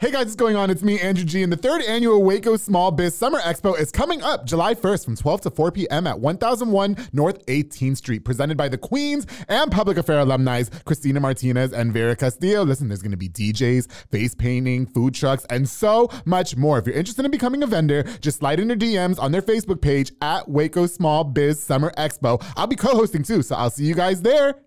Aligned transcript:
Hey 0.00 0.12
guys, 0.12 0.26
what's 0.26 0.36
going 0.36 0.54
on? 0.54 0.70
It's 0.70 0.84
me, 0.84 1.00
Andrew 1.00 1.24
G, 1.24 1.42
and 1.42 1.52
the 1.52 1.56
third 1.56 1.82
annual 1.82 2.22
Waco 2.22 2.56
Small 2.56 2.92
Biz 2.92 3.16
Summer 3.16 3.40
Expo 3.40 3.76
is 3.76 3.90
coming 3.90 4.22
up 4.22 4.46
July 4.46 4.76
1st 4.76 5.04
from 5.04 5.16
12 5.16 5.40
to 5.40 5.50
4 5.50 5.72
p.m. 5.72 6.06
at 6.06 6.20
1001 6.20 7.08
North 7.12 7.44
18th 7.46 7.96
Street, 7.96 8.24
presented 8.24 8.56
by 8.56 8.68
the 8.68 8.78
Queens 8.78 9.26
and 9.48 9.72
Public 9.72 9.96
Affair 9.96 10.20
alumni 10.20 10.62
Christina 10.84 11.18
Martinez 11.18 11.72
and 11.72 11.92
Vera 11.92 12.14
Castillo. 12.14 12.62
Listen, 12.62 12.86
there's 12.86 13.02
going 13.02 13.10
to 13.10 13.16
be 13.16 13.28
DJs, 13.28 13.90
face 14.12 14.36
painting, 14.36 14.86
food 14.86 15.14
trucks, 15.14 15.44
and 15.50 15.68
so 15.68 16.08
much 16.24 16.56
more. 16.56 16.78
If 16.78 16.86
you're 16.86 16.94
interested 16.94 17.24
in 17.24 17.32
becoming 17.32 17.64
a 17.64 17.66
vendor, 17.66 18.04
just 18.20 18.38
slide 18.38 18.60
in 18.60 18.68
their 18.68 18.76
DMs 18.76 19.18
on 19.18 19.32
their 19.32 19.42
Facebook 19.42 19.80
page 19.80 20.12
at 20.22 20.48
Waco 20.48 20.86
Small 20.86 21.24
Biz 21.24 21.60
Summer 21.60 21.92
Expo. 21.98 22.40
I'll 22.56 22.68
be 22.68 22.76
co-hosting 22.76 23.24
too, 23.24 23.42
so 23.42 23.56
I'll 23.56 23.68
see 23.68 23.86
you 23.86 23.96
guys 23.96 24.22
there. 24.22 24.60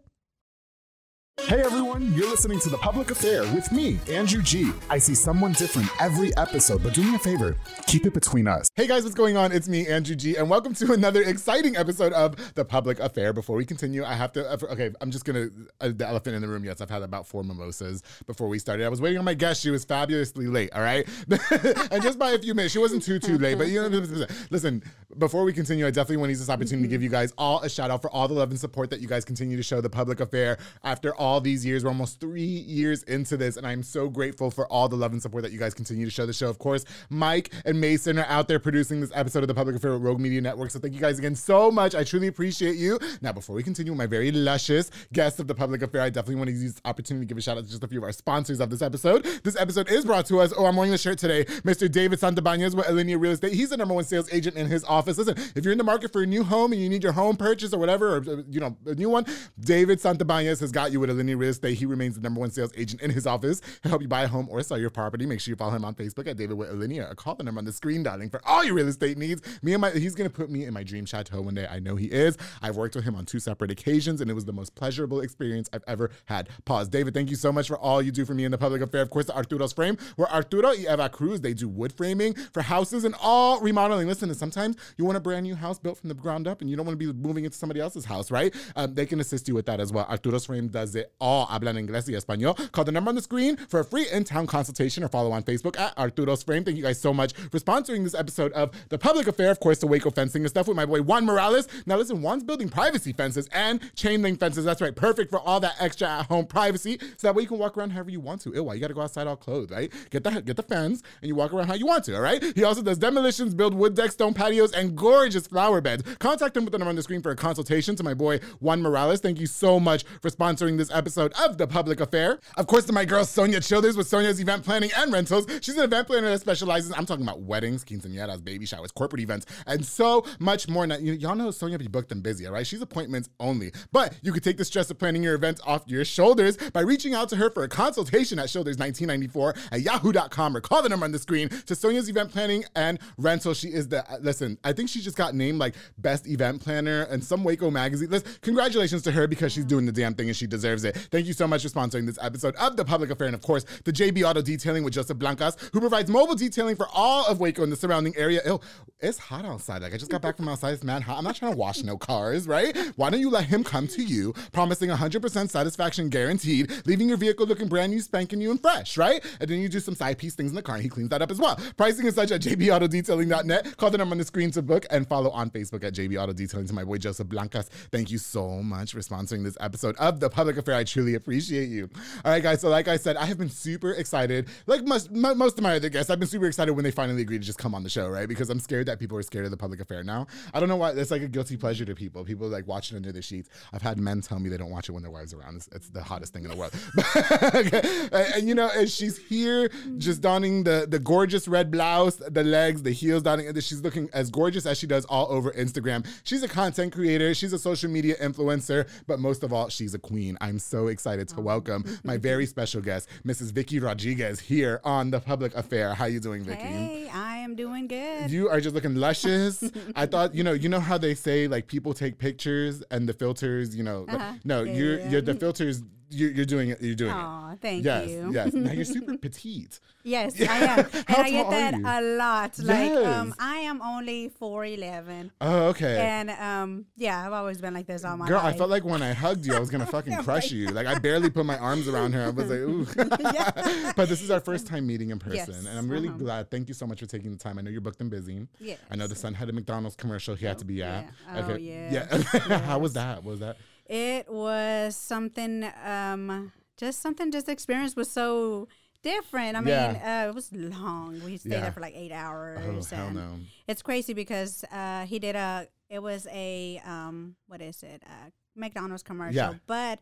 Hey 1.47 1.59
everyone, 1.61 2.13
you're 2.13 2.29
listening 2.29 2.59
to 2.59 2.69
The 2.69 2.77
Public 2.77 3.11
Affair 3.11 3.41
with 3.53 3.71
me, 3.71 3.99
Andrew 4.09 4.41
G. 4.41 4.71
I 4.89 4.97
see 4.97 5.13
someone 5.13 5.51
different 5.51 5.89
every 6.01 6.35
episode, 6.37 6.81
but 6.81 6.93
do 6.93 7.03
me 7.03 7.15
a 7.15 7.19
favor, 7.19 7.57
keep 7.87 8.05
it 8.05 8.13
between 8.13 8.47
us. 8.47 8.69
Hey 8.75 8.87
guys, 8.87 9.03
what's 9.03 9.15
going 9.15 9.35
on? 9.35 9.51
It's 9.51 9.67
me, 9.67 9.85
Andrew 9.87 10.15
G, 10.15 10.37
and 10.37 10.49
welcome 10.49 10.73
to 10.75 10.93
another 10.93 11.21
exciting 11.21 11.75
episode 11.75 12.13
of 12.13 12.35
The 12.55 12.63
Public 12.63 12.99
Affair. 12.99 13.33
Before 13.33 13.57
we 13.57 13.65
continue, 13.65 14.03
I 14.03 14.13
have 14.13 14.31
to, 14.33 14.49
uh, 14.49 14.57
okay, 14.71 14.91
I'm 15.01 15.11
just 15.11 15.25
gonna, 15.25 15.49
uh, 15.81 15.89
the 15.93 16.07
elephant 16.07 16.35
in 16.35 16.41
the 16.41 16.47
room, 16.47 16.63
yes, 16.63 16.79
I've 16.79 16.89
had 16.89 17.01
about 17.01 17.27
four 17.27 17.43
mimosas 17.43 18.01
before 18.27 18.47
we 18.47 18.57
started. 18.59 18.85
I 18.85 18.89
was 18.89 19.01
waiting 19.01 19.19
on 19.19 19.25
my 19.25 19.33
guest, 19.33 19.61
she 19.61 19.69
was 19.71 19.83
fabulously 19.83 20.47
late, 20.47 20.71
all 20.73 20.81
right? 20.81 21.07
and 21.91 22.01
just 22.01 22.17
by 22.17 22.31
a 22.31 22.39
few 22.39 22.53
minutes, 22.53 22.73
she 22.73 22.79
wasn't 22.79 23.03
too, 23.03 23.19
too 23.19 23.37
late, 23.37 23.57
but 23.57 23.67
you 23.67 23.81
know, 23.81 23.87
listen, 24.49 24.83
before 25.17 25.43
we 25.43 25.53
continue, 25.53 25.85
I 25.85 25.91
definitely 25.91 26.17
want 26.17 26.27
to 26.29 26.31
use 26.31 26.39
this 26.39 26.49
opportunity 26.49 26.87
to 26.87 26.91
give 26.91 27.03
you 27.03 27.09
guys 27.09 27.33
all 27.37 27.61
a 27.61 27.69
shout 27.69 27.91
out 27.91 28.01
for 28.01 28.09
all 28.11 28.27
the 28.27 28.33
love 28.33 28.51
and 28.51 28.59
support 28.59 28.89
that 28.91 29.01
you 29.01 29.07
guys 29.07 29.25
continue 29.25 29.57
to 29.57 29.63
show 29.63 29.81
The 29.81 29.89
Public 29.89 30.19
Affair 30.19 30.57
after 30.83 31.13
all 31.15 31.30
these 31.39 31.65
years. 31.65 31.83
We're 31.83 31.91
almost 31.91 32.19
three 32.19 32.41
years 32.43 33.03
into 33.03 33.37
this, 33.37 33.55
and 33.55 33.65
I'm 33.65 33.83
so 33.83 34.09
grateful 34.09 34.51
for 34.51 34.67
all 34.67 34.89
the 34.89 34.95
love 34.95 35.13
and 35.13 35.21
support 35.21 35.43
that 35.43 35.51
you 35.51 35.59
guys 35.59 35.73
continue 35.73 36.05
to 36.05 36.11
show 36.11 36.25
the 36.25 36.33
show. 36.33 36.49
Of 36.49 36.59
course, 36.59 36.83
Mike 37.09 37.53
and 37.65 37.79
Mason 37.79 38.19
are 38.19 38.25
out 38.25 38.47
there 38.47 38.59
producing 38.59 38.99
this 38.99 39.11
episode 39.13 39.43
of 39.43 39.47
the 39.47 39.53
Public 39.53 39.75
Affair 39.75 39.93
with 39.93 40.01
Rogue 40.01 40.19
Media 40.19 40.41
Network. 40.41 40.71
So 40.71 40.79
thank 40.79 40.93
you 40.93 40.99
guys 40.99 41.19
again 41.19 41.35
so 41.35 41.71
much. 41.71 41.95
I 41.95 42.03
truly 42.03 42.27
appreciate 42.27 42.75
you. 42.75 42.99
Now, 43.21 43.31
before 43.31 43.55
we 43.55 43.63
continue 43.63 43.91
with 43.91 43.99
my 43.99 44.07
very 44.07 44.31
luscious 44.31 44.91
guest 45.13 45.39
of 45.39 45.47
the 45.47 45.55
Public 45.55 45.81
Affair, 45.81 46.01
I 46.01 46.09
definitely 46.09 46.35
want 46.35 46.47
to 46.49 46.53
use 46.53 46.73
this 46.73 46.81
opportunity 46.83 47.25
to 47.25 47.29
give 47.29 47.37
a 47.37 47.41
shout 47.41 47.57
out 47.57 47.63
to 47.63 47.69
just 47.69 47.83
a 47.83 47.87
few 47.87 47.99
of 47.99 48.03
our 48.03 48.11
sponsors 48.11 48.59
of 48.59 48.69
this 48.69 48.81
episode. 48.81 49.23
This 49.43 49.55
episode 49.55 49.89
is 49.89 50.03
brought 50.05 50.25
to 50.25 50.39
us. 50.39 50.51
Oh, 50.57 50.65
I'm 50.65 50.75
wearing 50.75 50.91
the 50.91 50.97
shirt 50.97 51.17
today. 51.17 51.45
Mr. 51.45 51.91
David 51.91 52.19
Santabanez 52.19 52.75
with 52.75 52.85
Alinea 52.87 53.19
Real 53.19 53.31
Estate. 53.31 53.53
He's 53.53 53.69
the 53.69 53.77
number 53.77 53.93
one 53.93 54.03
sales 54.03 54.31
agent 54.33 54.55
in 54.55 54.67
his 54.67 54.83
office. 54.85 55.17
Listen, 55.17 55.35
if 55.55 55.63
you're 55.63 55.71
in 55.71 55.77
the 55.77 55.83
market 55.83 56.11
for 56.11 56.23
a 56.23 56.25
new 56.25 56.43
home 56.43 56.71
and 56.73 56.81
you 56.81 56.89
need 56.89 57.03
your 57.03 57.13
home 57.13 57.35
purchase 57.37 57.73
or 57.73 57.79
whatever, 57.79 58.17
or 58.17 58.23
you 58.49 58.59
know, 58.59 58.75
a 58.85 58.95
new 58.95 59.09
one, 59.09 59.25
David 59.59 59.99
Santabanez 59.99 60.59
has 60.59 60.71
got 60.71 60.91
you 60.91 60.99
with 60.99 61.10
Alinea 61.11 61.37
Real 61.37 61.49
Estate. 61.49 61.77
He 61.77 61.85
remains 61.85 62.15
the 62.15 62.21
number 62.21 62.39
one 62.39 62.51
sales 62.51 62.71
agent 62.75 63.01
in 63.01 63.11
his 63.11 63.27
office. 63.27 63.61
He'll 63.83 63.91
help 63.91 64.01
you 64.01 64.07
buy 64.07 64.23
a 64.23 64.27
home 64.27 64.47
or 64.49 64.61
sell 64.63 64.77
your 64.77 64.89
property. 64.89 65.25
Make 65.25 65.39
sure 65.39 65.51
you 65.51 65.55
follow 65.55 65.75
him 65.75 65.85
on 65.85 65.95
Facebook 65.95 66.27
at 66.27 66.37
David 66.37 66.57
with 66.57 66.69
Alinea 66.69 67.11
or 67.11 67.15
call 67.15 67.35
the 67.35 67.43
number 67.43 67.59
on 67.59 67.65
the 67.65 67.71
screen, 67.71 68.03
darling, 68.03 68.29
for 68.29 68.41
all 68.45 68.63
your 68.63 68.75
real 68.75 68.87
estate 68.87 69.17
needs. 69.17 69.41
Me 69.61 69.73
and 69.73 69.81
my 69.81 69.91
he's 69.91 70.15
gonna 70.15 70.29
put 70.29 70.49
me 70.49 70.65
in 70.65 70.73
my 70.73 70.83
dream 70.83 71.05
chateau 71.05 71.41
one 71.41 71.53
day. 71.53 71.67
I 71.69 71.79
know 71.79 71.95
he 71.95 72.07
is. 72.07 72.37
I've 72.61 72.77
worked 72.77 72.95
with 72.95 73.03
him 73.03 73.15
on 73.15 73.25
two 73.25 73.39
separate 73.39 73.71
occasions, 73.71 74.21
and 74.21 74.29
it 74.29 74.33
was 74.33 74.45
the 74.45 74.53
most 74.53 74.75
pleasurable 74.75 75.21
experience 75.21 75.69
I've 75.73 75.83
ever 75.87 76.11
had. 76.25 76.49
Pause. 76.65 76.89
David, 76.89 77.13
thank 77.13 77.29
you 77.29 77.35
so 77.35 77.51
much 77.51 77.67
for 77.67 77.77
all 77.77 78.01
you 78.01 78.11
do 78.11 78.25
for 78.25 78.33
me 78.33 78.45
in 78.45 78.51
the 78.51 78.57
public 78.57 78.81
affair. 78.81 79.01
Of 79.01 79.09
course, 79.09 79.25
the 79.25 79.33
Arturo's 79.33 79.73
Frame, 79.73 79.97
where 80.15 80.31
Arturo 80.31 80.69
y 80.69 80.85
Eva 80.89 81.09
Cruz, 81.09 81.41
they 81.41 81.53
do 81.53 81.67
wood 81.67 81.93
framing 81.93 82.33
for 82.53 82.61
houses 82.61 83.03
and 83.03 83.15
all 83.21 83.59
remodeling. 83.59 84.07
Listen, 84.07 84.33
sometimes 84.33 84.75
you 84.97 85.05
want 85.05 85.17
a 85.17 85.21
brand 85.21 85.43
new 85.43 85.55
house 85.55 85.79
built 85.79 85.97
from 85.97 86.09
the 86.09 86.15
ground 86.15 86.47
up 86.47 86.61
and 86.61 86.69
you 86.69 86.75
don't 86.75 86.85
want 86.85 86.99
to 86.99 87.13
be 87.13 87.19
moving 87.19 87.45
into 87.45 87.57
somebody 87.57 87.79
else's 87.79 88.05
house, 88.05 88.31
right? 88.31 88.53
Um, 88.75 88.93
they 88.93 89.05
can 89.05 89.19
assist 89.19 89.47
you 89.47 89.55
with 89.55 89.65
that 89.65 89.79
as 89.79 89.91
well. 89.91 90.05
Arturo's 90.09 90.45
Frame 90.45 90.67
does 90.67 90.95
it 90.95 91.00
all. 91.19 91.47
Hablan 91.47 91.77
inglés 91.77 92.07
y 92.07 92.15
español. 92.15 92.55
Call 92.71 92.85
the 92.85 92.91
number 92.91 93.09
on 93.09 93.15
the 93.15 93.21
screen 93.21 93.57
for 93.57 93.79
a 93.79 93.85
free 93.85 94.07
in-town 94.11 94.47
consultation 94.47 95.03
or 95.03 95.07
follow 95.07 95.31
on 95.31 95.43
Facebook 95.43 95.77
at 95.79 95.93
Arturo's 95.97 96.43
Frame. 96.43 96.63
Thank 96.63 96.77
you 96.77 96.83
guys 96.83 96.99
so 96.99 97.13
much 97.13 97.33
for 97.33 97.59
sponsoring 97.59 98.03
this 98.03 98.13
episode 98.13 98.51
of 98.53 98.71
The 98.89 98.97
Public 98.97 99.27
Affair. 99.27 99.51
Of 99.51 99.59
course, 99.59 99.79
the 99.79 99.87
Waco 99.87 100.11
fencing 100.11 100.41
and 100.43 100.49
stuff 100.49 100.67
with 100.67 100.77
my 100.77 100.85
boy 100.85 101.01
Juan 101.01 101.25
Morales. 101.25 101.67
Now 101.85 101.97
listen, 101.97 102.21
Juan's 102.21 102.43
building 102.43 102.69
privacy 102.69 103.13
fences 103.13 103.49
and 103.51 103.79
chain 103.95 104.21
link 104.21 104.39
fences. 104.39 104.65
That's 104.65 104.81
right. 104.81 104.95
Perfect 104.95 105.29
for 105.29 105.39
all 105.39 105.59
that 105.59 105.75
extra 105.79 106.07
at-home 106.07 106.45
privacy 106.45 106.99
so 107.17 107.27
that 107.27 107.35
way 107.35 107.43
you 107.43 107.47
can 107.47 107.57
walk 107.57 107.77
around 107.77 107.91
however 107.91 108.09
you 108.09 108.19
want 108.19 108.41
to. 108.41 108.53
Ew, 108.53 108.63
why 108.63 108.73
you 108.73 108.81
gotta 108.81 108.93
go 108.93 109.01
outside 109.01 109.27
all 109.27 109.35
clothed, 109.35 109.71
right? 109.71 109.91
Get 110.09 110.23
the, 110.23 110.41
get 110.41 110.57
the 110.57 110.63
fence 110.63 111.01
and 111.21 111.27
you 111.27 111.35
walk 111.35 111.53
around 111.53 111.67
how 111.67 111.73
you 111.73 111.85
want 111.85 112.03
to, 112.05 112.15
all 112.15 112.21
right? 112.21 112.43
He 112.55 112.63
also 112.63 112.81
does 112.81 112.97
demolitions, 112.97 113.53
build 113.53 113.73
wood 113.73 113.95
deck, 113.95 114.11
stone 114.11 114.33
patios, 114.33 114.71
and 114.73 114.95
gorgeous 114.95 115.47
flower 115.47 115.81
beds. 115.81 116.03
Contact 116.19 116.55
him 116.55 116.65
with 116.65 116.71
the 116.71 116.77
number 116.77 116.89
on 116.89 116.95
the 116.95 117.03
screen 117.03 117.21
for 117.21 117.31
a 117.31 117.35
consultation 117.35 117.95
to 117.95 118.03
my 118.03 118.13
boy 118.13 118.39
Juan 118.59 118.81
Morales. 118.81 119.19
Thank 119.19 119.39
you 119.39 119.47
so 119.47 119.79
much 119.79 120.03
for 120.21 120.29
sponsoring 120.29 120.77
this 120.77 120.90
episode 120.93 121.33
of 121.39 121.57
The 121.57 121.67
Public 121.67 121.99
Affair. 121.99 122.39
Of 122.57 122.67
course, 122.67 122.85
to 122.85 122.93
my 122.93 123.05
girl 123.05 123.25
Sonia 123.25 123.59
Childers 123.59 123.97
with 123.97 124.07
Sonia's 124.07 124.39
Event 124.39 124.63
Planning 124.63 124.91
and 124.97 125.11
Rentals. 125.11 125.45
She's 125.61 125.77
an 125.77 125.83
event 125.83 126.07
planner 126.07 126.29
that 126.29 126.41
specializes, 126.41 126.91
I'm 126.95 127.05
talking 127.05 127.23
about 127.23 127.41
weddings, 127.41 127.83
quinceañeras, 127.83 128.43
baby 128.43 128.65
showers, 128.65 128.91
corporate 128.91 129.21
events, 129.21 129.45
and 129.67 129.85
so 129.85 130.25
much 130.39 130.67
more. 130.67 130.85
Now, 130.87 130.97
you, 130.97 131.13
y'all 131.13 131.35
know 131.35 131.51
Sonia 131.51 131.79
be 131.79 131.87
booked 131.87 132.11
and 132.11 132.21
busy, 132.21 132.45
all 132.45 132.53
right? 132.53 132.65
She's 132.65 132.81
appointments 132.81 133.29
only. 133.39 133.71
But 133.91 134.13
you 134.21 134.31
could 134.31 134.43
take 134.43 134.57
the 134.57 134.65
stress 134.65 134.89
of 134.91 134.99
planning 134.99 135.23
your 135.23 135.35
events 135.35 135.61
off 135.65 135.83
your 135.87 136.05
shoulders 136.05 136.57
by 136.71 136.81
reaching 136.81 137.13
out 137.13 137.29
to 137.29 137.35
her 137.35 137.49
for 137.49 137.63
a 137.63 137.69
consultation 137.69 138.39
at 138.39 138.47
shoulders1994 138.47 139.57
at 139.71 139.81
yahoo.com 139.81 140.55
or 140.55 140.61
call 140.61 140.81
the 140.81 140.89
number 140.89 141.05
on 141.05 141.11
the 141.11 141.19
screen 141.19 141.49
to 141.49 141.75
Sonia's 141.75 142.09
Event 142.09 142.31
Planning 142.31 142.63
and 142.75 142.99
Rental. 143.17 143.53
She 143.53 143.69
is 143.69 143.87
the, 143.87 144.09
uh, 144.11 144.17
listen, 144.21 144.57
I 144.63 144.73
think 144.73 144.89
she 144.89 145.01
just 145.01 145.17
got 145.17 145.35
named 145.35 145.59
like 145.59 145.75
best 145.97 146.27
event 146.27 146.61
planner 146.61 147.03
in 147.11 147.21
some 147.21 147.43
Waco 147.43 147.71
magazine. 147.71 148.09
Listen, 148.09 148.31
congratulations 148.41 149.01
to 149.03 149.11
her 149.11 149.27
because 149.27 149.51
she's 149.51 149.65
doing 149.65 149.85
the 149.85 149.91
damn 149.91 150.13
thing 150.13 150.27
and 150.27 150.35
she 150.35 150.47
deserves 150.47 150.80
Thank 150.89 151.27
you 151.27 151.33
so 151.33 151.47
much 151.47 151.63
for 151.63 151.69
sponsoring 151.69 152.05
this 152.05 152.17
episode 152.21 152.55
of 152.55 152.77
The 152.77 152.85
Public 152.85 153.11
Affair. 153.11 153.27
And 153.27 153.35
of 153.35 153.41
course, 153.41 153.65
the 153.85 153.93
JB 153.93 154.27
Auto 154.27 154.41
Detailing 154.41 154.83
with 154.83 154.93
Joseph 154.93 155.17
Blancas, 155.19 155.55
who 155.73 155.79
provides 155.79 156.09
mobile 156.09 156.35
detailing 156.35 156.75
for 156.75 156.87
all 156.93 157.25
of 157.27 157.39
Waco 157.39 157.63
and 157.63 157.71
the 157.71 157.75
surrounding 157.75 158.15
area. 158.17 158.41
Ew, 158.45 158.59
it's 158.99 159.17
hot 159.17 159.45
outside. 159.45 159.81
Like 159.81 159.93
I 159.93 159.97
just 159.97 160.11
got 160.11 160.21
back 160.21 160.37
from 160.37 160.47
outside. 160.47 160.73
It's 160.73 160.83
mad 160.83 161.03
hot. 161.03 161.17
I'm 161.17 161.23
not 161.23 161.35
trying 161.35 161.51
to 161.51 161.57
wash 161.57 161.83
no 161.83 161.97
cars, 161.97 162.47
right? 162.47 162.75
Why 162.95 163.09
don't 163.09 163.19
you 163.19 163.29
let 163.29 163.45
him 163.45 163.63
come 163.63 163.87
to 163.89 164.03
you, 164.03 164.33
promising 164.51 164.89
100% 164.89 165.49
satisfaction 165.49 166.09
guaranteed, 166.09 166.71
leaving 166.85 167.07
your 167.09 167.17
vehicle 167.17 167.45
looking 167.45 167.67
brand 167.67 167.91
new, 167.91 167.99
spanking 167.99 168.39
new, 168.39 168.51
and 168.51 168.61
fresh, 168.61 168.97
right? 168.97 169.23
And 169.39 169.49
then 169.49 169.59
you 169.59 169.69
do 169.69 169.79
some 169.79 169.95
side 169.95 170.17
piece 170.17 170.35
things 170.35 170.51
in 170.51 170.55
the 170.55 170.61
car 170.61 170.75
and 170.75 170.83
he 170.83 170.89
cleans 170.89 171.09
that 171.09 171.21
up 171.21 171.31
as 171.31 171.39
well. 171.39 171.59
Pricing 171.77 172.05
is 172.05 172.15
such 172.15 172.31
at 172.31 172.41
jbautodetailing.net. 172.41 173.77
Call 173.77 173.89
the 173.89 173.97
number 173.97 174.13
on 174.13 174.17
the 174.17 174.23
screen 174.25 174.51
to 174.51 174.61
book 174.61 174.85
and 174.89 175.07
follow 175.07 175.29
on 175.31 175.49
Facebook 175.49 175.83
at 175.83 175.93
JB 175.93 176.21
Auto 176.21 176.33
Detailing 176.33 176.67
to 176.67 176.73
my 176.73 176.83
boy 176.83 176.97
Joseph 176.97 177.27
Blancas. 177.27 177.69
Thank 177.91 178.11
you 178.11 178.17
so 178.17 178.61
much 178.61 178.93
for 178.93 178.99
sponsoring 178.99 179.43
this 179.43 179.57
episode 179.59 179.95
of 179.97 180.19
The 180.19 180.29
Public 180.29 180.57
Affair. 180.57 180.70
I 180.73 180.83
truly 180.83 181.15
appreciate 181.15 181.69
you. 181.69 181.89
All 182.23 182.31
right, 182.31 182.43
guys. 182.43 182.61
So, 182.61 182.69
like 182.69 182.87
I 182.87 182.97
said, 182.97 183.17
I 183.17 183.25
have 183.25 183.37
been 183.37 183.49
super 183.49 183.91
excited. 183.91 184.47
Like 184.65 184.83
most, 184.83 185.11
most 185.11 185.57
of 185.57 185.63
my 185.63 185.75
other 185.75 185.89
guests, 185.89 186.09
I've 186.09 186.19
been 186.19 186.27
super 186.27 186.47
excited 186.47 186.73
when 186.73 186.83
they 186.83 186.91
finally 186.91 187.21
agree 187.21 187.39
to 187.39 187.45
just 187.45 187.57
come 187.57 187.75
on 187.75 187.83
the 187.83 187.89
show, 187.89 188.07
right? 188.07 188.27
Because 188.27 188.49
I'm 188.49 188.59
scared 188.59 188.87
that 188.87 188.99
people 188.99 189.17
are 189.17 189.23
scared 189.23 189.45
of 189.45 189.51
The 189.51 189.57
Public 189.57 189.79
Affair 189.79 190.03
now. 190.03 190.27
I 190.53 190.59
don't 190.59 190.69
know 190.69 190.75
why. 190.75 190.91
It's 190.91 191.11
like 191.11 191.21
a 191.21 191.27
guilty 191.27 191.57
pleasure 191.57 191.85
to 191.85 191.95
people. 191.95 192.23
People 192.23 192.47
like 192.47 192.67
watching 192.67 192.97
under 192.97 193.11
the 193.11 193.21
sheets. 193.21 193.49
I've 193.73 193.81
had 193.81 193.99
men 193.99 194.21
tell 194.21 194.39
me 194.39 194.49
they 194.49 194.57
don't 194.57 194.71
watch 194.71 194.89
it 194.89 194.93
when 194.93 195.03
their 195.03 195.11
wives 195.11 195.33
are 195.33 195.39
around. 195.39 195.57
It's, 195.57 195.67
it's 195.67 195.89
the 195.89 196.03
hottest 196.03 196.33
thing 196.33 196.43
in 196.43 196.49
the 196.49 196.55
world. 196.55 196.73
and, 198.13 198.35
and, 198.35 198.47
you 198.47 198.55
know, 198.55 198.69
and 198.75 198.89
she's 198.89 199.17
here 199.17 199.69
just 199.97 200.21
donning 200.21 200.63
the 200.63 200.85
the 200.89 200.99
gorgeous 200.99 201.47
red 201.47 201.71
blouse, 201.71 202.15
the 202.15 202.43
legs, 202.43 202.83
the 202.83 202.91
heels, 202.91 203.23
donning. 203.23 203.53
She's 203.55 203.81
looking 203.81 204.09
as 204.13 204.29
gorgeous 204.29 204.65
as 204.65 204.77
she 204.77 204.87
does 204.87 205.05
all 205.05 205.27
over 205.29 205.51
Instagram. 205.51 206.05
She's 206.23 206.43
a 206.43 206.47
content 206.47 206.93
creator. 206.93 207.33
She's 207.33 207.53
a 207.53 207.59
social 207.59 207.89
media 207.89 208.15
influencer, 208.21 208.87
but 209.07 209.19
most 209.19 209.43
of 209.43 209.53
all, 209.53 209.69
she's 209.69 209.93
a 209.93 209.99
queen. 209.99 210.37
I'm 210.41 210.59
so 210.63 210.87
excited 210.87 211.27
to 211.29 211.41
welcome 211.41 211.83
my 212.03 212.17
very 212.29 212.45
special 212.45 212.81
guest, 212.81 213.09
Mrs. 213.25 213.51
Vicki 213.51 213.79
Rodriguez, 213.79 214.39
here 214.39 214.79
on 214.83 215.11
the 215.11 215.19
Public 215.19 215.55
Affair. 215.55 215.93
How 215.93 216.05
you 216.05 216.19
doing, 216.19 216.43
Vicki? 216.43 216.61
Hey, 216.63 217.09
I 217.09 217.37
am 217.37 217.55
doing 217.55 217.87
good. 217.87 218.29
You 218.31 218.49
are 218.49 218.61
just 218.61 218.75
looking 218.75 218.95
luscious. 218.95 219.63
I 219.95 220.05
thought, 220.05 220.33
you 220.35 220.43
know, 220.43 220.53
you 220.53 220.69
know 220.69 220.79
how 220.79 220.97
they 220.97 221.15
say 221.15 221.47
like 221.47 221.67
people 221.67 221.93
take 221.93 222.17
pictures 222.17 222.83
and 222.91 223.07
the 223.09 223.13
filters, 223.13 223.75
you 223.75 223.83
know, 223.83 224.05
Uh-huh. 224.07 224.33
no, 224.43 224.63
Yeah, 224.63 224.73
you're 224.73 224.99
yeah. 224.99 225.09
you're 225.09 225.21
the 225.21 225.33
filters. 225.35 225.81
You're, 226.11 226.31
you're 226.31 226.45
doing 226.45 226.69
it. 226.69 226.81
You're 226.81 226.95
doing 226.95 227.11
Aw, 227.11 227.53
it. 227.53 227.59
thank 227.61 227.83
yes, 227.85 228.09
you. 228.09 228.31
Yes, 228.33 228.45
yes. 228.45 228.53
Now 228.53 228.71
you're 228.71 228.85
super 228.97 229.17
petite. 229.17 229.79
Yes, 230.03 230.39
I 230.49 230.57
am. 230.57 230.79
And 230.79 231.05
How 231.07 231.21
I 231.23 231.29
get 231.29 231.49
that 231.49 231.73
a 231.75 232.01
lot. 232.17 232.57
Like 232.59 232.91
um 232.91 233.27
Yes. 233.29 233.35
I 233.39 233.57
am 233.57 233.81
only 233.81 234.31
4'11. 234.41 235.31
Oh, 235.41 235.67
okay. 235.69 235.97
And 235.99 236.29
um 236.31 236.85
yeah, 236.97 237.25
I've 237.25 237.33
always 237.33 237.59
been 237.61 237.73
like 237.73 237.87
this 237.87 238.03
all 238.03 238.17
my 238.17 238.27
Girl, 238.27 238.39
I 238.39 238.53
felt 238.53 238.69
like 238.69 238.83
when 238.83 239.01
I 239.01 239.13
hugged 239.13 239.45
you, 239.45 239.53
I 239.55 239.59
was 239.59 239.69
gonna 239.69 239.85
fucking 239.97 240.17
crush 240.23 240.51
you. 240.51 240.67
Like 240.67 240.87
I 240.87 240.97
barely 240.99 241.29
put 241.29 241.45
my 241.45 241.57
arms 241.57 241.87
around 241.87 242.13
her. 242.13 242.23
I 242.23 242.29
was 242.29 242.49
like, 242.49 242.59
ooh. 242.59 242.87
yeah. 243.33 243.93
but 243.95 244.09
this 244.09 244.21
is 244.21 244.31
our 244.31 244.39
first 244.39 244.67
time 244.67 244.87
meeting 244.87 245.11
in 245.11 245.19
person, 245.19 245.53
Yes, 245.53 245.65
and 245.65 245.77
I'm 245.77 245.89
really 245.89 246.09
uh-huh. 246.09 246.17
glad. 246.17 246.51
Thank 246.51 246.67
you 246.67 246.73
so 246.73 246.87
much 246.87 246.99
for 246.99 247.05
taking 247.05 247.31
the 247.31 247.37
time. 247.37 247.57
I 247.59 247.61
know 247.61 247.69
you're 247.69 247.81
booked 247.81 248.01
and 248.01 248.09
busy. 248.09 248.47
Yes. 248.59 248.79
I 248.89 248.95
know 248.95 249.07
the 249.07 249.15
son 249.15 249.33
had 249.33 249.49
a 249.49 249.53
McDonald's 249.53 249.95
commercial 249.95 250.35
he 250.35 250.45
had 250.45 250.57
to 250.59 250.65
be 250.65 250.81
at. 250.81 251.05
yeah. 251.27 251.45
Oh, 251.47 251.55
Yeah. 251.55 252.07
yeah. 252.47 252.57
How 252.59 252.79
was 252.79 252.93
that? 252.93 253.17
What 253.23 253.31
was 253.31 253.39
that? 253.41 253.57
It 253.91 254.31
was 254.31 254.95
something 254.95 255.69
um 255.85 256.53
just 256.77 257.01
something 257.01 257.29
just 257.31 257.45
the 257.47 257.51
experience 257.51 257.95
was 257.95 258.09
so 258.09 258.67
different. 259.03 259.57
I 259.57 259.61
mean, 259.61 259.73
uh, 259.73 260.25
it 260.29 260.33
was 260.35 260.51
long. 260.53 261.21
We 261.25 261.37
stayed 261.37 261.51
Yeah. 261.53 261.61
there 261.61 261.71
for 261.71 261.81
like 261.81 261.95
eight 261.95 262.11
hours. 262.11 262.87
Oh 262.91 262.95
hell 262.95 263.11
no. 263.11 263.29
It's 263.67 263.81
crazy 263.81 264.13
because 264.13 264.63
uh, 264.71 265.05
he 265.05 265.19
did 265.19 265.35
a. 265.35 265.67
It 265.89 266.01
was 266.01 266.25
a 266.31 266.81
um, 266.85 267.35
what 267.47 267.61
is 267.61 267.83
it? 267.83 268.01
A 268.03 268.31
McDonald's 268.55 269.03
commercial, 269.03 269.35
Yeah. 269.35 269.53
but. 269.67 269.99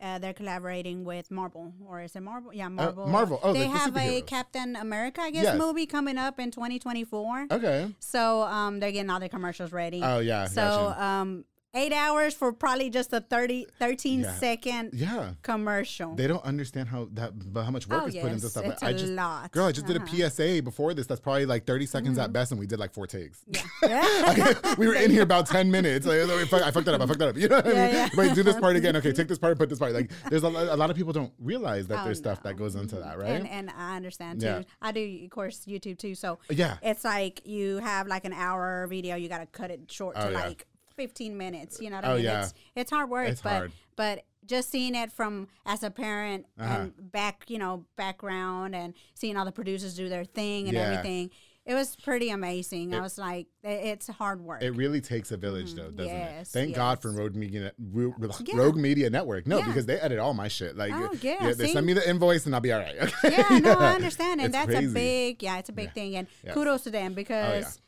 Uh, 0.00 0.16
they're 0.20 0.32
collaborating 0.32 1.02
with 1.02 1.28
Marvel, 1.28 1.72
or 1.84 2.00
is 2.02 2.14
it 2.14 2.20
Marvel? 2.20 2.54
Yeah, 2.54 2.68
Marvel. 2.68 3.08
Marvel. 3.08 3.40
Oh, 3.42 3.52
they 3.52 3.66
the 3.66 3.78
have 3.78 3.96
a. 3.96 4.20
Captain 4.22 4.76
America, 4.76 5.20
I 5.20 5.32
guess, 5.32 5.42
Yes. 5.42 5.58
movie 5.58 5.86
coming 5.86 6.16
up 6.16 6.38
in 6.38 6.52
2024. 6.52 7.46
Okay. 7.50 7.92
So 7.98 8.42
um, 8.42 8.78
they're 8.78 8.92
getting 8.92 9.10
all 9.10 9.18
their 9.18 9.28
commercials 9.28 9.72
ready. 9.72 10.00
Oh 10.00 10.20
yeah. 10.20 10.46
so 10.46 10.62
gotcha. 10.62 11.02
um, 11.02 11.44
eight 11.78 11.92
hours 11.92 12.34
for 12.34 12.52
probably 12.52 12.90
just 12.90 13.12
a 13.12 13.20
30, 13.20 13.66
13 13.78 14.20
Yeah. 14.20 14.32
second 14.34 14.90
yeah. 14.92 15.32
commercial. 15.42 16.14
They 16.14 16.26
don't 16.26 16.44
understand 16.44 16.88
how 16.88 17.08
that 17.14 17.52
but 17.52 17.64
how 17.64 17.70
much 17.70 17.88
work 17.88 18.02
Oh, 18.02 18.06
is 18.06 18.14
put 18.16 18.32
into 18.32 18.48
stuff. 18.48 18.64
it's 18.66 18.82
I 18.82 18.90
a 18.90 18.92
just 18.94 19.12
lot. 19.12 19.50
girl, 19.52 19.66
I 19.66 19.72
just 19.72 19.86
Uh-huh. 19.88 19.98
did 19.98 20.02
a 20.02 20.30
PSA 20.30 20.60
before 20.62 20.94
this. 20.94 21.06
That's 21.06 21.20
probably 21.20 21.46
like 21.46 21.64
30 21.66 21.86
seconds 21.86 22.18
at 22.18 22.32
best, 22.32 22.50
and 22.52 22.60
we 22.60 22.66
did 22.66 22.78
like 22.78 22.92
four 22.92 23.06
takes. 23.06 23.44
yeah. 23.82 24.74
we 24.78 24.86
were 24.88 24.94
in 24.94 25.10
here 25.10 25.22
about 25.22 25.46
10 25.46 25.70
minutes. 25.70 26.06
Like, 26.06 26.20
I 26.20 26.44
fuck- 26.46 26.62
I 26.62 26.70
fucked 26.70 26.86
that 26.86 26.94
up. 26.94 27.00
I 27.02 27.06
fucked 27.06 27.18
that 27.20 27.28
up. 27.28 27.36
You 27.38 27.48
know 27.48 27.56
what 27.56 27.66
I 27.66 27.70
mean? 27.70 27.76
yeah. 27.94 28.08
Wait, 28.16 28.34
do 28.34 28.42
this 28.42 28.56
part 28.58 28.76
again. 28.76 28.96
Okay, 28.96 29.12
take 29.12 29.28
this 29.28 29.38
part, 29.38 29.56
put 29.58 29.68
this 29.68 29.78
part. 29.78 29.92
Like, 29.92 30.10
there's 30.28 30.42
a, 30.42 30.48
a 30.48 30.76
lot 30.76 30.90
of 30.90 30.96
people 30.96 31.12
don't 31.12 31.32
realize 31.38 31.86
that 31.88 32.00
Oh, 32.00 32.04
there's 32.04 32.18
stuff 32.18 32.42
that 32.42 32.56
goes 32.56 32.74
into 32.74 32.96
that, 32.96 33.18
right? 33.18 33.30
And, 33.30 33.48
and 33.48 33.70
I 33.76 33.96
understand 33.96 34.40
too. 34.40 34.46
Yeah. 34.46 34.62
I 34.82 34.92
do, 34.92 35.20
of 35.24 35.30
course, 35.30 35.60
YouTube 35.66 35.98
too. 35.98 36.14
So 36.14 36.38
Yeah. 36.50 36.76
it's 36.82 37.04
like 37.04 37.46
you 37.46 37.78
have 37.78 38.06
like 38.08 38.24
an 38.24 38.32
hour 38.32 38.86
video, 38.88 39.14
you 39.16 39.28
got 39.28 39.38
to 39.38 39.46
cut 39.46 39.70
it 39.70 39.80
short 39.90 40.16
Oh, 40.18 40.26
to 40.26 40.32
yeah. 40.32 40.40
like 40.46 40.66
15 40.98 41.38
minutes. 41.38 41.80
You 41.80 41.90
know 41.90 41.96
what 41.96 42.04
I 42.04 42.12
Oh, 42.12 42.16
mean? 42.16 42.24
yeah. 42.24 42.42
It's, 42.42 42.54
it's 42.74 42.90
hard 42.90 43.08
work, 43.08 43.28
It's 43.28 43.40
but 43.40 43.50
hard. 43.52 43.72
but 43.96 44.24
just 44.44 44.70
seeing 44.70 44.94
it 44.94 45.12
from 45.12 45.46
as 45.64 45.82
a 45.82 45.90
parent 45.90 46.46
Uh-huh. 46.58 46.74
and 46.80 47.12
back, 47.12 47.44
you 47.48 47.58
know, 47.58 47.84
background 47.96 48.74
and 48.74 48.94
seeing 49.14 49.36
all 49.36 49.44
the 49.44 49.52
producers 49.52 49.94
do 49.94 50.08
their 50.08 50.24
thing 50.24 50.66
and 50.68 50.76
Yeah. 50.76 50.82
everything. 50.90 51.30
It 51.66 51.74
was 51.74 51.96
pretty 51.96 52.30
amazing. 52.30 52.94
I 52.94 53.00
was 53.00 53.18
like, 53.18 53.46
it's 53.62 54.06
hard 54.06 54.40
work. 54.40 54.62
It 54.62 54.70
really 54.70 55.02
takes 55.02 55.30
a 55.32 55.36
village, 55.36 55.74
though, 55.74 55.90
doesn't 55.90 56.06
it? 56.16 56.18
Mm-hmm. 56.18 56.36
Yes, 56.38 56.50
Thank 56.50 56.74
God 56.74 57.02
for 57.02 57.12
Rogue 57.12 57.34
Media, 57.36 57.72
Ro- 57.92 58.14
Yeah. 58.42 58.56
Rogue 58.56 58.76
Media 58.76 59.10
Network. 59.10 59.46
No, 59.46 59.58
Yeah. 59.58 59.66
because 59.66 59.84
they 59.84 59.98
edit 60.00 60.18
all 60.18 60.32
my 60.32 60.48
shit. 60.48 60.78
Like, 60.78 60.92
Oh, 60.94 61.10
yeah, 61.20 61.52
they 61.52 61.66
see? 61.66 61.72
send 61.74 61.84
me 61.84 61.92
the 61.92 62.08
invoice 62.08 62.46
and 62.46 62.54
I'll 62.54 62.62
be 62.62 62.72
all 62.72 62.80
right. 62.80 62.96
Okay? 62.98 63.12
yeah, 63.50 63.58
no, 63.58 63.74
I 63.74 63.92
understand, 63.94 64.40
and 64.40 64.46
It's 64.46 64.52
that's 64.56 64.70
crazy. 64.70 64.86
a 64.86 64.94
big, 64.94 65.42
yeah, 65.42 65.58
it's 65.58 65.68
a 65.68 65.72
big 65.74 65.92
thing, 65.92 66.16
and 66.16 66.26
Yes. 66.42 66.54
kudos 66.54 66.84
to 66.84 66.90
them 66.90 67.12
because, 67.12 67.82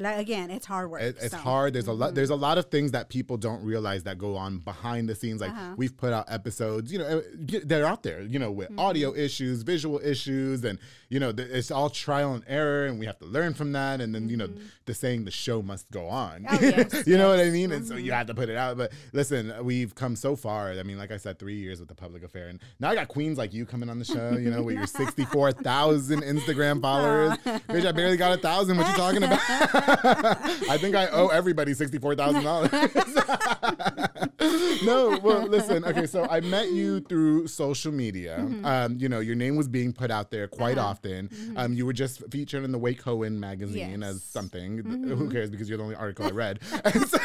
like, 0.00 0.18
again, 0.18 0.50
it's 0.50 0.66
hard 0.66 0.90
work. 0.90 1.00
It, 1.02 1.16
it's 1.20 1.30
so. 1.30 1.36
hard. 1.38 1.72
There's 1.72 1.86
a 1.86 1.92
lot. 1.92 2.14
There's 2.14 2.30
a 2.30 2.34
lot 2.36 2.58
of 2.58 2.66
things 2.66 2.92
that 2.92 3.08
people 3.08 3.36
don't 3.36 3.62
realize 3.64 4.02
that 4.04 4.18
go 4.18 4.36
on 4.36 4.58
behind 4.58 5.08
the 5.08 5.14
scenes. 5.14 5.40
Like 5.40 5.50
Uh-huh. 5.50 5.74
we've 5.76 5.96
put 5.96 6.12
out 6.12 6.26
episodes. 6.28 6.92
You 6.92 6.98
know, 6.98 7.06
uh, 7.06 7.58
they're 7.64 7.86
out 7.86 8.02
there. 8.02 8.22
You 8.22 8.38
know, 8.38 8.50
with 8.50 8.66
Mm-hmm. 8.68 8.78
audio 8.80 9.14
issues, 9.14 9.62
visual 9.62 10.00
issues, 10.02 10.64
and 10.64 10.78
you 11.08 11.20
know, 11.20 11.32
th- 11.32 11.48
it's 11.50 11.70
all 11.70 11.88
trial 11.88 12.34
and 12.34 12.42
error, 12.48 12.86
and 12.86 12.98
we 12.98 13.06
have 13.06 13.18
to 13.20 13.26
learn 13.26 13.54
from 13.54 13.72
that. 13.72 14.00
And 14.00 14.14
then 14.14 14.28
you 14.28 14.36
know, 14.36 14.48
the 14.86 14.94
saying 14.94 15.24
the 15.24 15.30
show 15.30 15.62
must 15.62 15.90
go 15.90 16.06
on. 16.08 16.42
Mm-hmm. 16.42 16.56
Oh, 16.56 16.58
yes, 16.98 17.06
you 17.06 17.16
know 17.16 17.28
what 17.28 17.38
I 17.38 17.44
yes. 17.44 17.52
mean? 17.52 17.72
And 17.72 17.86
so 17.86 17.94
you 17.96 18.12
have 18.12 18.26
to 18.26 18.34
put 18.34 18.48
it 18.48 18.56
out. 18.56 18.76
But 18.76 18.92
listen, 19.12 19.52
we've 19.64 19.94
come 19.94 20.16
so 20.16 20.36
far. 20.36 20.72
I 20.72 20.82
mean, 20.82 20.98
like 20.98 21.10
I 21.12 21.16
said, 21.16 21.38
three 21.38 21.56
years 21.56 21.78
with 21.80 21.88
the 21.88 21.94
public 21.94 22.22
affair, 22.24 22.48
and 22.48 22.60
now 22.80 22.90
I 22.90 22.94
got 22.94 23.08
queens 23.08 23.38
like 23.38 23.54
you 23.54 23.64
coming 23.66 23.88
on 23.88 23.98
the 23.98 24.04
show. 24.04 24.32
You 24.36 24.50
know, 24.50 24.62
with 24.62 24.76
your 24.76 24.86
sixty-four 25.00 25.52
thousand 25.52 26.22
Instagram 26.22 26.82
followers. 26.82 27.38
Bitch, 27.68 27.86
I 27.86 27.92
barely 27.92 28.16
got 28.16 28.36
a 28.38 28.42
thousand. 28.42 28.76
What 28.76 28.88
you 28.88 28.94
talking 28.94 29.22
about? 29.22 29.40
I 30.68 30.78
think 30.80 30.96
I 30.96 31.06
owe 31.08 31.28
everybody 31.28 31.74
sixty-four 31.74 32.14
thousand 32.16 32.42
dollars. 32.44 32.70
no, 34.84 35.18
well, 35.22 35.46
listen. 35.46 35.84
Okay, 35.84 36.06
so 36.06 36.26
I 36.28 36.40
met 36.40 36.70
you 36.72 37.00
through 37.00 37.46
social 37.48 37.92
media. 37.92 38.38
Mm-hmm. 38.40 38.64
Um, 38.64 38.96
you 38.98 39.08
know, 39.08 39.20
your 39.20 39.34
name 39.36 39.56
was 39.56 39.68
being 39.68 39.92
put 39.92 40.10
out 40.10 40.30
there 40.30 40.48
quite 40.48 40.78
Uh-huh. 40.78 40.88
often. 40.88 41.30
Um, 41.56 41.72
you 41.72 41.86
were 41.86 41.92
just 41.92 42.22
featured 42.30 42.64
in 42.64 42.72
the 42.72 42.78
Wacoan 42.78 43.38
magazine 43.38 43.76
Yes. 43.78 43.90
Mm-hmm. 43.90 44.02
as 44.02 44.22
something. 44.22 44.78
Who 44.78 45.30
cares? 45.30 45.50
Because 45.50 45.68
you're 45.68 45.78
the 45.78 45.84
only 45.84 45.96
article 45.96 46.26
I 46.26 46.30
read. 46.30 46.60
So- 47.06 47.18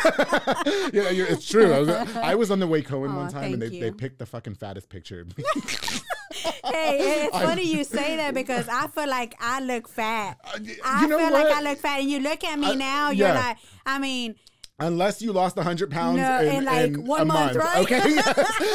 you 0.93 1.01
know, 1.03 1.09
it's 1.11 1.47
true. 1.47 1.71
I 1.71 1.79
was, 1.79 1.89
I 1.89 2.35
was 2.35 2.51
on 2.51 2.59
the 2.59 2.67
Wacoan 2.67 3.11
Aw, 3.11 3.15
one 3.15 3.31
time, 3.31 3.53
and 3.53 3.61
they, 3.61 3.69
they 3.79 3.91
picked 3.91 4.19
the 4.19 4.25
fucking 4.25 4.55
fattest 4.55 4.89
picture. 4.89 5.25
Hey, 6.65 7.25
it's 7.25 7.37
funny 7.37 7.63
you 7.63 7.83
say 7.83 8.15
that 8.17 8.33
because 8.33 8.67
I 8.69 8.87
feel 8.87 9.07
like 9.09 9.35
I 9.39 9.59
look 9.59 9.87
fat. 9.89 10.37
Uh, 10.45 10.59
I 10.85 11.07
feel 11.07 11.17
what? 11.19 11.33
like 11.33 11.47
I 11.47 11.61
look 11.61 11.79
fat, 11.79 11.99
and 11.99 12.09
you 12.09 12.19
look 12.19 12.43
at 12.43 12.57
me 12.59 12.67
Uh, 12.71 12.73
now, 12.75 13.09
you're 13.11 13.27
yeah. 13.27 13.33
like, 13.47 13.57
I 13.85 13.99
mean, 13.99 14.35
Unless 14.79 15.21
you 15.21 15.31
lost 15.31 15.57
100 15.57 15.91
pounds 15.91 16.17
No, 16.17 16.41
in, 16.41 16.55
in, 16.55 16.65
like, 16.65 16.85
in 16.93 17.05
one 17.05 17.21
a 17.21 17.25
month, 17.25 17.55
month, 17.55 17.57
right? 17.57 17.77
okay? 17.83 17.99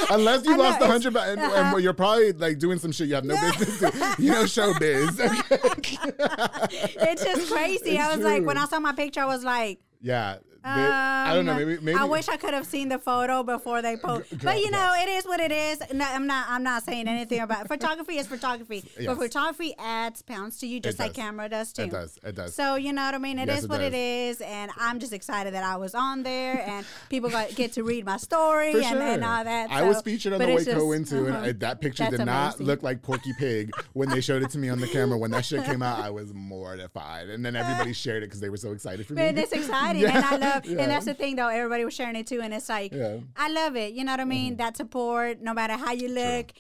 Unless 0.10 0.44
you 0.44 0.52
I 0.52 0.56
know, 0.56 0.62
lost 0.62 0.76
it's- 0.76 0.88
100 0.88 1.14
pounds, 1.14 1.28
and, 1.30 1.40
and 1.40 1.52
uh-huh. 1.52 1.76
you're 1.78 1.94
probably 1.94 2.32
like 2.32 2.58
doing 2.60 2.78
some 2.78 2.92
shit 2.92 3.08
you 3.08 3.16
have 3.16 3.24
no 3.24 3.34
business 3.40 3.80
doing. 3.80 3.92
You 4.18 4.30
know, 4.32 4.44
showbiz. 4.44 5.18
Okay? 5.18 7.10
it's 7.10 7.24
just 7.24 7.50
crazy. 7.52 7.98
I 7.98 8.06
It's 8.08 8.16
was 8.18 8.24
like, 8.24 8.44
when. 8.44 8.56
I 8.56 8.66
saw 8.66 8.78
my 8.78 8.92
picture, 8.92 9.20
I 9.20 9.26
was 9.26 9.42
like, 9.42 9.80
Yeah. 10.00 10.36
The- 10.74 10.92
I 11.26 11.34
don't 11.34 11.46
know. 11.46 11.52
um, 11.52 11.58
Maybe, 11.58 11.78
maybe 11.82 11.98
I 11.98 12.04
wish 12.04 12.28
I 12.28 12.36
could 12.36 12.54
have 12.54 12.66
seen 12.66 12.88
the 12.88 12.98
photo 12.98 13.42
before 13.42 13.82
they 13.82 13.96
post. 13.96 14.26
But 14.42 14.58
you 14.60 14.70
know, 14.70 14.92
it 15.00 15.08
is 15.08 15.24
what 15.24 15.40
it 15.40 15.52
is. 15.52 15.80
No, 15.92 16.04
I'm 16.04 16.26
not. 16.26 16.46
I'm 16.48 16.62
not 16.62 16.82
saying 16.84 17.08
anything 17.08 17.40
about 17.40 17.68
photography. 17.68 18.18
Is 18.18 18.26
photography, 18.26 18.84
Yes. 18.98 19.06
but 19.06 19.16
photography 19.18 19.74
adds 19.78 20.22
pounds 20.22 20.58
to 20.58 20.66
you, 20.66 20.80
just 20.80 20.98
like 20.98 21.12
does. 21.14 21.16
camera 21.16 21.48
does 21.48 21.72
too. 21.72 21.82
It 21.82 21.90
does. 21.90 22.18
It 22.22 22.35
does. 22.37 22.54
So 22.54 22.76
you 22.76 22.92
know 22.92 23.04
what 23.04 23.14
I 23.14 23.18
mean. 23.18 23.38
It 23.38 23.49
is 23.49 23.54
Yes, 23.56 23.64
it 23.64 23.70
what 23.70 23.80
it 23.80 23.90
does. 23.90 24.37
is, 24.37 24.40
and 24.42 24.70
I'm 24.78 24.99
just 25.00 25.12
excited 25.12 25.54
that 25.54 25.64
I 25.64 25.76
was 25.76 25.94
on 25.94 26.23
there, 26.23 26.62
and 26.66 26.85
people 27.08 27.30
got 27.30 27.54
get 27.54 27.73
to 27.75 27.82
read 27.82 28.04
my 28.04 28.16
story 28.16 28.73
and, 28.73 28.85
sure. 28.85 29.02
and 29.02 29.25
all 29.25 29.44
that. 29.44 29.70
I 29.70 29.82
was 29.82 29.96
so- 29.99 30.02
featured 30.02 30.32
on 30.35 30.38
but 30.38 30.46
the 30.46 30.52
it's 30.52 30.58
Wake 30.61 30.66
just- 30.66 30.78
Cohen 30.78 31.04
too, 31.04 31.28
uh-huh. 31.28 31.44
and 31.44 31.61
that 31.61 31.80
picture 31.80 32.04
That's 32.04 32.16
did 32.18 32.25
not 32.26 32.50
amazing. 32.54 32.66
look 32.66 32.82
like 32.82 33.02
Porky 33.02 33.32
Pig 33.38 33.73
when 33.92 34.08
they 34.11 34.20
showed 34.20 34.42
it 34.42 34.50
to 34.50 34.58
me 34.58 34.68
on 34.68 34.80
the 34.80 34.88
camera. 34.88 35.18
When 35.18 35.30
that 35.32 35.44
shit 35.44 35.64
came 35.64 35.82
out, 35.82 35.99
I 36.00 36.11
was 36.11 36.32
mortified, 36.35 37.28
and 37.28 37.44
then 37.44 37.56
everybody 37.56 37.92
shared 37.94 38.23
it 38.23 38.26
because 38.26 38.40
they 38.40 38.49
were 38.49 38.56
so 38.56 38.73
excited 38.73 39.06
for 39.06 39.14
me. 39.14 39.23
But 39.32 39.38
it's 39.38 39.52
exciting, 39.61 40.04
and 40.04 40.25
I 40.25 40.37
love, 40.37 40.55
Yeah. 40.64 40.82
and 40.82 40.90
that's 40.90 41.04
the 41.06 41.14
thing 41.14 41.36
though. 41.36 41.48
Everybody 41.48 41.84
was 41.84 41.94
sharing 41.94 42.16
it 42.16 42.26
too, 42.26 42.40
and 42.40 42.54
it's 42.54 42.68
like, 42.68 42.92
Yeah. 42.92 42.98
Mm-hmm. 42.98 43.25
I 43.36 43.48
love 43.50 43.76
it. 43.76 43.92
You 43.94 44.04
know 44.04 44.12
what 44.12 44.20
I 44.20 44.25
mean? 44.25 44.56
That 44.56 44.76
support, 44.76 45.40
no 45.42 45.52
matter 45.52 45.75
how 45.75 45.92
you 45.92 46.08
look, 46.08 46.52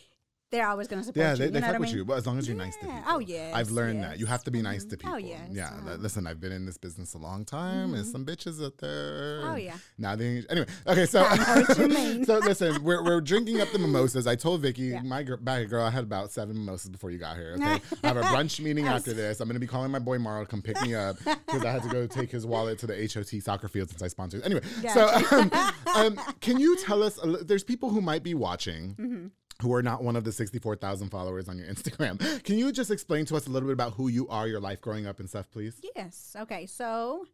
they're 0.52 0.68
always 0.68 0.86
gonna 0.86 1.02
support 1.02 1.16
Yeah, 1.24 1.32
you. 1.32 1.36
they, 1.38 1.44
you 1.46 1.50
they 1.50 1.60
know 1.60 1.66
fuck 1.66 1.76
I 1.76 1.78
with 1.78 1.88
mean? 1.88 1.96
you, 1.96 2.04
but 2.04 2.14
as 2.18 2.26
long 2.26 2.38
as 2.38 2.46
you're 2.46 2.56
nice 2.56 2.76
to 2.76 2.86
Yeah. 2.86 2.96
people. 2.98 3.12
Oh, 3.14 3.18
yeah, 3.18 3.52
I've 3.54 3.70
learned 3.70 4.02
that 4.04 4.18
you 4.20 4.26
have 4.26 4.44
to 4.44 4.50
be 4.50 4.62
nice 4.62 4.84
to 4.84 4.96
people. 4.96 5.14
Oh, 5.14 5.16
yes, 5.18 5.40
Yeah, 5.50 5.68
uh-huh. 5.68 5.96
listen, 5.98 6.26
I've 6.26 6.40
been 6.40 6.52
in 6.52 6.64
this 6.66 6.78
business 6.78 7.14
a 7.14 7.18
long 7.18 7.44
time, 7.44 7.94
and 7.94 8.06
some 8.06 8.24
bitches 8.24 8.64
out 8.64 8.78
there. 8.78 9.40
Oh, 9.44 9.56
yeah. 9.56 9.76
Now 9.98 10.14
they 10.14 10.44
anyway. 10.48 10.66
Okay, 10.86 11.06
so 11.06 11.22
know 11.22 11.28
what 11.28 11.78
you 11.78 12.24
so 12.24 12.38
listen, 12.38 12.82
we're, 12.84 13.02
we're 13.04 13.20
drinking 13.20 13.60
up 13.60 13.70
the 13.72 13.78
mimosas. 13.78 14.26
I 14.26 14.36
told 14.36 14.60
Vicki, 14.62 14.82
Yeah. 14.82 15.02
my 15.02 15.22
girl, 15.24 15.36
back 15.38 15.68
girl, 15.68 15.84
I 15.84 15.90
had 15.90 16.04
about 16.04 16.30
seven 16.30 16.56
mimosas 16.56 16.90
before 16.90 17.10
you 17.10 17.18
got 17.18 17.36
here. 17.36 17.54
Okay, 17.56 17.80
I 18.04 18.06
have 18.08 18.16
a 18.16 18.22
brunch 18.22 18.60
meeting 18.60 18.86
after 18.86 19.12
this. 19.12 19.40
I'm 19.40 19.48
gonna 19.48 19.58
be 19.58 19.66
calling 19.66 19.90
my 19.90 19.98
boy 19.98 20.18
Marl 20.18 20.44
to 20.44 20.48
come 20.50 20.62
pick 20.62 20.80
me 20.82 20.94
up 20.94 21.16
because 21.24 21.64
I 21.64 21.70
had 21.72 21.82
to 21.82 21.88
go 21.88 22.06
take 22.06 22.30
his 22.30 22.46
wallet 22.46 22.78
to 22.80 22.86
the 22.86 22.94
HOT 23.12 23.42
soccer 23.42 23.68
field 23.68 23.90
since 23.90 24.02
I 24.02 24.08
sponsored. 24.08 24.42
Anyway, 24.44 24.62
so 24.94 25.08
um, 25.32 25.50
um, 25.94 26.16
can 26.40 26.58
you 26.60 26.76
tell 26.76 27.02
us? 27.02 27.18
A, 27.22 27.26
there's 27.44 27.64
people 27.64 27.90
who 27.90 28.00
might 28.00 28.22
be 28.22 28.34
watching 28.34 28.94
Mm-hmm. 28.98 29.26
Who 29.62 29.72
are 29.72 29.82
not 29.82 30.02
one 30.02 30.16
of 30.16 30.24
the 30.24 30.32
64,000 30.32 31.08
followers 31.08 31.48
on 31.48 31.58
your 31.58 31.66
Instagram. 31.66 32.42
Can 32.44 32.58
you 32.58 32.72
just 32.72 32.90
explain 32.90 33.24
to 33.26 33.36
us 33.36 33.46
a 33.46 33.50
little 33.50 33.68
bit 33.68 33.72
about 33.72 33.94
who 33.94 34.08
you 34.08 34.28
are, 34.28 34.46
your 34.46 34.60
life 34.60 34.80
growing 34.80 35.06
up 35.06 35.18
and 35.20 35.28
stuff, 35.28 35.50
please? 35.50 35.80
Yes. 35.94 36.36
Okay. 36.38 36.66
So, 36.66 37.26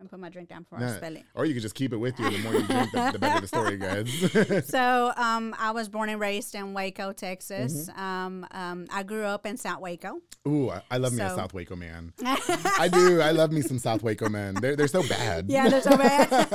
and 0.00 0.10
put 0.10 0.18
my 0.18 0.28
drink 0.28 0.48
down 0.48 0.62
before 0.64 0.78
I 0.78 0.82
Nah. 0.82 0.96
spill 0.96 1.16
it. 1.16 1.22
Or 1.34 1.44
you 1.46 1.54
could 1.54 1.62
just 1.62 1.74
keep 1.74 1.92
it 1.92 1.96
with 1.96 2.18
you. 2.18 2.28
The 2.28 2.38
more 2.38 2.52
you 2.54 2.62
drink, 2.66 2.90
the, 2.92 3.10
the 3.12 3.18
better 3.18 3.40
the 3.40 3.46
story 3.48 3.76
gets. 3.76 4.68
So 4.74 5.12
um, 5.16 5.54
I 5.58 5.70
was 5.70 5.88
born 5.88 6.08
and 6.08 6.20
raised 6.20 6.54
in 6.54 6.74
Waco, 6.74 7.12
Texas. 7.12 7.88
Mm-hmm. 7.88 8.00
Um, 8.00 8.46
um, 8.50 8.86
I 8.92 9.02
grew 9.04 9.24
up 9.24 9.46
in 9.46 9.56
South 9.56 9.80
Waco. 9.80 10.20
Ooh, 10.48 10.70
I, 10.70 10.82
I 10.90 10.96
love 10.98 11.12
me 11.12 11.22
a 11.22 11.30
South 11.30 11.54
Waco 11.54 11.76
man. 11.76 12.12
I 12.24 12.88
do. 12.92 13.20
I 13.20 13.30
love 13.30 13.52
me 13.52 13.62
some 13.62 13.78
South 13.78 14.02
Waco 14.02 14.28
men. 14.28 14.54
They're 14.54 14.76
they're 14.76 14.88
so 14.88 15.02
bad. 15.08 15.46
Yeah, 15.48 15.68
they're 15.68 15.80
so 15.82 15.96
bad. 15.96 16.48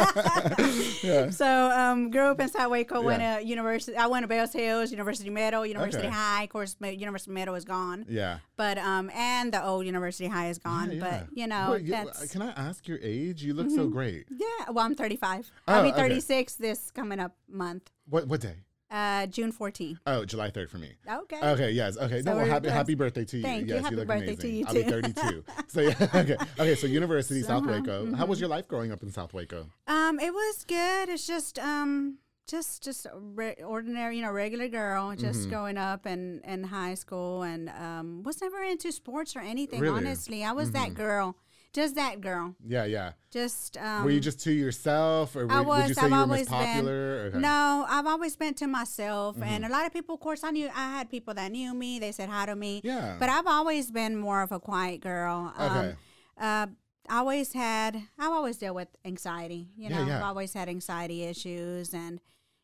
So 1.34 1.46
um, 1.72 2.12
grew 2.12 2.26
up 2.32 2.40
in 2.40 2.50
South 2.50 2.70
Waco. 2.70 3.02
Went 3.02 3.22
Yeah. 3.22 3.40
to 3.40 3.46
university. 3.46 3.96
I 3.98 4.08
went 4.08 4.24
to 4.24 4.28
Bells 4.28 4.52
Hills, 4.54 4.92
University 4.92 5.30
Middle, 5.30 5.66
University 5.66 6.04
Okay. 6.08 6.14
High. 6.16 6.44
Of 6.44 6.50
course, 6.50 6.76
University 6.82 7.32
Middle 7.32 7.56
is 7.56 7.66
gone. 7.66 8.06
Yeah. 8.10 8.40
But 8.58 8.78
um, 8.78 9.10
and 9.14 9.52
the 9.54 9.64
old 9.64 9.86
University 9.86 10.28
High 10.28 10.50
is 10.50 10.58
gone. 10.60 10.92
Yeah, 10.92 11.00
But 11.00 11.28
you 11.38 11.48
know, 11.48 11.72
Wait, 11.72 11.88
that's 11.88 12.32
can 12.32 12.42
I 12.42 12.52
ask 12.52 12.88
your 12.88 13.00
age? 13.02 13.29
You 13.38 13.54
look 13.54 13.70
so 13.70 13.88
great. 13.88 14.26
yeah. 14.30 14.70
Well, 14.72 14.86
I'm 14.86 14.96
35. 14.96 15.52
Oh, 15.68 15.74
I'll 15.74 15.84
be 15.84 15.90
okay. 15.90 15.98
36 15.98 16.56
this 16.56 16.92
coming 16.92 17.20
up 17.20 17.36
month. 17.48 17.90
What 18.08 18.28
what 18.28 18.42
day? 18.42 18.56
Uh, 18.92 19.28
June 19.28 19.54
14th. 19.54 19.98
Oh, 20.08 20.26
July 20.26 20.50
third 20.50 20.68
for 20.72 20.80
me. 20.80 20.94
Okay. 21.08 21.40
Okay, 21.40 21.70
yes. 21.72 21.96
Okay. 21.96 22.24
So 22.24 22.32
no, 22.32 22.38
well, 22.38 22.46
happy, 22.48 22.70
happy 22.70 22.96
birthday 22.96 23.24
to 23.24 23.38
you. 23.38 23.44
Thank 23.44 23.68
you. 23.68 23.76
yes, 23.76 23.84
Happy 23.84 23.96
look 23.98 24.08
birthday 24.08 24.36
to 24.36 24.48
amazing. 24.48 24.56
you 24.56 24.66
I'll 24.68 24.74
be 24.74 24.82
32. 24.84 25.44
so 25.68 25.82
yeah, 25.82 26.08
okay. 26.16 26.38
Okay, 26.60 26.74
so 26.76 26.88
University 26.88 27.44
South 27.44 27.64
Uh-huh, 27.68 27.82
Waco. 27.82 28.16
How 28.16 28.26
was 28.26 28.40
your 28.40 28.50
life 28.50 28.68
growing 28.68 28.92
up 28.92 29.04
in 29.04 29.12
South 29.12 29.32
Waco? 29.32 29.68
Um, 29.86 30.20
it 30.20 30.34
was 30.34 30.66
good. 30.68 31.10
It's 31.10 31.28
just 31.28 31.60
um, 31.60 32.18
just 32.48 32.82
just 32.84 33.06
re- 33.14 33.58
ordinary, 33.64 34.16
you 34.16 34.24
know, 34.24 34.32
regular 34.32 34.68
girl, 34.68 35.14
just 35.16 35.42
Mm-hmm. 35.42 35.50
growing 35.52 35.78
up 35.78 36.08
and 36.08 36.44
in 36.44 36.64
high 36.64 36.96
school, 36.96 37.44
and 37.44 37.70
um, 37.70 38.24
was 38.24 38.42
never 38.42 38.64
into 38.64 38.92
sports 38.92 39.36
or 39.36 39.42
anything. 39.42 39.82
Really? 39.82 40.00
Mm-hmm. 40.00 40.08
Honestly, 40.08 40.44
I 40.44 40.52
was 40.54 40.72
that 40.72 40.96
girl, 40.96 41.36
just 41.74 41.96
that 41.96 42.20
girl. 42.22 42.56
Yeah, 42.66 42.86
yeah. 42.86 43.12
Just 43.32 43.78
um, 43.78 44.04
were 44.04 44.10
you 44.12 44.20
just 44.20 44.40
to 44.42 44.52
yourself, 44.52 45.36
or 45.36 45.50
I 45.52 45.62
were, 45.62 45.68
would 45.68 45.76
you 45.78 45.84
was. 45.90 45.96
say 45.96 46.02
I've 46.04 46.10
you 46.12 46.18
were 46.18 46.28
most 46.28 46.50
popular? 46.50 47.24
been. 47.26 47.28
Okay. 47.36 47.40
No, 47.40 47.86
I've 47.88 48.08
always 48.08 48.36
been 48.36 48.54
to 48.56 48.68
myself, 48.68 49.36
Mm-hmm. 49.36 49.44
and 49.44 49.66
a 49.66 49.70
lot 49.70 49.86
of 49.86 49.94
people, 49.94 50.16
of 50.16 50.22
course, 50.22 50.44
I 50.44 50.50
knew 50.52 50.68
I 50.68 50.98
had 50.98 51.10
people 51.10 51.34
that 51.36 51.52
knew 51.52 51.74
me. 51.74 52.00
They 52.00 52.12
said 52.12 52.30
hi 52.30 52.46
to 52.48 52.56
me. 52.56 52.82
Yeah. 52.84 53.18
But 53.20 53.30
I've 53.30 53.48
always 53.48 53.92
been 53.92 54.18
more 54.18 54.42
of 54.42 54.52
a 54.52 54.60
quiet 54.60 55.02
girl. 55.02 55.54
Um, 55.58 55.78
Okay. 55.78 55.96
uh, 56.40 56.68
I 57.12 57.18
always 57.18 57.54
had. 57.54 57.96
I've 58.18 58.32
always 58.32 58.58
dealt 58.58 58.76
with 58.76 58.90
anxiety. 59.06 59.70
You 59.78 59.90
Yeah, 59.90 60.00
know, 60.02 60.08
yeah. 60.08 60.18
I've 60.18 60.24
always 60.24 60.54
had 60.54 60.70
anxiety 60.70 61.24
issues, 61.24 61.94
and 61.94 62.20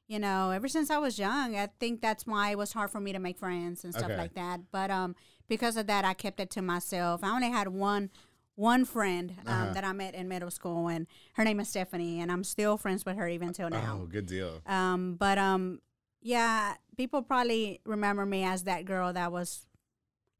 you 0.07 0.19
know, 0.19 0.51
ever 0.51 0.67
since 0.67 0.89
I 0.91 0.97
was 1.00 1.17
young, 1.17 1.55
I 1.55 1.67
think 1.79 2.00
that's 2.01 2.27
why 2.27 2.51
it 2.51 2.57
was 2.59 2.74
hard 2.74 2.91
for 2.91 3.00
me 3.00 3.12
to 3.13 3.17
make 3.19 3.39
friends 3.39 3.83
and 3.83 3.91
stuff 3.93 4.05
Okay. 4.05 4.17
like 4.17 4.33
that. 4.35 4.59
But 4.71 4.91
um, 4.91 5.15
because 5.47 5.77
of 5.77 5.88
that, 5.88 6.05
I 6.05 6.13
kept 6.13 6.39
it 6.39 6.50
to 6.51 6.62
myself. 6.62 7.24
I 7.24 7.29
only 7.35 7.50
had 7.50 7.67
one. 7.69 8.09
One 8.55 8.85
friend 8.85 9.35
um, 9.45 9.53
Uh-huh. 9.53 9.74
that 9.74 9.83
I 9.83 9.91
met 9.93 10.15
in 10.15 10.27
middle 10.27 10.50
school, 10.51 10.88
and 10.88 11.07
her 11.33 11.43
name 11.43 11.59
is 11.59 11.67
Stephanie, 11.69 12.21
and 12.21 12.31
I'm 12.31 12.43
still 12.43 12.77
friends 12.77 13.05
with 13.05 13.17
her 13.17 13.27
even 13.27 13.51
till 13.53 13.69
now. 13.69 14.00
Oh, 14.01 14.05
good 14.05 14.25
deal. 14.27 14.62
Um, 14.65 15.15
but 15.15 15.38
um, 15.38 15.81
yeah, 16.21 16.75
people 16.97 17.21
probably 17.21 17.81
remember 17.85 18.25
me 18.25 18.43
as 18.45 18.63
that 18.63 18.85
girl 18.85 19.12
that 19.13 19.31
was. 19.31 19.67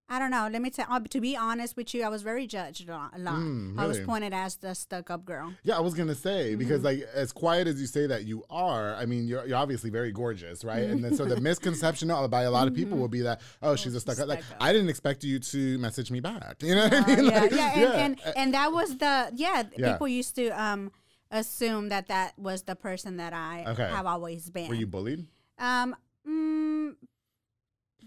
I 0.08 0.20
don't 0.20 0.30
know. 0.30 0.48
Let 0.52 0.62
me 0.62 0.70
tell. 0.70 0.86
Uh, 0.88 1.00
to 1.00 1.20
be 1.20 1.36
honest 1.36 1.76
with 1.76 1.94
you, 1.96 2.04
I 2.04 2.10
was 2.10 2.22
very 2.22 2.46
judged 2.46 2.88
a 2.88 2.92
lot. 2.92 3.12
a 3.16 3.20
lot. 3.20 3.36
Mm, 3.36 3.80
I 3.80 3.88
was 3.88 4.00
pointed 4.02 4.34
as 4.36 4.56
the 4.58 4.76
stuck-up 4.76 5.26
girl. 5.26 5.54
Yeah, 5.64 5.78
I 5.78 5.80
was 5.80 5.96
gonna 5.96 6.14
say 6.14 6.54
because 6.54 6.82
Mm-hmm. 6.82 7.02
like 7.02 7.10
as 7.16 7.32
quiet 7.32 7.68
as 7.68 7.82
you 7.82 7.88
say 7.88 8.06
that 8.06 8.26
you 8.26 8.44
are, 8.52 8.94
I 8.96 9.06
mean 9.08 9.28
you're, 9.28 9.46
you're 9.48 9.58
obviously 9.58 9.90
very 9.90 10.12
gorgeous, 10.12 10.64
right? 10.64 10.84
And 10.84 11.04
then, 11.04 11.16
so 11.16 11.26
the 11.26 11.42
misconception 11.50 12.10
by 12.30 12.44
a 12.44 12.52
lot 12.52 12.68
of 12.68 12.76
people 12.76 12.98
will 13.00 13.08
be 13.08 13.22
that 13.22 13.42
oh 13.64 13.76
she's 13.76 13.96
a 13.96 14.00
stuck 14.00 14.20
up. 14.20 14.28
Like 14.28 14.42
Mm-hmm. 14.44 14.64
I 14.64 14.74
didn't 14.74 14.90
expect 14.90 15.24
you 15.24 15.40
to 15.40 15.78
message 15.80 16.12
me 16.12 16.20
back. 16.20 16.62
You 16.62 16.76
know 16.76 16.84
what 16.84 16.94
I 16.94 16.98
Uh, 16.98 17.16
mean? 17.16 17.26
yeah, 17.26 17.40
Like, 17.42 17.52
yeah, 17.52 17.72
and, 18.06 18.20
and 18.26 18.38
and 18.38 18.54
that 18.54 18.72
was 18.72 18.98
the 18.98 19.32
yeah, 19.34 19.64
Yeah. 19.76 19.92
People 19.94 20.08
used 20.08 20.36
to 20.36 20.50
um 20.50 20.92
assume 21.32 21.90
that 21.90 22.08
that 22.10 22.38
was 22.38 22.62
the 22.64 22.76
person 22.76 23.18
that 23.18 23.34
I 23.34 23.66
Okay. 23.70 23.90
have 23.90 24.06
always 24.06 24.52
been. 24.52 24.68
were 24.70 24.76
you 24.76 24.86
bullied? 24.88 25.26
Um, 25.58 25.96
mm, 26.28 26.94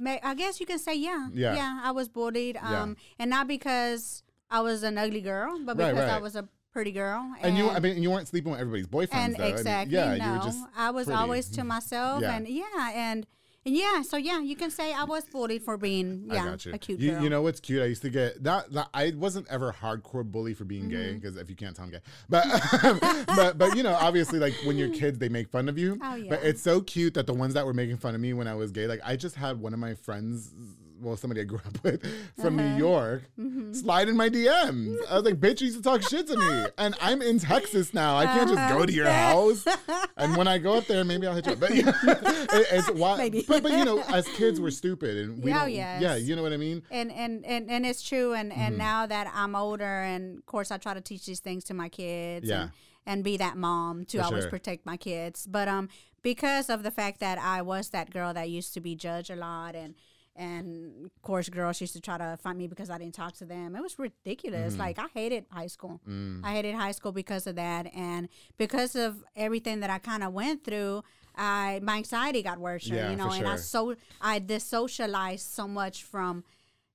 I 0.06 0.34
guess 0.34 0.60
you 0.60 0.66
can 0.66 0.78
say 0.78 0.94
yeah. 0.94 1.28
Yeah. 1.32 1.54
Yeah, 1.54 1.80
I 1.82 1.90
was 1.90 2.08
bullied. 2.08 2.56
Yeah. 2.56 2.82
Um, 2.82 2.96
and 3.18 3.30
not 3.30 3.48
because 3.48 4.22
I 4.50 4.60
was 4.60 4.82
an 4.82 4.98
ugly 4.98 5.20
girl, 5.20 5.58
but 5.64 5.76
Right, 5.76 5.90
because 5.94 6.10
I 6.10 6.18
was 6.18 6.36
a 6.36 6.48
pretty 6.72 6.92
girl. 6.92 7.34
And, 7.40 7.56
you, 7.58 7.68
I 7.68 7.80
mean, 7.80 8.02
you 8.02 8.10
weren't 8.10 8.28
sleeping 8.28 8.52
with 8.52 8.60
everybody's 8.60 8.86
boyfriends, 8.86 9.14
and 9.14 9.36
though. 9.36 9.42
I 9.42 9.46
mean, 9.46 9.54
exactly, 9.54 9.96
yeah, 9.96 10.16
no, 10.16 10.24
you 10.26 10.32
were 10.38 10.44
just. 10.44 10.64
I 10.76 10.90
was 10.90 11.06
pretty. 11.06 11.20
always 11.20 11.48
to 11.50 11.64
myself, 11.64 12.22
Yeah. 12.22 12.36
and 12.36 12.48
yeah, 12.48 12.64
and 12.94 12.94
and 12.94 13.26
yeah, 13.68 14.02
so 14.02 14.16
yeah, 14.16 14.40
you 14.40 14.56
can 14.56 14.70
say 14.70 14.92
I 14.92 15.04
was 15.04 15.25
bullied 15.25 15.62
for 15.62 15.76
being 15.76 16.25
yeah 16.26 16.56
you. 16.64 16.72
a 16.72 16.78
cute 16.78 16.98
you, 17.00 17.10
girl. 17.12 17.22
you 17.22 17.30
know 17.30 17.42
what's 17.42 17.60
cute? 17.60 17.82
I 17.82 17.87
used 17.87 18.02
to 18.02 18.10
get 18.10 18.42
that. 18.44 18.72
that 18.72 18.88
I 18.94 19.12
wasn't 19.16 19.46
ever 19.48 19.72
hardcore 19.72 20.25
bully 20.25 20.54
for 20.54 20.64
being 20.64 20.88
gay 20.88 20.96
Mm-hmm. 20.96 21.14
because 21.18 21.37
if 21.37 21.48
you 21.50 21.56
can't 21.56 21.75
tell 21.76 21.84
I'm 21.84 21.90
gay, 21.90 22.00
but 22.28 22.44
but 23.37 23.58
but 23.58 23.76
you 23.76 23.82
know, 23.82 23.94
obviously, 23.94 24.38
like 24.38 24.54
when 24.64 24.76
you're 24.76 24.90
kids, 24.90 25.18
they 25.18 25.28
make 25.28 25.48
fun 25.48 25.68
of 25.68 25.78
you. 25.78 25.98
Oh, 26.02 26.22
But 26.28 26.40
it's 26.42 26.62
so 26.62 26.80
cute 26.80 27.14
that 27.14 27.26
the 27.26 27.34
ones 27.34 27.54
that 27.54 27.64
were 27.66 27.75
making 27.75 27.98
fun 27.98 28.14
of 28.14 28.20
me 28.20 28.32
when 28.32 28.48
I 28.48 28.54
was 28.54 28.72
gay, 28.72 28.87
like 28.87 29.00
I 29.04 29.16
just 29.16 29.37
had 29.37 29.60
one 29.60 29.72
of 29.72 29.78
my 29.78 29.94
friends. 29.94 30.52
Well, 31.00 31.16
somebody 31.16 31.40
I 31.40 31.44
grew 31.44 31.58
up 31.66 31.82
with 31.84 32.02
from 32.40 32.58
Uh-huh. 32.58 32.68
New 32.68 32.76
York 32.78 33.22
Mm-hmm. 33.38 33.72
slide 33.72 34.08
in 34.08 34.16
my 34.16 34.28
DMs. 34.28 34.96
I 35.08 35.14
was 35.16 35.24
like, 35.24 35.36
bitch, 35.40 35.60
you 35.60 35.66
used 35.68 35.78
to 35.78 35.82
talk 35.82 36.02
shit 36.02 36.26
to 36.28 36.36
me. 36.36 36.66
And 36.76 36.94
I'm 37.00 37.22
in 37.22 37.38
Texas 37.38 37.94
now. 37.94 38.16
I 38.16 38.26
can't 38.26 38.48
just 38.48 38.60
Uh-huh. 38.60 38.78
go 38.78 38.86
to 38.86 38.92
your 38.92 39.08
house. 39.10 39.64
And 40.16 40.36
when 40.36 40.48
I 40.48 40.58
go 40.58 40.74
up 40.78 40.86
there, 40.86 41.04
maybe 41.04 41.26
I'll 41.28 41.34
hit 41.36 41.46
you 41.46 41.52
up. 41.52 41.60
But 41.60 41.74
yeah, 41.74 41.92
it, 42.02 42.66
it's 42.72 42.90
why, 42.90 43.16
Maybe. 43.18 43.44
But, 43.46 43.62
but 43.62 43.70
you 43.72 43.84
know, 43.84 44.02
as 44.08 44.26
kids, 44.36 44.60
we're 44.60 44.70
stupid. 44.70 45.16
And 45.16 45.42
we 45.42 45.52
Oh, 45.52 45.58
don't, 45.60 45.70
yes. 45.72 46.02
yeah, 46.02 46.16
you 46.16 46.34
know 46.34 46.42
what 46.42 46.52
I 46.52 46.56
mean? 46.56 46.82
and 46.90 47.12
and 47.12 47.44
and, 47.46 47.70
and 47.70 47.86
it's 47.86 48.02
true 48.02 48.32
and 48.34 48.52
and 48.52 48.72
Mm-hmm. 48.74 48.78
now 48.78 49.06
that 49.06 49.30
i'm 49.34 49.54
older 49.54 49.84
and 50.12 50.38
of 50.38 50.46
course 50.46 50.70
i 50.70 50.76
try 50.76 50.92
to 50.94 51.00
teach 51.00 51.24
these 51.26 51.40
things 51.40 51.64
to 51.64 51.74
my 51.74 51.88
kids 51.88 52.46
Yeah. 52.48 52.62
and, 52.62 52.70
and 53.06 53.24
be 53.24 53.36
that 53.38 53.56
mom 53.56 54.04
to 54.06 54.18
For 54.18 54.24
always 54.24 54.42
sure. 54.44 54.50
protect 54.50 54.84
my 54.84 54.96
kids 54.96 55.46
but 55.46 55.68
um 55.68 55.88
because 56.22 56.68
of 56.68 56.82
the 56.82 56.90
fact 56.90 57.20
that 57.20 57.38
i 57.38 57.62
was 57.62 57.90
that 57.90 58.10
girl 58.10 58.32
that 58.34 58.48
used 58.50 58.74
to 58.74 58.80
be 58.80 58.94
judged 58.94 59.30
a 59.30 59.36
lot 59.36 59.74
and 59.74 59.94
and 60.38 61.04
of 61.04 61.21
course 61.23 61.49
girls 61.49 61.80
used 61.80 61.92
to 61.95 62.00
try 62.00 62.16
to 62.16 62.38
find 62.42 62.57
me 62.57 62.66
because 62.66 62.88
i 62.90 62.97
didn't 62.97 63.14
talk 63.14 63.35
to 63.35 63.45
them 63.45 63.75
it 63.76 63.83
was 63.83 63.99
ridiculous 63.99 64.73
Mm-hmm. 64.75 64.80
like 64.87 64.99
i 64.99 65.07
hated 65.12 65.45
high 65.50 65.66
school 65.66 66.00
Mm. 66.09 66.40
i 66.45 66.52
hated 66.52 66.75
high 66.75 66.92
school 66.92 67.12
because 67.12 67.47
of 67.47 67.57
that 67.57 67.85
and 67.95 68.28
because 68.57 68.95
of 68.97 69.25
everything 69.37 69.80
that 69.80 69.90
i 69.90 69.99
kind 69.99 70.23
of 70.23 70.33
went 70.33 70.64
through 70.64 71.02
I 71.40 71.78
my 71.85 71.99
anxiety 71.99 72.42
got 72.42 72.59
worse, 72.59 72.85
Yeah, 72.88 73.11
you 73.11 73.16
know, 73.16 73.30
and 73.30 73.47
I 73.47 73.54
so 73.57 73.95
I 74.21 74.40
desocialized 74.40 75.47
so 75.54 75.68
much 75.68 76.02
from 76.02 76.42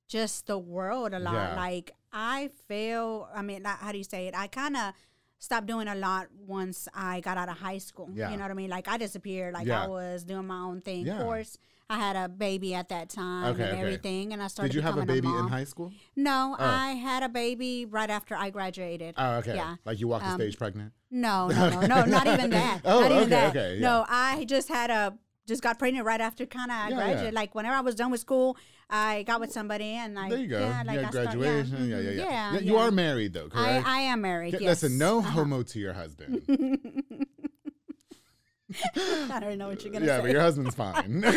just 0.10 0.48
the 0.48 0.58
world 0.58 1.14
a 1.14 1.20
lot. 1.20 1.34
Yeah. 1.34 1.56
Like 1.56 1.92
I 2.12 2.50
feel, 2.68 3.30
I 3.34 3.42
mean, 3.42 3.64
not- 3.64 3.78
how 3.80 3.92
do 3.94 3.98
you 3.98 4.04
say 4.04 4.28
it? 4.28 4.36
I 4.38 4.48
kind 4.48 4.76
of 4.76 4.94
stopped 5.44 5.68
doing 5.68 5.88
a 5.90 5.96
lot 5.96 6.28
once 6.48 6.88
I 6.94 7.20
got 7.20 7.38
out 7.38 7.50
of 7.50 7.58
high 7.58 7.78
school. 7.80 8.10
Yeah. 8.14 8.32
You 8.32 8.38
know 8.38 8.44
what 8.44 8.52
I 8.52 8.54
mean? 8.54 8.70
Like 8.70 8.88
I 8.88 8.98
disappeared. 8.98 9.54
Like 9.54 9.68
Yeah. 9.68 9.84
I 9.84 9.88
was 9.88 10.24
doing 10.24 10.48
my 10.48 10.60
own 10.70 10.80
thing. 10.82 11.06
Yeah. 11.06 11.18
Of 11.18 11.24
course, 11.26 11.58
I 11.90 11.98
had 11.98 12.16
a 12.16 12.30
baby 12.30 12.74
at 12.74 12.88
that 12.90 13.10
time 13.10 13.46
Okay, 13.52 13.64
and 13.64 13.72
okay. 13.74 13.82
everything, 13.82 14.32
and 14.32 14.42
I 14.42 14.48
started. 14.48 14.70
Did 14.72 14.76
you 14.78 14.82
have 14.82 14.98
a 14.98 15.06
baby 15.06 15.28
in 15.28 15.48
high 15.50 15.66
school? 15.66 15.92
No, 16.16 16.56
Oh. 16.58 16.64
I 16.66 16.92
had 16.94 17.24
a 17.24 17.30
baby 17.30 17.86
right 17.86 18.10
after 18.10 18.36
I 18.36 18.52
graduated. 18.52 19.16
Oh, 19.18 19.36
okay. 19.40 19.56
Yeah. 19.56 19.76
Like 19.86 20.00
you 20.00 20.08
walked 20.08 20.24
the 20.24 20.32
Um, 20.32 20.40
stage 20.40 20.58
pregnant? 20.58 20.94
No, 21.12 21.50
no, 21.50 21.70
no, 21.72 21.82
no, 21.82 22.06
not 22.06 22.26
even 22.26 22.50
that. 22.60 22.82
Oh, 22.86 23.02
not 23.02 23.12
even 23.12 23.24
okay, 23.24 23.30
that. 23.30 23.50
okay, 23.56 23.80
No, 23.82 24.06
I 24.08 24.46
just 24.46 24.70
had 24.70 24.90
a 24.90 25.18
just 25.48 25.62
got 25.62 25.78
pregnant 25.80 26.06
right 26.06 26.22
after 26.22 26.46
kind 26.46 26.72
of 26.72 26.78
I 26.78 26.90
Yeah, 26.90 26.96
graduated. 26.96 27.34
yeah. 27.34 27.40
Like 27.40 27.56
whenever 27.56 27.76
I 27.76 27.82
was 27.82 27.96
done 27.96 28.12
with 28.12 28.22
school, 28.22 28.58
I 28.90 29.24
got 29.24 29.40
with 29.40 29.52
somebody 29.52 29.86
and 29.96 30.18
I 30.18 30.30
There 30.30 30.40
you 30.40 30.48
go. 30.48 30.60
Yeah, 30.60 30.84
like 30.86 31.00
yeah, 31.02 31.08
I 31.08 31.10
start- 31.12 31.26
graduation. 31.38 31.90
yeah, 31.90 31.98
mhm, 31.98 32.04
yeah, 32.06 32.12
yeah, 32.12 32.52
yeah. 32.54 32.60
You 32.60 32.74
yeah. 32.76 32.80
are 32.82 32.92
married 32.92 33.34
though, 33.34 33.48
I, 33.48 33.50
correct? 33.50 33.88
I 33.88 34.00
am 34.02 34.22
married. 34.22 34.54
Yes. 34.54 34.62
Listen, 34.84 34.98
no 34.98 35.20
Uh-huh. 35.20 35.30
homo 35.32 35.64
to 35.64 35.80
your 35.80 35.94
husband. 35.94 36.44
I 38.96 39.40
don't 39.40 39.58
know 39.58 39.68
what 39.68 39.84
you're 39.84 39.94
gonna 39.94 40.06
yeah, 40.06 40.14
say. 40.14 40.16
Yeah, 40.18 40.22
but 40.22 40.32
your 40.32 40.42
husband's 40.42 40.76
fine. 40.76 41.24
I, 41.26 41.30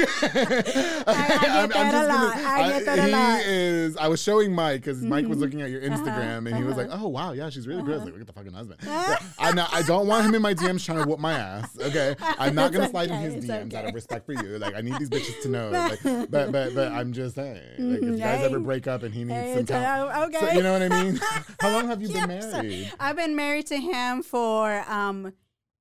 I 1.07 1.67
get 1.67 1.71
that 1.71 2.05
a 2.05 2.09
lot. 2.09 2.37
I 2.37 2.69
get 2.73 2.85
that 2.87 2.99
a 2.99 3.03
he 3.03 3.13
lot. 3.13 3.41
is. 3.45 3.97
I 3.97 4.09
was 4.09 4.23
showing 4.23 4.53
Mike 4.55 4.81
because 4.83 5.03
Mike 5.03 5.17
Mm-hmm. 5.25 5.31
was 5.31 5.39
looking 5.39 5.63
at 5.63 5.71
your 5.71 5.83
Uh-huh. 5.85 5.97
Instagram 5.97 6.47
and 6.47 6.57
he 6.57 6.63
was 6.63 6.77
like, 6.77 6.89
"Oh 6.91 7.09
wow, 7.09 7.33
yeah, 7.33 7.49
she's 7.51 7.67
really 7.67 7.83
good." 7.83 7.95
I 7.95 7.97
was 7.97 8.05
like, 8.05 8.13
"Look 8.13 8.21
at 8.21 8.27
the 8.27 8.33
fucking 8.33 8.53
husband." 8.53 8.81
Yeah, 8.85 9.17
I 9.39 9.53
know. 9.53 9.67
I 9.73 9.83
don't 9.83 10.07
want 10.07 10.25
him 10.27 10.35
in 10.35 10.43
my 10.43 10.55
DMs 10.55 10.85
trying 10.85 10.99
to 11.03 11.09
whoop 11.09 11.19
my 11.19 11.33
ass. 11.33 11.77
Okay, 11.81 12.15
I'm 12.21 12.55
not 12.55 12.73
gonna 12.73 12.85
It's 12.85 12.91
slide 12.93 13.11
in 13.11 13.17
his 13.21 13.45
DMs 13.45 13.75
out 13.75 13.87
of 13.87 13.95
respect 13.95 14.27
for 14.27 14.33
you. 14.33 14.59
Like, 14.59 14.75
I 14.75 14.81
need 14.83 14.99
these 14.99 15.11
bitches 15.11 15.41
to 15.43 15.49
know. 15.49 15.71
Like, 15.71 16.03
but 16.31 16.53
but 16.53 16.75
but 16.75 16.93
I'm 16.93 17.13
just 17.13 17.35
saying, 17.35 17.57
like, 17.79 17.99
if 17.99 18.05
you 18.05 18.17
guys 18.19 18.43
ever 18.45 18.59
break 18.61 18.87
up 18.87 19.03
and 19.03 19.13
he 19.15 19.25
needs 19.25 19.33
Hey, 19.41 19.55
some 19.57 19.67
time, 19.67 20.09
uh, 20.23 20.27
okay. 20.27 20.39
so, 20.41 20.51
you 20.53 20.63
know 20.63 20.73
what 20.73 20.83
I 20.83 20.89
mean? 21.03 21.21
How 21.61 21.71
long 21.73 21.87
have 21.89 22.01
you 22.03 22.09
been 22.09 22.29
Yes. 22.31 22.53
married? 22.53 22.93
I've 23.01 23.17
been 23.17 23.35
married 23.37 23.67
to 23.69 23.77
him 23.77 24.23
for 24.23 24.85
um 24.89 25.33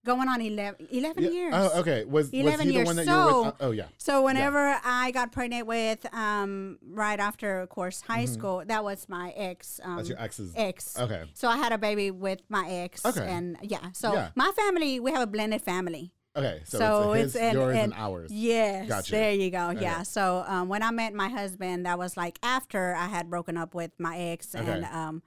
going 0.05 0.29
on 0.29 0.39
11, 0.39 0.87
11 0.91 1.23
Yeah. 1.23 1.29
years. 1.31 1.53
Oh, 1.57 1.79
okay. 1.81 2.05
Was 2.05 2.27
was 2.27 2.33
11 2.33 2.59
he 2.67 2.67
the 2.67 2.73
years. 2.75 2.85
one 2.85 2.95
that 2.95 3.05
you 3.05 3.11
were 3.11 3.43
with? 3.43 3.47
Uh, 3.47 3.65
oh 3.65 3.71
yeah. 3.71 3.87
So 3.97 4.23
whenever 4.23 4.77
I 4.85 5.11
got 5.11 5.31
pregnant 5.33 5.67
with 5.67 6.05
um 6.13 6.77
right 6.87 7.19
after 7.19 7.59
of 7.59 7.69
course 7.69 8.01
high 8.01 8.25
school, 8.25 8.63
that 8.65 8.83
was 8.83 9.09
my 9.09 9.31
ex. 9.35 9.79
Um, 9.83 9.89
Mm-hmm. 9.89 9.97
That's 9.97 10.09
your 10.09 10.21
ex's. 10.21 10.53
ex. 10.55 10.97
Okay. 10.99 11.23
So 11.33 11.47
I 11.49 11.57
had 11.57 11.71
a 11.73 11.77
baby 11.77 12.11
with 12.11 12.41
my 12.49 12.69
ex. 12.69 13.05
Okay. 13.05 13.27
And 13.27 13.57
yeah, 13.61 13.91
so 13.93 14.13
Yeah. 14.13 14.29
my 14.35 14.51
family 14.55 14.99
we 14.99 15.11
have 15.11 15.21
a 15.23 15.27
blended 15.27 15.61
family. 15.61 16.11
Okay. 16.37 16.61
So, 16.65 16.77
So, 16.79 17.13
it's, 17.13 17.31
his, 17.33 17.35
and, 17.41 17.53
yours, 17.53 17.75
and, 17.77 17.93
and 17.93 17.93
ours. 17.95 18.29
Yes, 18.29 18.89
Gotcha. 18.89 19.11
there 19.11 19.31
you 19.31 19.49
go. 19.51 19.69
Okay. 19.69 19.81
Yeah. 19.83 20.03
So 20.03 20.43
um, 20.47 20.67
when 20.67 20.83
I 20.83 20.91
met 20.91 21.13
my 21.13 21.29
husband, 21.29 21.85
that 21.85 21.97
was 21.97 22.17
like 22.17 22.39
after 22.43 22.93
I 22.93 23.05
had 23.07 23.29
broken 23.29 23.55
up 23.55 23.73
with 23.73 23.91
my 23.99 24.17
ex, 24.17 24.53
and 24.53 24.83
um, 24.83 25.23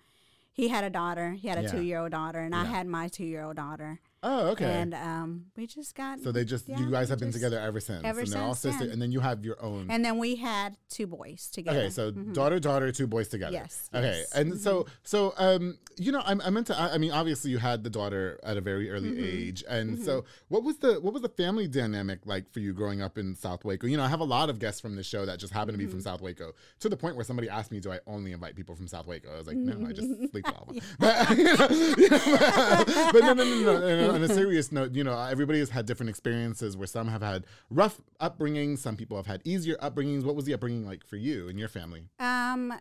he 0.53 0.69
had 0.69 0.85
a 0.85 0.91
daughter. 0.91 1.33
He 1.33 1.49
had 1.49 1.57
a 1.57 1.63
Yeah. 1.63 1.69
two 1.71 1.81
year 1.81 1.99
old 2.01 2.11
daughter, 2.11 2.41
and 2.41 2.55
I 2.55 2.65
had 2.67 2.87
my 2.87 3.09
two 3.09 3.25
year 3.25 3.43
old 3.43 3.57
daughter. 3.57 4.01
Oh, 4.21 4.49
okay. 4.49 4.65
And 4.65 4.95
um, 4.95 5.45
we 5.57 5.67
just 5.69 5.95
got. 5.95 6.21
so 6.21 6.33
they 6.33 6.45
just 6.45 6.69
yeah, 6.69 6.81
you 6.81 6.91
guys 6.91 7.09
have 7.09 7.21
been 7.21 7.31
together 7.31 7.59
ever 7.61 7.79
since. 7.79 8.03
ever 8.05 8.21
and 8.21 8.29
they're 8.29 8.43
all 8.43 8.55
since 8.55 8.77
then. 8.79 8.91
and 8.91 9.01
then 9.01 9.13
you 9.13 9.21
have 9.21 9.45
your 9.45 9.63
own. 9.63 9.87
And 9.91 10.05
then 10.05 10.19
we 10.19 10.35
had 10.35 10.77
two 10.89 11.07
boys 11.07 11.49
together. 11.53 11.79
Okay, 11.79 11.91
so 11.91 12.11
Mhm. 12.11 12.35
daughter, 12.35 12.59
daughter, 12.59 12.91
two 12.91 13.07
boys 13.07 13.29
together. 13.29 13.53
Yes, 13.53 13.89
Okay, 13.95 14.19
yes. 14.19 14.33
and 14.33 14.59
so 14.59 14.87
so 15.05 15.35
um, 15.39 15.79
you 15.99 16.11
know, 16.11 16.23
I'm 16.27 16.41
I 16.41 16.51
meant 16.51 16.67
to. 16.69 16.77
I, 16.79 16.95
I 16.95 16.99
mean, 16.99 17.13
obviously, 17.13 17.51
you 17.53 17.59
had 17.59 17.85
the 17.85 17.91
daughter 17.91 18.41
at 18.43 18.57
a 18.57 18.61
very 18.61 18.91
early 18.91 19.11
Mm-hmm. 19.11 19.25
age, 19.25 19.65
and 19.69 19.99
so 20.03 20.25
what 20.49 20.65
was 20.65 20.79
the 20.79 20.95
what 21.01 21.13
was 21.13 21.23
the 21.23 21.29
family 21.29 21.69
dynamic 21.69 22.21
like 22.27 22.51
for 22.53 22.59
you 22.61 22.73
growing 22.73 23.01
up 23.03 23.19
in 23.19 23.37
South 23.37 23.65
Waco? 23.65 23.87
You 23.87 23.97
know, 23.99 24.03
I 24.05 24.09
have 24.09 24.21
a 24.21 24.25
lot 24.25 24.51
of 24.51 24.59
guests 24.59 24.81
from 24.81 24.97
this 24.97 25.07
show 25.07 25.27
that 25.27 25.39
just 25.39 25.53
happen 25.53 25.73
to 25.75 25.79
be 25.79 25.85
Mm-hmm. 25.85 25.93
from 25.93 26.01
South 26.01 26.21
Waco. 26.21 26.53
To 26.81 26.89
the 26.89 26.97
point 26.97 27.15
where 27.17 27.25
somebody 27.25 27.49
asked 27.49 27.71
me, 27.71 27.79
"Do 27.81 27.93
I 27.93 28.01
only 28.07 28.33
invite 28.33 28.57
people 28.57 28.75
from 28.75 28.89
South 28.89 29.07
Waco?" 29.07 29.33
I 29.33 29.39
was 29.39 29.47
like, 29.47 29.57
"No, 29.57 29.87
I 29.89 29.93
just 29.93 30.09
sleep 30.31 30.45
with 30.47 30.47
all 30.55 30.67
of 30.69 30.75
them." 30.75 30.85
But, 30.99 31.31
you 31.39 31.45
know, 31.45 31.69
you 31.99 32.09
know, 32.11 32.85
but 33.13 33.21
no, 33.21 33.33
no, 33.33 33.45
no, 33.45 33.63
no. 33.63 33.79
no. 33.81 34.08
On 34.15 34.23
a 34.23 34.29
serious 34.29 34.73
note, 34.73 34.93
you 34.93 35.05
know, 35.05 35.19
everybody 35.19 35.59
has 35.61 35.71
had 35.71 35.87
different 35.87 36.11
experiences 36.11 36.77
where 36.77 36.87
some 36.87 37.09
have 37.09 37.23
had 37.23 37.45
rough 37.71 38.01
upbringings, 38.21 38.79
some 38.79 38.97
people 38.97 39.17
have 39.17 39.27
had 39.27 39.41
easier 39.45 39.77
upbringings. 39.77 40.25
What 40.25 40.37
was 40.37 40.45
the 40.45 40.55
upbringing 40.55 40.87
like 40.87 41.05
for 41.07 41.17
you 41.17 41.49
and 41.49 41.59
your 41.59 41.69
family? 41.69 42.05
Um, 42.19 42.73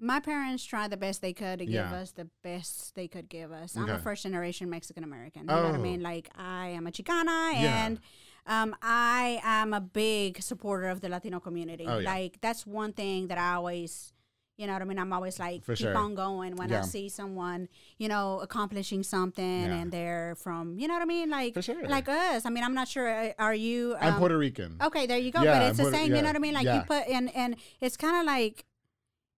my 0.00 0.18
parents 0.20 0.64
tried 0.64 0.90
the 0.90 0.96
best 0.96 1.20
they 1.22 1.32
could 1.32 1.60
to 1.60 1.66
give 1.66 1.74
Yeah. 1.74 1.94
us 1.94 2.10
the 2.12 2.28
best 2.42 2.94
they 2.94 3.06
could 3.06 3.28
give 3.28 3.52
us. 3.52 3.76
I'm 3.76 3.88
a 3.88 3.98
first 3.98 4.24
generation 4.24 4.68
Mexican 4.68 5.04
American. 5.04 5.42
You 5.42 5.46
know 5.48 5.62
what 5.62 5.74
I 5.74 5.78
Oh. 5.78 5.80
mean? 5.82 6.02
Like 6.02 6.30
I 6.36 6.68
am 6.68 6.86
a 6.86 6.90
Chicana, 6.90 7.52
Yeah. 7.54 7.86
and 7.86 8.00
um, 8.46 8.74
I 8.82 9.40
am 9.44 9.72
a 9.72 9.80
big 9.80 10.42
supporter 10.42 10.88
of 10.88 11.00
the 11.02 11.08
Latino 11.08 11.38
community. 11.38 11.84
Oh, 11.86 11.98
yeah. 11.98 12.10
Like 12.10 12.40
that's 12.40 12.66
one 12.66 12.92
thing 12.92 13.28
that 13.28 13.38
I 13.38 13.54
always. 13.54 14.11
You 14.58 14.66
know 14.66 14.74
what 14.74 14.82
I 14.82 14.84
mean? 14.84 14.98
I'm 14.98 15.12
always 15.12 15.38
like 15.40 15.64
For 15.64 15.74
keep 15.74 15.86
sure. 15.86 15.96
on 15.96 16.14
going 16.14 16.56
when 16.56 16.68
Yeah. 16.68 16.80
I 16.80 16.82
see 16.82 17.08
someone, 17.08 17.68
you 17.98 18.06
know, 18.06 18.38
accomplishing 18.40 19.02
something 19.02 19.62
Yeah. 19.64 19.74
and 19.80 19.90
they're 19.90 20.34
from, 20.36 20.78
you 20.78 20.86
know 20.88 20.94
what 20.94 21.02
I 21.02 21.06
mean? 21.06 21.30
Like 21.30 21.54
For 21.54 21.62
sure. 21.62 21.88
like 21.88 22.08
us. 22.08 22.44
I 22.44 22.50
mean, 22.50 22.62
I'm 22.62 22.74
not 22.74 22.86
sure. 22.86 23.08
uh, 23.08 23.32
Are 23.38 23.54
you? 23.54 23.96
I'm 23.96 24.14
um, 24.14 24.18
Puerto 24.18 24.36
Rican. 24.36 24.76
Okay, 24.82 25.06
there 25.06 25.18
you 25.18 25.32
go. 25.32 25.42
Yeah, 25.42 25.58
but 25.58 25.68
it's 25.68 25.78
the 25.78 25.84
Puerto- 25.84 25.96
same. 25.96 26.14
You 26.14 26.20
know 26.20 26.28
what 26.28 26.36
I 26.36 26.38
mean? 26.38 26.54
Like 26.54 26.66
you 26.66 26.82
put 26.86 27.08
and 27.08 27.34
and 27.34 27.56
it's 27.80 27.96
kind 27.96 28.16
of 28.18 28.24
like, 28.26 28.66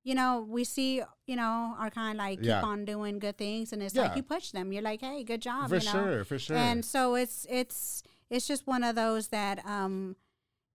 you 0.02 0.14
know, 0.14 0.44
we 0.48 0.64
see, 0.64 1.00
you 1.26 1.36
know, 1.36 1.74
our 1.78 1.90
kind 1.90 2.18
of 2.18 2.24
like 2.26 2.42
keep 2.42 2.52
on 2.64 2.84
doing 2.84 3.18
good 3.20 3.38
things, 3.38 3.72
and 3.72 3.82
it's 3.82 3.94
like 3.94 4.16
you 4.16 4.22
push 4.22 4.50
them. 4.50 4.72
You're 4.72 4.82
like, 4.82 5.00
hey, 5.00 5.22
good 5.22 5.40
job. 5.40 5.68
For 5.68 5.76
you 5.76 5.84
know? 5.86 5.92
sure, 5.92 6.24
for 6.24 6.38
sure. 6.40 6.56
And 6.56 6.84
so 6.84 7.14
it's 7.14 7.46
it's 7.48 8.02
it's 8.30 8.46
just 8.48 8.66
one 8.66 8.82
of 8.82 8.96
those 8.96 9.28
that 9.28 9.64
um 9.64 10.16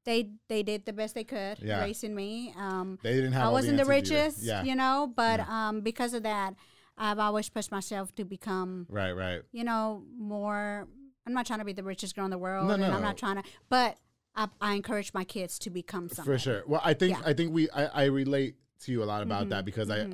they 0.05 0.29
they 0.47 0.63
did 0.63 0.85
the 0.85 0.93
best 0.93 1.13
they 1.15 1.23
could 1.23 1.59
Yeah. 1.59 1.81
raising 1.81 2.15
me. 2.15 2.53
Um, 2.57 2.97
they 3.03 3.13
didn't 3.13 3.33
have. 3.33 3.47
I 3.47 3.49
wasn't 3.49 3.77
the, 3.77 3.83
either. 3.83 3.89
richest, 3.91 4.41
Yeah. 4.43 4.63
you 4.63 4.75
know, 4.75 5.11
but 5.15 5.39
um 5.41 5.81
because 5.81 6.13
of 6.13 6.23
that, 6.23 6.55
I've 6.97 7.19
always 7.19 7.49
pushed 7.49 7.71
myself 7.71 8.13
to 8.15 8.25
become 8.25 8.87
Right. 8.89 9.11
Right. 9.11 9.41
you 9.51 9.63
know, 9.63 10.03
more. 10.17 10.87
I'm 11.27 11.33
not 11.33 11.45
trying 11.45 11.59
to 11.59 11.65
be 11.65 11.73
the 11.73 11.83
richest 11.83 12.15
girl 12.15 12.25
in 12.25 12.31
the 12.31 12.37
world, 12.37 12.67
No, 12.67 12.73
and 12.73 12.81
no. 12.81 12.91
I'm 12.91 13.01
not 13.03 13.17
trying 13.17 13.35
to. 13.35 13.43
But 13.69 13.97
I, 14.35 14.47
I 14.61 14.73
encourage 14.73 15.13
my 15.13 15.23
kids 15.25 15.59
to 15.59 15.69
become 15.69 16.09
something. 16.09 16.25
For 16.33 16.39
sure. 16.39 16.63
Well, 16.65 16.81
I 16.83 16.93
think 16.93 17.11
Yeah. 17.11 17.17
Mm-hmm. 17.19 17.29
I 17.29 17.33
think 17.33 17.53
we 17.53 17.69
I, 17.71 17.85
I 17.85 18.03
relate 18.05 18.55
to 18.85 18.91
you 18.91 19.03
a 19.03 19.05
lot 19.05 19.21
about 19.21 19.49
that 19.49 19.65
because 19.65 19.89
I 19.91 20.07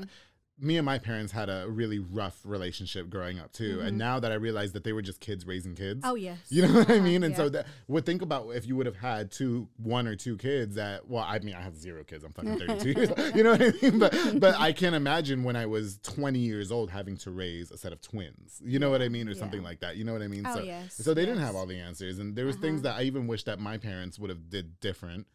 me 0.58 0.78
and 0.78 0.86
my 0.86 0.98
parents 0.98 1.34
had 1.34 1.50
a 1.50 1.66
really 1.68 2.00
rough 2.00 2.40
relationship 2.46 3.10
growing 3.10 3.40
up 3.40 3.52
too. 3.52 3.82
And 3.82 3.98
now 3.98 4.22
that 4.22 4.32
I 4.32 4.36
realize 4.36 4.72
that 4.72 4.86
they 4.86 4.94
were 4.94 5.02
just 5.02 5.20
kids 5.20 5.46
raising 5.46 5.76
kids. 5.76 6.00
Mm-hmm. 6.02 6.10
Oh 6.12 6.16
yes. 6.16 6.38
You 6.50 6.62
know 6.62 6.74
what 6.74 6.90
I 6.90 6.94
Uh-huh, 6.96 7.04
mean? 7.04 7.24
And 7.24 7.36
so 7.36 7.50
that 7.50 7.68
would 7.90 8.06
think 8.06 8.22
about 8.22 8.48
if 8.56 8.66
you 8.66 8.78
would 8.78 8.86
have 8.86 8.96
had 8.96 9.32
two, 9.32 9.68
one 9.76 10.08
or 10.08 10.16
two 10.16 10.38
kids 10.38 10.76
that, 10.76 11.10
well, 11.10 11.26
I 11.28 11.40
mean, 11.40 11.56
I 11.56 11.62
have 11.62 11.76
zero 11.76 12.06
kids. 12.06 12.24
I'm 12.24 12.32
fucking 12.32 12.58
32 12.60 12.92
years 12.92 13.10
old. 13.10 13.36
You 13.36 13.44
know 13.44 13.52
what 13.52 13.62
I 13.62 13.72
mean? 13.82 14.00
But, 14.00 14.40
but 14.40 14.56
I 14.58 14.72
can't 14.72 14.96
imagine 14.96 15.44
when 15.44 15.58
I 15.58 15.66
was 15.66 16.00
20 16.04 16.40
years 16.40 16.72
old 16.72 16.90
having 16.90 17.18
to 17.18 17.32
raise 17.32 17.70
a 17.72 17.78
set 17.78 17.92
of 17.92 18.00
twins. 18.02 18.62
You 18.64 18.80
know 18.80 18.90
what 18.90 19.02
I 19.02 19.10
mean? 19.10 19.28
Or 19.28 19.36
something 19.36 19.62
like 19.62 19.82
that. 19.82 19.98
You 19.98 20.06
know 20.06 20.14
what 20.14 20.22
I 20.22 20.30
mean? 20.30 20.46
Oh, 20.48 20.56
so, 20.56 20.62
yes, 20.64 20.96
so 20.96 21.14
they 21.14 21.26
didn't 21.26 21.42
have 21.42 21.56
all 21.56 21.66
the 21.66 21.80
answers. 21.80 22.18
And 22.20 22.34
there 22.36 22.46
was 22.46 22.56
things 22.56 22.80
Uh-huh. 22.86 22.94
that 22.96 23.02
I 23.02 23.04
even 23.04 23.28
wish 23.28 23.44
that 23.44 23.60
my 23.60 23.78
parents 23.78 24.18
would 24.20 24.30
have 24.30 24.50
did 24.50 24.80
different. 24.80 25.28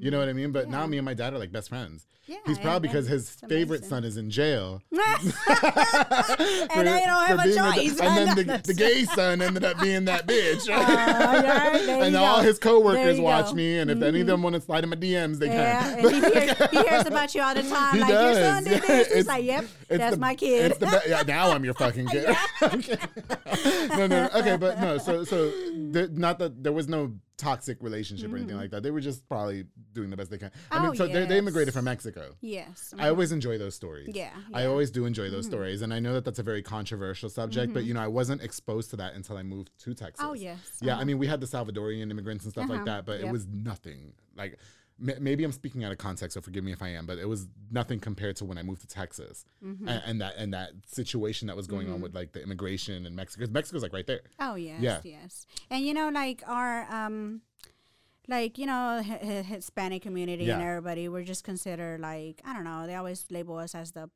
You 0.00 0.10
know 0.10 0.18
what 0.18 0.28
I 0.28 0.32
mean? 0.32 0.52
But 0.52 0.68
now 0.68 0.82
Mm-hmm. 0.82 0.90
Me 0.90 0.98
and 0.98 1.04
my 1.04 1.14
dad 1.14 1.34
are 1.34 1.38
like 1.38 1.50
best 1.52 1.68
friends. 1.68 2.06
Yeah, 2.26 2.36
He's 2.46 2.58
proud 2.58 2.82
because 2.82 3.06
his 3.08 3.30
favorite 3.48 3.78
amazing. 3.78 3.88
son 3.88 4.04
is 4.04 4.16
in 4.18 4.30
jail. 4.30 4.82
and 4.92 5.00
they 6.86 7.02
don't 7.06 7.26
have 7.26 7.38
a 7.38 7.42
being 7.42 7.54
the- 7.56 7.72
choice. 7.74 8.00
and 8.00 8.16
then 8.16 8.36
the, 8.46 8.60
the 8.66 8.74
gay 8.74 9.04
son 9.04 9.40
ended 9.40 9.64
up 9.64 9.80
being 9.80 10.04
that 10.06 10.26
bitch. 10.26 10.68
Yeah, 10.68 12.04
and 12.04 12.14
all 12.16 12.40
his 12.40 12.58
coworkers 12.58 13.18
watch 13.20 13.46
go. 13.46 13.48
Mm-hmm. 13.48 13.56
me, 13.56 13.78
and 13.78 13.90
if 13.90 14.02
any 14.02 14.20
of 14.20 14.26
them 14.26 14.42
want 14.42 14.54
to 14.56 14.60
slide 14.60 14.84
in 14.84 14.90
my 14.90 14.96
DMs, 14.96 15.38
they 15.38 15.46
Yeah, 15.46 15.80
can. 15.96 16.04
and 16.06 16.14
he 16.14 16.20
hears, 16.20 16.70
he 16.70 16.82
hears 16.88 17.06
about 17.06 17.34
you 17.34 17.42
all 17.42 17.54
the 17.54 17.62
time. 17.62 17.94
He 17.94 18.00
like 18.00 18.10
your 18.10 18.34
son 18.34 18.64
does. 18.64 18.64
did 18.64 18.72
Yeah, 18.72 18.86
this. 18.86 19.06
He's 19.08 19.16
it's- 19.16 19.26
like, 19.26 19.44
"Yep, 19.44 19.64
that's 19.88 20.14
the- 20.14 20.20
my 20.20 20.34
kid." 20.34 20.70
It's 20.72 20.78
the 20.78 21.02
yeah, 21.08 21.22
now 21.26 21.50
I'm 21.50 21.64
your 21.64 21.74
fucking 21.74 22.08
kid. 22.08 22.36
okay. 22.62 22.96
no, 23.96 24.06
no, 24.06 24.28
okay, 24.34 24.56
but 24.56 24.80
no. 24.80 24.98
So, 24.98 25.24
so 25.24 25.50
not 25.74 26.38
that 26.40 26.62
there 26.62 26.72
was 26.72 26.88
no 26.88 27.12
toxic 27.38 27.78
relationship 27.80 28.30
or 28.32 28.36
anything 28.36 28.56
like 28.56 28.70
that. 28.72 28.82
They 28.82 28.90
were 28.90 29.00
just 29.00 29.26
probably 29.28 29.64
doing 29.94 30.10
the 30.10 30.16
best 30.16 30.30
they 30.30 30.38
can. 30.38 30.50
I 30.70 30.80
mean, 30.80 30.90
Oh, 30.90 30.94
so 30.94 31.06
they, 31.06 31.24
they 31.24 31.38
immigrated 31.38 31.72
from 31.72 31.84
Mexico. 31.84 32.32
yes. 32.40 32.92
I 32.98 33.08
always 33.08 33.32
enjoy 33.32 33.56
those 33.58 33.74
stories. 33.74 34.08
Yeah, 34.12 34.30
I 34.52 34.66
always 34.66 34.90
do 34.90 35.06
enjoy 35.06 35.30
those 35.30 35.46
stories, 35.46 35.80
and 35.82 35.94
I 35.94 36.00
know 36.00 36.12
that 36.14 36.24
that's 36.24 36.40
a 36.40 36.42
very 36.42 36.62
controversial 36.62 37.30
subject. 37.30 37.72
But 37.72 37.84
you 37.84 37.94
know, 37.94 38.00
I 38.02 38.08
wasn't 38.08 38.42
exposed 38.42 38.90
to 38.90 38.96
that 38.96 39.14
until 39.14 39.36
I 39.36 39.42
moved 39.44 39.70
to 39.84 39.94
Texas. 39.94 40.26
Oh, 40.28 40.34
yes. 40.34 40.58
Yeah, 40.82 40.92
Uh-huh. 40.94 41.00
I 41.02 41.04
mean, 41.04 41.18
we 41.18 41.26
had 41.26 41.40
the 41.40 41.46
Salvadorian 41.46 42.10
immigrants 42.10 42.44
and 42.44 42.52
stuff 42.52 42.68
like 42.68 42.78
Uh-huh. 42.80 42.84
that, 42.86 43.06
but 43.06 43.20
it 43.20 43.30
was 43.30 43.46
nothing. 43.46 44.12
Like, 44.36 44.58
maybe 44.98 45.44
I'm 45.44 45.52
speaking 45.52 45.84
out 45.84 45.92
of 45.92 45.98
context, 45.98 46.34
so 46.34 46.40
forgive 46.40 46.64
me 46.64 46.72
if 46.72 46.82
I 46.82 46.88
am. 46.88 47.06
But 47.06 47.18
it 47.18 47.28
was 47.28 47.46
nothing 47.70 48.00
compared 48.00 48.36
to 48.36 48.44
when 48.44 48.58
I 48.58 48.62
moved 48.62 48.80
to 48.82 48.86
Texas, 48.88 49.44
Mm-hmm. 49.64 49.88
and, 49.88 50.02
and 50.06 50.20
that 50.20 50.34
and 50.36 50.54
that 50.54 50.70
situation 50.86 51.48
that 51.48 51.56
was 51.56 51.66
going 51.66 51.92
on 51.92 52.00
with 52.00 52.14
like 52.14 52.32
the 52.32 52.42
immigration 52.42 53.06
in 53.06 53.14
Mexico. 53.14 53.46
Mexico's 53.50 53.82
like 53.82 53.92
right 53.92 54.06
there. 54.06 54.20
Oh 54.40 54.54
yes, 54.56 54.80
Yeah. 54.82 55.00
yes. 55.04 55.46
And 55.70 55.84
you 55.84 55.94
know, 55.94 56.08
like 56.08 56.42
our 56.46 56.86
um, 56.92 57.42
like 58.26 58.58
you 58.58 58.66
know, 58.66 59.02
H- 59.04 59.18
H- 59.22 59.46
Hispanic 59.46 60.02
community 60.02 60.50
and 60.50 60.62
everybody, 60.62 61.08
we're 61.08 61.24
just 61.24 61.44
considered 61.44 62.00
like 62.00 62.40
I 62.44 62.52
don't 62.54 62.64
know. 62.64 62.86
They 62.86 62.94
always 62.94 63.24
label 63.30 63.56
us 63.58 63.74
as 63.74 63.92
the 63.92 64.10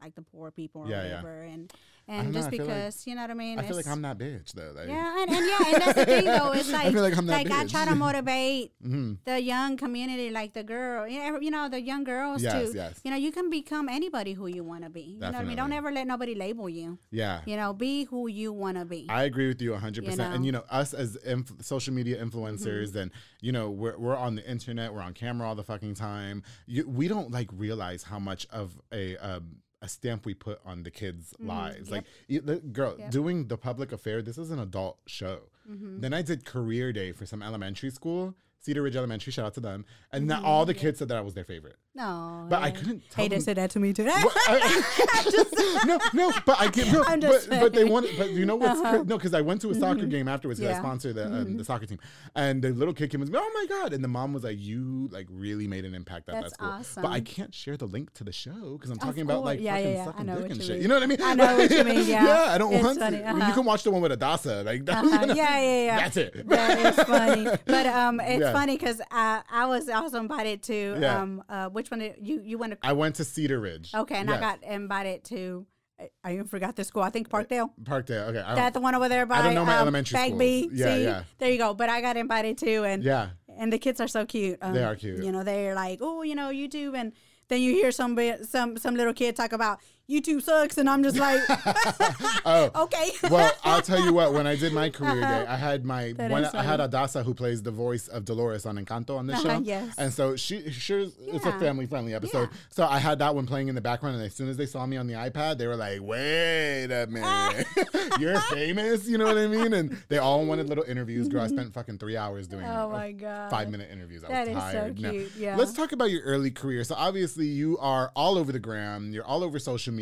like 0.00 0.14
the 0.14 0.22
poor 0.22 0.50
people 0.52 0.82
or 0.82 0.88
Yeah, 0.88 1.02
yeah. 1.02 1.08
whatever, 1.16 1.42
and 1.42 1.72
and 2.08 2.32
just 2.32 2.48
I 2.48 2.50
feel 2.50 2.60
like- 2.66 2.68
because 2.76 3.06
you 3.06 3.14
know 3.14 3.22
what 3.22 3.30
I 3.30 3.34
mean. 3.34 3.58
I 3.58 3.62
feel 3.62 3.76
like 3.76 3.86
I'm 3.86 4.02
that 4.02 4.18
bitch 4.18 4.52
though. 4.52 4.72
Like, 4.74 4.88
Yeah, 4.88 5.22
and, 5.22 5.30
and 5.30 5.46
yeah, 5.46 5.72
and 5.72 5.82
that's 5.82 5.98
the 5.98 6.06
thing 6.06 6.24
though. 6.24 6.52
It's 6.52 6.70
like 6.76 6.86
I 6.86 6.92
feel 6.92 7.02
like 7.02 7.16
I'm 7.16 7.28
I 7.30 7.44
bitch. 7.44 7.70
try 7.70 7.84
to 7.84 7.94
motivate 7.94 8.72
hmm 8.82 9.14
the 9.24 9.40
young 9.40 9.76
community, 9.76 10.30
like 10.30 10.54
the 10.54 10.62
girl, 10.62 11.06
you 11.06 11.50
know, 11.50 11.68
the 11.68 11.80
young 11.80 12.04
girls 12.04 12.42
Yes, 12.42 12.70
to, 12.70 12.76
yes. 12.76 13.00
you 13.04 13.10
know, 13.10 13.16
you 13.16 13.30
can 13.32 13.50
become 13.50 13.88
anybody 13.88 14.32
who 14.32 14.46
you 14.46 14.64
want 14.64 14.84
to 14.84 14.90
be. 14.90 15.02
You 15.02 15.20
know 15.20 15.26
what 15.32 15.36
I 15.36 15.44
mean? 15.44 15.56
Don't 15.56 15.72
ever 15.72 15.90
let 15.92 16.06
nobody 16.06 16.34
label 16.34 16.68
you. 16.68 16.98
Yeah. 17.10 17.40
You 17.46 17.56
know, 17.56 17.72
be 17.72 18.04
who 18.04 18.28
you 18.28 18.52
want 18.52 18.76
to 18.78 18.84
be. 18.84 19.06
I 19.08 19.24
agree 19.24 19.48
with 19.48 19.60
you 19.60 19.72
100%. 19.72 19.96
You 19.96 20.02
know? 20.02 20.24
Mm-hmm. 20.24 20.32
And, 20.34 20.46
you 20.46 20.52
know, 20.52 20.64
us 20.70 20.94
as 20.94 21.16
inf- 21.16 21.52
social 21.62 21.92
media 21.94 22.22
influencers, 22.24 22.94
and, 22.96 23.10
you 23.40 23.52
know, 23.52 23.70
we're, 23.70 23.98
we're 23.98 24.16
on 24.16 24.34
the 24.34 24.48
internet, 24.50 24.92
we're 24.94 25.02
on 25.02 25.12
camera 25.14 25.46
all 25.48 25.54
the 25.54 25.64
fucking 25.64 25.94
time. 25.94 26.42
You, 26.66 26.88
we 26.88 27.08
don't 27.08 27.30
like 27.30 27.48
realize 27.52 28.02
how 28.02 28.18
much 28.18 28.46
of 28.50 28.80
a, 28.92 29.16
um, 29.18 29.56
a 29.80 29.88
stamp 29.88 30.26
we 30.26 30.34
put 30.34 30.60
on 30.64 30.82
the 30.82 30.90
kids' 30.90 31.34
lives. 31.38 31.90
Like, 31.90 32.04
you, 32.26 32.40
the, 32.40 32.56
girl. 32.56 32.96
Yep. 32.98 33.10
doing 33.10 33.46
the 33.48 33.56
public 33.56 33.92
affair, 33.92 34.22
this 34.22 34.38
is 34.38 34.50
an 34.50 34.58
adult 34.58 34.98
show. 35.06 35.42
Mm-hmm. 35.70 36.00
Then 36.00 36.14
I 36.14 36.22
did 36.22 36.44
career 36.44 36.92
day 36.92 37.12
for 37.12 37.26
some 37.26 37.42
elementary 37.42 37.90
school, 37.90 38.34
Cedar 38.68 38.82
Ridge 38.82 38.96
Elementary, 38.96 39.32
shout 39.32 39.46
out 39.46 39.54
to 39.54 39.60
them. 39.60 39.86
And 40.12 40.28
Mm-hmm. 40.28 40.44
all 40.44 40.66
the 40.66 40.74
kids 40.74 40.98
said 40.98 41.08
that 41.08 41.16
I 41.16 41.22
was 41.22 41.32
their 41.32 41.44
favorite. 41.44 41.76
no, 41.94 42.46
But 42.50 42.62
I 42.62 42.70
couldn't 42.70 43.02
tell 43.10 43.22
Hey, 43.24 43.28
they 43.28 43.36
them- 43.36 43.42
said 43.44 43.56
that 43.56 43.70
to 43.70 43.80
me 43.80 43.94
too. 43.94 44.04
Well, 44.04 44.30
I- 44.46 45.82
no, 45.86 45.98
no, 46.12 46.32
but 46.44 46.60
I 46.60 46.68
can't. 46.68 46.92
No, 46.92 47.02
but, 47.18 47.46
but 47.48 47.72
they 47.72 47.84
wanted. 47.84 48.10
But 48.18 48.30
you 48.32 48.44
know 48.44 48.56
what's 48.56 48.78
cra- 48.80 48.98
no? 49.04 49.16
Because 49.16 49.32
I 49.32 49.40
went 49.40 49.62
to 49.62 49.70
a 49.70 49.74
soccer 49.74 50.04
game 50.06 50.28
afterwards. 50.28 50.60
'cause 50.60 50.68
I 50.68 50.72
Yeah. 50.72 50.78
sponsor 50.80 51.12
the 51.14 51.24
um, 51.26 51.56
the 51.56 51.64
soccer 51.64 51.86
team, 51.86 51.98
and 52.34 52.60
the 52.62 52.70
little 52.70 52.92
kid 52.92 53.10
came 53.10 53.22
and 53.22 53.30
was, 53.30 53.40
oh 53.42 53.50
my 53.54 53.66
god! 53.74 53.92
And 53.94 54.04
the 54.04 54.08
mom 54.08 54.32
was 54.34 54.44
like, 54.44 54.58
"You 54.60 55.08
like 55.12 55.26
really 55.30 55.66
made 55.66 55.84
an 55.86 55.94
impact 55.94 56.28
at 56.28 56.34
That's 56.42 56.56
that 56.58 56.84
school." 56.84 57.02
But 57.04 57.12
I 57.12 57.20
can't 57.20 57.54
share 57.54 57.76
the 57.78 57.86
link 57.86 58.12
to 58.14 58.24
the 58.24 58.32
show 58.32 58.72
because 58.76 58.90
I'm 58.90 58.98
Of 58.98 59.02
talking 59.04 59.22
about 59.22 59.36
course. 59.38 59.46
like 59.46 59.60
Yeah, 59.60 59.78
yeah, 59.78 60.04
fucking 60.04 60.26
yeah. 60.26 60.32
I 60.32 60.36
sucking 60.36 60.42
dick 60.48 60.50
and 60.52 60.62
shit. 60.62 60.72
Mean. 60.74 60.82
You 60.82 60.88
know 60.88 60.94
what 60.94 61.02
I 61.02 61.06
mean? 61.06 61.22
I 61.22 61.34
know 61.34 61.56
what 61.56 61.70
you 61.70 61.84
mean. 61.92 62.06
Yeah, 62.08 62.24
yeah. 62.26 62.52
I 62.54 62.58
don't 62.58 62.74
It's 62.74 62.84
want 62.84 62.98
funny, 62.98 63.18
to. 63.18 63.24
uh-huh. 63.28 63.46
You 63.48 63.52
can 63.54 63.64
watch 63.64 63.82
the 63.84 63.90
one 63.90 64.02
with 64.02 64.12
Adassa. 64.12 64.64
Like. 64.64 64.88
Uh-huh. 64.88 65.26
Yeah, 65.34 65.60
yeah, 65.60 65.84
yeah. 65.84 65.96
That's 66.00 66.16
it. 66.16 66.48
That 66.48 66.98
is 66.98 67.04
funny. 67.06 67.44
But 67.66 67.86
um, 67.86 68.20
it's 68.20 68.40
Yeah. 68.40 68.52
Funny 68.58 68.76
because 68.76 69.00
I 69.10 69.42
I 69.50 69.66
was 69.66 69.88
also 69.88 70.18
invited 70.20 70.62
to 70.64 70.78
Yeah. 71.00 71.20
um 71.20 71.42
uh 71.48 71.68
which 71.68 71.90
one 71.90 72.00
did 72.00 72.16
you 72.20 72.40
you 72.50 72.56
went 72.58 72.72
to 72.72 72.78
I 72.82 72.92
went 72.92 73.14
to 73.16 73.24
Cedar 73.24 73.60
Ridge. 73.60 73.88
okay 73.94 74.16
and 74.16 74.30
I 74.30 74.38
got 74.40 74.62
invited 74.62 75.24
to 75.32 75.66
I, 76.00 76.10
I 76.26 76.32
even 76.34 76.46
forgot 76.46 76.76
the 76.76 76.84
school 76.84 77.02
I 77.02 77.10
think 77.10 77.28
Parkdale. 77.28 77.70
Parkdale. 77.82 78.28
Okay. 78.28 78.38
I 78.40 78.54
That 78.54 78.72
the 78.72 78.80
one 78.80 78.94
over 78.94 79.08
there 79.08 79.26
by 79.26 79.42
don't 79.42 79.54
know 79.54 79.64
my 79.64 79.74
um, 79.76 79.82
elementary. 79.82 80.30
B. 80.32 80.70
Yeah, 80.72 80.94
See? 80.94 81.02
yeah. 81.04 81.22
There 81.38 81.50
you 81.50 81.58
go. 81.58 81.74
But 81.74 81.88
I 81.88 82.00
got 82.00 82.16
invited 82.16 82.56
too, 82.56 82.84
and 82.84 83.02
yeah. 83.02 83.30
and 83.58 83.72
the 83.72 83.78
kids 83.78 84.00
are 84.00 84.06
so 84.06 84.24
cute. 84.24 84.58
Um, 84.62 84.74
They 84.74 84.84
are 84.84 84.94
cute. 84.94 85.24
You 85.24 85.32
know, 85.32 85.42
they're 85.42 85.74
like, 85.74 85.98
oh, 86.00 86.22
you 86.22 86.36
know, 86.36 86.50
YouTube 86.52 86.94
and 87.00 87.12
then 87.48 87.60
you 87.62 87.72
hear 87.72 87.90
some 87.90 88.16
some 88.44 88.76
some 88.78 88.94
little 88.94 89.12
kid 89.20 89.34
talk 89.34 89.52
about 89.52 89.80
YouTube 90.10 90.40
sucks, 90.42 90.78
and 90.78 90.88
I'm 90.88 91.02
just 91.02 91.18
like, 91.18 91.40
Oh. 92.46 92.70
okay. 92.84 93.10
well, 93.30 93.52
I'll 93.64 93.82
tell 93.82 94.02
you 94.02 94.12
what. 94.14 94.32
When 94.32 94.46
I 94.46 94.56
did 94.56 94.72
my 94.72 94.88
career 94.88 95.20
day, 95.20 95.44
I 95.46 95.56
had 95.56 95.84
my 95.84 96.10
one. 96.16 96.44
I 96.46 96.62
had. 96.62 96.78
Adassa 96.78 97.24
who 97.24 97.34
plays 97.34 97.60
the 97.62 97.70
voice 97.72 98.06
of 98.08 98.24
Dolores 98.24 98.64
on 98.64 98.76
Encanto 98.82 99.18
on 99.18 99.26
the 99.26 99.34
Uh-huh, 99.34 99.42
show. 99.42 99.58
yes. 99.64 99.94
And 99.98 100.12
so 100.12 100.36
she, 100.36 100.70
she 100.70 101.12
it's 101.26 101.44
a 101.44 101.52
family 101.58 101.86
friendly 101.86 102.14
episode. 102.14 102.48
Yeah. 102.50 102.56
So 102.70 102.86
I 102.86 102.98
had 102.98 103.18
that 103.18 103.34
one 103.34 103.46
playing 103.46 103.68
in 103.68 103.74
the 103.74 103.80
background, 103.80 104.16
and 104.16 104.24
as 104.24 104.32
soon 104.34 104.48
as 104.48 104.56
they 104.56 104.64
saw 104.64 104.86
me 104.86 104.96
on 104.96 105.06
the 105.08 105.14
iPad, 105.14 105.58
they 105.58 105.66
were 105.66 105.74
like, 105.76 106.00
"Wait 106.00 106.84
a 106.86 107.06
minute, 107.08 107.66
you're 108.20 108.40
famous." 108.42 109.06
You 109.08 109.18
know 109.18 109.26
what 109.26 109.36
I 109.36 109.46
mean? 109.48 109.72
And 109.74 109.98
they 110.08 110.18
all 110.18 110.46
wanted 110.46 110.68
little 110.68 110.84
interviews. 110.84 111.28
Girl, 111.28 111.42
I 111.42 111.48
spent 111.48 111.74
fucking 111.74 111.98
three 111.98 112.16
hours 112.16 112.46
doing. 112.46 112.64
Oh 112.64 112.88
my 112.90 113.12
God. 113.12 113.50
Five 113.50 113.68
minute 113.70 113.90
interviews. 113.92 114.22
I 114.24 114.28
That 114.28 114.48
was 114.48 114.56
is 114.56 114.62
so 114.72 114.78
tired. 114.78 115.00
No. 115.00 115.10
cute, 115.10 115.32
yeah. 115.36 115.56
Let's 115.56 115.72
talk 115.74 115.92
about 115.92 116.10
your 116.10 116.22
early 116.22 116.50
career. 116.52 116.84
So 116.84 116.94
obviously 116.96 117.46
you 117.46 117.76
are 117.78 118.10
all 118.16 118.38
over 118.38 118.52
the 118.52 118.58
gram. 118.60 119.12
You're 119.12 119.26
all 119.26 119.42
over 119.44 119.58
social 119.58 119.92
media. 119.92 119.97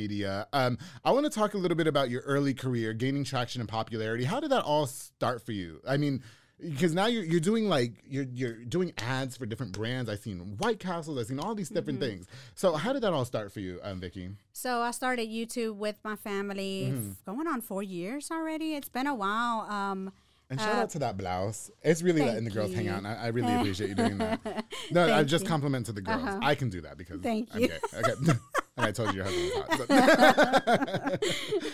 Um, 0.53 0.79
I 1.05 1.11
want 1.13 1.25
to 1.25 1.31
talk 1.31 1.55
a 1.55 1.59
little 1.59 1.77
bit 1.77 1.87
about 1.87 2.11
your 2.11 2.23
early 2.23 2.55
career, 2.55 2.93
gaining 2.93 3.25
traction 3.25 3.61
and 3.61 3.69
popularity. 3.69 4.25
How 4.25 4.41
did 4.41 4.51
that 4.51 4.63
all 4.65 4.87
start 4.87 5.45
for 5.45 5.53
you? 5.53 5.81
I 5.89 5.97
mean, 5.97 6.23
because 6.61 6.95
now 6.95 7.07
you're, 7.07 7.25
you're 7.25 7.41
doing 7.41 7.69
like 7.69 8.03
you're 8.09 8.25
you're 8.33 8.65
doing 8.65 8.93
ads 8.99 9.37
for 9.37 9.45
different 9.47 9.73
brands. 9.73 10.09
I've 10.09 10.21
seen 10.21 10.57
White 10.59 10.79
Castles. 10.81 11.19
I've 11.19 11.27
seen 11.27 11.39
all 11.41 11.55
these 11.55 11.69
different 11.69 12.01
Mm-hmm. 12.01 12.09
things. 12.17 12.27
So 12.55 12.75
how 12.75 12.93
did 12.93 13.03
that 13.03 13.13
all 13.13 13.25
start 13.27 13.53
for 13.53 13.61
you, 13.61 13.79
um, 13.83 14.01
Vicki? 14.01 14.31
So 14.53 14.81
I 14.81 14.91
started 14.91 15.29
YouTube 15.29 15.77
with 15.77 15.97
my 16.05 16.17
family, 16.17 16.93
Mm-hmm. 16.93 17.11
going 17.31 17.47
on 17.47 17.61
four 17.61 17.83
years 17.83 18.31
already. 18.31 18.75
It's 18.75 18.89
been 18.89 19.07
a 19.07 19.15
while. 19.15 19.61
Um, 19.71 20.13
And 20.49 20.59
shout 20.61 20.79
out 20.79 20.91
to 20.91 20.99
that 21.01 21.17
blouse. 21.19 21.71
It's 21.83 22.03
really 22.03 22.23
letting 22.23 22.45
the 22.45 22.51
girls 22.51 22.73
hang 22.73 22.89
out. 22.89 22.99
And 22.99 23.07
I, 23.09 23.15
I 23.25 23.27
really 23.29 23.55
appreciate 23.57 23.89
you 23.91 23.95
doing 23.97 24.19
that. 24.19 24.41
No, 24.93 25.13
I 25.13 25.25
just 25.25 25.45
you. 25.45 25.49
compliment 25.51 25.87
to 25.87 25.93
the 25.93 26.01
girls. 26.01 26.39
I 26.41 26.55
can 26.55 26.71
do 26.71 26.81
that 26.83 26.97
because 26.97 27.21
Thank 27.21 27.49
I'm 27.53 27.61
you. 27.63 27.69
gay. 27.69 27.79
Okay. 27.99 28.15
and 28.77 28.85
I 28.87 28.93
told 28.93 29.15
you 29.15 29.23
your 29.23 29.25
husband 29.25 29.89
was 29.89 31.17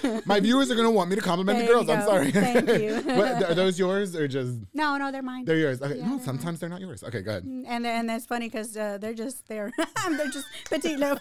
hot. 0.04 0.26
My 0.26 0.38
viewers 0.38 0.70
are 0.70 0.76
gonna 0.76 0.90
want 0.90 1.10
me 1.10 1.16
to 1.16 1.22
compliment 1.22 1.58
the 1.58 1.64
There 1.64 1.78
you 1.78 1.84
girls. 1.84 1.98
I'm 1.98 2.04
sorry. 2.06 2.30
Thank 2.30 2.68
you. 2.80 3.02
but 3.06 3.42
are 3.42 3.54
those 3.54 3.76
yours 3.76 4.14
or 4.14 4.28
just 4.28 4.58
no, 4.72 4.96
no, 4.96 5.10
they're 5.10 5.22
mine. 5.22 5.44
they're 5.44 5.58
yours? 5.58 5.82
Okay. 5.82 6.00
no, 6.00 6.20
sometimes 6.20 6.60
they're 6.60 6.68
not 6.68 6.80
yours. 6.80 7.02
Okay, 7.02 7.22
go 7.22 7.32
ahead. 7.32 7.42
and 7.44 7.84
and 7.86 8.08
that's 8.08 8.24
funny 8.24 8.48
because 8.48 8.76
uh, 8.76 8.98
they're 8.98 9.14
just 9.14 9.48
they're 9.48 9.72
they're 10.10 10.30
just 10.30 10.46
petite 10.70 10.98
little. 10.98 11.18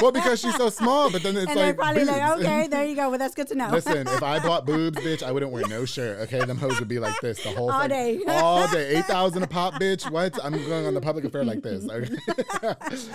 Well, 0.00 0.12
because 0.12 0.40
she's 0.40 0.56
so 0.56 0.70
small, 0.70 1.10
but 1.10 1.22
then 1.22 1.36
it's 1.36 1.48
and 1.48 1.58
they're 1.58 1.66
like 1.66 1.76
probably 1.76 2.04
like, 2.06 2.38
okay, 2.38 2.66
there 2.68 2.86
you 2.86 2.96
go. 2.96 3.10
Well, 3.10 3.18
that's 3.18 3.34
good 3.34 3.48
to 3.48 3.54
know. 3.54 3.68
Listen, 3.68 4.06
if 4.08 4.22
I 4.22 4.38
bought 4.38 4.64
boobs, 4.64 4.98
bitch, 5.00 5.22
I 5.22 5.32
wouldn't 5.32 5.52
wear 5.52 5.66
no 5.68 5.84
shirt. 5.84 6.20
Okay, 6.20 6.42
them 6.46 6.56
hoes 6.56 6.78
would 6.78 6.88
be 6.88 6.98
like 6.98 7.20
this 7.20 7.42
the 7.42 7.50
whole 7.50 7.70
All 7.70 7.80
thing. 7.82 7.90
day. 7.90 8.24
all 8.26 8.66
day, 8.70 8.96
eight 8.96 9.04
thousand 9.04 9.42
a 9.42 9.46
pop, 9.46 9.74
bitch. 9.74 10.10
What? 10.10 10.42
I'm 10.42 10.52
going 10.52 10.86
on 10.86 10.94
the 10.94 11.00
public 11.00 11.26
affair 11.26 11.44
like 11.44 11.62
this. 11.62 11.86
Okay. 11.88 12.14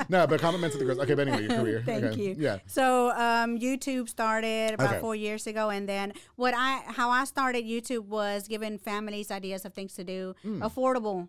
no, 0.07 0.27
but 0.27 0.39
compliments 0.39 0.75
to 0.75 0.79
the 0.79 0.85
girls. 0.85 0.99
Okay, 0.99 1.15
but 1.15 1.27
anyway, 1.27 1.46
your 1.49 1.60
career. 1.62 1.83
Thank 1.86 2.03
okay. 2.05 2.21
you. 2.21 2.36
Yeah. 2.38 2.57
So 2.67 3.12
um, 3.12 3.57
YouTube 3.57 4.10
started 4.10 4.73
about 4.73 4.89
Okay. 4.91 4.99
four 4.99 5.15
years 5.15 5.47
ago, 5.47 5.69
and 5.69 5.88
then 5.88 6.13
what 6.36 6.53
I 6.55 6.79
how 6.88 7.10
I 7.10 7.25
started 7.25 7.65
YouTube 7.65 8.05
was 8.05 8.47
giving 8.47 8.77
families 8.77 9.31
ideas 9.31 9.65
of 9.65 9.73
things 9.73 9.93
to 9.95 10.03
do, 10.03 10.36
affordable 10.45 11.27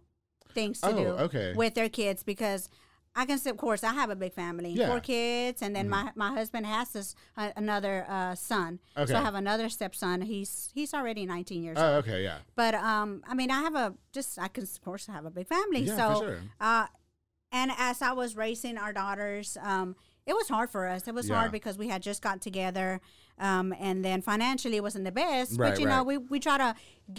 things 0.55 0.81
to. 0.81 0.89
Oh, 0.89 0.93
do 0.97 1.09
okay. 1.25 1.53
with 1.55 1.75
their 1.75 1.89
kids 1.89 2.23
because. 2.23 2.69
I 3.17 3.25
can 3.25 3.39
say, 3.39 3.51
of 3.51 3.57
course, 3.57 3.83
I 3.83 3.95
have 3.95 4.11
a 4.11 4.15
big 4.15 4.33
family, 4.33 4.71
Yeah. 4.71 4.85
Mm-hmm. 4.85 4.93
four 4.93 5.01
kids, 5.01 5.63
and 5.63 5.75
then 5.75 5.89
my, 5.89 6.13
my 6.15 6.29
husband 6.29 6.67
has 6.67 6.91
this 6.91 7.17
uh, 7.37 7.51
another 7.57 8.07
uh, 8.09 8.37
son. 8.37 8.79
Okay. 8.97 9.11
So 9.13 9.19
I 9.19 9.23
have 9.23 9.35
another 9.35 9.69
stepson. 9.71 10.21
He's 10.21 10.71
he's 10.73 10.95
already 10.95 11.27
19 11.27 11.65
years 11.65 11.79
old. 11.79 11.87
Oh, 11.87 11.97
okay, 11.97 12.23
yeah. 12.23 12.39
But 12.55 12.75
um, 12.75 13.25
I 13.27 13.35
mean, 13.35 13.51
I 13.51 13.61
have 13.63 13.75
a 13.75 13.95
just 14.13 14.39
I 14.39 14.47
can 14.47 14.63
of 14.63 14.81
course 14.85 15.07
have 15.07 15.25
a 15.25 15.31
big 15.31 15.49
family. 15.49 15.81
Yeah, 15.81 15.97
so 15.97 16.21
sure. 16.21 16.39
uh, 16.61 16.87
and 17.51 17.73
as 17.77 18.03
I 18.03 18.13
was 18.13 18.37
raising 18.37 18.77
our 18.79 18.93
daughters, 18.93 19.57
um, 19.63 19.97
it 20.29 20.35
was 20.41 20.49
hard 20.49 20.69
for 20.71 20.83
us. 20.95 21.09
It 21.09 21.15
was 21.15 21.29
Yeah. 21.29 21.37
hard 21.39 21.51
because 21.59 21.77
we 21.83 21.89
had 21.89 22.01
just 22.03 22.21
got 22.23 22.41
together, 22.49 23.01
um, 23.39 23.75
and 23.87 24.05
then 24.05 24.19
financially 24.23 24.77
it 24.77 24.83
wasn't 24.89 25.05
the 25.05 25.17
best. 25.25 25.53
Right, 25.59 25.71
but 25.71 25.81
you 25.81 25.87
know, 25.87 26.03
we 26.11 26.19
we 26.19 26.39
try 26.49 26.59
to 26.59 26.71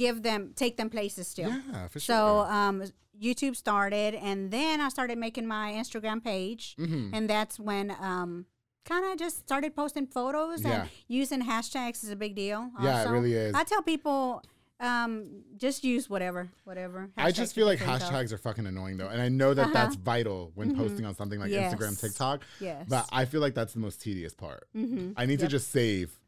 give 0.03 0.21
them 0.27 0.41
take 0.55 0.75
them 0.77 0.89
places 0.89 1.27
still. 1.27 1.49
Yeah, 1.51 1.87
for 1.87 1.99
So 1.99 2.13
sure. 2.15 2.51
um, 2.57 2.83
YouTube 3.29 3.55
started, 3.55 4.11
and 4.15 4.49
then 4.51 4.79
I 4.79 4.87
started 4.89 5.17
making 5.17 5.45
my 5.57 5.67
Instagram 5.81 6.23
page, 6.23 6.75
Mm-hmm. 6.77 7.13
and 7.15 7.29
that's 7.29 7.59
when 7.59 7.85
um. 8.11 8.45
Kind 8.85 9.05
of 9.11 9.19
just 9.19 9.37
started 9.39 9.75
posting 9.75 10.07
photos 10.07 10.63
Yeah. 10.63 10.69
and 10.81 10.89
using 11.07 11.41
hashtags 11.43 12.01
is 12.03 12.09
a 12.09 12.15
big 12.15 12.33
deal. 12.33 12.71
Yeah, 12.81 13.03
it 13.05 13.09
really 13.11 13.33
is. 13.33 13.53
I 13.53 13.63
tell 13.63 13.83
people, 13.83 14.41
um, 14.79 15.43
just 15.57 15.83
use 15.83 16.09
whatever, 16.09 16.49
whatever. 16.63 17.09
I 17.17 17.31
just 17.31 17.53
feel 17.55 17.65
like 17.65 17.79
can 17.79 17.87
think 17.87 18.01
of. 18.01 18.09
hashtags 18.09 18.31
are 18.31 18.37
fucking 18.37 18.65
annoying 18.65 18.97
though, 18.97 19.07
and 19.09 19.21
I 19.21 19.29
know 19.29 19.53
that 19.53 19.73
that's 19.73 19.95
vital 19.95 20.51
when 20.55 20.75
posting 20.75 21.05
on 21.05 21.15
something 21.15 21.39
like 21.39 21.51
Instagram, 21.51 21.71
Uh-huh. 21.71 21.73
Mm-hmm. 21.75 21.85
Yes. 21.89 22.01
TikTok. 22.01 22.43
Yes. 22.59 22.85
But 22.87 23.09
I 23.11 23.25
feel 23.25 23.41
like 23.41 23.53
that's 23.55 23.73
the 23.73 23.79
most 23.79 24.01
tedious 24.01 24.33
part. 24.33 24.67
I 25.17 25.25
need 25.25 25.39
to 25.39 25.47
just 25.47 25.71
save 25.71 26.18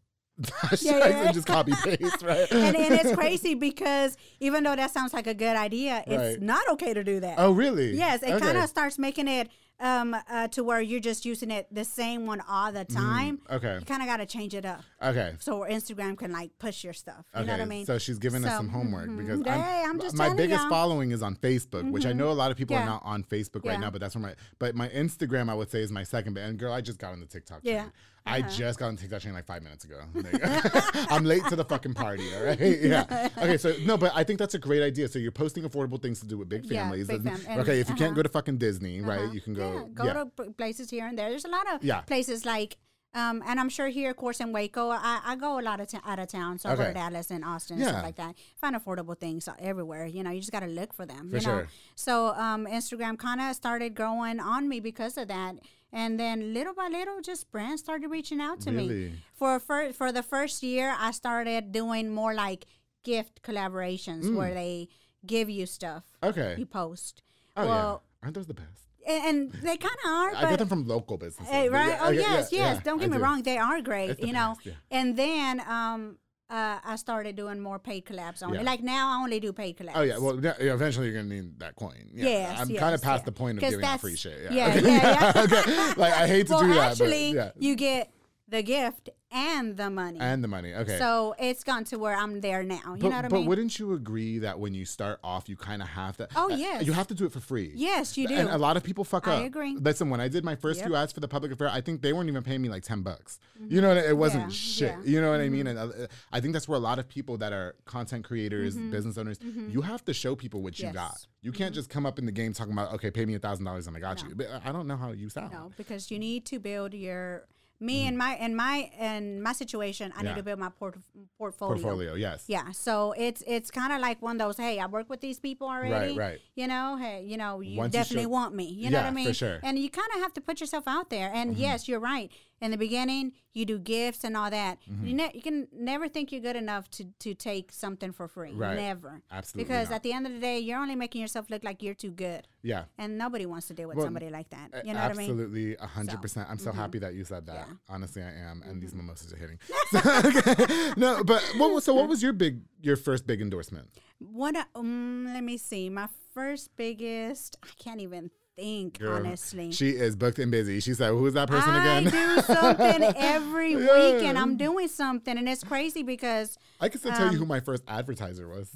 hashtags 0.62 0.84
Yeah, 0.84 0.98
yeah. 1.08 1.24
and 1.26 1.34
just 1.34 1.48
copy 1.48 1.74
paste, 1.84 2.22
right? 2.22 2.48
and, 2.52 2.76
and 2.76 2.94
it's 2.96 3.12
crazy 3.16 3.54
because 3.56 4.18
even 4.40 4.64
though 4.64 4.76
that 4.76 4.92
sounds 4.92 5.14
like 5.14 5.28
a 5.28 5.34
good 5.34 5.56
idea, 5.56 6.04
it's 6.08 6.18
Right. 6.38 6.42
not 6.42 6.68
okay 6.74 6.94
to 6.94 7.04
do 7.04 7.20
that. 7.22 7.36
Oh, 7.38 7.52
really? 7.52 7.96
Yes, 7.96 8.24
it 8.24 8.32
Okay. 8.32 8.40
kind 8.46 8.58
of 8.58 8.70
starts 8.70 8.98
making 9.00 9.28
it 9.28 9.50
um, 9.80 10.16
uh, 10.30 10.48
to 10.50 10.64
where 10.64 10.80
you're 10.80 11.00
just 11.00 11.26
using 11.26 11.50
it 11.50 11.66
the 11.72 11.84
same 11.84 12.28
one 12.28 12.40
all 12.48 12.72
the 12.72 12.86
time. 12.86 13.40
Mm, 13.50 13.56
okay. 13.56 13.80
You 13.80 13.86
kind 13.86 14.04
of 14.04 14.08
got 14.08 14.18
to 14.18 14.28
change 14.28 14.54
it 14.54 14.64
up 14.64 14.84
Okay. 15.02 15.34
so 15.40 15.62
Instagram 15.68 16.16
can 16.16 16.32
like 16.32 16.52
push 16.60 16.84
your 16.84 16.94
stuff. 16.94 17.26
You 17.34 17.40
Okay, 17.42 17.48
know 17.48 17.54
what 17.54 17.62
I 17.62 17.66
mean? 17.66 17.86
so 17.88 17.98
she's 17.98 18.20
giving 18.20 18.46
us 18.46 18.56
some 18.56 18.70
homework 18.70 19.10
mhm. 19.10 19.18
because 19.18 19.42
Hey, 19.44 19.84
I'm 19.84 20.00
just 20.00 20.16
my 20.16 20.36
biggest 20.36 20.62
y'all. 20.62 20.70
following 20.70 21.10
is 21.10 21.24
on 21.24 21.36
Facebook, 21.36 21.90
which 21.90 22.06
I 22.06 22.14
know 22.14 22.30
a 22.30 22.34
lot 22.34 22.52
of 22.52 22.58
people 22.58 22.76
are 22.76 22.86
not 22.86 23.02
on 23.04 23.24
Facebook 23.24 23.66
right 23.66 23.80
now, 23.80 23.90
but 23.90 24.02
that's 24.02 24.14
where 24.16 24.22
my 24.22 24.36
but 24.60 24.76
my 24.76 24.88
Instagram 24.90 25.50
I 25.50 25.56
would 25.56 25.72
say 25.72 25.82
is 25.82 25.92
my 25.92 26.04
second. 26.04 26.36
But 26.36 26.42
and 26.44 26.60
girl, 26.60 26.74
I 26.74 26.82
just 26.82 27.00
got 27.00 27.14
on 27.14 27.20
the 27.20 27.26
TikTok. 27.26 27.62
Yeah. 27.64 27.86
Train. 28.26 28.44
I 28.46 28.48
just 28.50 28.80
got 28.80 28.88
on 28.88 28.98
TikTok 28.98 29.22
train 29.22 29.34
like 29.34 29.46
five 29.46 29.64
minutes 29.64 29.86
ago. 29.86 30.02
I'm 31.10 31.24
late 31.26 31.44
to 31.50 31.56
the 31.56 31.66
fucking 31.66 31.94
party. 31.94 32.28
All 32.36 32.44
right. 32.44 32.60
Yeah. 32.82 33.30
Okay. 33.38 33.58
So 33.58 33.74
no, 33.86 33.98
but 33.98 34.12
I 34.16 34.24
think 34.24 34.40
that's 34.40 34.54
a 34.54 34.60
great 34.60 34.82
idea. 34.84 35.08
So 35.08 35.20
you're 35.20 35.32
posting 35.32 35.64
affordable 35.64 36.02
things 36.02 36.20
to 36.22 36.28
do 36.28 36.38
with 36.38 36.50
big 36.50 36.66
Yeah, 36.66 36.82
families. 36.84 37.08
big 37.08 37.24
Doesn't- 37.24 37.44
fam- 37.46 37.52
and- 37.54 37.62
okay. 37.62 37.80
If 37.80 37.90
you 37.90 37.96
can't 37.96 38.10
uh-huh. 38.12 38.16
go 38.16 38.24
to 38.24 38.30
fucking 38.30 38.58
Disney, 38.58 39.02
right? 39.02 39.20
Uh-huh. 39.22 39.32
You 39.34 39.42
can 39.42 39.54
go. 39.54 39.74
Yeah, 39.74 39.84
go 39.94 40.04
yeah. 40.06 40.14
to 40.14 40.52
places 40.54 40.90
here 40.90 41.08
and 41.08 41.18
there. 41.18 41.30
There's 41.30 41.46
a 41.46 41.50
lot 41.50 41.72
of 41.74 41.84
Yeah. 41.84 42.02
places 42.02 42.46
like, 42.46 42.78
um, 43.14 43.44
and 43.46 43.60
I'm 43.60 43.70
sure 43.70 43.88
here, 43.90 44.12
of 44.12 44.16
course, 44.18 44.40
in 44.40 44.52
Waco, 44.54 44.90
I, 44.90 45.20
I 45.26 45.36
go 45.36 45.60
a 45.60 45.62
lot 45.62 45.80
of 45.82 45.88
t- 45.88 45.98
out 46.06 46.20
of 46.20 46.28
town. 46.30 46.60
So 46.60 46.70
I 46.70 46.76
go 46.76 46.84
Okay. 46.84 46.94
to 46.94 47.00
Dallas 47.00 47.30
and 47.32 47.44
Austin 47.44 47.76
and 47.76 47.84
Yeah. 47.86 47.92
stuff 47.92 48.04
like 48.04 48.16
that. 48.16 48.36
Find 48.56 48.76
affordable 48.76 49.18
things 49.18 49.50
everywhere. 49.60 50.06
You 50.06 50.24
know, 50.24 50.30
you 50.32 50.40
just 50.40 50.52
got 50.52 50.62
to 50.62 50.68
look 50.68 50.94
for 50.94 51.06
them. 51.06 51.30
For 51.30 51.38
you 51.38 51.42
know? 51.48 51.58
sure. 51.60 51.68
So 51.96 52.28
um, 52.36 52.66
Instagram 52.68 53.18
kind 53.18 53.42
of 53.42 53.56
started 53.56 53.96
growing 53.96 54.40
on 54.40 54.70
me 54.70 54.80
because 54.80 55.18
of 55.18 55.28
that. 55.28 55.56
And 55.94 56.18
then 56.18 56.54
little 56.54 56.74
by 56.74 56.88
little, 56.88 57.20
just 57.22 57.52
brands 57.52 57.82
started 57.82 58.08
reaching 58.08 58.40
out 58.40 58.62
to 58.62 58.72
me. 58.72 59.16
For, 59.34 59.60
for 59.60 59.92
for 59.92 60.14
the 60.14 60.24
first 60.24 60.64
year, 60.64 60.96
I 60.98 61.12
started 61.12 61.74
doing 61.74 62.10
more 62.10 62.34
like 62.34 62.66
gift 63.04 63.42
collaborations 63.42 64.34
where 64.34 64.54
they 64.54 64.88
give 65.26 65.50
you 65.50 65.66
stuff. 65.66 66.04
Mm. 66.24 66.30
Okay. 66.30 66.56
You 66.58 66.66
post. 66.66 67.24
Oh 67.58 67.68
well, 67.68 68.04
yeah. 68.06 68.24
Aren't 68.26 68.36
those 68.36 68.48
the 68.48 68.54
best? 68.54 68.91
And, 69.08 69.26
and 69.26 69.52
they 69.52 69.78
kind 69.78 69.96
of 70.06 70.12
are. 70.12 70.36
I 70.36 70.50
get 70.50 70.60
them 70.60 70.68
from 70.68 70.88
local 70.88 71.18
businesses. 71.18 71.52
Hey, 71.52 71.70
right? 71.70 71.90
yeah, 71.90 72.00
oh 72.02 72.08
okay, 72.08 72.18
yes, 72.18 72.52
yeah, 72.52 72.60
yes. 72.60 72.76
yeah, 72.76 72.82
Don't 72.84 73.00
I 73.00 73.02
get 73.02 73.12
me 73.12 73.18
do. 73.18 73.24
wrong; 73.24 73.44
they 73.44 73.58
are 73.58 73.82
great, 73.82 74.20
the 74.20 74.28
you 74.28 74.34
know. 74.34 74.56
best, 74.56 74.66
yeah. 74.66 74.74
And 74.92 75.18
then 75.18 75.62
um, 75.68 76.18
uh, 76.50 76.80
I 76.84 76.96
started 76.98 77.36
doing 77.36 77.60
more 77.60 77.80
paid 77.80 78.06
collabs 78.06 78.44
only. 78.44 78.64
Like 78.64 78.82
now, 78.82 79.18
I 79.18 79.24
only 79.24 79.40
do 79.40 79.54
paid 79.54 79.78
collabs. 79.78 79.94
Oh 79.96 80.02
yeah, 80.02 80.18
well 80.18 80.38
eventually 80.60 81.08
you're 81.08 81.22
gonna 81.22 81.34
need 81.34 81.60
that 81.60 81.76
coin. 81.76 82.10
Yeah, 82.14 82.26
Yes, 82.26 82.60
I'm 82.60 82.70
yes, 82.70 82.80
kind 82.80 82.94
of 82.94 83.02
past 83.02 83.26
the 83.26 83.32
point 83.32 83.58
of 83.58 83.62
giving 83.62 83.86
out 83.86 84.02
free 84.02 84.16
shit. 84.18 84.52
Yeah, 84.52 84.52
yeah, 84.52 84.78
okay. 84.78 84.82
yeah, 84.88 85.32
yeah. 85.36 85.44
okay. 85.44 85.94
Like 86.02 86.14
I 86.14 86.28
hate 86.28 86.48
to 86.48 86.54
well, 86.54 86.62
do 86.64 86.74
that, 86.74 86.92
actually, 86.92 87.34
but 87.34 87.38
yeah, 87.38 87.52
you 87.58 87.76
get 87.76 88.12
the 88.50 88.62
gift 88.62 89.10
and 89.32 89.78
the 89.78 89.90
money. 89.90 90.20
and 90.20 90.44
the 90.44 90.48
money. 90.48 90.74
Okay. 90.74 90.98
So 90.98 91.36
it's 91.40 91.64
gone 91.64 91.84
to 91.86 91.98
where 91.98 92.16
I'm 92.16 92.42
there 92.42 92.64
now. 92.64 92.76
You 92.96 92.98
but, 92.98 93.02
know 93.04 93.10
what 93.10 93.16
I 93.16 93.22
mean? 93.30 93.30
but 93.30 93.48
wouldn't 93.50 93.80
you 93.80 93.94
agree 93.94 94.40
that 94.40 94.60
when 94.60 94.74
you 94.74 94.86
start 94.86 95.20
off, 95.24 95.48
you 95.48 95.56
kind 95.56 95.82
of 95.82 95.88
have 95.90 96.18
to? 96.18 96.28
Oh, 96.36 96.52
uh, 96.52 96.56
yes. 96.56 96.86
you 96.86 96.94
have 96.94 97.08
to 97.08 97.14
do 97.14 97.26
it 97.26 97.32
for 97.32 97.40
free. 97.40 97.72
Yes, 97.76 98.18
you 98.18 98.28
do. 98.28 98.34
And 98.36 98.50
a 98.50 98.58
lot 98.58 98.78
of 98.78 98.84
people 98.84 99.04
fuck 99.04 99.28
I 99.28 99.38
up. 99.38 99.46
agree. 99.46 99.76
Listen, 99.78 100.10
when 100.10 100.20
I 100.20 100.28
did 100.28 100.44
my 100.44 100.56
first 100.56 100.80
Yep. 100.80 100.88
few 100.88 100.96
ads 100.96 101.12
for 101.14 101.20
the 101.22 101.28
public 101.28 101.52
affair, 101.52 101.70
I 101.70 101.82
think 101.82 102.02
they 102.02 102.14
weren't 102.14 102.30
even 102.30 102.44
paying 102.44 102.62
me 102.62 102.70
like 102.70 102.84
ten 102.84 103.02
bucks. 103.02 103.40
You 103.68 103.80
know, 103.82 103.88
what 103.90 103.98
I- 103.98 104.08
it 104.10 104.18
wasn't 104.18 104.44
Yeah, 104.44 104.50
shit. 104.50 104.82
yeah. 104.90 104.96
Mm-hmm. 104.98 105.10
You 105.10 105.22
know 105.22 105.32
what 105.32 105.42
I 105.42 105.50
mean? 105.50 105.68
And 105.68 105.80
uh, 105.80 105.90
I 106.32 106.40
think 106.42 106.54
that's 106.54 106.68
where 106.68 106.78
a 106.78 106.82
lot 106.82 107.00
of 107.00 107.08
people 107.08 107.38
that 107.38 107.54
are 107.54 107.76
content 107.86 108.26
creators, 108.26 108.76
business 108.76 109.18
owners, 109.18 109.40
you 109.42 109.82
have 109.82 110.04
to 110.06 110.14
show 110.14 110.36
people 110.36 110.62
what 110.62 110.78
you 110.80 110.88
Mm-hmm. 110.88 110.96
Yes. 110.96 111.04
Mm-hmm. 111.04 111.12
got. 111.14 111.28
You 111.44 111.52
can't 111.52 111.74
just 111.76 111.90
come 111.90 112.06
up 112.06 112.20
in 112.20 112.26
the 112.26 112.32
game 112.32 112.54
talking 112.54 112.74
about, 112.74 112.94
okay, 112.96 113.12
pay 113.12 113.26
me 113.26 113.36
a 113.36 113.40
thousand 113.40 113.66
dollars 113.66 113.88
and 113.88 113.96
I 113.96 114.00
got 114.00 114.22
you. 114.24 114.36
But 114.36 114.48
I 114.66 114.72
don't 114.72 114.88
know 114.88 114.98
how 114.98 115.12
you 115.12 115.30
sound. 115.30 115.52
No, 115.54 115.72
because 115.78 116.12
you 116.12 116.20
need 116.20 116.46
to 116.48 116.60
build 116.60 116.94
your 116.94 117.46
me 117.82 118.06
and 118.08 118.16
my 118.18 118.34
and 118.36 118.56
my 118.56 118.92
and 118.98 119.42
my 119.44 119.54
situation. 119.54 120.14
I. 120.16 120.22
Yeah. 120.24 120.30
need 120.30 120.36
to 120.38 120.44
build 120.44 120.60
my 120.60 120.70
port- 120.70 121.00
portfolio. 121.38 121.74
Portfolio, 121.82 122.14
yes. 122.14 122.46
Yeah, 122.48 122.72
so 122.72 123.14
it's 123.18 123.42
it's 123.48 123.70
kind 123.72 123.92
of 123.92 124.00
like 124.00 124.22
one 124.22 124.40
of 124.40 124.48
those. 124.48 124.58
Hey, 124.58 124.80
I 124.80 124.86
work 124.86 125.10
with 125.10 125.20
these 125.20 125.40
people 125.40 125.68
already. 125.68 126.16
right. 126.16 126.18
right. 126.32 126.40
You 126.56 126.68
know, 126.68 126.96
hey, 126.98 127.24
you 127.26 127.38
know, 127.38 127.60
you 127.60 127.78
Once 127.78 127.94
you 127.94 128.00
definitely 128.00 128.24
show- 128.26 128.30
want 128.30 128.54
me. 128.56 128.66
You 128.66 128.92
know 128.92 129.00
what 129.00 129.04
Yeah, 129.04 129.08
I 129.08 129.10
for 129.10 129.16
mean? 129.16 129.34
sure. 129.34 129.50
Mm-hmm. 129.58 129.66
And 129.66 129.80
you 129.80 129.90
kind 129.90 130.08
of 130.16 130.22
have 130.22 130.34
to 130.36 130.42
put 130.42 130.62
yourself 130.62 130.84
out 130.88 131.10
there. 131.10 131.32
And 131.34 131.56
yes, 131.56 131.88
you're 131.88 132.00
right. 132.00 132.32
In 132.62 132.70
the 132.70 132.78
beginning, 132.78 133.34
you 133.54 133.66
do 133.66 133.80
gifts 133.80 134.24
and 134.24 134.38
all 134.38 134.50
that. 134.52 134.78
Mm-hmm. 134.90 135.06
You, 135.06 135.14
ne- 135.16 135.32
you 135.34 135.42
can 135.42 135.68
never 135.74 136.08
think 136.08 136.32
you're 136.32 136.42
good 136.42 136.56
enough 136.56 136.90
to, 136.92 137.06
to 137.20 137.34
take 137.34 137.72
something 137.72 138.12
for 138.12 138.28
free. 138.28 138.54
Right. 138.54 138.76
Never. 138.76 139.22
Absolutely 139.32 139.64
Because 139.64 139.90
not. 139.90 139.96
at 139.98 140.04
the 140.04 140.14
end 140.14 140.28
of 140.28 140.34
the 140.34 140.40
day, 140.40 140.60
you're 140.60 140.80
only 140.80 140.96
making 140.96 141.22
yourself 141.22 141.50
look 141.50 141.64
like 141.64 141.82
you're 141.82 141.96
too 141.96 142.12
good. 142.12 142.48
Yeah. 142.62 142.84
And 143.00 143.18
nobody 143.18 143.48
wants 143.48 143.68
to 143.68 143.74
deal 143.74 143.88
with 143.88 143.98
Well, 143.98 144.06
somebody 144.06 144.30
like 144.30 144.52
that. 144.52 144.86
You 144.86 144.94
know 144.94 145.02
what 145.02 145.12
I 145.12 145.14
mean? 145.16 145.32
Absolutely, 145.32 145.76
a 145.78 145.88
hundred 145.88 146.22
percent. 146.22 146.48
I'm 146.50 146.60
so 146.60 146.72
mhm. 146.72 146.76
happy 146.76 147.00
that 147.00 147.16
you 147.16 147.24
said 147.24 147.48
that. 147.48 147.56
Yeah. 147.56 147.64
Mm-hmm. 147.64 147.94
Honestly, 147.94 148.22
I 148.22 148.32
am, 148.32 148.62
and 148.66 148.82
these 148.82 148.94
mimosas 148.94 149.34
are 149.34 149.38
hitting. 149.38 149.60
So- 149.90 150.94
no, 150.98 151.24
but 151.24 151.42
what 151.58 151.74
was 151.74 151.84
so? 151.84 151.96
What 151.96 152.08
was 152.08 152.22
your 152.22 152.34
big, 152.34 152.62
your 152.82 152.96
first 152.96 153.26
big 153.26 153.42
endorsement? 153.42 153.90
What? 154.20 154.56
Um, 154.76 155.32
let 155.34 155.44
me 155.44 155.58
see. 155.58 155.90
My 155.90 156.08
first 156.34 156.76
biggest. 156.76 157.58
I 157.64 157.70
can't 157.80 158.02
even 158.02 158.30
think 158.56 159.00
Girl, 159.00 159.14
honestly. 159.26 159.72
she 159.72 159.90
is 159.92 160.16
booked 160.16 160.40
and 160.40 160.52
busy. 160.52 160.80
She 160.80 160.94
said, 160.94 161.10
"Who's 161.12 161.34
that 161.34 161.50
person 161.50 161.70
I 161.70 162.00
again?" 162.00 162.12
do 162.12 162.42
something 162.54 163.14
every 163.18 163.72
Yeah. 163.74 163.78
week, 163.80 164.24
and 164.24 164.38
I'm 164.38 164.58
doing 164.58 164.88
something, 164.88 165.38
and 165.38 165.48
it's 165.50 165.64
crazy 165.64 166.04
because 166.04 166.58
I 166.80 166.90
can 166.90 167.00
still 167.00 167.12
tell 167.14 167.26
you 167.28 167.32
Um, 167.34 167.38
who 167.38 167.46
my 167.46 167.60
first 167.60 167.84
advertiser 167.88 168.48
was. 168.48 168.70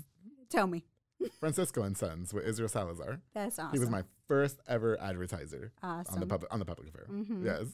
tell 0.50 0.68
me, 0.68 0.84
Francisco 1.40 1.84
and 1.84 1.98
Sons 1.98 2.34
with 2.34 2.46
Israel 2.46 2.70
Salazar. 2.70 3.22
that's 3.34 3.60
awesome. 3.60 3.74
He 3.74 3.80
was 3.80 3.90
my 3.90 4.04
first 4.28 4.60
ever 4.68 5.00
advertiser 5.02 5.72
on 5.84 6.04
the 6.20 6.26
public 6.28 6.52
on 6.54 6.60
the 6.60 6.66
public 6.66 6.88
affair. 6.90 7.08
Mhm. 7.10 7.44
Yes. 7.46 7.68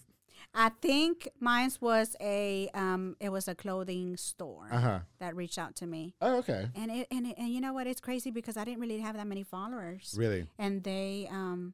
I 0.56 0.70
think 0.82 1.30
mine 1.40 1.72
was 1.80 2.16
a 2.20 2.68
um, 2.74 3.16
it 3.20 3.30
was 3.30 3.48
a 3.48 3.54
clothing 3.56 4.18
store 4.18 4.68
Uh 4.72 4.80
huh. 4.80 5.00
that 5.20 5.36
reached 5.36 5.58
out 5.60 5.76
to 5.78 5.86
me, 5.86 6.16
Oh, 6.20 6.38
okay. 6.40 6.68
and 6.76 6.92
it, 6.92 7.08
and 7.12 7.28
it, 7.28 7.36
and 7.38 7.50
you 7.50 7.62
know 7.62 7.74
what? 7.74 7.86
It's 7.88 8.02
crazy 8.02 8.32
because 8.32 8.58
I 8.58 8.66
didn't 8.66 8.82
really 8.82 9.00
have 9.00 9.16
that 9.16 9.28
many 9.28 9.44
followers, 9.44 10.16
Really? 10.18 10.48
and 10.58 10.84
they 10.84 11.28
um, 11.32 11.74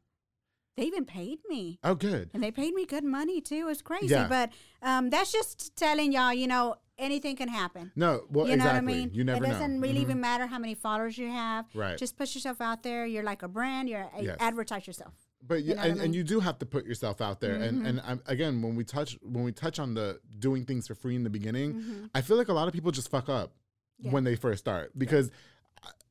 they 0.78 0.84
even 0.84 1.06
paid 1.06 1.40
me. 1.50 1.80
Oh, 1.84 1.96
good. 1.96 2.30
And 2.34 2.42
they 2.44 2.52
paid 2.52 2.74
me 2.74 2.86
good 2.86 3.04
money 3.04 3.42
too. 3.42 3.68
It's 3.70 3.82
crazy. 3.82 4.08
Yeah. 4.14 4.28
But 4.28 4.52
um, 4.82 5.10
that's 5.10 5.32
just 5.32 5.76
telling 5.76 6.12
y'all, 6.12 6.32
you 6.34 6.48
know, 6.48 6.76
anything 7.00 7.36
can 7.36 7.50
happen. 7.50 7.92
No, 7.96 8.22
well, 8.30 8.48
you 8.48 8.56
know 8.56 8.64
exactly. 8.66 8.86
what 8.94 8.94
I 8.94 9.00
mean? 9.00 9.10
You 9.14 9.24
never 9.24 9.40
know, 9.42 9.50
it 9.50 9.54
doesn't 9.54 9.76
know. 9.80 9.82
really 9.88 10.00
Mhm. 10.00 10.04
even 10.04 10.22
matter 10.22 10.46
how 10.46 10.60
many 10.60 10.76
followers 10.76 11.18
you 11.18 11.30
have. 11.30 11.66
Right. 11.74 11.98
Just 11.98 12.16
put 12.16 12.34
yourself 12.34 12.62
out 12.62 12.84
there. 12.84 13.06
You're 13.08 13.24
like 13.24 13.42
a 13.42 13.48
brand. 13.48 13.90
You're 13.90 14.08
a, 14.18 14.24
Yes. 14.24 14.38
advertise 14.40 14.86
yourself. 14.88 15.14
But 15.46 15.64
you, 15.64 15.70
You 15.70 15.76
know 15.76 15.82
and, 15.82 16.02
I 16.02 16.04
and 16.06 16.16
you 16.16 16.24
do 16.24 16.40
have 16.40 16.60
to 16.60 16.66
put 16.66 16.86
yourself 16.86 17.22
out 17.22 17.42
there. 17.42 17.56
And 17.56 17.82
Mhm. 17.82 17.88
and 17.90 18.02
um, 18.04 18.22
again, 18.28 18.62
when 18.62 18.76
we 18.76 18.84
touch 18.84 19.18
when 19.24 19.44
we 19.44 19.52
touch 19.52 19.80
on 19.80 19.96
the 19.96 20.20
doing 20.40 20.64
things 20.64 20.88
for 20.88 20.96
free 20.96 21.16
in 21.16 21.24
the 21.24 21.30
beginning, 21.30 21.74
Mhm. 21.74 22.10
I 22.14 22.22
feel 22.22 22.38
like 22.38 22.50
a 22.50 22.54
lot 22.54 22.68
of 22.68 22.74
people 22.74 22.92
just 22.92 23.10
fuck 23.10 23.30
up 23.30 23.54
Yeah. 24.00 24.12
when 24.12 24.24
they 24.24 24.36
first 24.36 24.60
start 24.60 24.92
because. 24.98 25.30
uh, 25.30 25.32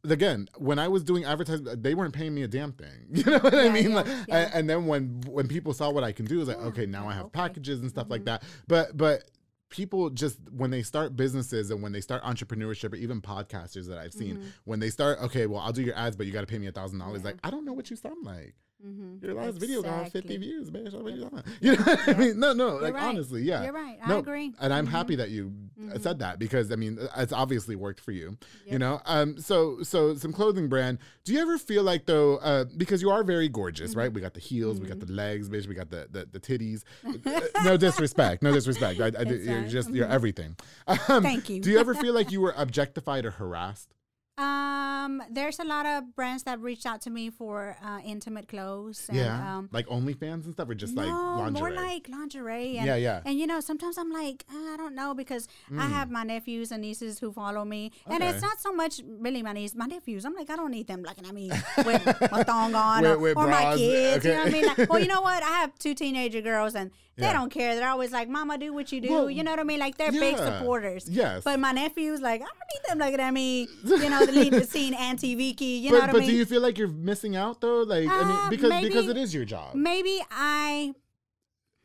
Again, 0.08 0.48
when 0.58 0.78
I 0.78 0.86
was 0.88 1.02
doing 1.02 1.24
advertising, 1.24 1.66
they 1.82 1.94
weren't 1.94 2.14
paying 2.14 2.34
me 2.34 2.42
a 2.44 2.48
damn 2.48 2.72
thing. 2.72 3.06
You 3.10 3.24
know 3.24 3.38
what 3.38 3.54
I 3.54 3.68
mean? 3.70 3.90
yeah, 3.90 3.96
Like, 3.96 4.06
yeah. 4.28 4.50
And, 4.54 4.70
then 4.70 4.86
when 4.86 5.20
when 5.26 5.48
people 5.48 5.72
saw 5.74 5.90
what 5.90 6.04
I 6.04 6.12
can 6.12 6.26
do, 6.26 6.36
it 6.36 6.38
was 6.38 6.48
like, 6.48 6.58
Yeah, 6.58 6.66
okay, 6.66 6.86
now 6.86 7.08
I 7.08 7.12
have 7.14 7.26
okay. 7.26 7.38
Mm-hmm. 7.38 7.46
packages 7.48 7.80
and 7.80 7.90
stuff 7.90 8.06
like 8.08 8.24
that. 8.26 8.42
But 8.68 8.96
but 8.96 9.24
people 9.68 10.10
just 10.10 10.38
when 10.52 10.70
they 10.70 10.82
start 10.82 11.16
businesses 11.16 11.72
and 11.72 11.82
when 11.82 11.90
they 11.90 12.00
start 12.00 12.22
entrepreneurship 12.22 12.92
or 12.92 12.96
even 12.96 13.20
podcasters 13.20 13.88
that 13.88 13.98
I've 13.98 14.12
seen, 14.12 14.36
Mm-hmm. 14.36 14.46
when 14.64 14.78
they 14.78 14.90
start, 14.90 15.18
okay, 15.22 15.46
well, 15.46 15.60
I'll 15.60 15.72
do 15.72 15.82
your 15.82 15.96
ads, 15.96 16.14
but 16.16 16.26
you 16.26 16.32
got 16.32 16.42
to 16.42 16.46
pay 16.46 16.58
me 16.58 16.68
a 16.68 16.72
thousand 16.72 17.00
dollars. 17.00 17.24
Like, 17.24 17.36
I 17.42 17.50
don't 17.50 17.64
know 17.64 17.72
what 17.72 17.90
you 17.90 17.96
sound 17.96 18.24
like. 18.24 18.54
Mm-hmm. 18.84 19.24
Your 19.24 19.34
last 19.34 19.58
video 19.58 19.80
got 19.82 20.10
50 20.12 20.36
views. 20.36 20.70
What 20.70 20.82
are 21.06 21.08
you 21.10 21.22
talking? 21.22 21.42
You 21.60 21.76
know 21.76 21.82
what 21.82 22.08
I 22.08 22.12
mean? 22.14 22.38
No, 22.38 22.52
no, 22.52 22.76
like 22.76 22.92
right. 22.94 23.04
honestly, 23.04 23.42
yeah. 23.42 23.64
You're 23.64 23.72
right. 23.72 23.98
I 24.02 24.08
No, 24.08 24.18
agree. 24.18 24.52
And 24.60 24.72
I'm 24.72 24.86
Mhm. 24.86 24.90
happy 24.90 25.16
that 25.16 25.30
you 25.30 25.52
uh 25.94 25.98
said 25.98 26.18
that 26.18 26.38
because 26.38 26.70
I 26.70 26.76
mean 26.76 26.98
it's 27.16 27.32
obviously 27.32 27.74
worked 27.74 28.00
for 28.00 28.12
you. 28.12 28.36
You 28.66 28.78
know? 28.78 29.00
Um 29.06 29.38
so 29.38 29.82
so 29.82 30.14
some 30.16 30.32
clothing 30.32 30.68
brand. 30.68 30.98
Do 31.24 31.32
you 31.32 31.40
ever 31.40 31.56
feel 31.56 31.84
like 31.84 32.04
though 32.04 32.36
uh 32.36 32.64
because 32.76 33.00
you 33.00 33.10
are 33.10 33.24
very 33.24 33.48
gorgeous, 33.48 33.90
Mm-hmm. 33.92 33.98
right? 33.98 34.12
We 34.12 34.20
got 34.20 34.34
the 34.34 34.40
heels, 34.40 34.78
we 34.78 34.86
got 34.88 35.00
the 35.00 35.10
legs, 35.10 35.48
bitch, 35.48 35.66
we 35.66 35.74
got 35.74 35.88
the 35.90 36.06
the, 36.10 36.26
the 36.30 36.40
titties. 36.40 36.82
Uh, 37.26 37.40
no 37.64 37.76
disrespect. 37.78 38.42
No 38.42 38.52
disrespect. 38.52 39.00
I, 39.00 39.06
I, 39.18 39.22
you're 39.22 39.64
just 39.68 39.90
you're 39.90 40.06
Mhm. 40.06 40.10
everything. 40.10 40.56
Um, 41.08 41.22
Thank 41.22 41.48
you. 41.48 41.60
Do 41.62 41.70
you 41.70 41.78
ever 41.78 41.94
feel 41.94 42.12
like 42.14 42.30
you 42.34 42.40
were 42.42 42.52
objectified 42.56 43.24
or 43.24 43.30
harassed? 43.32 43.94
Um, 44.38 45.22
there's 45.30 45.58
a 45.58 45.64
lot 45.64 45.86
of 45.86 46.14
brands 46.14 46.42
that 46.44 46.60
reached 46.60 46.84
out 46.84 47.00
to 47.02 47.10
me 47.10 47.30
for 47.30 47.76
uh, 47.82 48.00
intimate 48.04 48.48
clothes. 48.48 49.06
And, 49.08 49.16
yeah. 49.18 49.56
Um, 49.56 49.68
like 49.72 49.86
OnlyFans 49.86 50.44
and 50.44 50.52
stuff 50.52 50.68
or 50.68 50.74
just 50.74 50.94
no, 50.94 51.02
like 51.02 51.10
lingerie? 51.38 51.60
more 51.60 51.70
like 51.70 52.08
lingerie. 52.08 52.76
And, 52.76 52.86
Yeah, 52.86 52.96
yeah. 52.96 53.20
And 53.24 53.38
you 53.38 53.46
know, 53.46 53.60
sometimes 53.60 53.96
I'm 53.96 54.12
like, 54.12 54.44
uh, 54.52 54.74
I 54.74 54.76
don't 54.76 54.94
know 54.94 55.14
because 55.14 55.48
I 55.76 55.86
have 55.86 56.10
my 56.10 56.22
nephews 56.22 56.70
and 56.70 56.82
nieces 56.82 57.18
who 57.18 57.32
follow 57.32 57.64
me, 57.64 57.92
and 58.06 58.22
Mm. 58.22 58.32
It's 58.32 58.42
not 58.42 58.60
so 58.60 58.72
much 58.72 59.00
really 59.06 59.42
my 59.42 59.52
nieces, 59.52 59.76
my 59.76 59.86
nephews. 59.86 60.24
I'm 60.24 60.34
like, 60.34 60.50
I 60.50 60.56
don't 60.56 60.70
need 60.72 60.86
them 60.88 61.02
looking 61.02 61.24
at 61.26 61.32
me 61.34 61.50
with 61.84 62.04
my 62.32 62.42
thong 62.42 62.74
on 62.86 63.02
With- 63.02 63.36
or, 63.36 63.44
or 63.44 63.46
my 63.48 63.76
kids. 63.76 64.24
You 64.24 64.32
know 64.32 64.38
what 64.38 64.48
I 64.48 64.50
mean? 64.50 64.66
Like, 64.66 64.90
well, 64.90 64.98
you 64.98 65.06
know 65.06 65.20
what? 65.20 65.42
I 65.42 65.50
have 65.60 65.78
two 65.78 65.94
teenager 65.94 66.40
girls 66.40 66.74
and. 66.74 66.90
They 67.18 67.22
Yeah. 67.24 67.32
don't 67.32 67.48
care. 67.48 67.74
They're 67.76 67.88
always 67.88 68.12
like, 68.12 68.28
"Mama, 68.28 68.58
do 68.58 68.74
what 68.74 68.92
you 68.92 69.00
do." 69.00 69.08
Well, 69.10 69.30
you 69.30 69.42
know 69.42 69.50
what 69.52 69.58
I 69.60 69.64
mean? 69.64 69.78
Like 69.78 69.96
they're 69.96 70.12
big 70.12 70.36
supporters. 70.36 71.08
Yes. 71.08 71.44
But 71.44 71.58
my 71.58 71.72
nephews, 71.72 72.20
like, 72.20 72.42
I 72.42 72.44
don't 72.44 72.68
need 72.74 72.82
them 72.90 72.98
looking 72.98 73.20
at 73.20 73.32
me. 73.32 73.68
You 73.84 74.10
know, 74.10 74.25
the 74.34 74.64
scene 74.64 74.94
Auntie 74.94 75.34
Vicki. 75.34 75.64
You 75.64 75.90
know 75.92 75.98
but 76.00 76.06
what 76.08 76.12
but 76.12 76.16
I 76.18 76.20
mean? 76.20 76.30
do 76.30 76.36
you 76.36 76.44
feel 76.44 76.62
like 76.62 76.78
you're 76.78 76.88
missing 76.88 77.36
out 77.36 77.60
though? 77.60 77.82
Like 77.82 78.08
I 78.08 78.24
mean 78.24 78.36
Uh, 78.36 78.50
because 78.50 78.82
because 78.82 79.08
it 79.08 79.16
is 79.16 79.34
your 79.34 79.44
job. 79.44 79.74
maybe 79.74 80.20
I, 80.30 80.94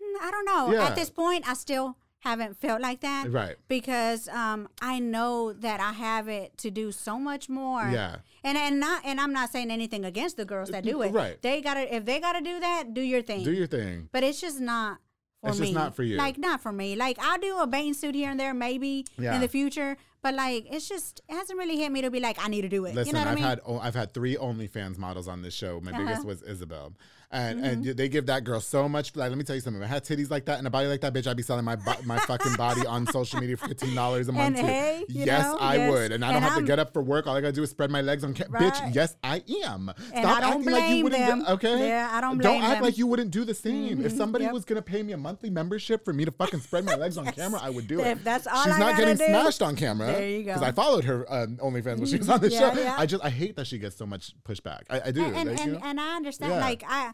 hmm, 0.02 0.26
I 0.26 0.32
don't 0.32 0.46
know. 0.46 0.72
Yeah. 0.72 0.88
At 0.88 0.96
this 0.96 1.10
point, 1.10 1.48
I 1.48 1.54
still 1.54 1.98
haven't 2.20 2.56
felt 2.62 2.82
like 2.82 3.02
that. 3.02 3.32
Right. 3.32 3.56
Because 3.68 4.28
um, 4.30 4.70
I 4.82 5.00
know 5.00 5.54
that 5.54 5.80
I 5.80 5.92
have 5.94 6.28
it 6.28 6.56
to 6.60 6.70
do 6.70 6.92
so 6.92 7.18
much 7.18 7.50
more. 7.50 7.84
Yeah. 7.90 8.18
And 8.44 8.58
and 8.58 8.80
not 8.80 9.04
and 9.06 9.20
I'm 9.20 9.34
not 9.34 9.52
saying 9.52 9.72
anything 9.72 10.06
against 10.06 10.38
the 10.38 10.46
girls 10.46 10.70
that 10.70 10.84
do 10.84 11.02
it. 11.02 11.12
Right. 11.14 11.42
They 11.42 11.62
gotta 11.62 11.94
if 11.96 12.06
they 12.06 12.20
gotta 12.20 12.42
do 12.42 12.60
that, 12.60 12.94
do 12.94 13.02
your 13.02 13.22
thing. 13.22 13.44
Do 13.44 13.52
your 13.54 13.68
thing. 13.68 14.10
but 14.12 14.24
it's 14.24 14.40
just 14.42 14.60
not. 14.60 15.00
For 15.42 15.50
It's 15.50 15.60
me. 15.60 15.68
just 15.68 15.76
not 15.76 15.96
for 15.96 16.04
you. 16.04 16.18
Like 16.18 16.38
not 16.38 16.62
for 16.62 16.72
me. 16.72 16.96
Like 16.96 17.18
I'll 17.20 17.40
do 17.40 17.58
a 17.60 17.66
bathing 17.66 17.94
suit 17.96 18.14
here 18.14 18.30
and 18.30 18.40
there 18.40 18.54
maybe 18.54 19.06
Yeah. 19.18 19.34
in 19.36 19.42
the 19.42 19.48
future, 19.48 19.98
but 20.22 20.36
like 20.36 20.68
it's 20.72 20.88
just 20.88 21.22
it 21.28 21.34
hasn't 21.34 21.58
really 21.58 21.78
hit 21.78 21.92
me 21.92 22.02
to 22.04 22.12
be 22.12 22.20
like 22.20 22.38
I 22.44 22.48
need 22.48 22.62
to 22.62 22.70
do 22.70 22.86
it. 22.86 22.94
Listen, 22.94 23.08
you 23.08 23.14
know 23.14 23.20
what 23.22 23.28
I've 23.28 23.32
I 23.32 23.36
mean? 23.36 23.44
had 23.44 23.62
oh, 23.66 23.80
I've 23.80 23.96
had 23.96 24.14
three 24.14 24.36
OnlyFans 24.36 25.00
models 25.00 25.28
on 25.28 25.42
this 25.42 25.56
show. 25.56 25.82
My 25.82 25.92
biggest 25.94 26.20
Uh-huh. 26.20 26.28
was 26.28 26.44
Isabel, 26.44 26.94
and 27.32 27.65
and 27.65 27.86
they 27.86 28.10
give 28.10 28.26
that 28.28 28.44
girl 28.44 28.60
so 28.60 28.88
much. 28.89 29.15
Like, 29.15 29.30
let 29.30 29.38
me 29.38 29.44
tell 29.44 29.56
you 29.56 29.62
something. 29.62 29.82
If 29.82 29.88
I 29.89 29.94
had 29.94 30.04
titties 30.04 30.30
like 30.30 30.46
that 30.46 30.58
and 30.58 30.67
a 30.67 30.70
body 30.70 30.88
like 30.88 31.02
that, 31.02 31.13
bitch, 31.13 31.28
I'd 31.28 31.38
be 31.38 31.44
selling 31.44 31.65
my 31.65 31.78
my 32.06 32.17
fucking 32.20 32.56
body 32.56 32.86
on 32.86 33.08
social 33.08 33.39
media 33.39 33.58
for 33.58 33.67
fifteen 33.67 33.96
dollars 33.96 34.28
a 34.28 34.32
month 34.32 34.58
hey, 34.58 35.06
yes, 35.08 35.44
know, 35.46 35.58
I 35.60 35.76
yes. 35.78 35.91
would, 35.91 36.12
and 36.12 36.26
I 36.26 36.28
don't 36.30 36.36
And 36.38 36.44
have 36.44 36.54
to 36.54 36.60
I'm- 36.60 36.65
get 36.65 36.80
up 36.80 36.94
for 36.94 37.02
work. 37.02 37.28
All 37.28 37.36
I 37.36 37.41
gotta 37.41 37.54
do 37.54 37.63
is 37.63 37.70
spread 37.70 37.89
my 37.91 38.02
legs 38.02 38.24
on. 38.24 38.34
Ca- 38.34 38.46
Right. 38.50 38.63
Bitch, 38.74 38.94
yes, 38.96 39.15
I 39.24 39.44
am. 39.65 39.91
And 40.13 40.26
I 40.26 40.41
don't 40.41 40.60
acting 40.60 40.72
like 40.72 40.89
you 40.96 41.04
wouldn't. 41.04 41.26
them. 41.26 41.46
Okay, 41.48 41.88
Yeah, 41.88 42.10
I 42.12 42.20
don't 42.22 42.38
Don't 42.38 42.62
act 42.62 42.74
them. 42.76 42.84
like 42.84 42.98
you 42.98 43.08
wouldn't 43.08 43.32
do 43.32 43.46
the 43.46 43.54
same. 43.54 44.04
If 44.06 44.12
Mhm, 44.13 44.17
somebody 44.17 44.44
yep. 44.46 44.54
was 44.54 44.65
gonna 44.65 44.82
pay 44.82 45.02
me 45.04 45.13
a 45.13 45.17
monthly 45.17 45.50
membership 45.50 46.04
for 46.04 46.12
me 46.13 46.26
to 46.26 46.32
fucking 46.32 46.60
spread 46.62 46.84
my 46.86 46.96
legs 46.96 47.17
on 47.17 47.26
Yes. 47.26 47.36
camera, 47.38 47.60
I 47.63 47.70
would 47.70 47.88
do 47.88 48.02
it. 48.02 48.08
If 48.08 48.24
that's 48.26 48.46
all 48.48 48.63
She's 48.65 48.74
I 48.74 48.80
not 48.80 48.98
getting 48.98 49.15
do, 49.17 49.26
smashed 49.26 49.62
on 49.62 49.76
camera. 49.78 50.08
there 50.08 50.28
you 50.28 50.44
go. 50.44 50.54
Because 50.54 50.63
I 50.63 50.72
followed 50.74 51.06
her 51.06 51.26
um, 51.32 51.58
OnlyFans 51.58 51.98
when 52.00 52.06
she 52.08 52.17
was 52.17 52.30
on 52.30 52.41
the 52.41 52.50
show. 52.50 52.72
I 52.98 53.06
just 53.06 53.24
I 53.24 53.30
hate 53.30 53.56
that 53.56 53.67
she 53.67 53.78
gets 53.78 53.96
so 53.96 54.06
much 54.06 54.34
pushback. 54.44 54.82
I, 54.89 55.02
I 55.06 55.12
do. 55.12 55.24
and 55.24 55.36
and, 55.36 55.50
like, 55.50 55.60
you 55.60 55.63
and, 55.63 55.74
know? 55.74 55.80
and 55.84 56.02
I 56.02 56.15
understand. 56.15 56.52
Like 56.60 56.84
I, 56.88 57.12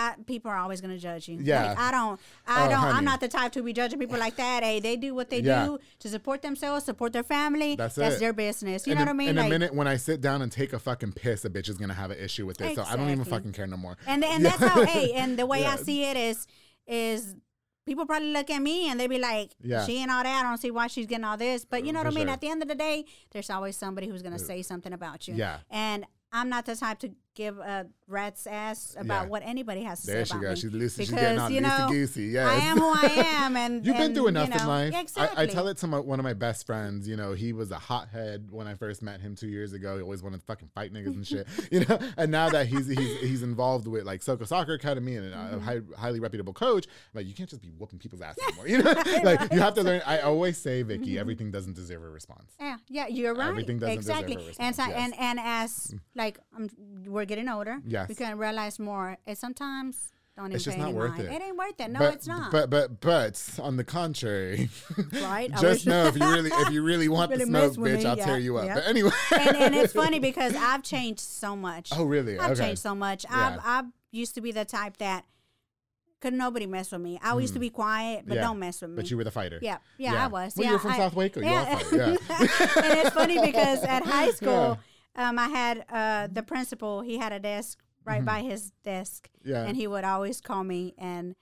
I, 0.00 0.14
people 0.26 0.50
are 0.50 0.56
always 0.56 0.80
gonna 0.80 0.98
judge 0.98 1.28
you. 1.28 1.38
Yeah. 1.42 1.68
Like, 1.70 1.78
I 1.78 1.90
don't. 1.90 2.20
I 2.46 2.66
Oh, 2.66 2.68
don't. 2.70 2.78
honey. 2.78 2.98
I'm 2.98 3.04
not 3.04 3.20
the 3.20 3.28
type 3.28 3.52
to 3.52 3.62
be 3.62 3.72
judging 3.72 3.98
people 3.98 4.18
like 4.18 4.36
that. 4.36 4.62
Hey, 4.62 4.80
they 4.80 4.96
do 4.96 5.14
what 5.14 5.28
they 5.30 5.40
Yeah. 5.40 5.66
do 5.66 5.78
to 5.98 6.08
support 6.08 6.40
themselves, 6.42 6.84
support 6.86 7.12
their 7.12 7.22
family. 7.22 7.76
That's 7.76 7.96
That's, 7.96 8.18
their 8.18 8.32
business. 8.32 8.86
You 8.86 8.92
in 8.92 8.98
know 8.98 9.02
a, 9.02 9.06
what 9.06 9.10
I 9.10 9.14
mean? 9.14 9.28
In 9.28 9.36
Like, 9.36 9.46
a 9.46 9.50
minute, 9.50 9.74
when 9.74 9.86
I 9.86 9.96
sit 9.96 10.20
down 10.20 10.40
and 10.42 10.50
take 10.50 10.72
a 10.72 10.78
fucking 10.78 11.12
piss, 11.12 11.44
a 11.44 11.50
bitch 11.50 11.68
is 11.68 11.76
gonna 11.76 11.94
have 11.94 12.10
an 12.10 12.18
issue 12.18 12.46
with 12.46 12.60
it. 12.60 12.74
So 12.76 12.82
I 12.82 12.96
don't 12.96 13.10
even 13.10 13.24
fucking 13.24 13.52
care 13.52 13.66
no 13.66 13.76
more. 13.76 13.96
And 14.06 14.24
and 14.24 14.44
that's 14.44 14.56
how. 14.64 14.84
Hey, 14.86 15.12
and 15.14 15.38
the 15.38 15.44
way 15.46 15.60
Yeah. 15.62 15.72
I 15.72 15.76
see 15.76 16.04
it 16.04 16.16
is 16.16 16.46
is. 16.86 17.36
People 17.86 18.06
probably 18.06 18.30
look 18.32 18.50
at 18.50 18.60
me 18.62 18.88
and 18.88 19.00
they 19.00 19.08
be 19.08 19.18
like, 19.18 19.50
Yeah. 19.62 19.84
"She 19.84 19.96
ain't 19.96 20.10
all 20.12 20.22
that. 20.22 20.44
I 20.44 20.48
don't 20.48 20.58
see 20.58 20.70
why 20.70 20.86
she's 20.86 21.06
getting 21.06 21.24
all 21.24 21.36
this." 21.36 21.64
But 21.64 21.84
you 21.84 21.92
know 21.92 22.00
what 22.00 22.06
I 22.06 22.10
mean. 22.10 22.26
sure. 22.26 22.34
At 22.34 22.40
the 22.40 22.48
end 22.48 22.62
of 22.62 22.68
the 22.68 22.74
day, 22.74 23.04
there's 23.32 23.50
always 23.50 23.76
somebody 23.76 24.06
who's 24.06 24.22
gonna 24.22 24.36
uh, 24.36 24.38
say 24.38 24.62
something 24.62 24.92
about 24.92 25.26
you. 25.26 25.34
Yeah. 25.34 25.58
And 25.70 26.04
I'm 26.30 26.48
not 26.48 26.66
the 26.66 26.76
type 26.76 26.98
to 27.00 27.10
give 27.40 27.58
a 27.58 27.86
rat's 28.06 28.46
ass 28.46 28.94
about 28.98 29.22
Yeah. 29.24 29.28
what 29.30 29.42
anybody 29.44 29.82
has 29.84 30.00
to 30.02 30.06
There 30.08 30.24
say 30.26 30.32
she 30.32 30.38
about 30.38 30.42
goes. 30.50 30.58
She's 30.58 30.70
loosey. 30.72 30.96
She's 30.98 31.10
getting 31.10 31.38
on 31.38 31.52
you 31.52 31.60
know, 31.62 31.86
goosey. 31.88 32.24
Yes. 32.24 32.48
I 32.48 32.66
am 32.66 32.76
who 32.78 32.84
I 32.92 33.24
am. 33.44 33.56
And 33.56 33.74
you've 33.86 33.96
been 33.96 34.06
and, 34.06 34.14
through 34.14 34.26
enough 34.28 34.48
you 34.48 34.54
know, 34.56 34.60
in 34.60 34.66
life. 34.68 34.94
Exactly. 34.94 35.38
I, 35.38 35.42
I 35.42 35.46
tell 35.46 35.68
it 35.68 35.78
to 35.78 35.86
my, 35.86 35.98
one 36.00 36.18
of 36.20 36.24
my 36.24 36.34
best 36.34 36.66
friends. 36.66 37.08
You 37.08 37.16
know, 37.16 37.32
he 37.32 37.52
was 37.54 37.70
a 37.70 37.78
hothead 37.78 38.48
when 38.50 38.66
I 38.66 38.74
first 38.74 39.00
met 39.02 39.20
him 39.20 39.36
two 39.36 39.48
years 39.48 39.72
ago. 39.72 39.96
He 39.96 40.02
always 40.02 40.22
wanted 40.22 40.40
to 40.40 40.46
fucking 40.46 40.68
fight 40.74 40.92
niggas 40.92 41.14
and 41.14 41.26
shit. 41.26 41.46
You 41.70 41.84
know, 41.86 41.98
and 42.16 42.30
now 42.32 42.50
that 42.50 42.66
he's 42.66 42.88
he's 42.88 43.20
he's 43.20 43.42
involved 43.42 43.86
with 43.86 44.04
like 44.04 44.22
Soko 44.22 44.44
Soccer 44.44 44.74
Academy 44.74 45.16
and 45.16 45.26
a 45.26 45.36
Mm-hmm. 45.36 45.58
high, 45.60 45.80
highly 45.96 46.20
reputable 46.20 46.52
coach, 46.52 46.86
like 47.14 47.26
you 47.26 47.32
can't 47.34 47.48
just 47.48 47.62
be 47.62 47.68
whooping 47.68 47.98
people's 48.00 48.20
ass 48.20 48.36
anymore. 48.48 48.68
You 48.68 48.82
know, 48.82 48.92
like 49.24 49.52
you 49.52 49.60
have 49.60 49.74
to 49.74 49.82
learn. 49.82 50.02
I 50.04 50.18
always 50.20 50.58
say, 50.58 50.82
Vicki, 50.82 51.10
Mm-hmm. 51.12 51.18
everything 51.20 51.50
doesn't 51.50 51.74
deserve 51.76 52.02
a 52.02 52.10
response. 52.10 52.52
Yeah, 52.60 52.76
yeah, 52.88 53.06
you're 53.06 53.34
right. 53.34 53.48
Everything 53.48 53.78
doesn't 53.78 53.96
deserve 53.96 54.16
a 54.16 54.18
exactly. 54.20 54.36
response, 54.48 54.58
and 54.58 54.76
so, 54.76 54.86
yes. 54.86 54.96
and 55.04 55.14
and 55.18 55.40
as 55.42 55.94
like 56.16 56.38
um, 56.56 56.68
we're 57.06 57.24
getting 57.30 57.48
older, 57.48 57.78
Yes. 57.86 58.08
we 58.08 58.14
can 58.14 58.36
realize 58.36 58.78
more. 58.78 59.16
And 59.26 59.38
sometimes 59.38 60.12
don't 60.36 60.52
It's 60.52 60.66
even 60.66 60.72
just 60.72 60.76
pay 60.76 60.82
not 60.92 60.94
worth 60.94 61.10
mind. 61.18 61.22
it. 61.24 61.32
It 61.32 61.42
ain't 61.42 61.56
worth 61.56 61.80
it. 61.80 61.90
No, 61.90 61.98
but, 61.98 62.14
it's 62.14 62.26
not. 62.26 62.50
But 62.52 62.70
but 62.70 63.00
but 63.00 63.58
on 63.60 63.76
the 63.76 63.84
contrary, 63.84 64.68
Right? 65.12 65.50
Just 65.60 65.86
know 65.86 66.06
if 66.06 66.16
you 66.16 66.24
really 66.36 66.50
if 66.52 66.70
you 66.70 66.82
really 66.82 67.08
want 67.08 67.30
Really 67.30 67.44
the 67.44 67.50
smoke, 67.50 67.72
bitch, 67.74 67.98
me, 67.98 68.04
I'll 68.06 68.16
yeah, 68.16 68.24
tear 68.26 68.38
you 68.38 68.56
up. 68.58 68.66
yeah. 68.66 68.74
But 68.76 68.86
anyway, 68.86 69.10
and, 69.32 69.56
and 69.56 69.74
it's 69.74 69.92
funny 69.92 70.18
because 70.30 70.54
I've 70.56 70.82
changed 70.82 71.20
so 71.20 71.56
much. 71.56 71.90
Oh 71.96 72.04
really? 72.04 72.38
I've 72.38 72.52
okay. 72.52 72.66
changed 72.68 72.82
so 72.82 72.94
much. 72.94 73.24
Yeah. 73.30 73.58
I've 73.62 73.84
I 73.84 73.88
used 74.12 74.34
to 74.36 74.40
be 74.40 74.52
the 74.52 74.64
type 74.64 74.96
that 74.98 75.24
could 76.20 76.34
nobody 76.34 76.66
mess 76.66 76.92
with 76.92 77.00
me. 77.00 77.18
I 77.22 77.36
used 77.38 77.54
to 77.54 77.60
be 77.60 77.70
quiet, 77.70 78.24
but 78.26 78.34
Mm. 78.34 78.36
Yeah. 78.36 78.42
don't 78.42 78.58
mess 78.58 78.80
with 78.82 78.90
me. 78.90 78.96
But 78.96 79.10
you 79.10 79.16
were 79.16 79.24
the 79.24 79.30
fighter. 79.30 79.58
Yeah, 79.62 79.78
yeah, 79.98 80.22
I 80.22 80.26
was. 80.26 80.54
Well, 80.54 80.64
yeah, 80.64 80.70
you 80.70 80.76
were 80.76 80.78
from 80.80 80.90
I- 80.92 80.96
South 80.98 81.14
Waco. 81.14 81.40
You 81.40 81.46
yeah. 81.46 81.64
all 81.70 81.78
fight. 81.78 81.92
Yeah. 81.92 82.82
and 82.84 82.98
it's 83.00 83.10
funny 83.10 83.40
because 83.40 83.82
at 83.84 84.04
high 84.04 84.30
school, 84.32 84.78
um, 85.16 85.38
I 85.38 85.48
had 85.48 85.84
uh, 85.90 86.28
the 86.32 86.42
principal. 86.42 87.00
He 87.02 87.18
had 87.18 87.32
a 87.32 87.38
desk 87.40 87.78
right 88.04 88.24
by 88.24 88.40
his 88.42 88.72
desk, 88.84 89.28
Mm-hmm. 89.40 89.50
Yeah. 89.50 89.64
and 89.64 89.76
he 89.76 89.86
would 89.86 90.04
always 90.04 90.40
call 90.40 90.64
me 90.64 90.94
and. 90.98 91.34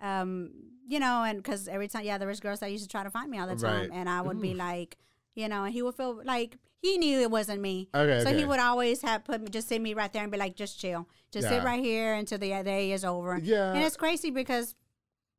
Um, 0.00 0.50
you 0.86 0.98
know, 1.00 1.22
and 1.22 1.38
because 1.42 1.66
every 1.66 1.88
time, 1.88 2.04
yeah, 2.04 2.18
there 2.18 2.28
was 2.28 2.38
girls 2.40 2.60
that 2.60 2.70
used 2.70 2.82
to 2.84 2.88
try 2.90 3.02
to 3.04 3.10
find 3.10 3.30
me 3.30 3.38
all 3.38 3.46
the 3.46 3.56
time, 3.56 3.88
Right. 3.88 3.90
and 3.90 4.06
I 4.06 4.20
would 4.20 4.38
be 4.38 4.52
like, 4.52 4.98
you 5.34 5.48
know, 5.48 5.64
and 5.64 5.72
he 5.72 5.80
would 5.80 5.94
feel 5.94 6.20
like 6.24 6.58
he 6.82 6.98
knew 6.98 7.20
it 7.20 7.30
wasn't 7.30 7.62
me. 7.62 7.88
Okay, 7.94 8.20
so 8.22 8.28
okay. 8.28 8.38
he 8.38 8.44
would 8.44 8.60
always 8.60 9.00
have 9.00 9.24
put 9.24 9.40
me, 9.40 9.48
just 9.48 9.68
sit 9.68 9.80
me 9.80 9.94
right 9.94 10.12
there 10.12 10.22
and 10.22 10.30
be 10.30 10.36
like, 10.36 10.56
just 10.56 10.78
chill, 10.78 11.08
just 11.32 11.48
sit 11.48 11.64
right 11.64 11.82
here 11.82 12.12
until 12.12 12.36
the 12.36 12.50
day 12.62 12.92
is 12.92 13.02
over. 13.02 13.38
Yeah. 13.42 13.72
and 13.72 13.82
it's 13.82 13.96
crazy 13.96 14.30
because 14.30 14.74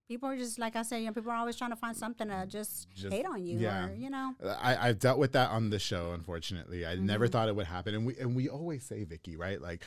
people 0.07 0.29
are 0.29 0.37
just 0.37 0.59
like 0.59 0.75
I 0.75 0.81
said, 0.83 0.97
you 0.97 1.07
know, 1.07 1.13
people 1.13 1.31
are 1.31 1.35
always 1.35 1.55
trying 1.55 1.71
to 1.71 1.75
find 1.75 1.95
something 1.95 2.27
to 2.27 2.45
just, 2.47 2.89
Just- 2.95 3.13
hate 3.13 3.25
on 3.25 3.45
you, 3.45 3.57
yeah. 3.59 3.87
or 3.87 3.93
you 3.93 4.09
know. 4.09 4.33
I, 4.61 4.89
I've 4.89 4.99
dealt 4.99 5.17
with 5.19 5.31
that 5.33 5.49
on 5.51 5.69
the 5.69 5.79
show, 5.79 6.11
unfortunately. 6.13 6.85
I 6.85 6.95
Mm-hmm. 6.95 7.05
never 7.05 7.27
thought 7.27 7.47
it 7.49 7.55
would 7.55 7.67
happen. 7.67 7.95
And 7.95 8.05
we 8.05 8.15
and 8.17 8.35
we 8.35 8.47
always 8.49 8.83
say, 8.85 9.03
Vicki, 9.03 9.35
right? 9.35 9.61
Like, 9.61 9.83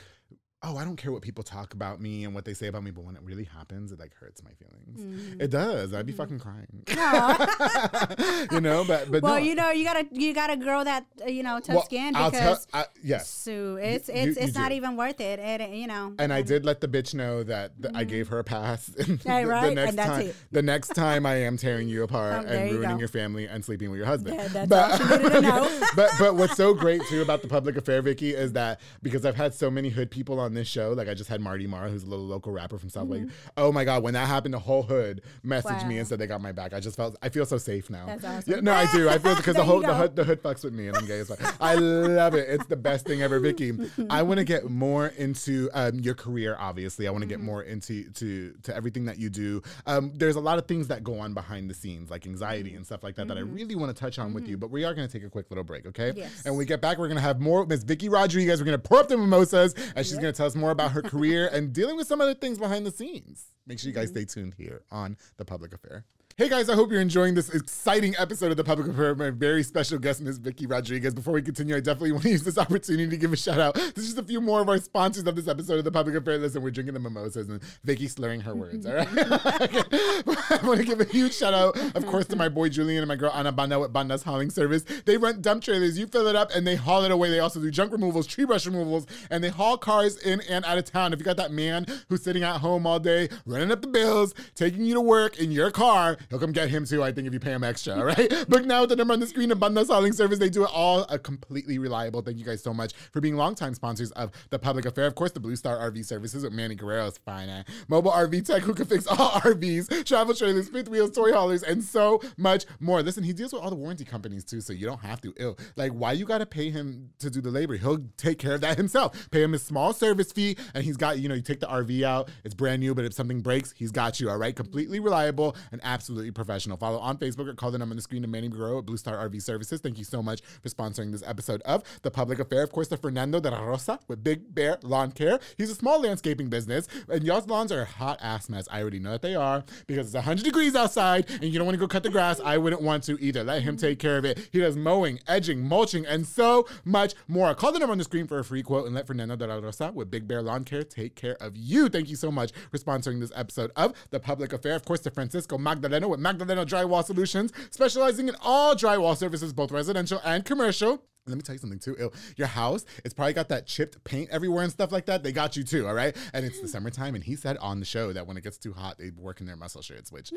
oh, 0.63 0.77
I 0.77 0.85
don't 0.85 0.97
care 0.97 1.13
what 1.13 1.23
people 1.23 1.45
talk 1.45 1.73
about 1.73 2.01
me 2.01 2.25
and 2.25 2.35
what 2.35 2.45
they 2.45 2.53
say 2.55 2.67
about 2.67 2.83
me, 2.83 2.91
but 2.91 3.05
when 3.05 3.15
it 3.15 3.23
really 3.23 3.45
happens, 3.45 3.93
it 3.93 4.01
like 4.01 4.13
hurts 4.17 4.43
my 4.43 4.51
feelings. 4.53 5.01
Mm-hmm. 5.01 5.41
It 5.41 5.51
does. 5.51 5.95
I'd 5.95 6.05
be 6.07 6.13
fucking 6.13 6.41
crying. 6.41 6.67
you 8.51 8.61
know, 8.61 8.85
but 8.87 9.11
but 9.11 9.23
well, 9.23 9.35
no. 9.35 9.39
you 9.39 9.55
know, 9.55 9.71
you 9.71 9.85
gotta 9.85 10.07
you 10.11 10.35
gotta 10.35 10.57
grow 10.57 10.83
that 10.85 11.07
uh, 11.25 11.29
you 11.29 11.43
know 11.43 11.61
tough 11.61 11.77
Well, 11.77 11.85
skin 11.85 12.15
tell- 12.15 12.31
because 12.31 12.67
I- 12.73 12.87
yes. 13.03 13.29
Sue, 13.29 13.77
it's 13.77 14.09
You- 14.09 14.15
it's 14.15 14.37
you 14.39 14.47
it's 14.47 14.55
not 14.57 14.71
do. 14.71 14.75
even 14.77 14.97
worth 14.97 15.21
it. 15.21 15.39
It 15.39 15.71
you 15.71 15.87
know. 15.87 16.15
And 16.19 16.33
I 16.33 16.43
did 16.43 16.65
let 16.65 16.81
the 16.81 16.89
bitch 16.89 17.15
know 17.15 17.43
that 17.45 17.81
th- 17.81 17.95
I 17.95 18.05
gave 18.05 18.29
her 18.29 18.39
a 18.39 18.45
pass. 18.45 18.91
Yeah, 19.25 19.43
the, 19.43 19.47
right? 19.49 19.61
the 19.63 19.67
And 19.69 19.75
next 19.77 19.97
that's 19.97 20.09
time, 20.09 20.27
it. 20.27 20.37
the 20.53 20.63
next 20.63 20.89
time 20.89 21.27
I 21.27 21.35
am 21.43 21.57
tearing 21.57 21.89
you 21.89 22.03
apart 22.03 22.45
Oh, 22.47 22.49
and 22.49 22.71
you 22.71 22.77
ruining 22.79 22.97
go. 22.97 22.99
your 23.01 23.09
family 23.09 23.47
and 23.47 23.65
sleeping 23.65 23.91
with 23.91 23.99
your 23.99 24.07
husband. 24.07 24.37
Yeah, 24.37 24.49
that's 24.49 24.69
but, 24.69 24.91
all 24.93 24.99
she 24.99 25.17
needed 25.17 25.33
to 25.33 25.41
know. 25.41 25.81
but 25.97 26.11
but 26.19 26.35
what's 26.37 26.57
so 26.57 26.75
great 26.75 27.03
too 27.09 27.23
about 27.23 27.43
the 27.43 27.49
public 27.49 27.77
affair, 27.77 28.01
Vicki, 28.03 28.31
is 28.35 28.53
that 28.53 28.81
because 29.03 29.25
I've 29.25 29.37
had 29.37 29.55
so 29.55 29.71
many 29.71 29.89
hood 29.89 30.11
people 30.11 30.41
on 30.41 30.48
this 30.55 30.69
show, 30.69 30.93
like 30.93 31.09
I 31.09 31.15
just 31.15 31.29
had 31.29 31.41
Marty 31.41 31.67
Marr, 31.67 31.89
who's 31.89 32.05
a 32.05 32.07
little 32.07 32.27
local 32.27 32.53
rapper 32.53 32.79
from 32.79 32.89
South 32.89 33.09
Lake. 33.09 33.25
Oh 33.57 33.73
my 33.73 33.85
god, 33.85 34.03
when 34.03 34.15
that 34.15 34.27
happened, 34.27 34.55
the 34.55 34.59
whole 34.59 34.83
hood 34.83 35.23
messaged 35.45 35.87
me 35.87 35.99
and 35.99 36.07
said 36.07 36.19
they 36.19 36.27
got 36.27 36.41
my 36.41 36.53
back. 36.53 36.73
I 36.73 36.81
just 36.81 36.97
felt 36.97 37.17
I 37.23 37.29
feel 37.29 37.47
so 37.47 37.59
safe 37.59 37.91
now. 37.91 38.07
That's 38.07 38.25
awesome. 38.25 38.53
Yeah, 38.53 38.61
no, 38.61 38.73
I 38.73 38.91
do. 38.93 39.09
I 39.09 39.19
feel 39.19 39.35
because 39.37 39.57
the 39.57 39.65
whole 39.65 39.81
the 39.81 39.95
hood, 39.95 40.17
the 40.17 40.25
hood 40.25 40.43
fucks 40.43 40.65
with 40.65 40.75
me 40.75 40.89
and 40.89 40.97
I'm 40.97 41.07
gay 41.07 41.21
as 41.21 41.29
well. 41.29 41.39
I 41.61 41.75
love 41.75 42.35
it. 42.35 42.49
It's 42.49 42.67
the 42.67 42.77
best 42.77 43.07
thing 43.07 43.23
ever, 43.23 43.39
Vicki. 43.41 43.73
I 44.11 44.23
want 44.23 44.39
to 44.39 44.45
get 44.45 44.69
more 44.71 45.09
into 45.09 45.71
um, 45.75 46.01
your 46.01 46.15
career. 46.15 46.57
Obviously, 46.59 47.07
I 47.07 47.11
want 47.11 47.23
to 47.23 47.29
get 47.29 47.41
more 47.41 47.63
into 47.63 48.11
to 48.11 48.55
to 48.63 48.75
everything 48.77 49.05
that 49.07 49.19
you 49.19 49.31
do. 49.31 49.63
Um, 49.87 50.13
there's 50.15 50.37
a 50.37 50.41
lot 50.41 50.59
of 50.59 50.67
things 50.67 50.89
that 50.89 51.05
go 51.05 51.19
on 51.19 51.35
behind 51.35 51.71
the 51.71 51.75
scenes, 51.75 52.11
like 52.11 52.27
anxiety 52.27 52.75
and 52.75 52.85
stuff 52.85 53.03
like 53.03 53.17
that, 53.17 53.29
that 53.29 53.37
I 53.37 53.41
really 53.41 53.75
want 53.75 53.95
to 53.95 54.01
touch 54.01 54.19
on 54.19 54.33
with 54.35 54.49
you. 54.49 54.57
But 54.57 54.71
we 54.71 54.85
are 54.85 54.95
going 54.95 55.07
to 55.07 55.13
take 55.13 55.27
a 55.27 55.31
quick 55.31 55.51
little 55.51 55.65
break, 55.65 55.87
okay? 55.87 56.13
Yes. 56.15 56.43
And 56.45 56.55
when 56.55 56.59
we 56.59 56.65
get 56.65 56.81
back, 56.81 56.99
we're 56.99 57.09
going 57.09 57.17
to 57.17 57.23
have 57.23 57.41
more 57.41 57.65
Miss 57.67 57.83
Vicki 57.83 58.09
Rodriguez. 58.09 58.61
We're 58.61 58.67
going 58.67 58.81
to 58.81 58.89
pour 58.89 59.01
up 59.01 59.09
the 59.09 59.17
mimosas, 59.17 59.75
and 59.95 60.07
she's 60.07 60.19
going 60.19 60.33
to 60.33 60.37
tell 60.39 60.47
us 60.47 60.55
more 60.55 60.71
about 60.71 60.93
her 60.93 61.03
career 61.03 61.49
and 61.53 61.73
dealing 61.73 61.97
with 61.97 62.07
some 62.07 62.21
other 62.21 62.35
things 62.35 62.59
behind 62.59 62.87
the 62.87 62.91
scenes. 62.91 63.47
Make 63.67 63.79
sure 63.79 63.89
you 63.89 63.95
guys 63.95 64.11
mm-hmm. 64.11 64.21
stay 64.21 64.41
tuned 64.41 64.55
here 64.57 64.83
on 64.91 65.17
the 65.37 65.45
Public 65.45 65.75
Affair. 65.75 66.05
Hey 66.39 66.49
guys, 66.49 66.69
I 66.71 66.77
hope 66.77 66.93
you're 66.93 67.01
enjoying 67.01 67.35
this 67.35 67.49
exciting 67.49 68.15
episode 68.17 68.53
of 68.53 68.57
the 68.57 68.63
Public 68.63 68.87
Affair. 68.87 69.13
My 69.17 69.31
very 69.31 69.65
special 69.65 69.99
guest, 69.99 70.21
Ms. 70.21 70.39
Vicki 70.39 70.67
Rodriguez. 70.67 71.13
Before 71.13 71.35
we 71.35 71.43
continue, 71.43 71.75
I 71.75 71.81
definitely 71.81 72.13
want 72.13 72.23
to 72.23 72.31
use 72.31 72.45
this 72.45 72.57
opportunity 72.57 73.11
to 73.11 73.17
give 73.17 73.33
a 73.33 73.37
shout 73.37 73.59
out 73.59 73.75
to 73.75 73.93
just 73.95 74.19
a 74.19 74.23
few 74.23 74.41
more 74.41 74.61
of 74.61 74.69
our 74.69 74.79
sponsors 74.79 75.27
of 75.27 75.35
this 75.35 75.49
episode 75.49 75.81
of 75.81 75.85
the 75.85 75.91
Public 75.91 76.15
Affair. 76.15 76.39
Listen, 76.39 76.63
we're 76.63 76.71
drinking 76.71 76.95
the 76.95 77.01
mimosas 77.01 77.49
and 77.49 77.61
Vicki 77.83 78.07
slurring 78.07 78.41
her 78.43 78.55
words. 78.55 78.87
All 78.87 78.95
right, 78.95 79.09
I 79.19 80.61
want 80.63 80.79
to 80.79 80.85
give 80.87 81.01
a 81.01 81.07
huge 81.07 81.35
shout 81.35 81.55
out, 81.55 81.77
of 81.97 82.07
course, 82.07 82.27
to 82.27 82.37
my 82.37 82.49
boy 82.49 82.69
Julian 82.69 83.03
and 83.03 83.09
my 83.09 83.17
girl 83.17 83.33
Ana 83.35 83.51
Banda 83.51 83.81
with 83.81 83.93
Banda's 83.93 84.23
hauling 84.23 84.51
service. 84.51 84.85
They 85.07 85.17
rent 85.17 85.43
dump 85.43 85.65
trailers. 85.65 85.99
You 85.99 86.07
fill 86.07 86.29
it 86.29 86.37
up 86.37 86.53
and 86.55 86.65
they 86.65 86.77
haul 86.77 87.03
it 87.03 87.11
away. 87.11 87.31
They 87.31 87.41
also 87.41 87.61
do 87.61 87.69
junk 87.73 87.91
removals, 87.91 88.29
tree 88.29 88.45
brush 88.45 88.65
removals, 88.65 89.09
and 89.29 89.43
they 89.43 89.49
haul 89.49 89.77
cars 89.77 90.17
in 90.19 90.41
and 90.43 90.65
out 90.65 90.79
of 90.79 90.85
town. 90.85 91.13
If 91.13 91.19
you 91.19 91.25
got 91.25 91.37
that 91.39 91.51
man 91.51 91.85
who's 92.09 92.23
sitting 92.23 92.45
at 92.45 92.59
home 92.59 92.87
all 92.87 93.01
day, 93.01 93.29
running 93.45 93.73
up 93.73 93.81
the 93.81 93.89
bills, 93.89 94.35
taking 94.55 94.85
you 94.85 94.95
to 94.95 95.01
work 95.01 95.41
in 95.41 95.51
your 95.51 95.73
car, 95.73 96.17
he'll 96.31 96.39
come 96.39 96.53
get 96.53 96.69
him 96.69 96.85
too. 96.85 97.03
I 97.03 97.13
think 97.13 97.27
if 97.27 97.33
you 97.33 97.41
pay 97.41 97.53
him 97.53 97.65
extra, 97.65 97.95
all 97.95 98.05
right? 98.05 98.31
Book 98.49 98.65
now 98.65 98.81
with 98.83 98.91
the 98.91 98.97
number 98.97 99.15
on 99.15 99.21
the 99.21 99.27
screen 99.27 99.49
Banda's 99.59 99.89
hauling 99.89 100.13
service. 100.13 100.39
They 100.39 100.51
do 100.51 100.65
it 100.65 100.71
all 100.73 101.03
a 101.09 101.19
completely 101.19 101.79
reliable. 101.79 102.23
Thank 102.23 102.39
you 102.39 102.45
guys 102.45 102.63
so 102.63 102.73
much 102.73 102.93
for 103.13 103.21
being 103.21 103.37
longtime 103.37 103.75
sponsors 103.75 104.11
of 104.13 104.31
the 104.51 104.59
Public 104.59 104.87
Affair. 104.87 105.07
Of 105.07 105.15
course, 105.15 105.33
the 105.33 105.41
Blue 105.41 105.57
Star 105.57 105.77
RV 105.91 106.05
Services 106.05 106.45
with 106.45 106.53
Manny 106.53 106.75
Guerrero's 106.75 107.19
fine 107.19 107.49
uh, 107.49 107.63
mobile 107.89 108.11
RV 108.11 108.47
tech 108.47 108.63
who 108.63 108.75
can 108.75 108.87
fix 108.87 109.07
all 109.07 109.17
RVs, 109.41 110.05
travel 110.05 110.35
trailers, 110.35 110.69
fifth 110.69 110.89
wheels, 110.89 111.13
toy 111.13 111.33
haulers, 111.33 111.63
and 111.63 111.83
so 111.83 112.21
much 112.37 112.67
more. 112.81 113.03
Listen, 113.03 113.25
he 113.25 113.33
deals 113.33 113.53
with 113.53 113.63
all 113.63 113.71
the 113.71 113.77
warranty 113.77 114.05
companies 114.05 114.45
too, 114.45 114.61
so 114.61 114.73
you 114.73 114.87
don't 114.87 115.01
have 115.01 115.21
to. 115.23 115.33
Ew. 115.39 115.57
Like, 115.77 115.93
why 115.93 116.13
you 116.13 116.25
gotta 116.25 116.47
pay 116.47 116.71
him 116.71 117.11
to 117.19 117.31
do 117.31 117.41
the 117.41 117.51
labor? 117.51 117.77
He'll 117.77 118.05
take 118.17 118.39
care 118.39 118.55
of 118.55 118.61
that 118.61 118.77
himself. 118.77 119.29
Pay 119.31 119.43
him 119.43 119.55
a 119.55 119.59
small 119.59 119.93
service 119.93 120.33
fee, 120.33 120.57
and 120.75 120.85
he's 120.85 120.97
got, 120.97 121.19
you 121.19 121.29
know, 121.29 121.35
you 121.35 121.43
take 121.43 121.61
the 121.61 121.67
RV 121.67 122.03
out, 122.03 122.31
it's 122.45 122.55
brand 122.55 122.81
new, 122.81 122.95
but 122.95 123.05
if 123.05 123.13
something 123.13 123.41
breaks, 123.41 123.73
he's 123.77 123.91
got 123.91 124.21
you, 124.21 124.29
all 124.31 124.37
right? 124.37 124.55
Completely 124.55 125.01
reliable 125.01 125.57
and 125.73 125.81
absolutely 125.85 126.18
professional. 126.33 126.77
Follow 126.77 126.99
on 126.99 127.17
Facebook 127.19 127.49
or 127.49 127.55
call 127.55 127.71
the 127.71 127.79
number 127.79 127.93
on 127.93 127.97
the 127.97 128.03
screen 128.03 128.23
to 128.23 128.29
Manny 128.29 128.49
Guerrero 128.49 128.79
at 128.79 128.87
Blue 128.87 128.97
Star 128.97 129.17
RV 129.29 129.43
Services. 129.43 129.81
Thank 129.81 129.99
you 129.99 130.05
so 130.05 130.23
much 130.23 130.41
for 130.63 130.69
sponsoring 130.69 131.13
this 131.13 131.23
episode 131.27 131.63
of 131.63 131.83
The 132.03 132.11
Public 132.11 132.39
Affair. 132.39 132.63
Of 132.63 132.73
course, 132.73 132.89
the 132.89 132.97
Fernando 132.97 133.41
de 133.41 133.51
la 133.51 133.61
Rosa 133.61 133.99
with 134.09 134.23
Big 134.23 134.55
Bear 134.55 134.79
Lawn 134.83 135.13
Care. 135.13 135.41
He's 135.57 135.71
a 135.71 135.75
small 135.75 136.01
landscaping 136.01 136.49
business, 136.49 136.89
and 137.09 137.25
y'all's 137.25 137.47
lawns 137.47 137.73
are 137.73 137.83
a 137.83 137.87
hot 137.87 138.19
ass 138.21 138.49
mess. 138.49 138.69
I 138.71 138.81
already 138.81 138.99
know 138.99 139.13
that 139.13 139.23
they 139.23 139.35
are 139.35 139.65
because 139.87 140.07
it's 140.07 140.15
100 140.15 140.45
degrees 140.45 140.75
outside 140.75 141.29
and 141.31 141.45
you 141.45 141.59
don't 141.59 141.67
want 141.67 141.75
to 141.75 141.81
go 141.81 141.89
cut 141.89 142.03
the 142.03 142.11
grass. 142.11 142.41
I 142.45 142.59
wouldn't 142.59 142.83
want 142.83 143.05
to 143.05 143.23
either. 143.23 143.45
Let 143.45 143.63
him 143.63 143.77
take 143.77 143.99
care 143.99 144.19
of 144.19 144.25
it. 144.25 144.49
He 144.53 144.61
does 144.61 144.77
mowing, 144.77 145.21
edging, 145.27 145.67
mulching, 145.67 146.07
and 146.07 146.27
so 146.27 146.67
much 146.85 147.15
more. 147.27 147.55
Call 147.55 147.73
the 147.73 147.79
number 147.79 147.93
on 147.93 147.99
the 147.99 148.05
screen 148.05 148.27
for 148.27 148.39
a 148.39 148.45
free 148.45 148.63
quote 148.63 148.87
and 148.87 148.95
let 148.95 149.07
Fernando 149.07 149.37
de 149.37 149.47
la 149.47 149.57
Rosa 149.57 149.93
with 149.93 150.11
Big 150.11 150.27
Bear 150.27 150.43
Lawn 150.43 150.65
Care 150.65 150.85
take 150.85 151.15
care 151.15 151.37
of 151.41 151.57
you. 151.57 151.89
Thank 151.89 152.09
you 152.09 152.17
so 152.17 152.31
much 152.31 152.53
for 152.71 152.79
sponsoring 152.79 153.21
this 153.21 153.33
episode 153.35 153.71
of 153.77 153.95
The 154.11 154.21
Public 154.21 154.53
Affair. 154.53 154.75
Of 154.75 154.85
course, 154.85 155.01
to 155.01 155.11
Francisco 155.11 155.59
Magdaleno 155.59 156.08
with 156.09 156.21
Magdaleno 156.21 156.67
Drywall 156.67 157.05
Solutions, 157.05 157.53
specializing 157.71 158.29
in 158.29 158.37
all 158.41 158.75
drywall 158.75 159.17
services, 159.17 159.53
both 159.53 159.71
residential 159.71 160.21
and 160.25 160.45
commercial. 160.45 161.03
Let 161.29 161.37
me 161.37 161.43
tell 161.43 161.55
you 161.55 161.61
something 161.61 161.79
too. 161.79 161.97
Ew. 161.99 162.13
Your 162.37 162.49
house, 162.49 162.85
it's 163.05 163.15
probably 163.15 163.33
got 163.33 163.49
that 163.49 163.67
chipped 163.67 164.03
paint 164.05 164.31
everywhere 164.31 164.63
and 164.63 164.73
stuff 164.73 164.93
like 164.93 165.07
that. 165.07 165.23
They 165.23 165.33
got 165.33 165.57
you 165.57 165.65
too, 165.65 165.87
all 165.87 165.95
right? 165.95 166.17
And 166.33 166.45
it's 166.45 166.61
the 166.61 166.67
mm. 166.67 166.71
summertime, 166.71 167.15
and 167.15 167.25
he 167.25 167.37
said 167.37 167.57
on 167.59 167.81
the 167.81 167.87
show 167.87 168.13
that 168.13 168.27
when 168.27 168.37
it 168.37 168.43
gets 168.43 168.59
too 168.59 168.73
hot, 168.73 168.99
they 168.99 169.11
work 169.11 169.41
in 169.41 169.47
their 169.47 169.57
muscle 169.57 169.83
shirts, 169.83 170.11
which 170.11 170.33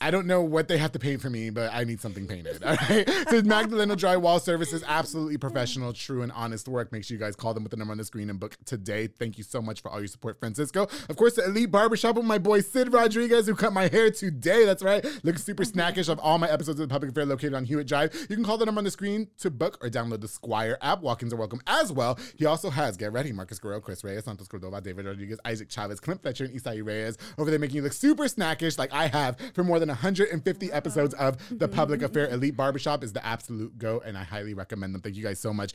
I 0.00 0.10
don't 0.10 0.26
know 0.26 0.42
what 0.42 0.68
they 0.68 0.78
have 0.78 0.92
to 0.92 0.98
paint 0.98 1.22
for 1.22 1.30
me, 1.30 1.50
but 1.50 1.72
I 1.72 1.84
need 1.84 2.00
something 2.00 2.26
painted, 2.26 2.62
all 2.62 2.76
right? 2.88 3.08
So 3.26 3.42
Magdaleno 3.42 3.96
Drywall 3.96 4.40
Services, 4.40 4.84
absolutely 4.86 5.36
professional, 5.36 5.92
true, 5.92 6.22
and 6.22 6.30
honest 6.32 6.68
work. 6.68 6.92
Make 6.92 7.04
sure 7.04 7.16
you 7.16 7.20
guys 7.20 7.34
call 7.34 7.54
them 7.54 7.64
with 7.64 7.70
the 7.70 7.76
number 7.76 7.92
on 7.92 7.98
the 7.98 8.04
screen 8.04 8.30
and 8.30 8.38
book 8.38 8.56
today. 8.64 9.08
Thank 9.08 9.38
you 9.38 9.44
so 9.44 9.60
much 9.60 9.80
for 9.80 9.90
all 9.90 9.98
your 9.98 10.06
support, 10.06 10.38
Francisco. 10.38 10.86
Of 11.08 11.16
course, 11.16 11.34
the 11.34 11.44
Elite 11.44 11.70
Barbershop 11.70 12.16
with 12.16 12.24
my 12.24 12.38
boy 12.38 12.60
Sid 12.60 12.92
Rodriguez, 12.92 13.46
who 13.46 13.54
cut 13.54 13.72
my 13.72 13.88
hair 13.88 14.10
today. 14.10 14.64
That's 14.64 14.82
right. 14.82 15.04
Looking 15.24 15.40
super 15.40 15.64
mm-hmm. 15.64 15.78
snackish 15.78 16.08
of 16.08 16.18
all 16.20 16.38
my 16.38 16.48
episodes 16.48 16.78
of 16.78 16.88
the 16.88 16.92
Public 16.92 17.10
Affair 17.10 17.26
located 17.26 17.54
on 17.54 17.64
Hewitt 17.64 17.88
Drive. 17.88 18.14
You 18.28 18.36
can 18.36 18.44
call 18.44 18.58
the 18.58 18.66
number 18.66 18.78
on 18.78 18.84
the 18.84 18.90
screen 18.90 19.28
to 19.38 19.50
book 19.50 19.78
or 19.82 19.88
download 19.88 20.15
the 20.16 20.28
Squire 20.28 20.78
app. 20.82 21.02
Walk-ins 21.02 21.32
are 21.32 21.36
welcome 21.36 21.60
as 21.66 21.92
well. 21.92 22.18
He 22.36 22.46
also 22.46 22.70
has, 22.70 22.96
get 22.96 23.12
ready, 23.12 23.32
Marcus 23.32 23.58
Guerrero, 23.58 23.80
Chris 23.80 24.04
Reyes, 24.04 24.24
Santos 24.24 24.48
Cordova, 24.48 24.80
David 24.80 25.06
Rodriguez, 25.06 25.38
Isaac 25.44 25.70
Chavez, 25.70 26.00
Clint 26.00 26.22
Fletcher, 26.22 26.44
and 26.44 26.54
Isai 26.54 26.84
Reyes 26.84 27.18
over 27.38 27.50
there 27.50 27.58
making 27.58 27.76
you 27.76 27.82
look 27.82 27.92
super 27.92 28.24
snackish 28.24 28.78
like 28.78 28.92
I 28.92 29.08
have 29.08 29.38
for 29.54 29.64
more 29.64 29.78
than 29.78 29.88
150 29.88 30.72
episodes 30.72 31.14
of 31.14 31.36
The 31.58 31.66
mm-hmm. 31.66 31.74
Public 31.74 32.02
Affair. 32.02 32.28
Elite 32.30 32.56
Barbershop 32.56 33.04
is 33.04 33.12
the 33.12 33.24
absolute 33.24 33.78
go, 33.78 34.02
and 34.04 34.16
I 34.16 34.24
highly 34.24 34.54
recommend 34.54 34.94
them. 34.94 35.02
Thank 35.02 35.16
you 35.16 35.22
guys 35.22 35.38
so 35.38 35.52
much 35.52 35.74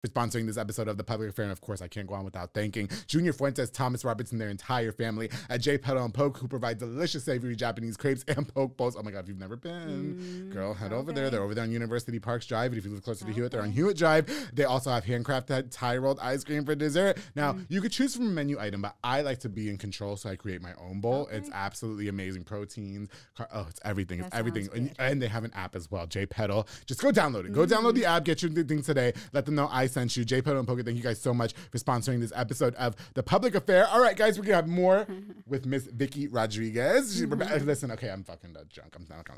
For 0.00 0.08
sponsoring 0.08 0.46
this 0.46 0.56
episode 0.56 0.86
of 0.86 0.96
The 0.96 1.02
Public 1.02 1.30
Affair. 1.30 1.44
And 1.44 1.52
of 1.52 1.60
course, 1.60 1.82
I 1.82 1.88
can't 1.88 2.06
go 2.06 2.14
on 2.14 2.24
without 2.24 2.54
thanking 2.54 2.88
Junior 3.08 3.32
Fuentes, 3.32 3.70
Thomas 3.70 4.04
Roberts, 4.04 4.30
and 4.30 4.40
their 4.40 4.48
entire 4.48 4.92
family 4.92 5.28
uh, 5.30 5.54
at 5.54 5.60
J 5.60 5.76
Pedal 5.76 6.04
and 6.04 6.14
Poke, 6.14 6.38
who 6.38 6.46
provide 6.46 6.78
delicious, 6.78 7.24
savory 7.24 7.56
Japanese 7.56 7.96
crepes 7.96 8.24
and 8.28 8.46
poke 8.54 8.76
bowls. 8.76 8.96
Oh 8.96 9.02
my 9.02 9.10
God, 9.10 9.24
if 9.24 9.28
you've 9.28 9.40
never 9.40 9.56
been, 9.56 10.50
girl, 10.52 10.72
head 10.72 10.92
over 10.92 11.12
there. 11.12 11.30
They're 11.30 11.42
over 11.42 11.54
there 11.54 11.64
on 11.64 11.72
University 11.72 12.20
Parks 12.20 12.46
Drive. 12.46 12.70
And 12.70 12.78
if 12.78 12.84
you 12.84 12.92
live 12.92 13.02
closer 13.02 13.24
to 13.24 13.32
Hewitt, 13.32 13.50
they're 13.50 13.62
on 13.62 13.72
Hewitt 13.72 13.96
Drive. 13.96 14.50
They 14.52 14.64
also 14.64 14.90
have 14.90 15.04
handcrafted 15.04 15.70
Thai 15.70 15.96
rolled 15.96 16.20
ice 16.20 16.44
cream 16.44 16.64
for 16.64 16.76
dessert. 16.76 17.18
Now, 17.34 17.56
you 17.68 17.80
could 17.80 17.90
choose 17.90 18.14
from 18.14 18.26
a 18.26 18.30
menu 18.30 18.58
item, 18.60 18.82
but 18.82 18.94
I 19.02 19.22
like 19.22 19.40
to 19.40 19.48
be 19.48 19.68
in 19.68 19.78
control, 19.78 20.16
so 20.16 20.30
I 20.30 20.36
create 20.36 20.62
my 20.62 20.74
own 20.80 21.00
bowl. 21.00 21.28
It's 21.32 21.50
absolutely 21.52 22.06
amazing. 22.06 22.44
Proteins, 22.44 23.08
car- 23.36 23.48
oh, 23.52 23.66
it's 23.68 23.80
everything. 23.84 24.20
It's 24.20 24.28
everything. 24.32 24.68
And, 24.72 24.94
and 25.00 25.20
they 25.20 25.26
have 25.26 25.42
an 25.42 25.52
app 25.54 25.74
as 25.74 25.90
well, 25.90 26.06
J 26.06 26.24
Pedal. 26.26 26.68
Just 26.86 27.02
go 27.02 27.10
download 27.10 27.46
it. 27.46 27.52
Go 27.52 27.66
download 27.66 27.94
the 27.94 28.04
app, 28.04 28.24
get 28.24 28.42
your 28.42 28.52
things 28.52 28.86
today. 28.86 29.12
Let 29.32 29.44
them 29.44 29.56
know 29.56 29.68
I 29.70 29.87
sent 29.88 30.16
you. 30.16 30.24
J 30.24 30.40
Pedal 30.40 30.60
and 30.60 30.68
Poker, 30.68 30.82
thank 30.82 30.96
you 30.96 31.02
guys 31.02 31.20
so 31.20 31.34
much 31.34 31.52
for 31.72 31.78
sponsoring 31.78 32.20
this 32.20 32.32
episode 32.34 32.74
of 32.76 32.94
The 33.14 33.22
Public 33.22 33.54
Affair. 33.54 33.86
All 33.88 34.00
right, 34.00 34.16
guys, 34.16 34.38
we're 34.38 34.44
to 34.46 34.54
have 34.54 34.68
more 34.68 35.06
with 35.46 35.66
Miss 35.66 35.84
Vicki 35.84 36.28
Rodriguez. 36.28 37.16
She- 37.18 37.26
Listen, 37.26 37.90
okay, 37.92 38.10
I'm 38.10 38.22
fucking 38.24 38.56
uh, 38.56 38.64
drunk. 38.72 38.94
I'm 38.96 39.06
not 39.08 39.26
to 39.26 39.32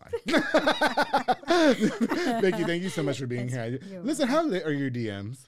lie. 1.57 2.41
Vicki, 2.41 2.65
thank 2.65 2.83
you 2.83 2.89
so 2.91 3.03
much 3.03 3.19
for 3.19 3.27
being 3.27 3.49
here. 3.49 3.79
Listen, 4.03 4.29
how 4.29 4.43
lit 4.45 4.65
are 4.67 4.73
your 4.73 4.91
DMs? 4.91 5.47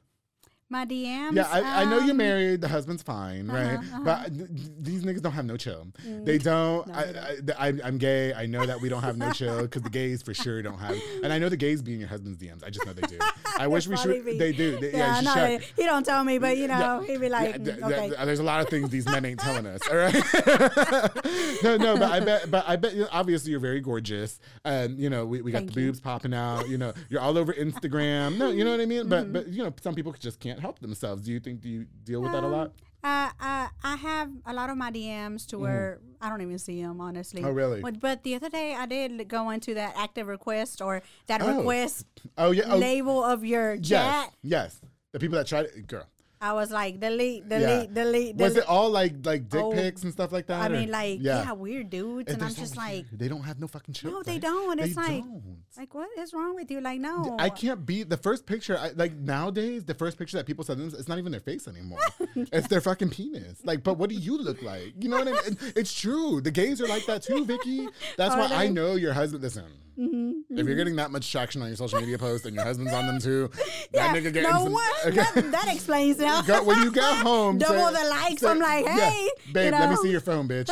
My 0.72 0.86
DMs. 0.86 1.34
Yeah, 1.34 1.46
I, 1.52 1.82
I 1.82 1.84
know 1.84 1.98
you're 1.98 2.12
um, 2.12 2.16
married. 2.16 2.62
The 2.62 2.68
husband's 2.68 3.02
fine, 3.02 3.46
right? 3.46 3.78
But 4.02 4.34
th- 4.34 4.48
these 4.80 5.02
niggas 5.04 5.20
don't 5.20 5.32
have 5.32 5.44
no 5.44 5.58
chill. 5.58 5.88
They 6.02 6.38
don't. 6.38 6.86
No, 6.86 6.94
I, 6.94 7.36
they 7.42 7.52
I, 7.52 7.66
I, 7.68 7.72
I'm 7.84 7.98
gay. 7.98 8.32
I 8.32 8.46
know 8.46 8.64
that 8.64 8.80
we 8.80 8.88
don't 8.88 9.02
have 9.02 9.18
no 9.18 9.30
chill 9.32 9.60
because 9.62 9.82
the 9.82 9.90
gays 9.90 10.22
for 10.22 10.32
sure 10.32 10.62
don't 10.62 10.78
have. 10.78 10.96
And 11.22 11.30
I 11.30 11.38
know 11.38 11.50
the 11.50 11.58
gays 11.58 11.82
be 11.82 11.92
in 11.92 12.00
your 12.00 12.08
husband's 12.08 12.38
DMs. 12.42 12.64
I 12.64 12.70
just 12.70 12.86
know 12.86 12.94
they 12.94 13.02
do. 13.02 13.18
I 13.58 13.66
wish 13.66 13.86
we 13.86 13.96
should. 13.96 14.24
be. 14.24 14.38
They 14.38 14.52
do. 14.52 14.78
They, 14.80 14.92
Yeah, 14.92 14.98
yeah, 14.98 15.20
you 15.20 15.26
should 15.26 15.50
He, 15.50 15.58
check. 15.58 15.72
he 15.76 15.84
don't 15.84 16.04
tell 16.04 16.24
me, 16.24 16.38
but 16.38 16.56
you 16.56 16.68
know, 16.68 17.00
Yeah. 17.00 17.06
he'd 17.06 17.20
be 17.20 17.28
like, 17.28 17.50
Yeah, 17.50 17.58
th- 17.58 17.82
okay. 17.82 18.08
th- 18.08 18.20
there's 18.24 18.38
a 18.38 18.42
lot 18.42 18.60
of 18.60 18.68
things 18.68 18.90
these 18.90 19.06
men 19.06 19.24
ain't 19.24 19.40
telling 19.40 19.66
us. 19.66 19.80
All 19.90 19.96
right. 19.96 20.14
no, 21.62 21.76
no, 21.76 21.96
but 21.96 22.10
I 22.10 22.20
bet, 22.20 22.50
but 22.50 22.64
I 22.68 22.76
bet, 22.76 22.94
you 22.94 23.02
know, 23.02 23.08
obviously 23.12 23.50
you're 23.50 23.60
very 23.60 23.80
gorgeous, 23.80 24.38
and 24.64 24.98
you 24.98 25.10
know 25.10 25.24
we, 25.26 25.42
we 25.42 25.52
got 25.52 25.58
Thank 25.58 25.74
the 25.74 25.80
you. 25.80 25.86
boobs 25.88 26.00
popping 26.00 26.34
out. 26.34 26.68
You 26.68 26.78
know, 26.78 26.92
you're 27.08 27.20
all 27.20 27.36
over 27.38 27.52
Instagram. 27.52 28.36
No, 28.38 28.50
you 28.50 28.64
know 28.64 28.70
what 28.72 28.80
I 28.80 28.86
mean. 28.86 29.00
Mm-hmm. 29.00 29.08
But 29.08 29.32
but 29.32 29.48
you 29.48 29.62
know, 29.64 29.72
some 29.80 29.94
people 29.94 30.12
just 30.18 30.40
can't 30.40 30.60
help 30.60 30.78
themselves. 30.80 31.22
Do 31.24 31.32
you 31.32 31.40
think? 31.40 31.60
Do 31.60 31.68
you 31.68 31.86
deal 32.04 32.20
with 32.22 32.32
that 32.32 32.42
a 32.42 32.46
Um, 32.46 32.52
lot? 32.52 32.72
Uh, 33.04 33.30
uh, 33.40 33.68
I 33.82 33.96
have 33.96 34.30
a 34.46 34.54
lot 34.54 34.70
of 34.70 34.76
my 34.76 34.90
DMs 34.92 35.44
to 35.48 35.58
where 35.58 35.98
I 36.20 36.28
don't 36.28 36.40
even 36.40 36.58
see 36.58 36.80
them, 36.80 37.00
honestly. 37.00 37.40
Mm-hmm. 37.40 37.50
Oh, 37.50 37.52
really? 37.52 37.80
But, 37.80 37.98
but 37.98 38.22
the 38.22 38.36
other 38.36 38.48
day 38.48 38.74
I 38.74 38.86
did 38.86 39.26
go 39.28 39.50
into 39.50 39.74
that 39.74 39.94
active 39.96 40.28
request 40.28 40.80
or 40.80 41.02
that 41.26 41.42
Oh. 41.42 41.58
request 41.58 42.06
Oh 42.38 42.52
yeah. 42.52 42.64
Oh, 42.68 42.78
label 42.78 43.24
of 43.24 43.44
your 43.44 43.74
yes. 43.74 43.88
chat. 43.88 44.34
Yes. 44.42 44.80
The 45.10 45.18
people 45.18 45.36
that 45.36 45.48
tried 45.48 45.66
it, 45.66 45.86
girl. 45.88 46.06
I 46.42 46.52
was 46.54 46.72
like, 46.72 46.98
delete, 46.98 47.48
delete, 47.48 47.62
Yeah. 47.62 47.94
delete, 47.94 48.36
delete. 48.36 48.36
Was 48.36 48.56
it 48.56 48.66
all 48.68 48.90
like 48.90 49.14
like 49.24 49.48
dick 49.48 49.62
Oh, 49.62 49.70
pics 49.70 50.02
and 50.02 50.12
stuff 50.12 50.32
like 50.32 50.48
that? 50.48 50.60
I 50.60 50.66
or- 50.66 50.70
mean, 50.70 50.90
like, 50.90 51.18
yeah, 51.22 51.52
weird 51.52 51.88
dudes. 51.88 52.32
And, 52.32 52.42
I'm 52.42 52.48
they're 52.48 52.56
so 52.56 52.62
just 52.62 52.76
like, 52.76 53.06
they 53.12 53.28
don't 53.28 53.44
have 53.44 53.60
no 53.60 53.68
fucking 53.68 53.94
chill. 53.94 54.10
no, 54.10 54.22
they 54.24 54.40
don't. 54.40 54.80
It's 54.80 54.96
They 54.96 55.00
like, 55.02 55.22
don't. 55.22 55.58
like, 55.76 55.94
what 55.94 56.08
is 56.18 56.34
wrong 56.34 56.56
with 56.56 56.68
you? 56.68 56.80
Like, 56.80 56.98
no. 56.98 57.36
I 57.38 57.48
can't 57.48 57.86
be 57.86 58.02
the 58.02 58.16
first 58.16 58.44
picture. 58.44 58.76
I, 58.76 58.90
like 58.96 59.14
nowadays, 59.14 59.84
the 59.84 59.94
first 59.94 60.18
picture 60.18 60.36
that 60.36 60.46
people 60.46 60.64
send 60.64 60.80
them, 60.80 60.88
it's 60.98 61.06
not 61.08 61.18
even 61.18 61.30
their 61.30 61.40
face 61.40 61.68
anymore. 61.68 62.00
it's 62.34 62.66
their 62.66 62.80
fucking 62.80 63.10
penis. 63.10 63.60
Like, 63.64 63.84
but 63.84 63.96
what 63.96 64.10
do 64.10 64.16
you 64.16 64.36
look 64.36 64.62
like? 64.62 64.94
You 64.98 65.10
know 65.10 65.18
what 65.18 65.28
I 65.28 65.32
mean? 65.48 65.56
It's 65.76 65.92
true. 65.98 66.40
The 66.40 66.50
gays 66.50 66.80
are 66.80 66.88
like 66.88 67.06
that 67.06 67.22
too, 67.22 67.44
Vicki. 67.44 67.86
That's 68.16 68.34
Are 68.34 68.40
why 68.40 68.48
I 68.52 68.66
know 68.68 68.96
your 68.96 69.12
husband. 69.12 69.44
Listen, 69.44 69.66
Mm-hmm, 69.98 70.58
if 70.58 70.66
you're 70.66 70.76
getting 70.76 70.96
that 70.96 71.10
much 71.10 71.30
traction 71.30 71.60
on 71.62 71.68
your 71.68 71.76
social 71.76 72.00
media 72.00 72.18
posts 72.18 72.46
and 72.46 72.54
your 72.54 72.64
husband's 72.64 72.92
on 72.92 73.06
them 73.06 73.20
too, 73.20 73.50
Yeah, 73.92 74.12
that 74.12 74.16
nigga 74.16 74.32
getting 74.32 74.50
no, 74.50 74.64
some. 74.64 74.76
Okay. 75.06 75.16
That, 75.34 75.52
that 75.52 75.74
explains 75.74 76.18
it. 76.18 76.46
Go- 76.46 76.64
when 76.64 76.82
you 76.82 76.90
get 76.92 77.02
home, 77.22 77.58
double 77.58 77.94
say- 77.94 78.02
the 78.02 78.08
likes. 78.10 78.40
say- 78.40 78.48
I'm 78.48 78.58
like, 78.58 78.86
yeah, 78.86 79.10
hey, 79.10 79.30
babe, 79.52 79.72
you 79.74 79.78
let 79.78 79.90
me 79.90 79.96
see 79.96 80.10
your 80.10 80.20
phone, 80.20 80.48
bitch. 80.48 80.68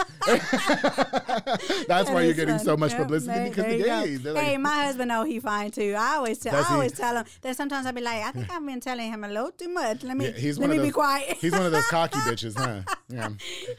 That's 1.86 2.10
why 2.10 2.22
you're 2.22 2.34
getting 2.34 2.58
so 2.58 2.76
much 2.76 2.94
publicity 2.96 3.48
because 3.48 3.64
the 3.64 3.82
gays. 3.82 4.24
Like, 4.24 4.44
hey, 4.44 4.56
my 4.56 4.84
husband 4.84 5.08
know 5.08 5.24
he 5.24 5.40
fine 5.40 5.70
too. 5.70 5.94
I 5.98 6.16
always 6.16 6.38
tell. 6.38 6.54
I 6.54 6.62
he? 6.62 6.74
always 6.74 6.92
tell 6.92 7.16
him. 7.16 7.24
Then 7.42 7.54
sometimes 7.54 7.86
I'll 7.86 7.92
be 7.92 8.00
like, 8.00 8.22
I 8.22 8.32
think 8.32 8.50
I've 8.50 8.64
been 8.64 8.80
telling 8.80 9.10
him 9.12 9.24
a 9.24 9.28
little 9.28 9.50
too 9.50 9.68
much. 9.68 10.02
Let 10.02 10.16
me 10.16 10.26
yeah, 10.26 10.32
he's 10.32 10.58
let 10.58 10.70
me 10.70 10.78
those, 10.78 10.86
be 10.86 10.92
quiet. 10.92 11.36
He's 11.38 11.52
one 11.52 11.66
of 11.66 11.72
those 11.72 11.86
cocky 11.86 12.18
bitches, 12.20 12.56
huh? 12.56 12.82
Yeah. 13.08 13.28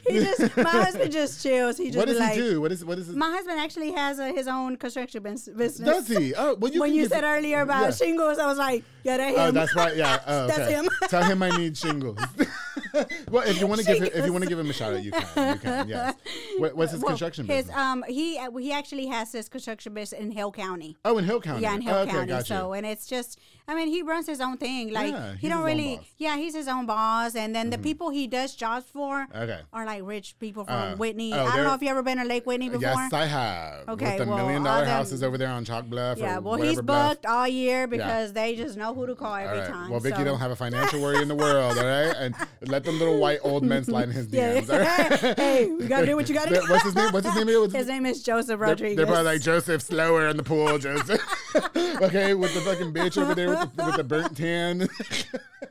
he 0.08 0.20
just 0.20 0.56
my 0.56 0.70
husband 0.70 1.12
just 1.12 1.42
chills. 1.42 1.78
He 1.78 1.86
just 1.86 1.98
What 1.98 2.08
does 2.08 2.18
like, 2.18 2.34
he 2.34 2.40
do? 2.40 2.60
What 2.60 2.72
is 2.72 2.84
what 2.84 2.98
is 2.98 3.06
his? 3.06 3.16
My 3.16 3.30
husband 3.30 3.58
actually 3.58 3.92
has 3.92 4.18
a, 4.18 4.28
his 4.32 4.46
own 4.48 4.76
construction 4.76 5.22
bus- 5.32 5.48
business. 5.48 6.06
Does 6.06 6.08
he? 6.08 6.34
Oh, 6.34 6.56
well, 6.56 6.72
you 6.72 6.80
when 6.80 6.94
you 6.94 7.06
said 7.06 7.24
earlier 7.24 7.60
about 7.60 7.82
yeah. 7.82 7.90
shingles, 7.90 8.38
I 8.38 8.46
was 8.46 8.58
like, 8.58 8.84
yeah, 9.04 9.16
that 9.16 9.30
him. 9.30 9.40
Oh, 9.40 9.50
that's 9.50 9.74
right. 9.74 9.96
Yeah. 9.96 10.18
Oh, 10.26 10.46
That's 10.46 10.70
him. 10.70 10.88
Tell 11.08 11.22
him 11.24 11.42
I 11.42 11.50
need 11.56 11.76
shingles. 11.76 12.18
well, 13.30 13.46
if 13.46 13.60
you 13.60 13.66
want 13.66 13.80
to 13.80 13.86
give 13.86 13.98
him, 13.98 14.10
if 14.14 14.24
you 14.24 14.32
want 14.32 14.44
to 14.44 14.48
give 14.48 14.58
him 14.58 14.70
a 14.70 14.72
shout 14.72 14.94
out, 14.94 15.02
you 15.02 15.10
can. 15.10 15.54
You 15.54 15.60
can. 15.60 15.88
Yes. 15.88 16.14
What, 16.58 16.76
what's 16.76 16.92
his 16.92 17.00
Well, 17.00 17.10
construction 17.10 17.46
his, 17.46 17.66
business? 17.66 17.76
um, 17.76 18.04
he 18.06 18.38
he 18.58 18.72
actually 18.72 19.06
has 19.06 19.32
his 19.32 19.48
construction 19.48 19.94
business 19.94 20.20
in 20.20 20.30
Hill 20.30 20.52
County. 20.52 20.96
oh, 21.04 21.18
in 21.18 21.24
Hill 21.24 21.40
County. 21.40 21.62
Yeah, 21.62 21.74
in 21.74 21.80
Hill 21.80 21.94
oh, 21.94 22.02
okay, 22.02 22.12
County. 22.12 22.44
So, 22.44 22.72
and 22.72 22.86
it's 22.86 23.06
just, 23.06 23.38
I 23.72 23.74
mean, 23.74 23.88
he 23.88 24.02
runs 24.02 24.26
his 24.26 24.40
own 24.42 24.58
thing. 24.58 24.92
Like 24.92 25.12
Yeah, 25.12 25.34
he 25.40 25.48
don't 25.48 25.64
really, 25.64 25.98
yeah, 26.18 26.36
he's 26.36 26.54
his 26.54 26.68
own 26.68 26.84
boss. 26.84 27.34
And 27.34 27.54
then 27.56 27.70
the 27.70 27.78
people 27.78 28.10
he 28.10 28.26
does 28.26 28.54
jobs 28.54 28.84
for 28.92 29.26
Okay. 29.34 29.60
are 29.72 29.86
like 29.86 30.02
rich 30.04 30.34
people 30.38 30.64
from 30.64 30.74
Uh, 30.92 30.96
Whitney. 30.96 31.32
oh, 31.32 31.46
I 31.46 31.56
don't 31.56 31.64
know 31.64 31.72
if 31.72 31.80
you 31.80 31.88
ever 31.88 32.02
been 32.02 32.18
to 32.18 32.24
Lake 32.24 32.44
Whitney 32.44 32.68
before. 32.68 32.82
Yes, 32.82 33.12
I 33.14 33.24
have. 33.24 33.88
Okay, 33.88 34.18
With 34.18 34.18
the 34.18 34.26
well, 34.26 34.44
million 34.44 34.62
dollar 34.62 34.84
houses 34.84 35.22
over 35.22 35.38
there 35.38 35.48
on 35.48 35.64
Chalk 35.64 35.86
Bluff. 35.86 36.18
yeah, 36.18 36.38
well, 36.38 36.56
he's 36.56 36.76
whatever 36.76 36.82
bluff. 36.82 37.08
booked 37.12 37.26
all 37.26 37.48
year 37.48 37.86
because 37.86 38.34
they 38.34 38.54
just 38.56 38.76
know 38.76 38.92
who 38.92 39.06
to 39.06 39.14
call 39.14 39.34
every 39.36 39.60
right. 39.60 39.68
time. 39.68 39.88
Well, 39.90 40.00
Vicki 40.00 40.18
so. 40.18 40.24
don't 40.24 40.38
have 40.38 40.50
a 40.50 40.56
financial 40.56 41.00
worry 41.00 41.22
in 41.22 41.28
the 41.28 41.34
world, 41.34 41.78
all 41.78 41.84
right? 41.84 42.14
And 42.18 42.34
let 42.62 42.84
them 42.84 42.98
little 42.98 43.18
white 43.18 43.38
old 43.42 43.62
men 43.64 43.84
slide 43.84 44.04
in 44.08 44.10
his 44.10 44.26
Yeah. 44.30 44.60
DMs. 44.60 44.70
all 44.70 44.78
right? 44.80 45.36
hey, 45.38 45.66
we 45.72 45.86
gotta 45.86 46.04
do 46.06 46.14
what 46.16 46.28
you 46.28 46.34
gotta 46.34 46.50
do. 46.54 46.60
What's 46.68 46.84
his 46.84 46.94
name? 46.94 47.10
What's 47.12 47.26
his 47.26 47.34
name? 47.44 47.60
What's 47.60 47.74
His 47.74 47.88
name 47.88 48.04
is 48.06 48.22
Joseph 48.22 48.48
They're, 48.48 48.56
Rodriguez. 48.58 48.96
they're 48.98 49.06
probably 49.06 49.24
like 49.24 49.40
Joseph 49.40 49.80
slower 49.82 50.28
in 50.28 50.36
the 50.36 50.42
pool, 50.42 50.76
Joseph. 50.78 51.20
okay, 52.02 52.34
with 52.34 52.52
the 52.54 52.60
fucking 52.60 52.92
bitch 52.92 53.20
over 53.20 53.34
there 53.34 53.48
with 53.50 53.61
the, 53.66 53.84
with 53.86 53.96
the 53.96 54.04
burnt 54.04 54.36
tan. 54.36 54.88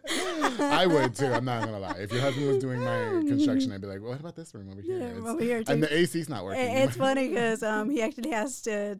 I 0.59 0.85
would 0.85 1.15
too. 1.15 1.27
I'm 1.27 1.45
not 1.45 1.63
gonna 1.63 1.79
lie. 1.79 1.97
If 1.99 2.11
your 2.11 2.21
husband 2.21 2.47
was 2.47 2.57
doing 2.59 2.79
my 2.79 3.23
construction, 3.27 3.71
I'd 3.71 3.81
be 3.81 3.87
like, 3.87 4.01
"What 4.01 4.19
about 4.19 4.35
this 4.35 4.53
room 4.53 4.69
over 4.71 4.81
here?" 4.81 4.99
Yeah, 4.99 5.29
over 5.29 5.43
here, 5.43 5.63
and 5.67 5.83
the 5.83 5.93
AC's 5.93 6.29
not 6.29 6.43
working. 6.43 6.61
It- 6.61 6.85
it's 6.85 6.97
funny 6.97 7.29
because 7.29 7.63
um, 7.63 7.89
he 7.89 8.01
actually 8.01 8.31
has 8.31 8.61
to 8.63 8.99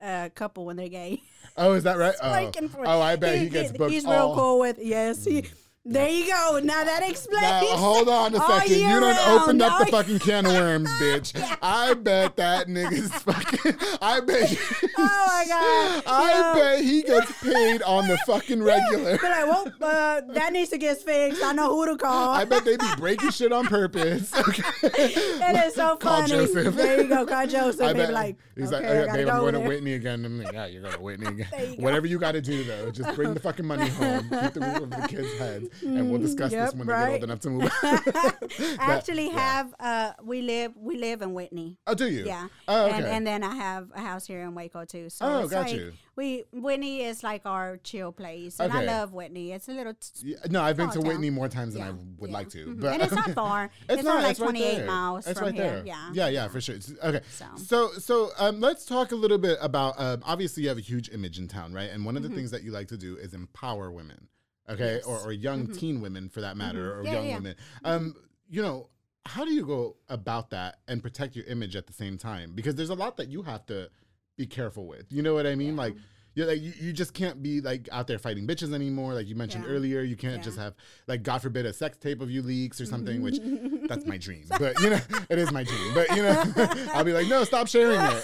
uh, 0.00 0.28
couple 0.34 0.64
when 0.64 0.76
they're 0.76 0.88
gay. 0.88 1.22
oh, 1.56 1.72
is 1.72 1.84
that 1.84 1.98
right? 1.98 2.14
Oh, 2.22 2.52
oh 2.84 3.00
I 3.00 3.16
bet 3.16 3.38
he, 3.38 3.48
gets 3.48 3.72
booked. 3.72 3.92
He's 3.92 4.04
all, 4.04 4.12
real 4.12 4.34
cool 4.34 4.58
with 4.60 4.78
yes. 4.80 5.24
He, 5.24 5.46
there 5.84 6.08
you 6.08 6.26
go. 6.26 6.60
Now 6.62 6.84
that 6.84 7.08
explains. 7.08 7.42
Now, 7.42 7.60
hold 7.76 8.08
on 8.08 8.34
a 8.34 8.38
second. 8.38 8.76
You 8.76 9.00
done 9.00 9.02
round. 9.02 9.40
opened 9.42 9.62
up 9.62 9.78
the 9.78 9.86
fucking 9.86 10.18
can 10.18 10.44
of 10.44 10.52
worms, 10.52 10.88
bitch. 11.00 11.58
I 11.62 11.94
bet 11.94 12.36
that 12.36 12.66
nigga's 12.68 13.10
fucking. 13.22 13.76
I 14.02 14.20
bet. 14.20 14.56
Oh 15.00 15.26
my 15.28 15.44
god! 15.46 16.02
I 16.06 16.54
bet 16.54 16.84
he 16.84 17.02
gets 17.02 17.30
paid 17.40 17.82
on 17.82 18.08
the 18.08 18.18
fucking 18.26 18.60
regular. 18.60 19.12
Like, 19.12 19.22
well, 19.22 19.72
uh, 19.80 20.20
that 20.32 20.52
needs 20.52 20.70
to 20.70 20.78
get 20.78 20.98
fixed. 20.98 21.42
I 21.42 21.52
know 21.52 21.72
who 21.72 21.86
to 21.86 21.96
call. 21.96 22.30
I 22.30 22.44
bet 22.44 22.64
they 22.64 22.76
be 22.76 22.86
breaking 22.96 23.30
shit 23.30 23.52
on 23.52 23.66
purpose. 23.66 24.32
Okay. 24.48 25.12
It 25.12 25.66
is 25.66 25.74
so 25.74 25.96
Call 25.96 26.22
funny. 26.22 26.28
Joseph. 26.28 26.74
There 26.74 27.02
you 27.02 27.08
go. 27.08 27.26
Call 27.26 27.46
Joseph. 27.46 27.82
I 27.82 27.92
bet 27.92 28.12
like, 28.12 28.36
he's 28.56 28.72
okay, 28.72 29.00
like, 29.00 29.08
I 29.08 29.12
oh, 29.12 29.16
babe, 29.16 29.28
I'm 29.28 29.40
going 29.40 29.54
to. 29.54 29.60
Whitney 29.60 29.94
again. 29.94 30.24
I'm 30.24 30.42
like, 30.42 30.52
yeah, 30.52 30.66
you're 30.66 30.82
going 30.82 30.94
to 30.94 31.00
Whitney 31.00 31.26
again. 31.26 31.48
You. 31.52 31.82
Whatever 31.82 32.06
you 32.06 32.18
got 32.18 32.32
to 32.32 32.40
do 32.40 32.64
though, 32.64 32.90
just 32.90 33.14
bring 33.14 33.34
the 33.34 33.40
fucking 33.40 33.66
money 33.66 33.88
home, 33.88 34.28
keep 34.28 34.52
the 34.54 34.60
roof 34.60 34.76
over 34.76 34.86
the 34.86 35.08
kids' 35.08 35.38
heads, 35.38 35.67
and 35.82 36.10
we'll 36.10 36.20
discuss 36.20 36.52
yep, 36.52 36.66
this 36.70 36.74
when 36.74 36.86
they 36.86 36.92
get 36.92 36.98
right. 36.98 37.12
old 37.14 37.24
enough 37.24 37.40
to 37.40 37.50
move. 37.50 37.70
I 37.82 38.76
actually 38.80 39.26
yeah. 39.28 39.38
have. 39.38 39.74
Uh, 39.78 40.12
we 40.22 40.42
live. 40.42 40.72
We 40.76 40.96
live 40.98 41.22
in 41.22 41.34
Whitney. 41.34 41.78
oh, 41.86 41.94
do 41.94 42.08
you? 42.10 42.24
Yeah. 42.24 42.48
Oh, 42.66 42.86
okay. 42.86 42.96
And, 42.96 43.06
and 43.06 43.26
then 43.26 43.42
I 43.44 43.54
have 43.54 43.88
a 43.94 44.00
house 44.00 44.26
here 44.26 44.40
in 44.42 44.54
Waco 44.54 44.84
too. 44.84 45.08
So 45.10 45.24
Oh, 45.26 45.48
got 45.48 45.66
like 45.66 45.74
you. 45.74 45.92
we 46.16 46.44
Whitney 46.52 47.02
is 47.02 47.22
like 47.22 47.42
our 47.46 47.76
chill 47.78 48.12
place, 48.12 48.58
and 48.60 48.72
I 48.72 48.84
love 48.84 49.12
Whitney. 49.12 49.52
It's 49.52 49.68
a 49.68 49.72
little. 49.72 49.94
T- 49.94 50.30
Yeah, 50.30 50.36
no, 50.50 50.62
I've 50.62 50.76
been 50.76 50.88
to 50.90 50.98
town. 50.98 51.08
Whitney 51.08 51.30
more 51.30 51.48
times 51.48 51.74
than 51.74 51.82
Yeah, 51.82 51.90
I 51.90 51.94
would 52.18 52.30
like 52.30 52.48
to, 52.50 52.74
but 52.74 52.94
and 52.94 53.02
it's 53.02 53.12
not 53.12 53.30
far. 53.34 53.70
It's, 53.88 54.02
not. 54.02 54.22
like 54.22 54.32
it's 54.32 54.40
right 54.40 54.46
28 54.50 54.76
there. 54.78 54.86
miles 54.86 55.26
It's 55.26 55.38
from 55.38 55.46
right 55.48 55.54
here. 55.54 55.70
there. 55.76 55.82
Yeah. 55.86 56.10
yeah, 56.12 56.28
yeah, 56.28 56.48
for 56.48 56.60
sure. 56.60 56.76
It's- 56.76 56.92
okay, 57.02 57.20
So. 57.30 57.46
so 57.56 57.90
so 57.98 58.30
um, 58.38 58.60
let's 58.60 58.84
talk 58.84 59.12
a 59.12 59.16
little 59.16 59.38
bit 59.38 59.58
about. 59.60 59.94
Um, 59.98 60.22
obviously, 60.24 60.62
you 60.64 60.68
have 60.68 60.78
a 60.78 60.82
huge 60.82 61.08
image 61.10 61.38
in 61.38 61.48
town, 61.48 61.72
right? 61.72 61.90
And 61.90 62.04
one 62.04 62.16
of 62.16 62.22
Mm-hmm. 62.22 62.30
the 62.32 62.36
things 62.36 62.50
that 62.50 62.62
you 62.64 62.72
like 62.72 62.88
to 62.88 62.96
do 62.96 63.16
is 63.16 63.32
empower 63.32 63.92
women, 63.92 64.26
okay, 64.68 65.00
or, 65.06 65.18
or 65.18 65.32
young 65.32 65.68
teen 65.68 66.00
women 66.00 66.28
for 66.28 66.40
that 66.40 66.56
matter, 66.56 66.92
or 66.92 67.02
Mm-hmm. 67.02 67.06
Yeah, 67.06 67.12
young 67.12 67.26
yeah. 67.26 67.34
women. 67.36 67.54
Um, 67.84 68.14
you 68.48 68.62
know, 68.62 68.88
how 69.24 69.44
do 69.44 69.52
you 69.52 69.64
go 69.66 69.96
about 70.08 70.50
that 70.50 70.78
and 70.88 71.02
protect 71.02 71.36
your 71.36 71.44
image 71.46 71.76
at 71.76 71.86
the 71.86 71.92
same 71.92 72.18
time? 72.18 72.52
Because 72.54 72.74
there's 72.74 72.90
a 72.90 72.94
lot 72.94 73.16
that 73.18 73.28
you 73.28 73.42
have 73.42 73.66
to 73.66 73.90
be 74.36 74.46
careful 74.46 74.86
with. 74.86 75.06
You 75.10 75.22
know 75.22 75.34
what 75.34 75.46
I 75.46 75.54
mean? 75.54 75.76
Like. 75.76 75.94
You're 76.38 76.46
like 76.46 76.62
you, 76.62 76.72
you 76.80 76.92
just 76.92 77.12
can't 77.14 77.42
be 77.42 77.60
like 77.60 77.88
out 77.90 78.06
there 78.06 78.18
fighting 78.18 78.46
bitches 78.46 78.72
anymore. 78.72 79.12
Like 79.12 79.26
you 79.26 79.34
mentioned 79.34 79.64
Yeah. 79.64 79.72
earlier, 79.72 80.00
you 80.02 80.14
can't 80.16 80.36
Yeah. 80.36 80.42
just 80.42 80.56
have 80.58 80.74
like 81.08 81.24
God 81.24 81.42
forbid 81.42 81.66
a 81.66 81.72
sex 81.72 81.98
tape 81.98 82.20
of 82.20 82.30
you 82.30 82.42
leaks 82.42 82.80
or 82.80 82.86
something, 82.86 83.22
which 83.22 83.38
that's 83.88 84.06
my 84.06 84.18
dream. 84.18 84.44
But 84.58 84.78
you 84.80 84.90
know, 84.90 85.00
it 85.30 85.38
is 85.38 85.50
my 85.50 85.64
dream. 85.64 85.94
But 85.94 86.14
you 86.16 86.22
know, 86.22 86.44
I'll 86.94 87.02
be 87.04 87.12
like, 87.12 87.26
no, 87.26 87.42
stop 87.42 87.66
sharing 87.66 88.00
it. 88.00 88.22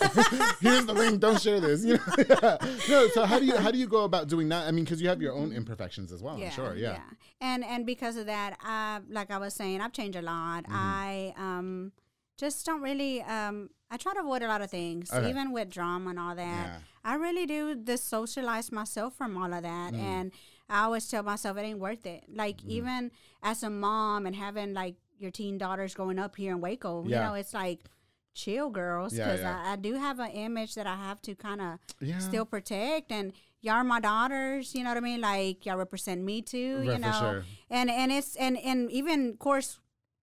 Here's 0.60 0.86
the 0.86 0.94
link. 0.94 1.20
Don't 1.20 1.40
share 1.40 1.58
this. 1.60 1.84
You 1.84 1.94
know, 1.98 2.58
no. 2.88 3.08
So 3.08 3.24
how 3.24 3.38
do 3.40 3.46
you 3.46 3.56
how 3.56 3.70
do 3.72 3.78
you 3.78 3.88
go 3.88 4.04
about 4.04 4.28
doing 4.28 4.48
that? 4.50 4.68
I 4.68 4.70
mean, 4.70 4.84
because 4.84 5.02
you 5.02 5.08
have 5.08 5.20
your 5.20 5.32
own 5.34 5.50
imperfections 5.52 6.12
as 6.12 6.22
well. 6.22 6.36
I'm 6.40 6.50
sure. 6.50 6.76
Yeah. 6.76 7.00
And 7.40 7.64
and 7.64 7.84
because 7.84 8.16
of 8.16 8.26
that, 8.26 8.56
I 8.62 9.00
like 9.10 9.30
I 9.32 9.38
was 9.38 9.54
saying, 9.54 9.80
I've 9.80 9.92
changed 9.92 10.16
a 10.16 10.22
lot. 10.22 10.64
Mm-hmm. 10.64 10.72
I 10.76 11.34
um 11.36 11.92
just 12.38 12.64
don't 12.66 12.82
really 12.82 13.22
um 13.22 13.70
I 13.94 13.96
try 13.96 14.12
to 14.14 14.20
avoid 14.20 14.42
a 14.42 14.48
lot 14.48 14.60
of 14.66 14.70
things, 14.70 15.12
Okay. 15.12 15.28
even 15.30 15.46
with 15.56 15.68
drama 15.70 16.10
and 16.10 16.18
all 16.18 16.34
that. 16.34 16.66
Yeah. 16.66 16.78
I 17.04 17.14
really 17.26 17.46
do 17.46 17.60
dissocialize 17.92 18.72
myself 18.80 19.10
from 19.20 19.36
all 19.40 19.52
of 19.58 19.62
that 19.62 19.92
Mm. 19.94 19.98
and 20.14 20.32
I 20.68 20.84
always 20.84 21.06
tell 21.08 21.22
myself 21.22 21.56
it 21.58 21.62
ain't 21.70 21.78
worth 21.78 22.04
it. 22.06 22.24
Like 22.42 22.58
Mm-hmm. 22.58 22.70
even 22.78 23.10
as 23.42 23.62
a 23.62 23.70
mom 23.70 24.26
and 24.26 24.34
having 24.34 24.72
like 24.82 24.96
your 25.18 25.30
teen 25.30 25.58
daughters 25.58 25.94
growing 25.94 26.18
up 26.18 26.34
here 26.36 26.52
in 26.52 26.60
Waco, 26.60 27.04
you 27.04 27.10
know, 27.10 27.34
it's 27.34 27.54
like 27.54 27.80
chill 28.34 28.68
girls 28.70 29.12
because 29.12 29.40
yeah. 29.40 29.62
I, 29.64 29.72
I 29.74 29.76
do 29.76 29.94
have 29.94 30.18
an 30.18 30.30
image 30.32 30.74
that 30.74 30.86
I 30.88 30.96
have 30.96 31.20
to 31.22 31.34
kind 31.36 31.60
of 31.60 31.78
Yeah. 32.00 32.18
still 32.18 32.44
protect 32.44 33.12
and 33.12 33.32
y'all 33.60 33.74
are 33.74 33.84
my 33.84 34.00
daughters 34.00 34.74
you 34.74 34.82
know 34.82 34.90
what 34.90 34.96
i 34.98 35.00
mean 35.00 35.20
like 35.22 35.64
y'all 35.64 35.78
represent 35.78 36.20
me 36.30 36.42
too 36.42 36.78
Right, 36.78 36.86
you 36.94 36.98
know 36.98 37.12
sure. 37.20 37.44
and 37.70 37.88
and 37.90 38.12
it's 38.12 38.36
and 38.36 38.58
and 38.58 38.90
even 38.90 39.18
of 39.30 39.38
course 39.38 39.78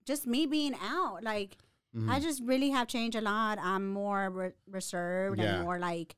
just 0.06 0.28
me 0.28 0.46
being 0.46 0.76
out 0.96 1.24
like 1.24 1.58
Mm-hmm. 1.96 2.10
i 2.10 2.20
just 2.22 2.42
really 2.46 2.70
have 2.70 2.88
changed 2.88 3.18
a 3.18 3.22
lot 3.22 3.58
i'm 3.62 3.90
more 3.92 4.30
re- 4.30 4.52
reserved 4.70 5.40
Yeah. 5.40 5.56
and 5.56 5.64
more 5.64 5.78
like 5.78 6.16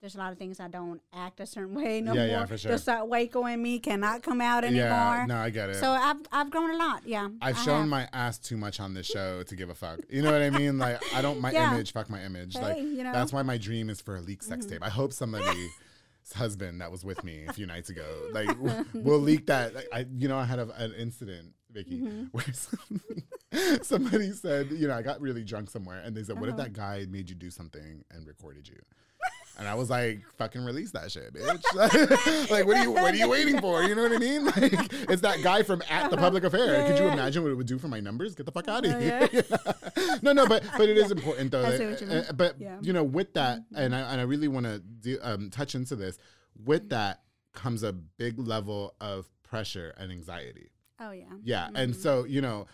there's 0.00 0.14
a 0.14 0.18
lot 0.18 0.32
of 0.32 0.38
things 0.38 0.60
I 0.60 0.68
don't 0.68 1.02
act 1.12 1.40
a 1.40 1.46
certain 1.46 1.74
way 1.74 2.00
no 2.00 2.14
Yeah, 2.14 2.20
more. 2.20 2.28
yeah, 2.30 2.44
for 2.46 2.56
sure. 2.56 2.70
Just 2.70 2.86
that 2.86 3.06
Waco 3.06 3.44
in 3.44 3.60
me 3.62 3.78
cannot 3.78 4.22
come 4.22 4.40
out 4.40 4.64
anymore. 4.64 4.86
Yeah. 4.88 5.26
No, 5.28 5.36
I 5.36 5.50
get 5.50 5.68
it. 5.68 5.76
So 5.76 5.90
I've 5.90 6.16
I've 6.32 6.50
grown 6.50 6.70
a 6.70 6.76
lot. 6.78 7.02
Yeah, 7.04 7.28
I've 7.42 7.54
I 7.58 7.62
shown 7.62 7.80
have. 7.80 7.88
my 7.88 8.08
ass 8.14 8.38
too 8.38 8.56
much 8.56 8.80
on 8.80 8.94
this 8.94 9.04
show 9.04 9.42
to 9.42 9.54
give 9.54 9.68
a 9.68 9.74
fuck. 9.74 10.00
You 10.08 10.22
know 10.22 10.32
what 10.32 10.40
I 10.40 10.48
mean? 10.48 10.78
Like 10.78 11.02
I 11.14 11.20
don't 11.20 11.38
my 11.38 11.50
Yeah. 11.52 11.74
image, 11.74 11.92
fuck 11.92 12.08
my 12.08 12.22
image. 12.24 12.54
like 12.54 12.78
you 12.78 12.82
know. 12.82 13.02
Mm-hmm. 13.02 13.12
that's 13.12 13.30
why 13.34 13.42
my 13.42 13.58
dream 13.58 13.90
is 13.90 14.00
for 14.00 14.16
a 14.16 14.22
leaked 14.22 14.44
sex 14.44 14.64
tape. 14.64 14.82
I 14.82 14.88
hope 14.88 15.12
somebody's 15.12 15.70
husband 16.34 16.80
that 16.80 16.90
was 16.90 17.04
with 17.04 17.22
me 17.22 17.44
a 17.46 17.52
few 17.52 17.66
nights 17.66 17.90
ago, 17.90 18.06
like 18.32 18.48
will 18.94 19.18
leak 19.20 19.48
that. 19.48 19.74
Like, 19.74 19.88
I, 19.92 20.06
you 20.16 20.28
know, 20.28 20.38
I 20.38 20.44
had 20.44 20.60
a, 20.60 20.70
an 20.82 20.94
incident, 20.94 21.52
Vicki, 21.72 22.00
Mm-hmm. 22.00 22.24
where 22.32 22.44
somebody, 22.52 23.82
somebody 23.82 24.30
said, 24.32 24.70
you 24.70 24.88
know, 24.88 24.94
I 24.94 25.02
got 25.02 25.20
really 25.20 25.44
drunk 25.44 25.70
somewhere, 25.70 26.00
and 26.04 26.16
they 26.16 26.22
said, 26.22 26.38
"What 26.40 26.48
if 26.48 26.54
Uh-huh. 26.54 26.64
that 26.64 26.72
guy 26.72 27.06
made 27.08 27.28
you 27.28 27.34
do 27.36 27.50
something 27.50 28.04
and 28.10 28.26
recorded 28.26 28.68
you?" 28.68 28.78
And 29.58 29.68
I 29.68 29.74
was 29.74 29.90
like, 29.90 30.22
"Fucking 30.38 30.64
release 30.64 30.90
that 30.92 31.10
shit, 31.12 31.34
bitch!" 31.34 31.62
like, 32.50 32.64
what 32.66 32.76
are 32.78 32.82
you, 32.82 32.92
what 32.92 33.12
are 33.12 33.16
you 33.16 33.28
waiting 33.28 33.60
for? 33.60 33.82
You 33.82 33.94
know 33.94 34.04
what 34.04 34.12
I 34.12 34.18
mean? 34.18 34.44
Like, 34.46 34.72
it's 35.10 35.20
that 35.22 35.42
guy 35.42 35.62
from 35.62 35.82
at 35.90 36.10
the 36.10 36.16
public 36.16 36.44
affair. 36.44 36.86
Could 36.88 36.98
you 36.98 37.08
imagine 37.08 37.42
what 37.42 37.52
it 37.52 37.56
would 37.56 37.66
do 37.66 37.78
for 37.78 37.88
my 37.88 38.00
numbers? 38.00 38.34
Get 38.34 38.46
the 38.46 38.52
fuck 38.52 38.68
out 38.68 38.86
of 38.86 38.98
here! 39.00 39.28
no, 40.22 40.32
no, 40.32 40.46
but 40.46 40.64
but 40.78 40.88
it 40.88 40.96
is 40.96 41.10
important 41.10 41.50
though. 41.50 41.64
I 41.66 41.72
see 41.72 41.84
that- 41.84 41.90
what 41.90 42.00
you 42.00 42.06
uh, 42.30 42.32
but 42.32 42.58
Yeah. 42.60 42.78
you 42.80 42.92
know, 42.92 43.04
with 43.04 43.34
that, 43.34 43.60
and 43.74 43.94
I 43.94 44.00
and 44.12 44.20
I 44.20 44.24
really 44.24 44.48
want 44.48 44.66
to 45.02 45.18
um, 45.20 45.50
touch 45.50 45.74
into 45.74 45.94
this. 45.96 46.16
With 46.64 46.88
that 46.90 47.20
comes 47.52 47.82
a 47.82 47.92
big 47.92 48.38
level 48.38 48.94
of 49.00 49.26
pressure 49.42 49.92
and 49.98 50.10
anxiety. 50.12 50.70
Oh 51.00 51.10
yeah. 51.12 51.24
Yeah. 51.42 51.68
And 51.74 51.96
so, 51.96 52.24
you 52.24 52.40
know, 52.40 52.66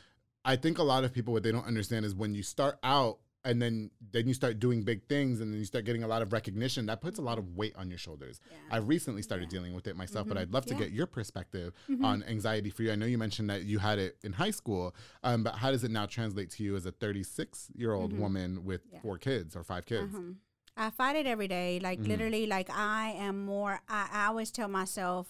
I 0.44 0.56
think 0.56 0.78
a 0.78 0.82
lot 0.82 1.04
of 1.04 1.12
people 1.12 1.32
what 1.32 1.42
they 1.42 1.52
don't 1.52 1.66
understand 1.66 2.04
is 2.04 2.14
when 2.14 2.34
you 2.34 2.42
start 2.42 2.78
out 2.82 3.18
and 3.44 3.62
then 3.62 3.90
then 4.10 4.26
you 4.26 4.34
start 4.34 4.58
doing 4.58 4.82
big 4.82 5.04
things 5.08 5.40
and 5.40 5.52
then 5.52 5.60
you 5.60 5.64
start 5.64 5.84
getting 5.84 6.02
a 6.02 6.08
lot 6.08 6.20
of 6.22 6.32
recognition, 6.32 6.86
that 6.86 7.00
puts 7.00 7.18
a 7.20 7.22
lot 7.22 7.38
of 7.38 7.54
weight 7.56 7.74
on 7.76 7.88
your 7.88 7.98
shoulders. 7.98 8.40
I 8.70 8.78
recently 8.78 9.22
started 9.22 9.48
dealing 9.48 9.72
with 9.72 9.86
it 9.86 9.94
myself, 9.96 10.26
but 10.28 10.36
I'd 10.36 10.52
love 10.52 10.66
to 10.66 10.74
get 10.74 10.90
your 10.90 11.06
perspective 11.06 11.72
on 12.02 12.24
anxiety 12.24 12.70
for 12.70 12.82
you. 12.82 12.90
I 12.90 12.96
know 12.96 13.06
you 13.06 13.18
mentioned 13.18 13.48
that 13.50 13.62
you 13.64 13.78
had 13.78 14.00
it 14.00 14.16
in 14.24 14.32
high 14.32 14.50
school, 14.50 14.96
um, 15.22 15.44
but 15.44 15.54
how 15.54 15.70
does 15.70 15.84
it 15.84 15.92
now 15.92 16.06
translate 16.06 16.50
to 16.52 16.64
you 16.64 16.74
as 16.74 16.86
a 16.86 16.90
36 16.92 17.70
year 17.76 17.92
old 17.92 18.12
woman 18.12 18.64
with 18.64 18.80
four 19.02 19.16
kids 19.18 19.54
or 19.54 19.62
five 19.62 19.86
kids? 19.86 20.12
Uh-huh. 20.14 20.32
I 20.76 20.90
fight 20.90 21.14
it 21.16 21.26
every 21.26 21.46
day. 21.48 21.78
Like 21.80 22.00
Mm-hmm. 22.00 22.10
literally, 22.10 22.46
like 22.46 22.68
I 22.70 23.10
am 23.10 23.44
more. 23.44 23.80
I, 23.88 24.08
I 24.12 24.26
always 24.26 24.50
tell 24.50 24.68
myself, 24.68 25.28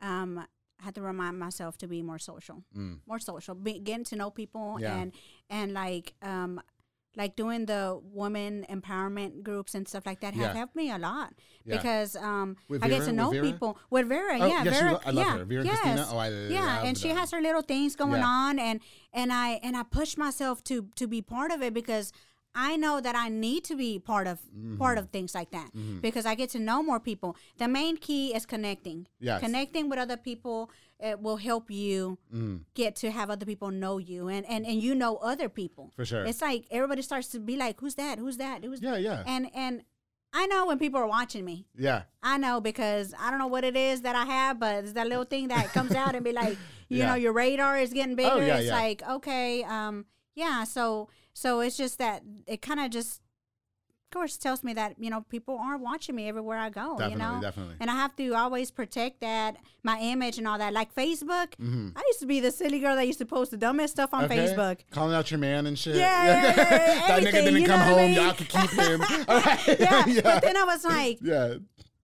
um, 0.00 0.46
I 0.80 0.84
have 0.84 0.94
to 0.94 1.02
remind 1.02 1.38
myself 1.38 1.76
to 1.78 1.86
be 1.86 2.02
more 2.02 2.18
social, 2.18 2.64
more 3.06 3.18
social, 3.18 3.54
be, 3.54 3.78
getting 3.80 4.04
to 4.04 4.16
know 4.16 4.30
people, 4.30 4.76
Mm. 4.78 4.80
Yeah. 4.80 4.96
and 4.96 5.12
and 5.50 5.72
like 5.72 6.14
um, 6.22 6.60
like 7.16 7.34
doing 7.34 7.66
the 7.66 8.00
woman 8.04 8.64
empowerment 8.70 9.42
groups 9.42 9.74
and 9.74 9.86
stuff 9.88 10.06
like 10.06 10.20
that 10.20 10.32
have 10.34 10.52
Yeah. 10.54 10.58
helped 10.60 10.76
me 10.76 10.90
a 10.92 10.98
lot 10.98 11.34
Yeah. 11.64 11.76
because 11.76 12.14
um, 12.14 12.56
With 12.68 12.84
I 12.84 12.88
get 12.88 13.02
to 13.04 13.12
know 13.12 13.30
Vera? 13.30 13.44
people 13.44 13.76
with 13.90 14.06
Vera. 14.08 14.38
Oh, 14.40 14.46
yeah, 14.46 14.62
she 14.62 14.70
Vera. 14.70 14.92
lo- 14.92 15.00
I 15.04 15.10
love 15.10 15.26
yeah, 15.26 15.36
her. 15.38 15.44
Vera 15.44 15.64
yes. 15.64 15.80
Christina? 15.80 16.06
Oh, 16.12 16.18
I 16.18 16.28
yeah, 16.58 16.84
and 16.84 16.96
she 16.96 17.08
has 17.08 17.30
her 17.32 17.40
little 17.40 17.62
things 17.62 17.96
going 17.96 18.22
on, 18.22 18.58
and 18.60 18.80
and 19.12 19.32
I 19.32 19.58
and 19.62 19.76
I 19.76 19.82
push 19.82 20.16
myself 20.16 20.62
to 20.64 20.88
to 20.94 21.06
be 21.08 21.20
part 21.20 21.50
of 21.50 21.62
it 21.62 21.74
because 21.74 22.12
I 22.54 22.76
know 22.76 23.00
that 23.00 23.14
I 23.14 23.28
need 23.28 23.64
to 23.64 23.76
be 23.76 23.98
part 23.98 24.26
of 24.26 24.38
part 24.78 24.96
Mm-hmm. 24.96 25.04
of 25.04 25.10
things 25.10 25.34
like 25.34 25.50
that 25.52 25.70
because 26.00 26.26
I 26.26 26.34
get 26.34 26.50
to 26.50 26.58
know 26.58 26.82
more 26.82 26.98
people. 27.00 27.36
The 27.58 27.68
main 27.68 27.96
key 27.96 28.34
is 28.34 28.44
connecting. 28.46 29.06
Yes. 29.20 29.40
Connecting 29.40 29.88
with 29.88 29.98
other 29.98 30.16
people 30.16 30.70
it 31.02 31.18
will 31.20 31.36
help 31.38 31.70
you 31.70 32.18
Mm. 32.34 32.60
get 32.74 32.94
to 32.96 33.10
have 33.10 33.30
other 33.30 33.46
people 33.46 33.70
know 33.70 33.96
you 33.98 34.28
and, 34.28 34.44
and 34.46 34.66
and 34.66 34.82
you 34.82 34.94
know 34.94 35.16
other 35.16 35.48
people. 35.48 35.92
For 35.96 36.04
sure. 36.04 36.24
It's 36.24 36.42
like 36.42 36.66
everybody 36.70 37.02
starts 37.02 37.28
to 37.28 37.38
be 37.40 37.56
like, 37.56 37.80
Who's 37.80 37.94
that? 37.94 38.18
Who's 38.18 38.36
that? 38.38 38.64
Who's 38.64 38.82
Yeah, 38.82 38.96
yeah. 38.96 39.22
And 39.26 39.48
and 39.54 39.82
I 40.32 40.46
know 40.46 40.66
when 40.66 40.78
people 40.78 41.00
are 41.00 41.06
watching 41.08 41.44
me. 41.44 41.66
Yeah. 41.76 42.02
I 42.22 42.36
know 42.38 42.60
because 42.60 43.14
I 43.18 43.30
don't 43.30 43.38
know 43.40 43.46
what 43.48 43.64
it 43.64 43.76
is 43.76 44.02
that 44.02 44.14
I 44.14 44.24
have, 44.26 44.60
but 44.60 44.84
it's 44.84 44.92
that 44.92 45.08
little 45.08 45.24
thing 45.24 45.48
that 45.48 45.72
comes 45.72 45.92
out 45.92 46.14
and 46.14 46.24
be 46.24 46.32
like, 46.32 46.56
you 46.88 46.98
Yeah. 46.98 47.06
know, 47.08 47.14
your 47.14 47.32
radar 47.32 47.78
is 47.78 47.92
getting 47.92 48.14
bigger. 48.14 48.30
Oh, 48.32 48.40
yeah, 48.40 48.58
it's 48.58 48.66
yeah. 48.68 48.74
like, 48.76 49.02
okay, 49.08 49.64
um, 49.64 50.04
yeah. 50.36 50.62
So, 50.64 51.08
so 51.34 51.60
it's 51.60 51.76
just 51.76 51.98
that 51.98 52.22
it 52.46 52.60
kind 52.62 52.80
of 52.80 52.90
just, 52.90 53.20
of 54.12 54.18
course, 54.18 54.36
tells 54.36 54.64
me 54.64 54.72
that 54.74 54.96
you 54.98 55.08
know 55.10 55.20
people 55.28 55.56
are 55.58 55.76
watching 55.78 56.14
me 56.16 56.28
everywhere 56.28 56.58
I 56.58 56.68
go. 56.70 56.96
Definitely, 56.98 57.12
you 57.12 57.18
know, 57.18 57.40
definitely. 57.40 57.74
and 57.80 57.90
I 57.90 57.94
have 57.94 58.16
to 58.16 58.32
always 58.34 58.70
protect 58.70 59.20
that 59.20 59.56
my 59.84 59.98
image 60.00 60.36
and 60.38 60.48
all 60.48 60.58
that. 60.58 60.72
Like 60.72 60.92
Facebook, 60.94 61.54
I 61.96 62.02
used 62.08 62.20
to 62.20 62.26
be 62.26 62.40
the 62.40 62.50
silly 62.50 62.80
girl 62.80 62.96
that 62.96 63.06
used 63.06 63.20
to 63.20 63.26
post 63.26 63.52
the 63.52 63.56
dumbest 63.56 63.94
stuff 63.94 64.12
on 64.12 64.24
Mm-hmm. 64.28 64.32
Okay. 64.32 64.54
Facebook. 64.54 64.78
Calling 64.90 65.14
out 65.14 65.30
your 65.30 65.38
man 65.38 65.66
and 65.66 65.78
shit. 65.78 65.96
Yeah, 65.96 66.24
yeah, 66.24 66.42
yeah, 66.56 66.56
yeah, 66.56 67.06
that 67.20 67.22
nigga 67.22 67.32
didn't 67.44 67.64
come 67.64 67.78
what 67.80 67.86
I 67.88 67.90
home. 67.90 67.96
mean? 68.10 68.14
Y'all 68.14 68.34
could 68.34 68.48
keep 68.48 68.70
him. 68.70 69.00
All 69.28 69.40
right. 69.40 69.78
Yeah, 69.80 70.04
but 70.22 70.42
then 70.42 70.56
I 70.56 70.64
was 70.64 70.84
like, 70.84 71.18
yeah. 71.22 71.54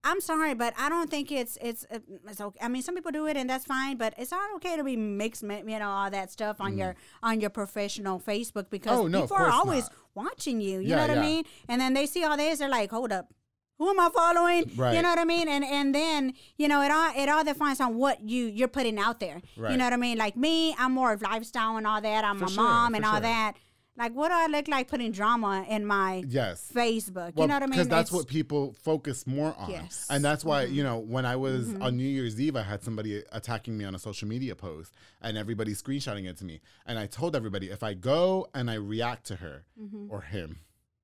I'm 0.09 0.21
sorry, 0.21 0.53
but 0.53 0.73
I 0.77 0.89
don't 0.89 1.09
think 1.09 1.31
it's 1.31 1.57
it's 1.61 1.85
uh, 1.91 1.99
it's 2.27 2.41
okay. 2.41 2.59
I 2.61 2.67
mean, 2.67 2.81
some 2.81 2.95
people 2.95 3.11
do 3.11 3.27
it, 3.27 3.35
and 3.37 3.49
that's 3.49 3.65
fine. 3.65 3.97
But 3.97 4.13
it's 4.17 4.31
not 4.31 4.53
okay 4.55 4.75
to 4.77 4.83
be 4.83 4.95
mixed, 4.95 5.43
you 5.43 5.79
know, 5.79 5.89
all 5.89 6.09
that 6.09 6.31
stuff 6.31 6.57
on 6.59 6.77
your 6.77 6.95
on 7.21 7.41
your 7.41 7.49
professional 7.51 8.19
Facebook 8.19 8.69
because 8.69 8.97
Mm. 8.97 9.03
Oh, 9.03 9.07
no, 9.07 9.21
people 9.21 9.37
are 9.37 9.51
always 9.51 9.83
not. 9.83 9.93
watching 10.15 10.61
you. 10.61 10.79
You 10.79 10.89
Yeah, 10.89 10.95
know 10.95 11.01
what 11.07 11.15
yeah. 11.15 11.19
I 11.21 11.25
mean? 11.25 11.43
And 11.67 11.81
then 11.81 11.93
they 11.93 12.05
see 12.05 12.23
all 12.23 12.37
this, 12.37 12.59
they're 12.59 12.69
like, 12.69 12.89
"Hold 12.91 13.11
up, 13.11 13.33
who 13.79 13.89
am 13.89 13.99
I 13.99 14.09
following?" 14.09 14.71
Right. 14.75 14.95
You 14.95 15.01
know 15.03 15.09
what 15.09 15.19
I 15.19 15.25
mean? 15.25 15.47
And 15.49 15.63
and 15.63 15.93
then 15.93 16.33
you 16.57 16.67
know 16.67 16.81
it 16.81 16.91
all 16.91 17.11
it 17.15 17.27
all 17.29 17.43
defines 17.43 17.79
on 17.81 17.95
what 17.95 18.21
you 18.27 18.45
you're 18.45 18.67
putting 18.79 18.97
out 18.97 19.19
there. 19.19 19.41
Right. 19.57 19.71
You 19.71 19.77
know 19.77 19.83
what 19.83 19.93
I 19.93 19.97
mean? 19.97 20.17
Like 20.17 20.35
me, 20.37 20.73
I'm 20.79 20.93
more 20.93 21.11
of 21.13 21.21
lifestyle 21.21 21.77
and 21.77 21.85
all 21.85 22.01
that. 22.01 22.23
I'm 22.23 22.39
For 22.39 22.45
a 22.45 22.49
sure, 22.49 22.63
mom 22.63 22.95
and 22.95 23.03
all 23.05 23.13
sure. 23.13 23.21
that. 23.21 23.53
Like, 23.97 24.13
what 24.13 24.27
do 24.29 24.35
I 24.35 24.45
look 24.47 24.67
like 24.67 24.87
putting 24.87 25.11
drama 25.11 25.65
in 25.67 25.85
my 25.85 26.23
Yes. 26.27 26.71
Facebook? 26.73 27.33
Well, 27.35 27.45
you 27.45 27.47
know 27.47 27.55
what 27.55 27.63
I 27.63 27.65
mean? 27.65 27.71
Because 27.71 27.87
that's 27.87 28.11
what 28.11 28.27
people 28.27 28.75
focus 28.83 29.25
more 29.25 29.55
on. 29.57 29.71
Yes. 29.71 30.05
And 30.09 30.23
that's 30.23 30.45
why, 30.45 30.65
Mm-hmm. 30.65 30.73
you 30.75 30.83
know, 30.83 30.99
when 30.99 31.25
I 31.25 31.35
was 31.35 31.73
on 31.75 31.97
New 31.97 32.07
Year's 32.07 32.39
Eve, 32.39 32.55
I 32.55 32.61
had 32.61 32.83
somebody 32.83 33.23
attacking 33.31 33.77
me 33.77 33.85
on 33.85 33.95
a 33.95 33.99
social 33.99 34.27
media 34.27 34.55
post 34.55 34.93
and 35.21 35.37
everybody 35.37 35.73
screenshotting 35.73 36.29
it 36.29 36.37
to 36.37 36.45
me. 36.45 36.61
And 36.85 36.99
I 36.99 37.07
told 37.07 37.35
everybody 37.35 37.69
if 37.71 37.81
I 37.81 37.95
go 37.95 38.47
and 38.53 38.69
I 38.69 38.75
react 38.75 39.25
to 39.27 39.37
her 39.37 39.65
Mm-hmm. 39.81 40.07
or 40.11 40.21
him, 40.21 40.59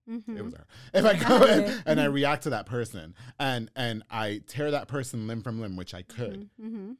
it 0.05 0.43
was 0.43 0.53
her. 0.53 0.65
If 0.93 1.05
I 1.05 1.13
go 1.15 1.45
and, 1.45 1.83
and 1.85 1.99
I 2.01 2.05
react 2.05 2.43
to 2.43 2.49
that 2.51 2.65
person 2.65 3.15
and 3.39 3.71
and 3.75 4.03
I 4.11 4.41
tear 4.47 4.69
that 4.71 4.87
person 4.89 5.27
limb 5.27 5.41
from 5.41 5.61
limb, 5.61 5.77
which 5.77 5.93
I 5.93 6.01
could, 6.01 6.49
Mm-hmm. 6.61 6.91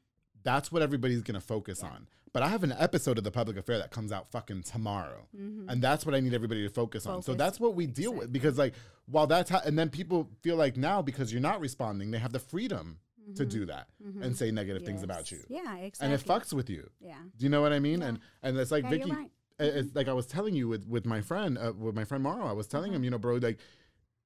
That's 0.44 0.72
what 0.72 0.82
everybody's 0.82 1.22
gonna 1.22 1.42
focus 1.42 1.84
on. 1.84 2.08
But 2.34 2.42
I 2.42 2.48
have 2.48 2.64
an 2.64 2.74
episode 2.78 3.18
of 3.20 3.24
the 3.24 3.30
public 3.32 3.58
affair 3.58 3.78
that 3.78 3.92
comes 3.92 4.12
out 4.12 4.32
fucking 4.32 4.64
tomorrow, 4.64 5.28
and 5.34 5.82
that's 5.82 6.06
what 6.06 6.16
I 6.16 6.20
need 6.20 6.34
everybody 6.34 6.64
to 6.68 6.74
focus, 6.74 7.06
on. 7.06 7.22
So 7.22 7.32
Mm-hmm. 7.34 7.38
That's 7.40 7.60
what 7.60 7.76
we 7.76 7.86
deal 7.86 8.14
with 8.14 8.32
because 8.34 8.58
like 8.58 8.74
while 9.06 9.28
that's 9.28 9.50
how, 9.50 9.60
and 9.66 9.78
then 9.78 9.90
people 9.90 10.30
feel 10.42 10.56
like 10.56 10.76
now 10.78 11.02
because 11.02 11.32
you're 11.32 11.42
not 11.42 11.60
responding, 11.60 12.10
they 12.12 12.18
have 12.20 12.32
the 12.34 12.40
freedom 12.40 12.98
to 13.36 13.46
do 13.46 13.66
that 13.68 13.88
and 14.22 14.36
say 14.38 14.52
negative 14.52 14.84
things 14.84 15.02
about 15.04 15.32
you, 15.32 15.38
Mm-hmm. 15.38 15.54
Yeah, 15.54 15.76
exactly. 15.78 16.06
and 16.06 16.14
it 16.14 16.26
fucks 16.28 16.52
with 16.54 16.70
you. 16.70 16.90
Yeah. 17.00 17.16
Do 17.38 17.44
you 17.46 17.50
know 17.50 17.62
what 17.62 17.72
I 17.72 17.80
mean? 17.80 18.02
And 18.02 18.20
and 18.42 18.58
it's 18.58 18.72
like 18.72 18.84
Yeah, 18.86 18.90
Vicki, 18.90 19.12
right. 19.12 19.32
it's 19.60 19.96
like 19.96 20.08
I 20.08 20.14
was 20.14 20.26
telling 20.26 20.56
you 20.56 20.68
with 20.68 20.88
with 20.88 21.06
my 21.06 21.22
friend 21.22 21.58
uh, 21.58 21.72
with 21.78 21.96
my 21.96 22.04
friend 22.04 22.24
Morrow, 22.24 22.46
I 22.48 22.52
was 22.54 22.68
telling 22.68 22.90
Uh-huh. 22.92 22.98
him, 22.98 23.04
you 23.04 23.12
know, 23.12 23.18
bro, 23.20 23.36
like. 23.36 23.60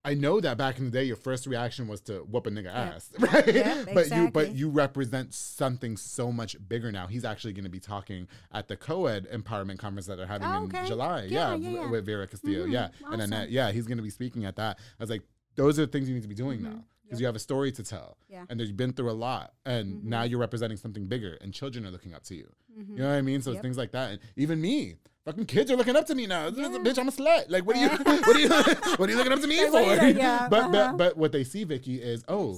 I 0.08 0.14
know 0.14 0.39
that 0.39 0.58
back 0.58 0.80
in 0.80 0.86
the 0.86 0.91
day, 0.91 1.03
your 1.03 1.18
first 1.18 1.45
reaction 1.47 1.88
was 1.89 1.99
to 2.01 2.20
whoop 2.20 2.47
a 2.47 2.49
nigga 2.49 2.74
ass, 2.74 3.12
right? 3.20 3.53
Yeah, 3.53 3.84
but 3.93 4.10
you, 4.10 4.32
but 4.32 4.55
you 4.55 4.70
represent 4.70 5.34
something 5.34 5.97
so 5.97 6.32
much 6.32 6.55
bigger 6.70 6.93
now. 6.93 7.08
He's 7.08 7.26
actually 7.26 7.51
going 7.51 7.66
to 7.66 7.70
be 7.70 7.82
talking 7.82 8.30
at 8.53 8.70
the 8.70 8.78
co-ed 8.78 9.28
empowerment 9.34 9.80
conference 9.80 10.08
that 10.08 10.16
they're 10.16 10.26
having 10.26 10.47
Oh, 10.47 10.64
in. 10.64 10.86
July. 10.88 11.24
Yeah, 11.24 11.49
Yeah, 11.49 11.55
yeah, 11.55 11.70
yeah. 11.82 11.89
with 11.89 12.05
Vera 12.05 12.26
Castillo. 12.26 12.64
Mm-hmm. 12.64 12.72
Yeah, 12.72 12.89
and 13.05 13.22
awesome. 13.22 13.34
Annette. 13.34 13.51
Yeah, 13.51 13.74
he's 13.74 13.86
going 13.86 13.97
to 13.97 14.03
be 14.03 14.10
speaking 14.10 14.45
at 14.45 14.55
that. 14.55 14.80
I 14.80 15.03
was 15.03 15.10
like, 15.10 15.24
those 15.55 15.78
are 15.78 15.86
the 15.86 15.91
things 15.91 16.08
you 16.08 16.16
need 16.16 16.22
to 16.24 16.30
be 16.30 16.36
doing 16.36 16.62
mm-hmm. 16.62 16.76
now. 16.76 16.84
because 17.03 17.20
you 17.20 17.26
have 17.26 17.36
a 17.36 17.39
story 17.39 17.74
to 17.74 17.84
tell. 17.84 18.18
Yeah. 18.30 18.45
And 18.49 18.62
you've 18.62 18.78
been 18.78 18.93
through 18.93 19.12
a 19.12 19.20
lot, 19.28 19.53
and 19.66 19.95
mm-hmm. 19.95 20.10
now 20.10 20.24
you're 20.24 20.39
representing 20.39 20.78
something 20.78 21.08
bigger, 21.08 21.38
and 21.41 21.53
children 21.53 21.86
are 21.86 21.91
looking 21.91 22.14
up 22.14 22.24
to 22.24 22.36
you. 22.36 22.49
You 22.78 22.99
know 22.99 23.10
what 23.10 23.16
I 23.16 23.22
mean? 23.22 23.41
So 23.41 23.51
Yep. 23.51 23.62
things 23.62 23.78
like 23.78 23.91
that, 23.91 24.12
and 24.12 24.20
even 24.38 24.62
me. 24.62 24.95
Fucking 25.28 25.45
kids 25.45 25.69
are 25.69 25.75
looking 25.75 25.97
up 25.97 26.05
to 26.05 26.15
me 26.15 26.25
now. 26.25 26.47
A 26.47 26.51
bitch, 26.53 26.97
I'm 26.97 27.09
a 27.09 27.11
slut. 27.11 27.49
Like, 27.49 27.65
what 27.65 27.75
are 27.75 27.80
you, 27.80 27.89
what 27.97 28.34
are 28.34 28.39
you, 28.39 28.47
what 28.47 29.01
are 29.01 29.11
you 29.11 29.17
looking 29.17 29.34
up 29.34 29.41
to 29.41 29.47
me 29.47 29.57
for? 29.69 29.82
yeah, 29.82 30.47
but, 30.49 30.61
uh-huh. 30.61 30.71
but, 30.71 30.97
but 30.97 31.17
what 31.17 31.34
they 31.34 31.43
see, 31.43 31.65
Vicki, 31.65 31.95
is 32.01 32.23
oh, 32.30 32.57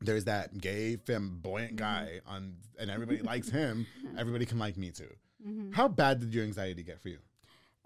there's 0.00 0.24
that 0.24 0.58
gay 0.58 0.96
flamboyant 0.96 1.76
guy 1.76 2.20
on, 2.26 2.56
and 2.80 2.90
everybody 2.90 3.22
likes 3.22 3.48
him. 3.60 3.86
Everybody 4.18 4.44
can 4.44 4.58
like 4.58 4.76
me 4.76 4.90
too. 4.90 5.08
How 5.72 5.86
bad 5.86 6.18
did 6.18 6.34
your 6.34 6.42
anxiety 6.42 6.82
get 6.82 7.00
for 7.00 7.10
you? 7.10 7.18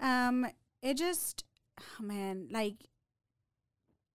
Um, 0.01 0.47
it 0.81 0.97
just, 0.97 1.45
oh 1.79 2.03
man, 2.03 2.49
like 2.51 2.77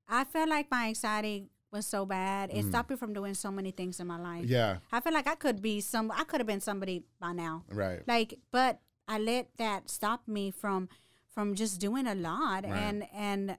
I 0.09 0.23
felt 0.23 0.49
like 0.49 0.71
my 0.71 0.87
anxiety 0.87 1.49
was 1.71 1.85
so 1.85 2.07
bad. 2.07 2.49
It 2.51 2.65
stopped 2.65 2.89
me 2.89 2.95
from 2.95 3.13
doing 3.13 3.35
so 3.35 3.51
many 3.51 3.69
things 3.69 3.99
in 3.99 4.07
my 4.07 4.19
life. 4.19 4.45
Mm. 4.45 4.49
Yeah, 4.49 4.77
I 4.91 5.01
feel 5.01 5.13
like 5.13 5.27
I 5.27 5.35
could 5.35 5.61
be 5.61 5.81
some. 5.81 6.09
I 6.09 6.23
could 6.23 6.39
have 6.39 6.47
been 6.47 6.61
somebody 6.61 7.03
by 7.19 7.33
now. 7.33 7.63
right. 7.69 8.01
Like, 8.07 8.39
but 8.51 8.79
I 9.08 9.20
let 9.20 9.47
that 9.58 9.89
stop 9.89 10.28
me 10.28 10.51
from 10.51 10.89
from 11.30 11.56
just 11.56 11.80
doing 11.82 12.08
a 12.08 12.16
lot, 12.16 12.64
Right. 12.64 12.74
and 12.74 13.04
and 13.14 13.51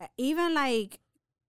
uh, 0.00 0.06
even 0.18 0.54
like. 0.54 0.98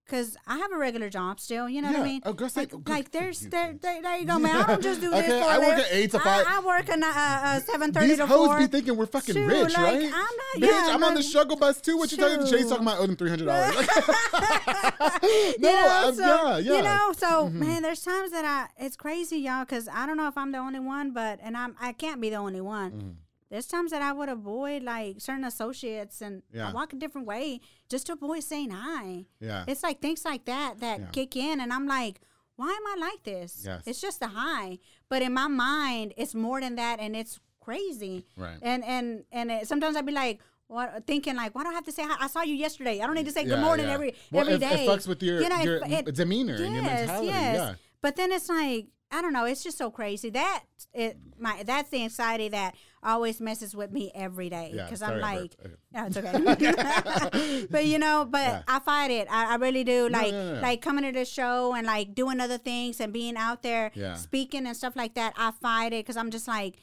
Cause 0.05 0.35
I 0.45 0.57
have 0.57 0.73
a 0.73 0.77
regular 0.77 1.09
job 1.09 1.39
still, 1.39 1.69
you 1.69 1.81
know 1.81 1.89
what 1.89 2.01
I 2.01 2.03
mean. 2.03 2.21
Oh, 2.25 2.35
like, 2.57 2.73
like 2.89 3.11
there's 3.11 3.39
there, 3.39 3.73
there, 3.81 4.01
there 4.01 4.17
you 4.17 4.25
go, 4.25 4.37
man. 4.37 4.57
I 4.57 4.67
don't 4.67 4.83
just 4.83 4.99
do 4.99 5.09
this. 5.11 5.19
Okay, 5.23 5.39
for 5.41 5.47
I 5.49 5.57
work 5.59 5.79
at 5.79 5.87
eight 5.91 6.11
to 6.11 6.19
five. 6.19 6.45
I, 6.45 6.59
work 6.59 6.89
at 6.89 7.01
uh, 7.01 7.05
uh, 7.07 7.59
seven 7.61 7.93
thirty 7.93 8.07
These 8.07 8.17
to 8.17 8.25
hoes 8.27 8.59
be 8.59 8.67
thinking 8.67 8.97
we're 8.97 9.05
fucking 9.05 9.33
Shoot, 9.33 9.47
rich, 9.47 9.73
like, 9.73 9.77
right? 9.77 10.03
I'm 10.03 10.11
not. 10.11 10.57
Bitch, 10.57 10.67
yeah, 10.67 10.87
I'm 10.93 11.01
on 11.05 11.13
the 11.13 11.23
struggle 11.23 11.55
bus 11.55 11.79
too. 11.79 11.95
What 11.97 12.11
you 12.11 12.17
talking 12.17 12.39
to? 12.45 12.51
Chase 12.51 12.67
talking 12.67 12.85
about 12.85 12.99
owing 12.99 13.15
three 13.15 13.29
hundred 13.29 13.45
dollars. 13.45 13.75
no, 15.23 15.29
you 15.57 15.59
know, 15.61 15.87
I'm- 15.89 16.15
so, 16.15 16.21
yeah, 16.25 16.57
yeah. 16.57 16.75
You 16.75 16.81
know, 16.83 17.13
so 17.17 17.27
Mhm. 17.47 17.53
man, 17.53 17.81
there's 17.81 18.01
times 18.01 18.31
that 18.31 18.43
I 18.43 18.83
it's 18.85 18.97
crazy, 18.97 19.37
y'all, 19.37 19.63
because 19.63 19.87
I 19.87 20.05
don't 20.05 20.17
know 20.17 20.27
if 20.27 20.37
I'm 20.37 20.51
the 20.51 20.57
only 20.57 20.81
one, 20.81 21.11
but 21.11 21.39
and 21.41 21.55
I'm 21.55 21.77
I 21.79 21.93
can't 21.93 22.19
be 22.19 22.29
the 22.29 22.35
only 22.35 22.59
one. 22.61 22.91
Mm. 22.91 23.13
There's 23.53 23.67
times 23.67 23.91
that 23.91 24.01
I 24.01 24.11
would 24.13 24.29
avoid 24.29 24.81
like 24.81 25.21
certain 25.21 25.43
associates 25.43 26.21
and 26.21 26.41
Yeah. 26.51 26.69
I 26.69 26.73
walk 26.73 26.91
a 26.91 26.95
different 26.95 27.27
way 27.27 27.61
just 27.87 28.07
to 28.07 28.13
avoid 28.13 28.43
saying 28.43 28.71
hi. 28.71 29.25
Yeah. 29.39 29.63
It's 29.67 29.83
like 29.83 30.01
things 30.01 30.25
like 30.25 30.45
that 30.45 30.79
that 30.79 30.99
Yeah. 30.99 31.05
kick 31.11 31.35
in, 31.35 31.59
and 31.59 31.71
I'm 31.71 31.85
like, 31.85 32.19
why 32.55 32.69
am 32.79 32.87
I 32.93 32.95
like 33.09 33.21
this? 33.23 33.61
Yes. 33.63 33.83
It's 33.85 34.01
just 34.01 34.23
a 34.23 34.27
high, 34.29 34.79
but 35.07 35.21
in 35.21 35.33
my 35.33 35.47
mind, 35.47 36.15
it's 36.17 36.33
more 36.33 36.59
than 36.61 36.73
that, 36.77 36.99
and 36.99 37.15
it's 37.15 37.39
crazy. 37.59 38.25
Right. 38.35 38.57
And 38.63 38.83
and 38.83 39.25
and 39.31 39.51
it, 39.51 39.67
sometimes 39.67 39.95
I'd 39.95 40.05
be 40.13 40.13
like. 40.25 40.41
What, 40.67 41.05
thinking 41.05 41.35
like, 41.35 41.53
why 41.53 41.61
do 41.63 41.69
I 41.69 41.73
have 41.73 41.83
to 41.85 41.91
say 41.91 42.03
hi? 42.03 42.15
I 42.19 42.27
saw 42.27 42.41
you 42.41 42.55
yesterday. 42.55 42.99
I 43.01 43.05
don't 43.05 43.13
need 43.13 43.25
to 43.27 43.31
say 43.31 43.41
Yeah, 43.43 43.49
good 43.49 43.59
morning 43.59 43.85
yeah. 43.85 43.93
every 43.93 44.15
Well, 44.31 44.47
every 44.49 44.65
it- 44.65 44.71
it 44.79 44.89
fucks 44.89 45.07
with 45.07 45.21
your- 45.21 45.39
you 45.43 45.49
know, 45.49 45.59
your 45.61 45.79
it- 45.85 46.15
demeanor 46.15 46.55
and 46.55 46.73
your 46.73 46.83
mentality, 46.83 47.27
yeah. 47.27 47.75
But 48.01 48.15
then 48.15 48.31
it's 48.31 48.49
like 48.49 48.87
I 49.13 49.21
don't 49.21 49.31
know. 49.31 49.45
It's 49.45 49.63
just 49.63 49.77
so 49.77 49.91
crazy 49.91 50.29
that 50.31 50.63
it 50.93 51.17
my 51.37 51.61
that's 51.63 51.89
the 51.89 52.01
anxiety 52.01 52.49
that 52.49 52.75
always 53.03 53.39
messes 53.39 53.75
with 53.75 53.91
me 53.91 54.11
every 54.15 54.49
day 54.49 54.71
because 54.73 54.99
sorry, 54.99 55.15
I'm 55.15 55.21
like, 55.21 55.57
burped. 55.61 55.77
no, 55.91 56.05
it's 56.07 56.17
okay. 56.17 57.67
but 57.71 57.85
you 57.85 57.99
know, 57.99 58.25
but 58.29 58.39
Yeah. 58.39 58.61
I 58.67 58.79
fight 58.79 59.11
it. 59.11 59.27
I, 59.29 59.53
I 59.53 59.55
really 59.55 59.83
do. 59.83 60.09
Like 60.09 60.31
no, 60.31 60.55
no. 60.55 60.61
like 60.61 60.81
coming 60.81 61.03
to 61.03 61.11
the 61.11 61.25
show 61.25 61.73
and 61.75 61.85
like 61.85 62.15
doing 62.15 62.39
other 62.39 62.57
things 62.57 62.99
and 62.99 63.13
being 63.13 63.37
out 63.37 63.61
there 63.61 63.91
Yeah. 63.93 64.15
speaking 64.15 64.65
and 64.65 64.75
stuff 64.75 64.95
like 64.95 65.13
that. 65.13 65.33
I 65.37 65.51
fight 65.51 65.93
it 65.93 66.05
because 66.05 66.17
I'm 66.17 66.31
just 66.31 66.47
like 66.47 66.75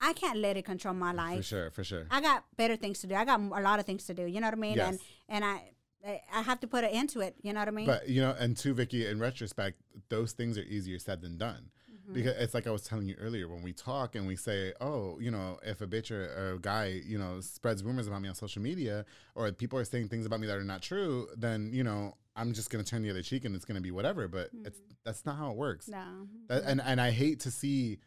I 0.00 0.12
can't 0.14 0.38
let 0.38 0.56
it 0.56 0.64
control 0.64 0.94
my 0.94 1.12
life. 1.12 1.38
For 1.38 1.42
sure, 1.44 1.70
for 1.70 1.84
sure. 1.84 2.06
I 2.10 2.20
got 2.20 2.44
better 2.56 2.76
things 2.76 3.00
to 3.00 3.06
do. 3.06 3.14
I 3.14 3.24
got 3.24 3.40
a 3.40 3.60
lot 3.62 3.78
of 3.78 3.86
things 3.86 4.04
to 4.06 4.14
do. 4.14 4.26
You 4.26 4.40
know 4.40 4.48
what 4.48 4.54
I 4.54 4.60
mean? 4.60 4.76
Yes. 4.76 4.88
And 4.88 4.98
and 5.28 5.44
I 5.44 5.70
I 6.06 6.20
I 6.32 6.42
have 6.42 6.60
to 6.60 6.66
put 6.66 6.84
an 6.84 6.90
end 6.90 7.10
to 7.10 7.20
it. 7.20 7.36
You 7.42 7.52
know 7.52 7.60
what 7.60 7.68
I 7.68 7.72
mean? 7.72 7.86
But 7.86 8.08
you 8.08 8.20
know, 8.20 8.34
and 8.38 8.56
to 8.58 8.74
Vicki, 8.74 9.06
in 9.06 9.18
retrospect, 9.18 9.80
those 10.08 10.32
things 10.32 10.58
are 10.58 10.62
easier 10.62 10.98
said 10.98 11.20
than 11.22 11.38
done. 11.38 11.70
Mm-hmm. 11.92 12.14
Because 12.14 12.34
it's 12.38 12.54
like 12.54 12.66
I 12.66 12.70
was 12.70 12.82
telling 12.82 13.06
you 13.06 13.14
earlier 13.20 13.46
when 13.48 13.62
we 13.62 13.72
talk 13.72 14.16
and 14.16 14.26
we 14.26 14.34
say, 14.34 14.72
oh, 14.80 15.18
you 15.20 15.30
know, 15.30 15.58
if 15.64 15.80
a 15.80 15.86
bitch 15.86 16.10
or, 16.10 16.24
or 16.36 16.52
a 16.54 16.58
guy, 16.58 17.00
you 17.06 17.16
know, 17.16 17.40
spreads 17.40 17.84
rumors 17.84 18.08
about 18.08 18.20
me 18.22 18.28
on 18.28 18.34
social 18.34 18.60
media 18.60 19.04
or 19.36 19.52
people 19.52 19.78
are 19.78 19.84
saying 19.84 20.08
things 20.08 20.26
about 20.26 20.40
me 20.40 20.48
that 20.48 20.56
are 20.56 20.64
not 20.64 20.82
true, 20.82 21.28
then, 21.36 21.70
you 21.72 21.84
know, 21.84 22.14
I'm 22.34 22.54
just 22.54 22.70
gonna 22.70 22.82
turn 22.82 23.02
the 23.02 23.10
other 23.10 23.22
cheek 23.22 23.44
and 23.44 23.54
it's 23.54 23.64
gonna 23.64 23.80
be 23.80 23.92
whatever. 23.92 24.26
But 24.26 24.50
it's 24.64 24.80
that's 25.04 25.24
not 25.24 25.36
how 25.36 25.50
it 25.52 25.56
works. 25.56 25.86
no. 25.86 26.26
That, 26.48 26.64
and 26.64 26.80
and 26.82 27.00
I 27.00 27.10
hate 27.12 27.38
to 27.40 27.50
see 27.52 27.98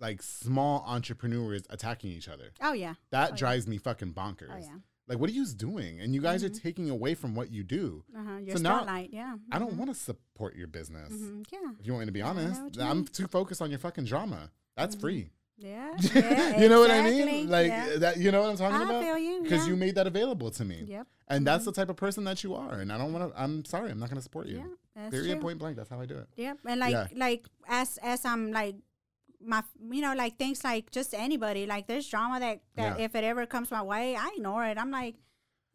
like 0.00 0.22
small 0.22 0.84
entrepreneurs 0.86 1.62
attacking 1.70 2.10
each 2.10 2.28
other. 2.28 2.50
Oh 2.60 2.72
yeah. 2.72 2.94
That 3.10 3.28
Oh, 3.28 3.32
yeah. 3.32 3.36
drives 3.36 3.66
me 3.66 3.78
fucking 3.78 4.12
bonkers. 4.12 4.50
Oh, 4.52 4.58
yeah. 4.58 4.76
Like, 5.08 5.18
what 5.18 5.30
are 5.30 5.32
you 5.32 5.46
doing? 5.46 6.00
And 6.00 6.14
you 6.14 6.20
guys 6.20 6.44
are 6.44 6.48
taking 6.48 6.90
away 6.90 7.14
from 7.14 7.34
what 7.34 7.50
you 7.50 7.64
do. 7.64 8.04
Uh-huh. 8.16 8.36
Your 8.38 8.56
So 8.56 8.62
now- 8.62 8.76
spotlight. 8.78 9.10
yeah. 9.12 9.36
I 9.50 9.58
don't 9.58 9.74
want 9.74 9.90
to 9.90 9.94
support 9.94 10.54
your 10.54 10.66
business. 10.66 11.12
Mhm. 11.12 11.44
Yeah. 11.50 11.58
If 11.80 11.86
you 11.86 11.92
want 11.94 12.02
me 12.02 12.06
to 12.06 12.12
be 12.12 12.22
honest, 12.22 12.78
I'm 12.78 12.98
mean. 12.98 13.04
too 13.06 13.26
focused 13.26 13.62
on 13.62 13.70
your 13.70 13.78
fucking 13.78 14.04
drama. 14.04 14.50
That's 14.76 14.94
free. 14.94 15.30
Yeah. 15.56 15.96
yeah 16.14 16.60
you 16.60 16.68
know 16.68 16.78
what 16.78 16.90
I 16.90 17.02
mean? 17.02 17.48
Like 17.48 17.68
yeah. 17.68 17.96
that. 17.96 18.18
You 18.18 18.30
know 18.30 18.42
what 18.42 18.50
I'm 18.50 18.56
talking 18.56 18.76
I 18.76 18.84
about? 18.84 19.02
feel 19.02 19.18
you, 19.18 19.42
Because 19.42 19.64
yeah. 19.64 19.70
you 19.70 19.76
made 19.76 19.96
that 19.96 20.06
available 20.06 20.50
to 20.52 20.64
me. 20.64 20.84
Yep. 20.86 21.06
And 21.28 21.46
that's 21.46 21.64
the 21.64 21.72
type 21.72 21.90
of 21.90 21.96
person 21.96 22.24
that 22.24 22.44
you 22.44 22.54
are. 22.54 22.74
And 22.74 22.92
I 22.92 22.98
don't 22.98 23.12
want 23.12 23.32
to. 23.32 23.40
I'm 23.40 23.64
sorry. 23.64 23.90
I'm 23.90 23.98
not 23.98 24.08
going 24.08 24.18
to 24.18 24.22
support 24.22 24.46
you. 24.46 24.58
Yeah, 24.58 24.64
that's 24.94 25.10
Period. 25.10 25.40
Point 25.40 25.58
blank. 25.58 25.76
That's 25.76 25.90
how 25.90 26.00
I 26.00 26.06
do 26.06 26.16
it. 26.16 26.28
Yep. 26.36 26.58
And 26.64 26.80
like 26.80 27.16
like 27.16 27.46
as 27.66 27.98
as 28.02 28.24
I'm 28.24 28.52
like 28.52 28.76
my 29.44 29.62
you 29.90 30.00
know 30.02 30.14
like 30.14 30.36
things 30.36 30.64
like 30.64 30.90
just 30.90 31.14
anybody 31.14 31.64
like 31.66 31.86
there's 31.86 32.08
drama 32.08 32.40
that 32.40 32.60
that 32.76 32.98
Yeah. 32.98 33.04
if 33.04 33.14
it 33.14 33.22
ever 33.24 33.46
comes 33.46 33.70
my 33.70 33.82
way 33.82 34.16
I 34.16 34.30
ignore 34.36 34.64
it. 34.64 34.78
I'm 34.78 34.90
like 34.90 35.14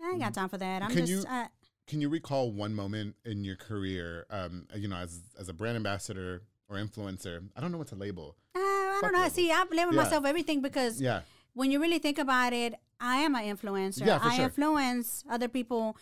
I 0.04 0.10
ain't 0.12 0.20
got 0.20 0.34
time 0.34 0.50
for 0.50 0.58
that. 0.58 0.82
I'm 0.84 0.90
Can 0.90 1.06
just 1.06 1.12
you- 1.26 1.30
uh, 1.34 1.48
Can 1.88 2.02
you 2.02 2.10
recall 2.10 2.52
one 2.52 2.74
moment 2.74 3.16
in 3.26 3.44
your 3.44 3.56
career, 3.58 4.26
um, 4.30 4.68
you 4.76 4.88
know, 4.88 4.98
as 4.98 5.22
as 5.40 5.48
a 5.50 5.54
brand 5.54 5.76
ambassador 5.78 6.44
or 6.70 6.78
influencer? 6.78 7.44
I 7.56 7.62
don't 7.62 7.72
know 7.72 7.78
what 7.78 7.88
to 7.90 7.96
label. 7.96 8.36
uh, 8.56 8.60
I 8.60 8.92
Fuck 8.96 9.02
don't 9.04 9.14
know. 9.14 9.20
level. 9.20 9.34
See, 9.34 9.52
I 9.52 9.64
blame 9.66 9.90
Yeah. 9.92 10.02
myself 10.04 10.26
everything 10.26 10.62
because 10.62 11.00
Yeah. 11.02 11.22
when 11.54 11.72
you 11.72 11.80
really 11.82 12.00
think 12.00 12.18
about 12.20 12.52
it, 12.54 12.76
I 13.00 13.18
am 13.18 13.36
an 13.36 13.44
influencer. 13.56 14.06
Yeah, 14.06 14.20
I 14.22 14.36
sure. 14.36 14.46
influence 14.46 15.24
other 15.30 15.48
people. 15.48 15.98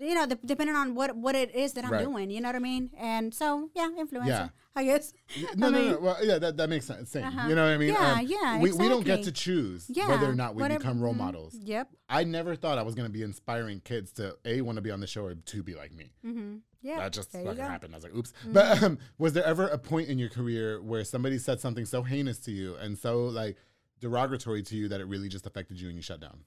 You 0.00 0.14
know, 0.14 0.26
de- 0.26 0.38
depending 0.46 0.76
on 0.76 0.94
what 0.94 1.14
what 1.14 1.34
it 1.34 1.54
is 1.54 1.74
that 1.74 1.84
I'm 1.84 1.90
Right. 1.92 2.04
doing. 2.04 2.30
You 2.30 2.40
know 2.40 2.48
what 2.48 2.56
I 2.56 2.60
mean? 2.60 2.90
And 2.98 3.34
so, 3.34 3.68
yeah, 3.74 3.90
influencer. 3.98 4.26
Yeah. 4.28 4.48
I 4.74 4.84
guess. 4.84 5.12
No, 5.56 5.66
I 5.68 5.70
no, 5.70 5.78
mean, 5.78 5.90
no. 5.92 5.98
Well, 6.00 6.16
yeah, 6.24 6.38
that, 6.38 6.56
that 6.56 6.68
makes 6.68 6.86
sense. 6.86 7.10
Same. 7.10 7.24
Uh-huh. 7.24 7.48
You 7.48 7.54
know 7.54 7.64
what 7.64 7.74
I 7.74 7.76
mean? 7.76 7.90
Yeah, 7.92 8.20
yeah, 8.20 8.58
We, 8.60 8.72
we 8.72 8.88
don't 8.88 9.04
get 9.04 9.22
to 9.24 9.30
choose 9.30 9.86
Yeah, 9.88 10.08
whether 10.08 10.28
or 10.28 10.34
not 10.34 10.54
we 10.54 10.62
whatever- 10.62 10.80
become 10.80 11.00
role 11.00 11.14
mhm. 11.14 11.18
models. 11.18 11.54
Yep. 11.62 11.90
I 12.08 12.24
never 12.24 12.56
thought 12.56 12.78
I 12.78 12.82
was 12.82 12.94
going 12.94 13.06
to 13.06 13.12
be 13.12 13.22
inspiring 13.22 13.80
kids 13.84 14.10
to 14.12 14.36
a 14.44 14.62
want 14.62 14.76
to 14.76 14.82
be 14.82 14.90
on 14.90 15.00
the 15.00 15.06
show 15.06 15.26
or 15.26 15.34
to 15.34 15.62
be 15.62 15.74
like 15.74 15.92
me. 15.94 16.12
Mm-hmm. 16.26 16.56
Yeah. 16.82 16.96
that 16.98 17.12
just 17.12 17.30
fucking. 17.32 17.46
Mm-hmm. 17.46 17.60
happened. 17.60 17.94
I 17.94 17.98
was 17.98 18.04
like, 18.04 18.14
oops. 18.16 18.32
But 18.46 18.82
um, 18.82 18.98
was 19.18 19.32
there 19.34 19.44
ever 19.44 19.68
a 19.68 19.78
point 19.78 20.08
in 20.08 20.18
your 20.18 20.28
career 20.30 20.82
where 20.82 21.04
somebody 21.04 21.38
said 21.38 21.60
something 21.60 21.84
so 21.84 22.02
heinous 22.02 22.38
to 22.40 22.50
you 22.50 22.74
and 22.76 22.98
so 22.98 23.26
like 23.26 23.56
derogatory 24.00 24.62
to 24.64 24.76
you 24.76 24.88
that 24.88 25.00
it 25.00 25.06
really 25.06 25.28
just 25.28 25.46
affected 25.46 25.78
you 25.80 25.88
and 25.88 25.96
you 25.96 26.02
shut 26.02 26.20
down? 26.20 26.40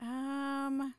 Um, 0.00 0.94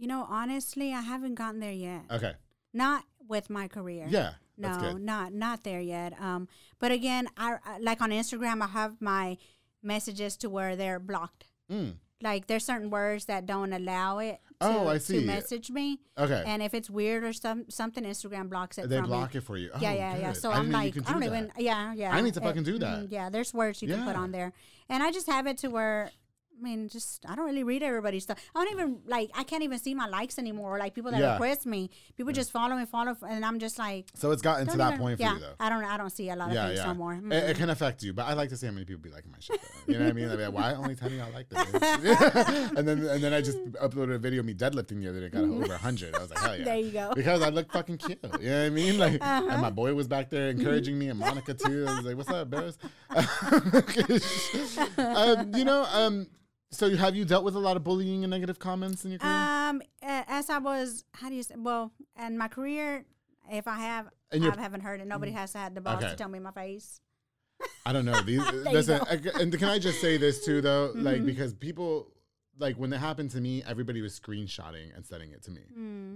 you 0.00 0.06
know, 0.06 0.26
honestly, 0.28 0.92
I 0.94 1.02
haven't 1.02 1.34
gotten 1.34 1.60
there 1.60 1.72
yet. 1.72 2.02
Okay. 2.10 2.32
Not 2.72 3.04
with 3.28 3.50
my 3.50 3.68
career. 3.68 4.06
Yeah. 4.08 4.32
No, 4.56 4.96
not 4.98 5.32
not 5.32 5.62
there 5.64 5.80
yet. 5.80 6.12
Um, 6.20 6.46
but 6.78 6.90
again, 6.92 7.28
I, 7.36 7.56
I 7.64 7.78
like 7.78 8.00
on 8.02 8.10
Instagram, 8.10 8.62
I 8.62 8.66
have 8.66 9.00
my 9.00 9.38
messages 9.82 10.36
to 10.38 10.50
where 10.50 10.76
they're 10.76 10.98
blocked. 11.00 11.46
Mm. 11.72 11.94
Like 12.22 12.46
there's 12.46 12.64
certain 12.66 12.90
words 12.90 13.24
that 13.26 13.46
don't 13.46 13.72
allow 13.72 14.18
it. 14.18 14.38
To, 14.60 14.66
Oh, 14.66 14.88
I 14.88 14.98
see. 14.98 15.20
To 15.20 15.26
message 15.26 15.70
me, 15.70 16.00
Okay. 16.18 16.42
and 16.46 16.62
if 16.62 16.74
it's 16.74 16.90
weird 16.90 17.24
or 17.24 17.32
some 17.32 17.64
something, 17.70 18.04
Instagram 18.04 18.50
blocks 18.50 18.76
it. 18.76 18.90
they 18.90 19.00
block 19.00 19.32
me. 19.34 19.38
it 19.38 19.44
for 19.44 19.56
you. 19.56 19.70
yeah, 19.80 19.90
Oh, 19.90 19.94
yeah, 19.94 20.16
yeah. 20.18 20.32
good. 20.32 20.36
So 20.42 20.50
I 20.50 20.56
I'm 20.56 20.64
didn't 20.64 20.72
know 20.72 20.78
you 20.80 20.84
like, 20.96 21.08
I 21.08 21.12
don't 21.12 21.20
do 21.22 21.26
even. 21.28 21.52
Yeah, 21.56 21.94
yeah. 21.94 22.14
I 22.14 22.20
need 22.20 22.34
to 22.34 22.40
It- 22.40 22.42
fucking 22.42 22.62
do 22.64 22.78
that. 22.80 22.98
mhm, 22.98 23.06
yeah, 23.10 23.30
there's 23.30 23.54
words 23.54 23.80
you 23.80 23.88
can 23.88 24.04
put 24.04 24.16
on 24.16 24.32
there, 24.32 24.52
and 24.90 25.02
I 25.02 25.10
just 25.12 25.26
have 25.28 25.46
it 25.46 25.56
to 25.58 25.68
where. 25.68 26.10
I 26.60 26.62
mean, 26.62 26.88
just 26.88 27.24
I 27.26 27.34
don't 27.34 27.46
really 27.46 27.64
read 27.64 27.82
everybody's 27.82 28.24
stuff. 28.24 28.38
I 28.54 28.64
don't 28.64 28.72
even 28.72 28.98
like. 29.06 29.30
I 29.34 29.44
can't 29.44 29.62
even 29.62 29.78
see 29.78 29.94
my 29.94 30.06
likes 30.06 30.38
anymore. 30.38 30.78
Like 30.78 30.94
people 30.94 31.10
that 31.10 31.20
Yeah. 31.20 31.32
request 31.32 31.64
me, 31.64 31.90
people 32.16 32.32
just 32.34 32.50
follow 32.50 32.76
me, 32.76 32.84
follow, 32.84 33.16
and 33.26 33.44
I'm 33.44 33.58
just 33.58 33.78
like, 33.78 34.08
So 34.14 34.30
it's 34.30 34.42
gotten 34.42 34.66
to 34.68 34.76
that 34.76 34.88
even- 34.94 34.98
point 34.98 35.16
for 35.18 35.22
yeah, 35.22 35.34
you 35.34 35.40
though. 35.40 35.54
I 35.58 35.68
don't. 35.70 35.84
I 35.84 35.96
don't 35.96 36.10
see 36.10 36.28
a 36.28 36.36
lot 36.36 36.48
of 36.48 36.54
yeah, 36.54 36.66
things 36.66 36.80
yeah. 36.80 36.86
no 36.86 36.94
more. 36.94 37.14
It, 37.14 37.22
Mm-mm. 37.24 37.48
it 37.50 37.56
can 37.56 37.70
affect 37.70 38.02
you, 38.02 38.12
but 38.12 38.26
I 38.26 38.34
like 38.34 38.50
to 38.50 38.56
see 38.56 38.66
how 38.66 38.72
many 38.72 38.84
people 38.84 39.00
be 39.02 39.10
liking 39.10 39.30
my 39.32 39.38
shit. 39.40 39.60
Though. 39.60 39.92
You 39.92 39.98
know 39.98 40.04
what 40.04 40.10
I 40.10 40.12
mean? 40.12 40.28
Like, 40.38 40.52
why 40.52 40.74
only 40.74 40.94
ten 40.96 41.08
of 41.08 41.14
y'all 41.14 41.32
like 41.32 41.48
this? 41.48 41.58
and 42.76 42.86
then 42.86 43.04
and 43.06 43.22
then 43.24 43.32
I 43.32 43.40
just 43.40 43.58
uploaded 43.74 44.14
a 44.16 44.18
video 44.18 44.40
of 44.40 44.46
me 44.46 44.54
deadlifting 44.54 45.00
the 45.00 45.08
other 45.08 45.20
day, 45.20 45.28
got 45.30 45.44
over 45.44 45.76
hundred. 45.76 46.14
I 46.14 46.18
was 46.20 46.30
like, 46.30 46.38
hell 46.40 46.58
yeah. 46.58 46.64
There 46.64 46.76
you 46.78 46.90
go. 46.90 47.12
Because 47.14 47.42
I 47.42 47.48
look 47.48 47.72
fucking 47.72 47.96
cute. 47.98 48.18
You 48.40 48.50
know 48.50 48.58
what 48.60 48.66
I 48.66 48.70
mean? 48.70 48.98
Like, 48.98 49.22
and 49.22 49.62
my 49.62 49.70
boy 49.70 49.94
was 49.94 50.06
back 50.08 50.28
there 50.30 50.50
encouraging 50.50 50.98
me, 50.98 51.08
and 51.08 51.18
Monica 51.18 51.54
too. 51.54 51.86
I 51.88 51.96
was 51.96 52.04
like, 52.04 52.16
"What's 52.16 52.28
up, 52.30 52.50
Bears?" 52.50 52.78
um, 54.98 55.52
you 55.54 55.64
know, 55.64 55.86
um, 55.92 56.26
so 56.70 56.94
have 56.96 57.14
you 57.16 57.24
dealt 57.24 57.44
with 57.44 57.54
a 57.54 57.58
lot 57.58 57.76
of 57.76 57.84
bullying 57.84 58.24
and 58.24 58.30
negative 58.30 58.58
comments 58.58 59.04
in 59.04 59.10
your 59.12 59.18
career? 59.20 59.32
Um, 59.32 59.82
as 60.02 60.48
I 60.50 60.58
was, 60.58 61.04
how 61.12 61.28
do 61.28 61.34
you 61.34 61.42
say? 61.42 61.54
Well, 61.58 61.92
in 62.24 62.38
my 62.38 62.48
career, 62.48 63.04
if 63.50 63.66
I 63.66 63.76
have, 63.76 64.08
And 64.32 64.44
I 64.44 64.60
haven't 64.60 64.82
heard 64.82 65.00
it. 65.00 65.06
Nobody 65.06 65.32
has 65.32 65.52
had 65.52 65.74
the 65.74 65.80
balls 65.80 65.98
Okay. 66.02 66.10
to 66.10 66.16
tell 66.16 66.28
me 66.28 66.38
my 66.38 66.52
face. 66.52 67.00
I 67.84 67.92
don't 67.92 68.04
know. 68.04 68.20
These, 68.26 68.40
listen. 68.52 69.00
I- 69.10 69.20
and 69.40 69.52
can 69.58 69.68
I 69.68 69.78
just 69.78 70.00
say 70.00 70.16
this 70.16 70.44
too, 70.44 70.60
though? 70.60 70.90
Mm-hmm. 70.90 71.02
Like, 71.04 71.26
because 71.26 71.52
people, 71.52 72.12
like 72.58 72.76
when 72.76 72.92
it 72.92 72.98
happened 72.98 73.30
to 73.32 73.40
me, 73.40 73.62
everybody 73.66 74.00
was 74.00 74.18
screenshotting 74.18 74.94
and 74.94 75.04
sending 75.04 75.32
it 75.32 75.42
to 75.44 75.50
me. 75.50 75.62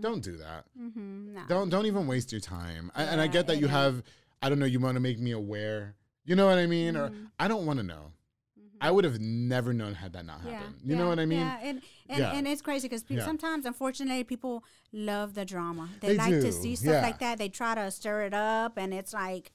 Don't 0.01 0.23
do 0.23 0.37
that. 0.39 0.65
Mm-hmm. 0.81 1.35
No. 1.35 1.41
Don't 1.49 1.69
don't 1.71 1.87
even 1.87 2.07
waste 2.07 2.31
your 2.33 2.41
time. 2.41 2.91
I, 2.95 3.03
and 3.05 3.21
I 3.21 3.27
get 3.27 3.47
that 3.49 3.59
you 3.59 3.67
is. 3.67 3.71
have. 3.73 4.03
I 4.41 4.49
don't 4.49 4.59
know. 4.59 4.67
You 4.67 4.79
want 4.79 4.95
to 4.97 5.01
make 5.01 5.19
me 5.19 5.33
aware. 5.33 5.97
You 6.27 6.37
know 6.37 6.47
what 6.47 6.59
I 6.59 6.67
mean? 6.67 6.97
Or 6.97 7.09
Mm-hmm. 7.09 7.25
I 7.39 7.49
don't 7.49 7.67
want 7.67 7.79
to 7.79 7.83
know. 7.83 8.13
I 8.85 8.91
would 8.91 9.05
have 9.05 9.19
never 9.21 9.73
known 9.73 9.95
had 9.95 10.13
that 10.13 10.27
not 10.27 10.41
happened. 10.43 10.75
You 10.85 10.95
know 10.95 11.09
what 11.09 11.19
I 11.19 11.25
mean? 11.27 11.41
Yeah, 11.41 11.59
and 11.63 11.83
and, 12.09 12.19
Yeah. 12.19 12.33
and 12.37 12.47
it's 12.47 12.61
crazy 12.61 12.87
because 12.87 13.05
Yeah. 13.09 13.25
sometimes, 13.25 13.65
unfortunately, 13.65 14.25
people 14.25 14.63
love 14.93 15.35
the 15.35 15.45
drama. 15.47 15.89
They, 16.01 16.09
They 16.09 16.17
like 16.19 16.31
do, 16.31 16.43
to 16.43 16.53
see 16.53 16.77
stuff 16.77 16.93
yeah. 16.95 17.01
like 17.01 17.19
that. 17.21 17.39
They 17.39 17.49
try 17.49 17.75
to 17.75 17.91
stir 17.91 18.25
it 18.25 18.35
up, 18.35 18.77
and 18.77 18.93
it's 18.93 19.15
like, 19.15 19.53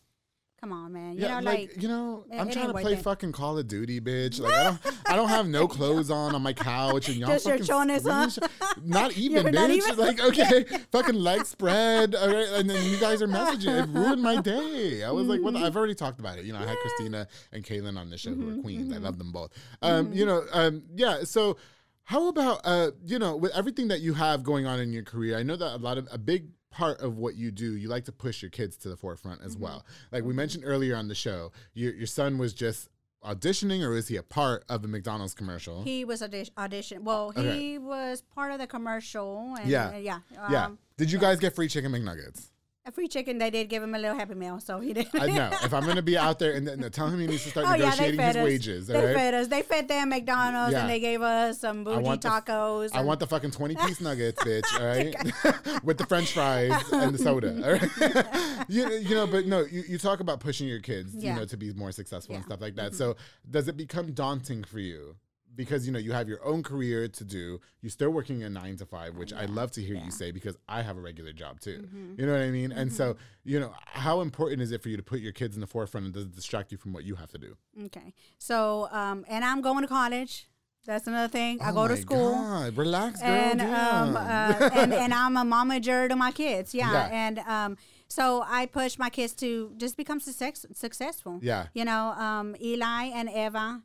come 0.60 0.72
on, 0.74 0.92
man. 0.94 1.14
You 1.16 1.22
Yeah, 1.22 1.40
know, 1.40 1.46
like, 1.52 1.70
like, 1.74 1.82
you 1.82 1.88
know, 1.88 2.26
I'm 2.32 2.50
trying 2.50 2.68
to 2.68 2.74
play 2.74 2.94
it. 2.94 3.02
fucking 3.02 3.32
Call 3.32 3.58
of 3.58 3.68
Duty, 3.68 4.02
bitch. 4.02 4.40
Like 4.40 4.54
I 4.54 4.64
don't, 4.64 4.80
I 5.10 5.16
don't 5.16 5.30
have 5.30 5.48
no 5.48 5.68
clothes 5.68 6.10
on 6.12 6.36
on 6.36 6.42
my 6.42 6.54
couch, 6.54 7.08
and 7.10 7.18
y'all 7.18 7.30
Just 7.30 7.46
your 7.46 7.58
fucking 7.58 7.68
chones, 7.68 8.06
huh? 8.06 8.48
Not 8.84 9.12
even, 9.18 9.44
You're 9.44 9.52
bitch. 9.52 9.56
not 9.56 9.70
even- 9.70 9.98
Like 9.98 10.20
okay, 10.22 10.64
fucking 10.92 11.16
leg 11.16 11.46
spread, 11.46 12.16
all 12.16 12.28
right, 12.28 12.48
and 12.50 12.70
then 12.70 12.90
you 12.90 12.98
guys 12.98 13.22
are 13.22 13.28
messaging. 13.28 13.84
It 13.84 13.88
ruined 13.90 14.22
my 14.22 14.42
day. 14.42 15.04
I 15.04 15.12
was 15.12 15.28
like, 15.28 15.42
what? 15.42 15.54
the- 15.54 15.60
I've 15.60 15.78
already 15.78 15.96
talked 15.96 16.20
about 16.20 16.38
it. 16.40 16.46
You 16.46 16.54
know, 16.54 16.60
I 16.60 16.66
had 16.66 16.78
Christina 16.80 17.28
and 17.52 17.64
Kaylin 17.64 17.98
on 17.98 18.10
the 18.10 18.18
show 18.18 18.32
who 18.32 18.44
Mm-hmm, 18.44 18.60
are 18.60 18.62
queens. 18.62 18.94
I 18.94 18.98
love 18.98 19.18
them 19.18 19.32
both. 19.32 19.52
Um, 19.82 20.12
you 20.14 20.26
know, 20.26 20.44
um, 20.52 20.84
yeah. 20.96 21.24
So. 21.24 21.58
How 22.04 22.28
about 22.30 22.62
uh, 22.64 22.90
you 23.06 23.20
know, 23.20 23.36
with 23.36 23.56
everything 23.56 23.90
that 23.90 24.02
you 24.02 24.16
have 24.16 24.42
going 24.42 24.66
on 24.66 24.80
in 24.80 24.92
your 24.92 25.04
career, 25.04 25.38
I 25.38 25.44
know 25.44 25.56
that 25.56 25.76
a 25.76 25.78
lot 25.78 26.00
of 26.00 26.08
a 26.12 26.18
big 26.18 26.48
part 26.72 27.02
of 27.02 27.18
what 27.18 27.36
you 27.36 27.52
do, 27.52 27.76
you 27.76 27.88
like 27.90 28.06
to 28.06 28.12
push 28.12 28.42
your 28.42 28.52
kids 28.52 28.78
to 28.78 28.90
the 28.90 28.96
forefront 28.98 29.42
as 29.44 29.58
well. 29.58 29.86
Like 30.12 30.24
we 30.24 30.34
mentioned 30.34 30.64
earlier 30.66 30.96
on 30.96 31.08
the 31.08 31.16
show, 31.16 31.52
your 31.74 31.94
your 31.94 32.08
son 32.08 32.38
was 32.38 32.54
just 32.54 32.90
auditioning, 33.24 33.86
or 33.86 33.96
is 33.98 34.08
he 34.08 34.16
a 34.16 34.24
part 34.24 34.64
of 34.70 34.84
a 34.86 34.88
McDonald's 34.88 35.34
commercial? 35.34 35.84
he 35.84 36.06
was 36.06 36.22
audition. 36.22 36.54
audition. 36.58 37.04
Well, 37.04 37.32
he 37.32 37.40
Okay. 37.42 37.78
was 37.78 38.22
part 38.22 38.52
of 38.54 38.60
the 38.60 38.68
commercial. 38.68 39.56
And, 39.60 39.70
Yeah. 39.70 39.90
uh, 39.90 39.98
yeah, 39.98 40.20
yeah. 40.50 40.66
um, 40.68 40.80
Did 40.98 41.12
you 41.12 41.20
guys 41.20 41.40
get 41.40 41.54
free 41.56 41.68
chicken 41.68 41.92
McNuggets? 41.92 42.50
A 42.90 42.92
free 42.92 43.08
chicken. 43.08 43.38
They 43.38 43.52
did 43.52 43.70
give 43.70 43.84
him 43.84 43.94
a 43.94 44.00
little 44.00 44.18
happy 44.18 44.34
meal, 44.34 44.60
so 44.60 44.80
he 44.80 44.94
did. 44.94 45.08
I 45.14 45.28
know. 45.28 45.52
if 45.64 45.72
I'm 45.76 45.86
gonna 45.86 46.02
be 46.02 46.18
out 46.18 46.40
there 46.40 46.54
and 46.54 46.68
then 46.68 46.80
tell 46.90 47.08
him 47.08 47.20
he 47.20 47.28
needs 47.28 47.44
to 47.44 47.50
start 47.56 47.68
Oh 47.70 47.74
yeah, 47.74 47.78
they 47.78 47.84
negotiating 48.14 48.18
fed 48.20 48.28
his 48.28 48.36
us. 48.38 48.44
wages. 48.44 48.88
They 48.88 49.06
right? 49.06 49.16
fed 49.16 49.34
us. 49.36 49.48
They 49.48 49.62
fed 49.62 49.88
them 49.88 50.10
McDonald's, 50.10 50.74
Yeah. 50.74 50.82
and 50.82 50.90
they 50.90 51.00
gave 51.00 51.22
us 51.22 51.60
some 51.60 51.82
I 51.82 51.84
bougie 51.84 52.10
the 52.22 52.30
tacos. 52.30 52.90
I 52.94 53.02
want 53.02 53.20
the 53.20 53.28
fucking 53.28 53.52
20 53.52 53.76
piece 53.86 54.02
nuggets, 54.02 54.44
bitch, 54.44 54.64
all 54.80 54.88
right? 54.88 55.84
With 55.84 56.00
the 56.00 56.08
french 56.08 56.32
fries 56.34 56.72
and 56.92 57.14
the 57.14 57.20
soda, 57.20 57.62
all 57.64 57.74
right? 57.74 58.66
you, 58.68 58.90
you 58.92 59.14
know, 59.14 59.28
but 59.28 59.46
no, 59.46 59.60
you, 59.70 59.84
you 59.88 59.98
talk 60.00 60.20
about 60.20 60.40
pushing 60.40 60.68
your 60.68 60.80
kids, 60.80 61.14
you 61.16 61.32
know, 61.32 61.46
to 61.46 61.58
be 61.58 61.72
more 61.74 61.92
successful 61.92 62.34
and 62.34 62.42
Yeah. 62.42 62.46
Mm-hmm. 62.46 62.52
stuff 62.54 62.62
like 62.62 62.76
that. 62.78 62.96
So 62.96 63.18
does 63.52 63.68
it 63.68 63.78
become 63.78 64.14
daunting 64.14 64.64
for 64.64 64.80
you? 64.80 65.16
Because, 65.56 65.86
you 65.86 65.92
know, 65.92 66.00
you 66.00 66.14
have 66.14 66.30
your 66.30 66.44
own 66.46 66.64
career 66.64 67.08
to 67.08 67.24
do. 67.26 67.60
You're 67.82 67.90
still 67.90 68.12
working 68.12 68.44
a 68.44 68.50
nine 68.50 68.78
to 68.78 68.86
five, 68.86 69.16
which 69.16 69.34
I 69.34 69.46
love 69.46 69.72
to 69.72 69.82
hear 69.82 69.96
you 69.96 70.12
say 70.12 70.32
because 70.32 70.56
I 70.70 70.82
have 70.82 70.98
a 70.98 71.02
regular 71.02 71.34
job 71.34 71.60
too. 71.60 71.80
Mm-hmm. 71.86 72.20
You 72.20 72.26
know 72.28 72.32
what 72.34 72.42
I 72.42 72.52
mean? 72.52 72.72
And 72.72 72.94
so, 72.94 73.18
you 73.44 73.60
know, 73.60 73.74
how 73.88 74.22
important 74.22 74.62
is 74.62 74.72
it 74.72 74.82
for 74.82 74.90
you 74.90 74.96
to 74.98 75.04
put 75.04 75.20
your 75.20 75.34
kids 75.34 75.56
in 75.56 75.62
the 75.62 75.68
forefront 75.68 76.06
and 76.06 76.14
does 76.14 76.26
it 76.26 76.36
distract 76.36 76.72
you 76.72 76.78
from 76.78 76.94
what 76.94 77.04
you 77.04 77.16
have 77.16 77.30
to 77.32 77.38
do? 77.38 77.58
Okay. 77.86 78.14
So, 78.38 78.88
um, 78.92 79.26
and 79.28 79.44
I'm 79.44 79.62
going 79.62 79.82
to 79.82 79.88
college. 79.88 80.48
That's 80.86 81.08
another 81.08 81.28
thing. 81.28 81.62
I 81.62 81.72
Oh 81.72 81.74
go 81.74 81.88
to 81.88 81.98
school. 81.98 82.32
God. 82.32 82.78
Relax, 82.78 83.22
girl. 83.22 83.30
And 83.30 83.62
um, 83.62 84.16
uh, 84.16 84.70
and 84.74 84.94
and 84.94 85.14
I'm 85.14 85.36
a 85.38 85.44
momager 85.44 86.08
to 86.10 86.16
my 86.16 86.32
kids, 86.32 86.74
yeah. 86.74 86.92
Yeah. 86.92 87.10
And 87.12 87.40
um, 87.40 87.78
so 88.08 88.44
I 88.48 88.66
push 88.66 88.98
my 88.98 89.10
kids 89.10 89.34
to 89.36 89.74
just 89.78 89.98
become 89.98 90.20
success, 90.20 90.66
successful. 90.74 91.40
Yeah. 91.44 91.68
You 91.74 91.86
know, 91.86 92.14
um, 92.14 92.56
Eli 92.60 93.12
and 93.14 93.30
Eva 93.30 93.84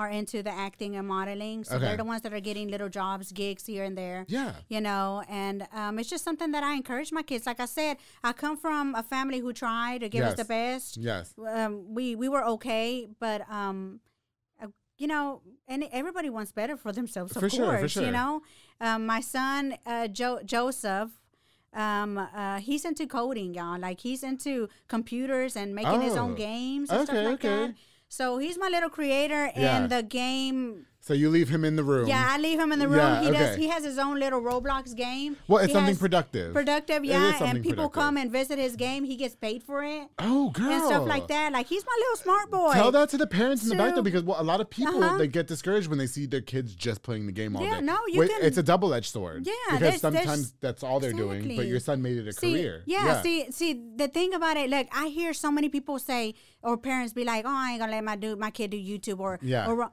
are 0.00 0.10
into 0.10 0.42
the 0.42 0.50
acting 0.66 0.94
and 0.98 1.08
modeling, 1.08 1.64
so 1.64 1.76
Okay. 1.76 1.84
they're 1.84 1.96
the 1.96 2.04
ones 2.12 2.22
that 2.22 2.32
are 2.32 2.44
getting 2.50 2.68
little 2.74 2.88
jobs, 3.00 3.32
gigs 3.32 3.64
here 3.66 3.82
and 3.88 3.96
there. 3.96 4.20
Yeah. 4.28 4.52
You 4.68 4.80
know, 4.88 5.22
and 5.28 5.66
um, 5.72 5.98
it's 5.98 6.10
just 6.10 6.22
something 6.28 6.50
that 6.52 6.62
I 6.62 6.72
encourage 6.74 7.10
my 7.12 7.22
kids. 7.22 7.46
Like 7.46 7.60
I 7.60 7.64
said, 7.66 7.96
I 8.22 8.32
come 8.32 8.56
from 8.56 8.94
a 8.94 9.02
family 9.02 9.38
who 9.40 9.52
tried 9.52 9.98
to 10.02 10.08
give 10.08 10.24
us 10.24 10.34
the 10.34 10.44
best 10.44 10.98
Yes. 10.98 11.34
um, 11.54 11.72
we 11.94 12.14
we 12.22 12.28
were 12.28 12.44
okay, 12.56 13.08
but 13.18 13.40
um, 13.50 14.00
uh, 14.62 14.66
you 14.98 15.06
know, 15.12 15.40
and 15.66 15.84
everybody 16.00 16.28
wants 16.30 16.52
better 16.52 16.76
for 16.76 16.92
themselves, 16.92 17.30
of 17.34 17.40
For 17.42 17.48
course. 17.48 17.54
sure, 17.60 17.78
for 17.78 17.88
sure. 17.88 18.04
You 18.04 18.12
know, 18.12 18.42
um, 18.86 19.06
my 19.06 19.20
son 19.20 19.76
uh, 19.86 20.08
jo- 20.08 20.42
Joseph. 20.44 21.10
Um, 21.72 22.16
uh, 22.16 22.58
he's 22.68 22.84
into 22.86 23.06
coding, 23.06 23.52
y'all. 23.52 23.78
Like 23.78 24.00
he's 24.00 24.22
into 24.22 24.68
computers 24.88 25.56
and 25.56 25.74
making 25.74 26.00
his 26.00 26.16
own 26.16 26.32
Oh. 26.32 26.34
games 26.34 26.88
and 26.88 27.00
Okay, 27.00 27.12
stuff 27.12 27.24
like 27.26 27.44
okay. 27.44 27.48
that. 27.66 27.74
So 28.08 28.38
he's 28.38 28.58
my 28.58 28.68
little 28.68 28.90
creator 28.90 29.50
Yeah. 29.56 29.76
in 29.82 29.88
the 29.88 30.02
game. 30.02 30.86
So 31.06 31.14
you 31.14 31.28
leave 31.30 31.48
him 31.48 31.64
in 31.64 31.76
the 31.76 31.84
room. 31.84 32.08
Yeah, 32.08 32.26
I 32.28 32.36
leave 32.36 32.58
him 32.58 32.72
in 32.72 32.80
the 32.80 32.88
room. 32.88 32.98
Yeah, 32.98 33.22
he 33.22 33.30
does. 33.30 33.54
He 33.56 33.68
has 33.68 33.84
his 33.84 33.96
own 33.96 34.18
little 34.18 34.40
Roblox 34.40 34.92
game. 34.96 35.36
Well, 35.46 35.58
it's 35.58 35.68
He 35.68 35.72
something 35.72 35.94
productive. 35.96 36.52
Productive, 36.52 37.04
yeah. 37.04 37.44
And 37.44 37.62
people 37.62 37.76
productive. 37.90 37.92
come 37.92 38.16
and 38.16 38.32
visit 38.32 38.58
his 38.58 38.74
game. 38.74 39.04
He 39.04 39.14
gets 39.14 39.36
paid 39.36 39.62
for 39.62 39.84
it 39.84 40.08
Oh, 40.18 40.50
girl. 40.50 40.66
and 40.72 40.82
stuff 40.84 41.06
like 41.06 41.28
that. 41.28 41.52
Like 41.52 41.68
he's 41.68 41.84
my 41.86 41.96
little 42.00 42.16
smart 42.16 42.50
boy. 42.50 42.72
Tell 42.72 42.90
that 42.90 43.08
to 43.10 43.18
the 43.18 43.26
parents 43.28 43.62
in 43.62 43.68
the 43.68 43.76
back 43.76 43.94
though, 43.94 44.02
because 44.02 44.24
well, 44.24 44.40
a 44.40 44.42
lot 44.42 44.60
of 44.60 44.68
people 44.68 45.00
Uh-huh. 45.04 45.16
they 45.16 45.28
get 45.28 45.46
discouraged 45.46 45.86
when 45.86 45.98
they 45.98 46.08
see 46.08 46.26
their 46.26 46.40
kids 46.40 46.74
just 46.74 47.02
playing 47.04 47.26
the 47.26 47.32
game 47.32 47.54
all 47.54 47.62
Yeah, 47.62 47.76
day. 47.78 47.86
no, 47.86 47.98
you 48.08 48.18
Wait, 48.20 48.30
can- 48.30 48.42
It's 48.42 48.58
a 48.58 48.62
double 48.64 48.92
edged 48.92 49.12
sword. 49.12 49.46
Yeah, 49.46 49.52
because 49.66 49.80
there's- 49.80 50.00
sometimes 50.00 50.26
there's- 50.26 50.54
that's 50.60 50.82
all 50.82 50.98
they're 50.98 51.12
doing. 51.12 51.54
But 51.56 51.66
your 51.68 51.78
son 51.78 52.02
made 52.02 52.16
it 52.16 52.26
a 52.26 52.32
see, 52.32 52.50
career. 52.50 52.82
Yeah, 52.84 53.22
see, 53.22 53.46
see, 53.52 53.80
the 53.94 54.08
thing 54.08 54.34
about 54.34 54.56
it, 54.56 54.70
like 54.70 54.88
I 54.92 55.06
hear 55.06 55.32
so 55.34 55.52
many 55.52 55.68
people 55.68 56.00
say, 56.00 56.34
or 56.64 56.76
parents 56.76 57.12
be 57.12 57.22
like, 57.22 57.44
"Oh, 57.46 57.54
I 57.54 57.70
ain't 57.70 57.78
gonna 57.80 57.92
let 57.92 58.02
my 58.02 58.16
do 58.16 58.34
my 58.34 58.50
kid 58.50 58.72
do 58.72 58.76
YouTube," 58.76 59.20
or 59.20 59.38
Yeah. 59.40 59.68
or. 59.70 59.92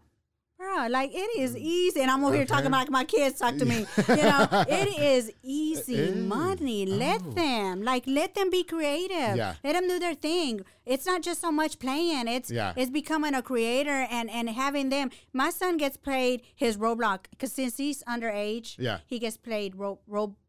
Like 0.89 1.11
it 1.13 1.29
is 1.39 1.53
mm. 1.55 1.59
easy, 1.59 2.01
and 2.01 2.09
I'm 2.11 2.23
over 2.23 2.33
here 2.33 2.43
Okay. 2.43 2.53
talking 2.53 2.71
like 2.71 2.89
my 2.89 3.03
kids 3.03 3.39
talk 3.39 3.57
to 3.57 3.65
me. 3.65 3.85
You 4.09 4.15
know, 4.15 4.47
it 4.67 4.99
is 4.99 5.31
easy 5.43 5.95
is. 5.95 6.15
money. 6.15 6.85
Let 6.85 7.21
Oh. 7.25 7.31
them, 7.31 7.83
like, 7.83 8.03
let 8.07 8.35
them 8.35 8.49
be 8.49 8.63
creative. 8.63 9.35
Yeah. 9.37 9.55
Let 9.63 9.73
them 9.73 9.87
do 9.87 9.99
their 9.99 10.15
thing. 10.15 10.61
It's 10.85 11.05
not 11.05 11.21
just 11.21 11.39
so 11.41 11.51
much 11.51 11.79
playing. 11.79 12.27
It's 12.27 12.49
Yeah. 12.51 12.73
it's 12.75 12.91
becoming 12.91 13.33
a 13.33 13.41
creator 13.41 14.07
and 14.09 14.29
and 14.29 14.49
having 14.49 14.89
them. 14.89 15.11
My 15.31 15.49
son 15.49 15.77
gets 15.77 15.97
played 15.97 16.41
his 16.55 16.77
Roblox 16.77 17.19
because 17.31 17.51
since 17.53 17.77
he's 17.77 18.03
underage, 18.03 18.75
Yeah. 18.77 18.99
he 19.05 19.19
gets 19.19 19.37
played 19.37 19.75
Ro- 19.75 19.99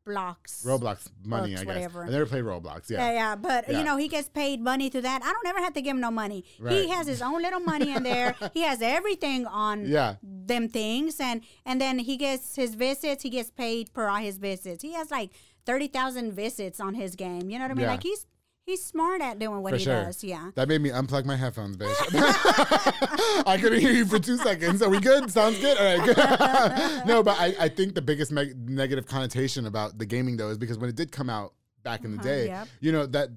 Roblox. 0.07 0.64
Roblox 0.66 1.09
money, 1.24 1.50
Books, 1.52 1.62
I 1.62 1.64
guess. 1.64 1.66
whatever. 1.74 2.05
I 2.05 2.09
never 2.11 2.26
played 2.26 2.44
Roblox. 2.44 2.90
Yeah. 2.90 2.98
Yeah, 2.98 3.12
yeah, 3.12 3.36
but 3.36 3.68
Yeah. 3.68 3.78
you 3.78 3.84
know 3.84 3.96
he 3.96 4.09
gets 4.09 4.28
paid 4.28 4.61
money 4.61 4.90
through 4.90 5.02
that. 5.02 5.22
I 5.22 5.32
don't 5.32 5.46
ever 5.46 5.61
have 5.61 5.72
to 5.74 5.82
give 5.82 5.94
him 5.94 6.00
no 6.00 6.11
money. 6.11 6.44
Right. 6.59 6.72
He 6.74 6.88
has 6.90 7.07
his 7.07 7.22
own 7.22 7.40
little 7.42 7.61
money 7.61 7.92
in 7.92 8.02
there. 8.02 8.34
he 8.55 8.62
has 8.62 8.82
everything 8.82 9.46
on 9.46 9.86
Yeah. 9.86 10.16
them 10.22 10.68
things, 10.68 11.20
and 11.20 11.42
and 11.64 11.80
then 11.80 11.98
he 12.00 12.16
gets 12.16 12.57
his 12.57 12.74
visits. 12.74 13.22
He 13.22 13.30
gets 13.30 13.50
paid 13.50 13.92
per 13.92 14.09
all 14.09 14.16
his 14.18 14.38
visits. 14.38 14.82
He 14.82 14.92
has 14.92 15.11
like 15.11 15.30
thirty 15.64 15.88
thousand 15.88 16.32
visits 16.32 16.80
on 16.80 16.94
his 16.94 17.16
game. 17.16 17.48
You 17.50 17.59
know 17.59 17.64
what 17.64 17.70
I 17.72 17.74
mean? 17.74 17.82
Yeah. 17.84 17.90
Like 17.92 18.02
he's 18.02 18.26
he's 18.64 18.84
smart 18.84 19.20
at 19.20 19.38
doing 19.38 19.62
what 19.62 19.70
For 19.72 19.76
he 19.78 19.84
sure. 19.84 20.04
does. 20.04 20.24
Yeah. 20.24 20.50
That 20.54 20.68
made 20.68 20.80
me 20.80 20.90
unplug 20.90 21.24
my 21.24 21.36
headphones, 21.36 21.76
bitch. 21.76 21.94
I 23.46 23.58
couldn't 23.60 23.80
hear 23.80 23.92
you 23.92 24.06
for 24.06 24.18
two 24.18 24.36
seconds. 24.36 24.82
Are 24.82 24.88
we 24.90 25.00
good? 25.00 25.30
Sounds 25.30 25.58
good? 25.60 25.76
All 25.78 25.84
right, 25.98 26.04
good. 26.06 27.06
no, 27.06 27.22
but 27.22 27.38
I, 27.38 27.54
I 27.60 27.68
think 27.68 27.94
the 27.94 28.02
biggest 28.02 28.32
meg- 28.32 28.68
negative 28.68 29.06
connotation 29.06 29.66
about 29.66 29.98
the 29.98 30.06
gaming, 30.06 30.36
though, 30.36 30.50
is 30.50 30.58
because 30.58 30.78
when 30.78 30.88
it 30.90 30.96
did 30.96 31.12
come 31.12 31.28
out 31.30 31.54
back 31.82 32.04
in 32.04 32.12
the 32.12 32.18
Uh-huh, 32.18 32.28
day, 32.28 32.46
yep. 32.46 32.68
you 32.80 32.92
know, 32.92 33.06
that 33.06 33.28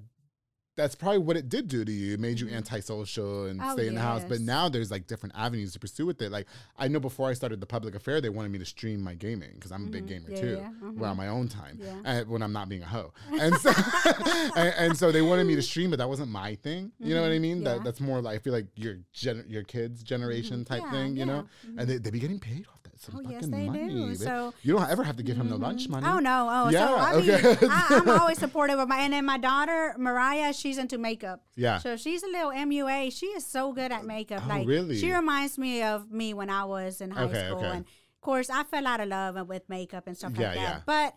that's 0.78 0.94
probably 0.94 1.18
what 1.18 1.36
it 1.36 1.50
did 1.50 1.68
do 1.68 1.84
to 1.84 1.92
you. 1.92 2.14
It 2.14 2.20
made 2.20 2.40
you 2.40 2.48
antisocial 2.48 3.44
and 3.46 3.60
Oh, 3.62 3.72
stay 3.74 3.88
in 3.88 3.94
the 3.96 4.00
house. 4.00 4.24
But 4.26 4.40
now 4.40 4.68
there's 4.70 4.90
like 4.90 5.06
different 5.06 5.34
avenues 5.36 5.72
to 5.74 5.78
pursue 5.78 6.06
with 6.06 6.22
it. 6.22 6.32
Like 6.32 6.46
I 6.78 6.88
know 6.88 7.00
before 7.00 7.28
I 7.28 7.34
started 7.34 7.60
the 7.60 7.66
public 7.66 7.94
affair, 7.94 8.20
they 8.20 8.30
wanted 8.30 8.50
me 8.52 8.58
to 8.60 8.64
stream 8.64 9.02
my 9.02 9.14
gaming 9.14 9.50
because 9.56 9.72
I'm 9.72 9.88
a 9.88 9.90
big 9.90 10.06
gamer 10.06 10.28
Mm-hmm. 10.30 10.34
Yeah, 10.34 10.40
too. 10.40 10.56
yeah, 10.62 10.68
uh-huh. 10.68 10.92
Well, 10.96 11.10
on 11.10 11.16
my 11.16 11.28
own 11.28 11.48
time, 11.48 11.78
Yeah. 11.82 11.94
and 12.04 12.28
when 12.28 12.42
I'm 12.42 12.52
not 12.52 12.68
being 12.68 12.82
a 12.82 12.86
hoe. 12.86 13.12
And 13.40 13.54
so, 13.56 13.70
and, 14.56 14.74
and 14.78 14.96
so 14.96 15.12
they 15.12 15.22
wanted 15.22 15.46
me 15.46 15.54
to 15.56 15.62
stream, 15.62 15.90
but 15.90 15.98
that 15.98 16.08
wasn't 16.08 16.30
my 16.30 16.54
thing. 16.56 16.92
You 16.98 17.14
know 17.14 17.22
what 17.22 17.32
I 17.32 17.38
mean? 17.38 17.56
Mm-hmm. 17.56 17.64
That 17.64 17.84
that's 17.84 18.00
more 18.00 18.20
like 18.22 18.36
I 18.36 18.38
feel 18.38 18.52
like 18.52 18.66
your 18.76 18.96
gen- 19.12 19.44
your 19.48 19.64
kids' 19.64 20.02
generation 20.02 20.64
type 20.64 20.82
Yeah, 20.84 20.90
thing. 20.92 21.16
You 21.16 21.26
know, 21.26 21.46
and 21.76 21.88
they 21.88 21.98
they 21.98 22.10
be 22.10 22.20
getting 22.20 22.38
paid 22.40 22.66
off 22.72 22.77
some 23.00 23.16
Oh, 23.16 23.30
yes, 23.30 23.46
they 23.46 23.66
money. 23.66 23.88
do. 23.88 24.14
So- 24.14 24.52
you 24.62 24.74
don't 24.74 24.88
ever 24.90 25.02
have 25.04 25.16
to 25.16 25.22
give 25.22 25.36
him 25.36 25.48
the 25.48 25.56
lunch 25.56 25.84
mm-hmm. 25.84 25.92
money. 25.92 26.06
Oh 26.06 26.18
no! 26.18 26.48
Oh, 26.50 26.68
Yeah, 26.70 26.86
so 26.88 26.94
I 26.96 27.14
okay. 27.14 27.42
mean, 27.60 27.70
I, 27.70 27.86
I'm 27.90 28.08
always 28.20 28.38
supportive 28.38 28.78
of 28.78 28.88
my. 28.88 28.98
And 29.00 29.12
then 29.12 29.24
my 29.24 29.38
daughter 29.38 29.94
Mariah, 29.98 30.52
she's 30.52 30.78
into 30.78 30.98
makeup. 30.98 31.42
Yeah. 31.56 31.78
So 31.78 31.96
she's 31.96 32.22
a 32.22 32.26
little 32.28 32.50
MUA. 32.50 33.12
She 33.12 33.26
is 33.26 33.46
so 33.46 33.72
good 33.72 33.92
at 33.92 34.04
makeup. 34.04 34.42
Oh, 34.44 34.48
like 34.48 34.66
really? 34.66 34.98
She 34.98 35.12
reminds 35.12 35.58
me 35.58 35.82
of 35.82 36.10
me 36.10 36.34
when 36.34 36.50
I 36.50 36.64
was 36.64 37.00
in 37.00 37.10
high 37.12 37.24
Okay, 37.24 37.46
school. 37.46 37.58
okay. 37.58 37.66
And 37.66 37.80
of 37.84 38.20
course, 38.20 38.50
I 38.50 38.64
fell 38.64 38.86
out 38.86 39.00
of 39.00 39.08
love 39.08 39.48
with 39.48 39.68
makeup 39.68 40.06
and 40.06 40.16
stuff 40.16 40.32
Yeah, 40.36 40.48
like 40.48 40.54
that. 40.56 40.62
yeah. 40.62 40.80
But 40.84 41.14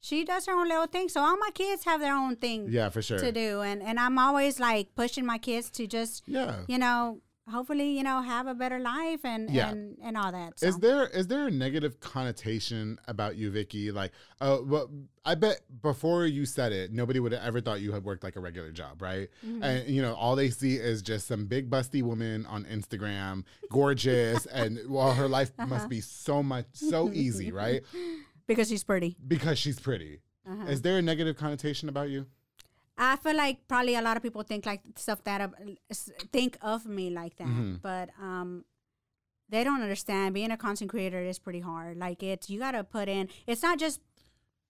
she 0.00 0.24
does 0.24 0.46
her 0.46 0.52
own 0.52 0.68
little 0.68 0.86
thing. 0.86 1.08
So 1.08 1.20
all 1.20 1.36
my 1.38 1.50
kids 1.54 1.84
have 1.86 2.00
their 2.00 2.14
own 2.14 2.36
thing. 2.36 2.68
Yeah, 2.70 2.90
for 2.90 3.00
sure. 3.02 3.18
To 3.18 3.32
do, 3.32 3.60
and 3.62 3.82
and 3.82 3.98
I'm 3.98 4.18
always 4.18 4.60
like 4.60 4.94
pushing 4.94 5.24
my 5.26 5.38
kids 5.38 5.70
to 5.70 5.86
just 5.86 6.22
Yeah. 6.26 6.56
you 6.68 6.78
know 6.78 7.20
hopefully, 7.50 7.90
you 7.96 8.02
know, 8.02 8.22
have 8.22 8.46
a 8.46 8.54
better 8.54 8.78
life 8.78 9.24
and 9.24 9.50
Yeah. 9.50 9.70
and, 9.70 9.96
and 10.02 10.16
all 10.16 10.32
that. 10.32 10.54
Is 10.62 10.74
so. 10.74 10.80
there 10.80 11.06
is 11.08 11.26
there 11.26 11.46
a 11.46 11.50
negative 11.50 12.00
connotation 12.00 12.98
about 13.06 13.36
you, 13.36 13.50
Vicki? 13.50 13.90
Like, 13.92 14.12
uh, 14.40 14.58
well, 14.64 14.90
I 15.24 15.34
bet 15.34 15.60
before 15.82 16.26
you 16.26 16.46
said 16.46 16.72
it, 16.72 16.92
nobody 16.92 17.20
would 17.20 17.32
have 17.32 17.42
ever 17.42 17.60
thought 17.60 17.80
you 17.80 17.92
had 17.92 18.04
worked 18.04 18.24
like 18.24 18.36
a 18.36 18.40
regular 18.40 18.70
job, 18.72 19.00
right? 19.02 19.28
Mm-hmm. 19.46 19.62
And 19.62 19.88
you 19.88 20.02
know, 20.02 20.14
all 20.14 20.36
they 20.36 20.50
see 20.50 20.76
is 20.76 21.02
just 21.02 21.26
some 21.26 21.46
big 21.46 21.70
busty 21.70 22.02
woman 22.02 22.46
on 22.46 22.64
Instagram, 22.64 23.44
gorgeous, 23.70 24.46
and 24.52 24.78
well, 24.88 25.12
her 25.12 25.28
life 25.28 25.52
Uh-huh. 25.58 25.66
must 25.68 25.88
be 25.88 26.00
so 26.00 26.42
much 26.42 26.66
so 26.72 27.12
easy, 27.12 27.52
right? 27.52 27.82
because 28.46 28.68
she's 28.68 28.84
pretty. 28.84 29.16
Because 29.26 29.58
she's 29.58 29.78
pretty. 29.78 30.20
Uh-huh. 30.48 30.66
Is 30.66 30.82
there 30.82 30.98
a 30.98 31.02
negative 31.02 31.36
connotation 31.36 31.88
about 31.88 32.10
you? 32.10 32.26
I 32.96 33.16
feel 33.16 33.36
like 33.36 33.66
probably 33.66 33.94
a 33.96 34.02
lot 34.02 34.16
of 34.16 34.22
people 34.22 34.42
think 34.42 34.66
like 34.66 34.82
stuff 34.96 35.24
that 35.24 35.40
uh, 35.40 35.48
think 36.32 36.56
of 36.62 36.86
me 36.86 37.10
like 37.10 37.36
that, 37.38 37.48
Mm-hmm. 37.48 37.74
but 37.82 38.10
um, 38.20 38.64
they 39.48 39.64
don't 39.64 39.82
understand. 39.82 40.32
Being 40.34 40.50
a 40.52 40.56
content 40.56 40.90
creator 40.90 41.20
is 41.20 41.38
pretty 41.38 41.60
hard. 41.60 41.96
Like 41.98 42.22
it's 42.22 42.48
you 42.48 42.58
gotta 42.60 42.84
put 42.84 43.08
in. 43.08 43.28
It's 43.46 43.62
not 43.62 43.78
just 43.78 44.00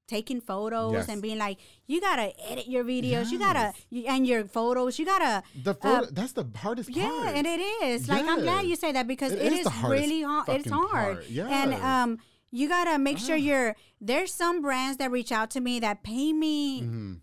taking 0.06 0.38
photos 0.40 0.92
Yes. 0.92 1.08
and 1.08 1.22
being 1.22 1.38
like 1.38 1.58
you 1.86 2.00
gotta 2.00 2.32
edit 2.50 2.66
your 2.68 2.84
videos. 2.84 3.30
You 3.30 3.38
gotta 3.38 3.72
you, 3.90 4.04
and 4.06 4.26
your 4.26 4.44
photos. 4.46 4.98
You 4.98 5.06
gotta 5.06 5.42
The 5.62 5.74
photo, 5.74 6.06
that's 6.10 6.32
the 6.32 6.46
hardest 6.56 6.90
Uh, 6.90 6.92
yeah, 6.96 7.08
part. 7.08 7.36
and 7.36 7.46
it 7.46 7.60
is. 7.84 8.08
Like 8.08 8.26
I'm 8.26 8.40
glad 8.40 8.66
you 8.66 8.76
say 8.76 8.92
that 8.92 9.06
because 9.06 9.32
It 9.32 9.40
it 9.42 9.52
is 9.52 9.66
is, 9.66 9.72
really 9.82 10.22
hard. 10.22 10.48
It's 10.48 10.70
hard. 10.70 11.24
part. 11.24 11.30
And 11.30 11.74
um 11.74 12.18
you 12.50 12.68
gotta 12.68 12.98
make 12.98 13.18
sure 13.18 13.36
you're 13.36 13.76
there's 14.00 14.32
some 14.32 14.60
brands 14.60 14.98
that 14.98 15.10
reach 15.10 15.32
out 15.32 15.50
to 15.52 15.60
me 15.60 15.80
that 15.80 16.02
pay 16.02 16.32
me 16.32 16.82
Mhm. 16.82 17.20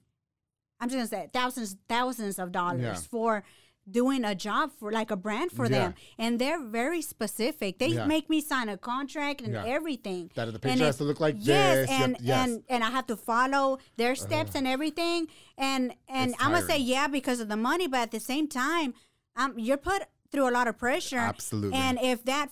I'm 0.81 0.89
just 0.89 0.97
gonna 1.11 1.23
say 1.23 1.29
thousands 1.31 1.77
thousands 1.87 2.37
of 2.39 2.51
dollars 2.51 2.81
Yeah. 2.81 2.95
for 2.95 3.43
doing 3.89 4.23
a 4.23 4.35
job 4.35 4.71
for 4.79 4.91
like 4.91 5.09
a 5.11 5.15
brand 5.15 5.51
for 5.51 5.65
Yeah. 5.65 5.69
them 5.77 5.93
and 6.17 6.39
they're 6.39 6.61
very 6.63 7.01
specific 7.01 7.79
they 7.79 7.87
Yeah. 7.87 8.05
make 8.05 8.29
me 8.29 8.39
sign 8.41 8.67
a 8.69 8.77
contract 8.77 9.41
and 9.41 9.53
Yeah. 9.53 9.65
everything 9.65 10.29
That 10.35 10.45
the 10.45 10.51
And 10.53 10.61
picture 10.61 10.85
has 10.85 10.95
it- 10.95 10.97
to 10.99 11.03
look 11.05 11.19
like 11.19 11.35
yes 11.39 11.87
this. 11.87 11.89
And 11.89 12.17
yes. 12.21 12.47
and 12.47 12.63
and 12.69 12.83
i 12.83 12.89
have 12.91 13.07
to 13.07 13.15
follow 13.17 13.79
their 13.97 14.15
steps 14.15 14.53
and 14.55 14.67
everything 14.67 15.27
and 15.57 15.95
and 16.07 16.35
i'm 16.39 16.51
gonna 16.51 16.65
say 16.65 16.77
yeah 16.77 17.07
because 17.07 17.39
of 17.39 17.47
the 17.49 17.57
money 17.57 17.87
but 17.87 17.99
at 18.01 18.11
the 18.11 18.19
same 18.19 18.47
time 18.47 18.93
um, 19.35 19.57
you're 19.57 19.77
put 19.77 20.03
through 20.31 20.47
a 20.47 20.53
lot 20.57 20.67
of 20.67 20.77
pressure 20.77 21.17
Absolutely. 21.17 21.77
and 21.77 21.97
if 22.01 22.23
that 22.25 22.49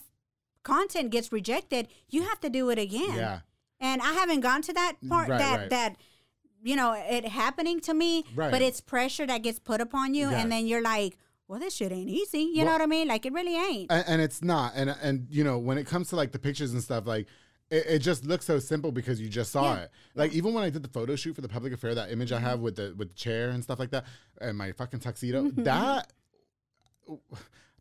content 0.62 1.10
gets 1.10 1.32
rejected 1.32 1.88
you 2.08 2.22
have 2.24 2.40
to 2.40 2.50
do 2.50 2.70
it 2.70 2.78
again 2.78 3.14
yeah. 3.16 3.40
and 3.78 4.02
I 4.02 4.12
haven't 4.12 4.40
gone 4.40 4.62
to 4.62 4.72
that 4.74 4.94
part 5.08 5.28
Right, 5.28 5.38
that 5.38 5.58
right. 5.60 5.70
that 5.70 5.96
you 6.62 6.76
know 6.76 6.92
it 6.96 7.26
happening 7.26 7.80
to 7.80 7.94
me, 7.94 8.24
Right. 8.34 8.50
but 8.50 8.62
it's 8.62 8.80
pressure 8.80 9.26
that 9.26 9.42
gets 9.42 9.58
put 9.58 9.80
upon 9.80 10.14
you, 10.14 10.28
and 10.28 10.50
then 10.50 10.66
you're 10.66 10.82
like, 10.82 11.16
well, 11.48 11.58
this 11.58 11.74
shit 11.74 11.90
ain't 11.90 12.08
easy. 12.08 12.50
You 12.54 12.64
know 12.64 12.72
what 12.72 12.80
I 12.80 12.86
mean? 12.86 13.08
Like 13.08 13.26
it 13.26 13.32
really 13.32 13.56
ain't. 13.56 13.90
and, 13.90 14.04
and 14.06 14.22
it's 14.22 14.42
not 14.42 14.72
and 14.76 14.90
and 15.02 15.26
you 15.30 15.42
know 15.44 15.58
when 15.58 15.78
it 15.78 15.86
comes 15.86 16.08
to 16.10 16.16
like 16.16 16.32
the 16.32 16.38
pictures 16.38 16.72
and 16.72 16.82
stuff 16.82 17.06
like 17.06 17.26
it, 17.70 17.86
it 17.86 17.98
just 18.00 18.24
looks 18.24 18.44
so 18.44 18.58
simple 18.58 18.92
because 18.92 19.20
you 19.20 19.28
just 19.28 19.52
saw 19.52 19.74
Yeah. 19.74 19.80
it 19.82 19.90
like 20.14 20.32
even 20.32 20.52
when 20.54 20.64
i 20.64 20.70
did 20.70 20.82
the 20.82 20.88
photo 20.88 21.16
shoot 21.16 21.34
for 21.34 21.40
the 21.40 21.48
public 21.48 21.72
affair 21.72 21.94
that 21.94 22.10
image 22.10 22.32
i 22.32 22.36
mm-hmm. 22.36 22.44
have 22.44 22.60
with 22.60 22.76
the 22.76 22.94
with 22.96 23.08
the 23.10 23.14
chair 23.14 23.50
and 23.50 23.62
stuff 23.62 23.78
like 23.78 23.90
that 23.90 24.04
and 24.40 24.58
my 24.58 24.72
fucking 24.72 25.00
tuxedo 25.00 25.44
mm-hmm. 25.44 25.62
that 25.62 26.12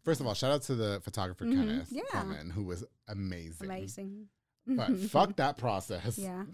first 0.04 0.22
of 0.22 0.28
all 0.28 0.34
shout 0.34 0.52
out 0.52 0.62
to 0.64 0.76
the 0.76 1.00
photographer 1.04 1.46
mm-hmm. 1.46 1.60
kenneth 1.60 1.88
Yeah. 1.92 2.02
Coleman, 2.12 2.50
who 2.52 2.64
was 2.64 2.84
amazing 3.08 3.68
Amazing. 3.68 4.28
But 4.78 4.98
fuck 5.10 5.36
that 5.38 5.58
process. 5.58 6.18
Yeah, 6.18 6.44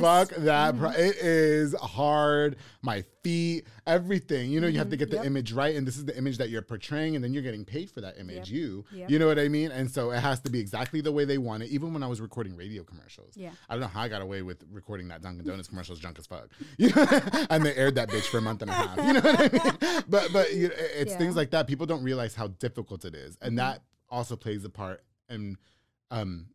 fuck 0.00 0.28
that. 0.30 0.78
Pro- 0.78 0.90
it 0.90 1.16
is 1.16 1.74
hard. 1.74 2.56
My 2.82 3.02
feet, 3.22 3.66
everything. 3.86 4.50
You 4.50 4.60
know, 4.60 4.66
you 4.66 4.78
have 4.78 4.90
to 4.90 4.96
get 4.96 5.10
the 5.10 5.16
Mm-hmm. 5.16 5.24
Yep. 5.24 5.26
image 5.30 5.52
right, 5.52 5.74
and 5.76 5.86
this 5.86 5.96
is 5.96 6.04
the 6.06 6.16
image 6.16 6.38
that 6.38 6.48
you're 6.50 6.62
portraying, 6.62 7.14
and 7.14 7.22
then 7.22 7.34
you're 7.34 7.42
getting 7.42 7.64
paid 7.64 7.90
for 7.90 8.00
that 8.00 8.18
image. 8.18 8.48
Yep. 8.50 8.56
You, 8.56 8.84
Yep. 8.92 9.10
you 9.10 9.18
know 9.18 9.26
what 9.26 9.38
I 9.38 9.48
mean? 9.48 9.70
And 9.70 9.90
so 9.90 10.10
it 10.12 10.20
has 10.20 10.40
to 10.40 10.50
be 10.50 10.58
exactly 10.60 11.00
the 11.00 11.12
way 11.12 11.24
they 11.24 11.36
want 11.38 11.62
it. 11.62 11.68
Even 11.70 11.92
when 11.92 12.02
I 12.02 12.06
was 12.06 12.20
recording 12.20 12.56
radio 12.56 12.82
commercials, 12.84 13.36
Yeah. 13.36 13.50
I 13.68 13.74
don't 13.74 13.80
know 13.82 13.88
how 13.88 14.00
I 14.02 14.08
got 14.08 14.22
away 14.22 14.40
with 14.42 14.64
recording 14.72 15.08
that 15.08 15.20
Dunkin' 15.22 15.44
Donuts 15.46 15.68
commercials 15.72 15.98
drunk 16.00 16.18
as 16.18 16.26
fuck. 16.26 16.48
You 16.78 16.88
know? 16.94 17.06
and 17.50 17.64
they 17.64 17.74
aired 17.74 17.96
that 17.96 18.08
bitch 18.08 18.24
for 18.30 18.38
a 18.38 18.42
month 18.42 18.62
and 18.62 18.70
a 18.70 18.74
half. 18.74 18.96
You 18.96 19.12
know 19.14 19.20
what 19.20 19.40
I 19.40 19.42
mean? 19.92 20.02
But 20.08 20.32
but 20.32 20.54
you 20.54 20.68
know, 20.68 20.74
it's 20.78 20.94
Yeah. 20.94 21.04
Mm-hmm. 21.04 21.18
things 21.18 21.36
like 21.36 21.50
that. 21.50 21.66
People 21.66 21.86
don't 21.86 22.02
realize 22.02 22.34
how 22.34 22.48
difficult 22.48 23.04
it 23.04 23.14
is, 23.14 23.36
and 23.42 23.58
that 23.58 23.82
also 24.08 24.36
plays 24.36 24.64
a 24.64 24.70
part 24.70 25.02
in 25.28 25.56
um, 26.10 26.46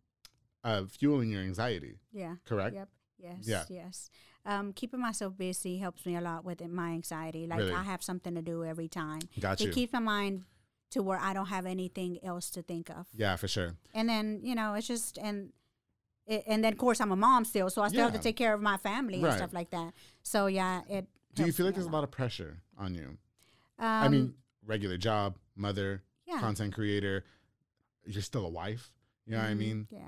uh, 0.66 0.84
fueling 0.90 1.30
your 1.32 1.42
anxiety. 1.42 2.00
Yeah. 2.12 2.36
Correct. 2.46 2.76
Yep. 2.76 2.90
Yes. 3.20 3.38
Yeah. 3.44 3.64
Yes. 3.70 4.10
Um, 4.46 4.74
keeping 4.74 5.00
myself 5.00 5.38
busy 5.38 5.78
helps 5.78 6.06
me 6.06 6.16
a 6.18 6.22
lot 6.22 6.44
with 6.44 6.62
it- 6.62 6.70
my 6.70 6.90
anxiety. 6.90 7.48
Like 7.48 7.60
Really? 7.60 7.74
I 7.74 7.84
have 7.84 8.04
something 8.04 8.36
to 8.36 8.42
do 8.42 8.64
every 8.66 8.88
time. 8.90 9.22
Got 9.40 9.62
it 9.62 9.68
you. 9.68 9.72
keeps 9.72 9.94
my 9.94 10.00
mind 10.00 10.44
to 10.92 11.02
where 11.02 11.18
I 11.20 11.34
don't 11.34 11.48
have 11.48 11.66
anything 11.66 12.20
else 12.24 12.50
to 12.52 12.62
think 12.62 12.90
of. 12.90 13.08
Yeah, 13.14 13.36
for 13.38 13.48
sure. 13.48 13.76
and 13.94 14.08
then 14.10 14.42
you 14.44 14.54
know 14.56 14.74
it's 14.76 14.88
just 14.88 15.18
and 15.18 15.52
it, 16.28 16.44
and 16.48 16.64
then 16.64 16.74
of 16.74 16.80
course 16.80 17.00
I'm 17.02 17.12
a 17.12 17.16
mom 17.16 17.46
still, 17.46 17.70
so 17.70 17.82
I 17.82 17.88
still 17.90 18.04
have 18.04 18.14
to 18.14 18.20
take 18.20 18.36
care 18.36 18.54
of 18.54 18.62
my 18.62 18.78
family 18.78 19.20
Right. 19.22 19.30
and 19.30 19.38
stuff 19.38 19.54
like 19.54 19.70
that. 19.72 19.94
So 20.24 20.48
yeah, 20.48 20.82
it. 20.90 21.08
Do 21.34 21.46
you 21.46 21.52
feel 21.52 21.66
like 21.66 21.76
there's 21.76 21.88
a 21.88 21.92
lot 21.98 22.04
of 22.04 22.12
pressure 22.12 22.58
on 22.78 22.94
you? 22.96 23.18
Um, 23.78 23.86
I 24.06 24.08
mean, 24.08 24.36
regular 24.66 24.98
job, 24.98 25.38
mother, 25.56 26.02
yeah. 26.28 26.40
content 26.40 26.74
creator. 26.74 27.24
You're 28.06 28.22
still 28.22 28.46
a 28.46 28.50
wife. 28.50 28.92
You 29.26 29.34
know 29.36 29.38
what 29.40 29.50
I 29.50 29.54
Mhm. 29.54 29.58
mean? 29.58 29.88
Yeah, 29.92 30.00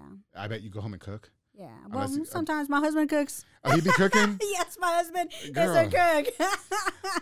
I 0.43 0.47
bet 0.47 0.61
you 0.61 0.69
go 0.69 0.81
home 0.81 0.93
and 0.93 1.01
cook. 1.01 1.31
yeah. 1.59 1.69
Well, 1.89 2.03
uh, 2.03 2.25
sometimes 2.25 2.69
my 2.69 2.79
husband 2.79 3.09
cooks. 3.09 3.43
Oh, 3.63 3.71
he 3.75 3.81
be 3.81 3.89
cooking. 3.89 4.39
yes, 4.43 4.77
my 4.79 4.91
husband 4.93 5.31
Girl. 5.53 5.75
is 5.75 5.93
a 5.93 6.23
cook. 6.23 6.33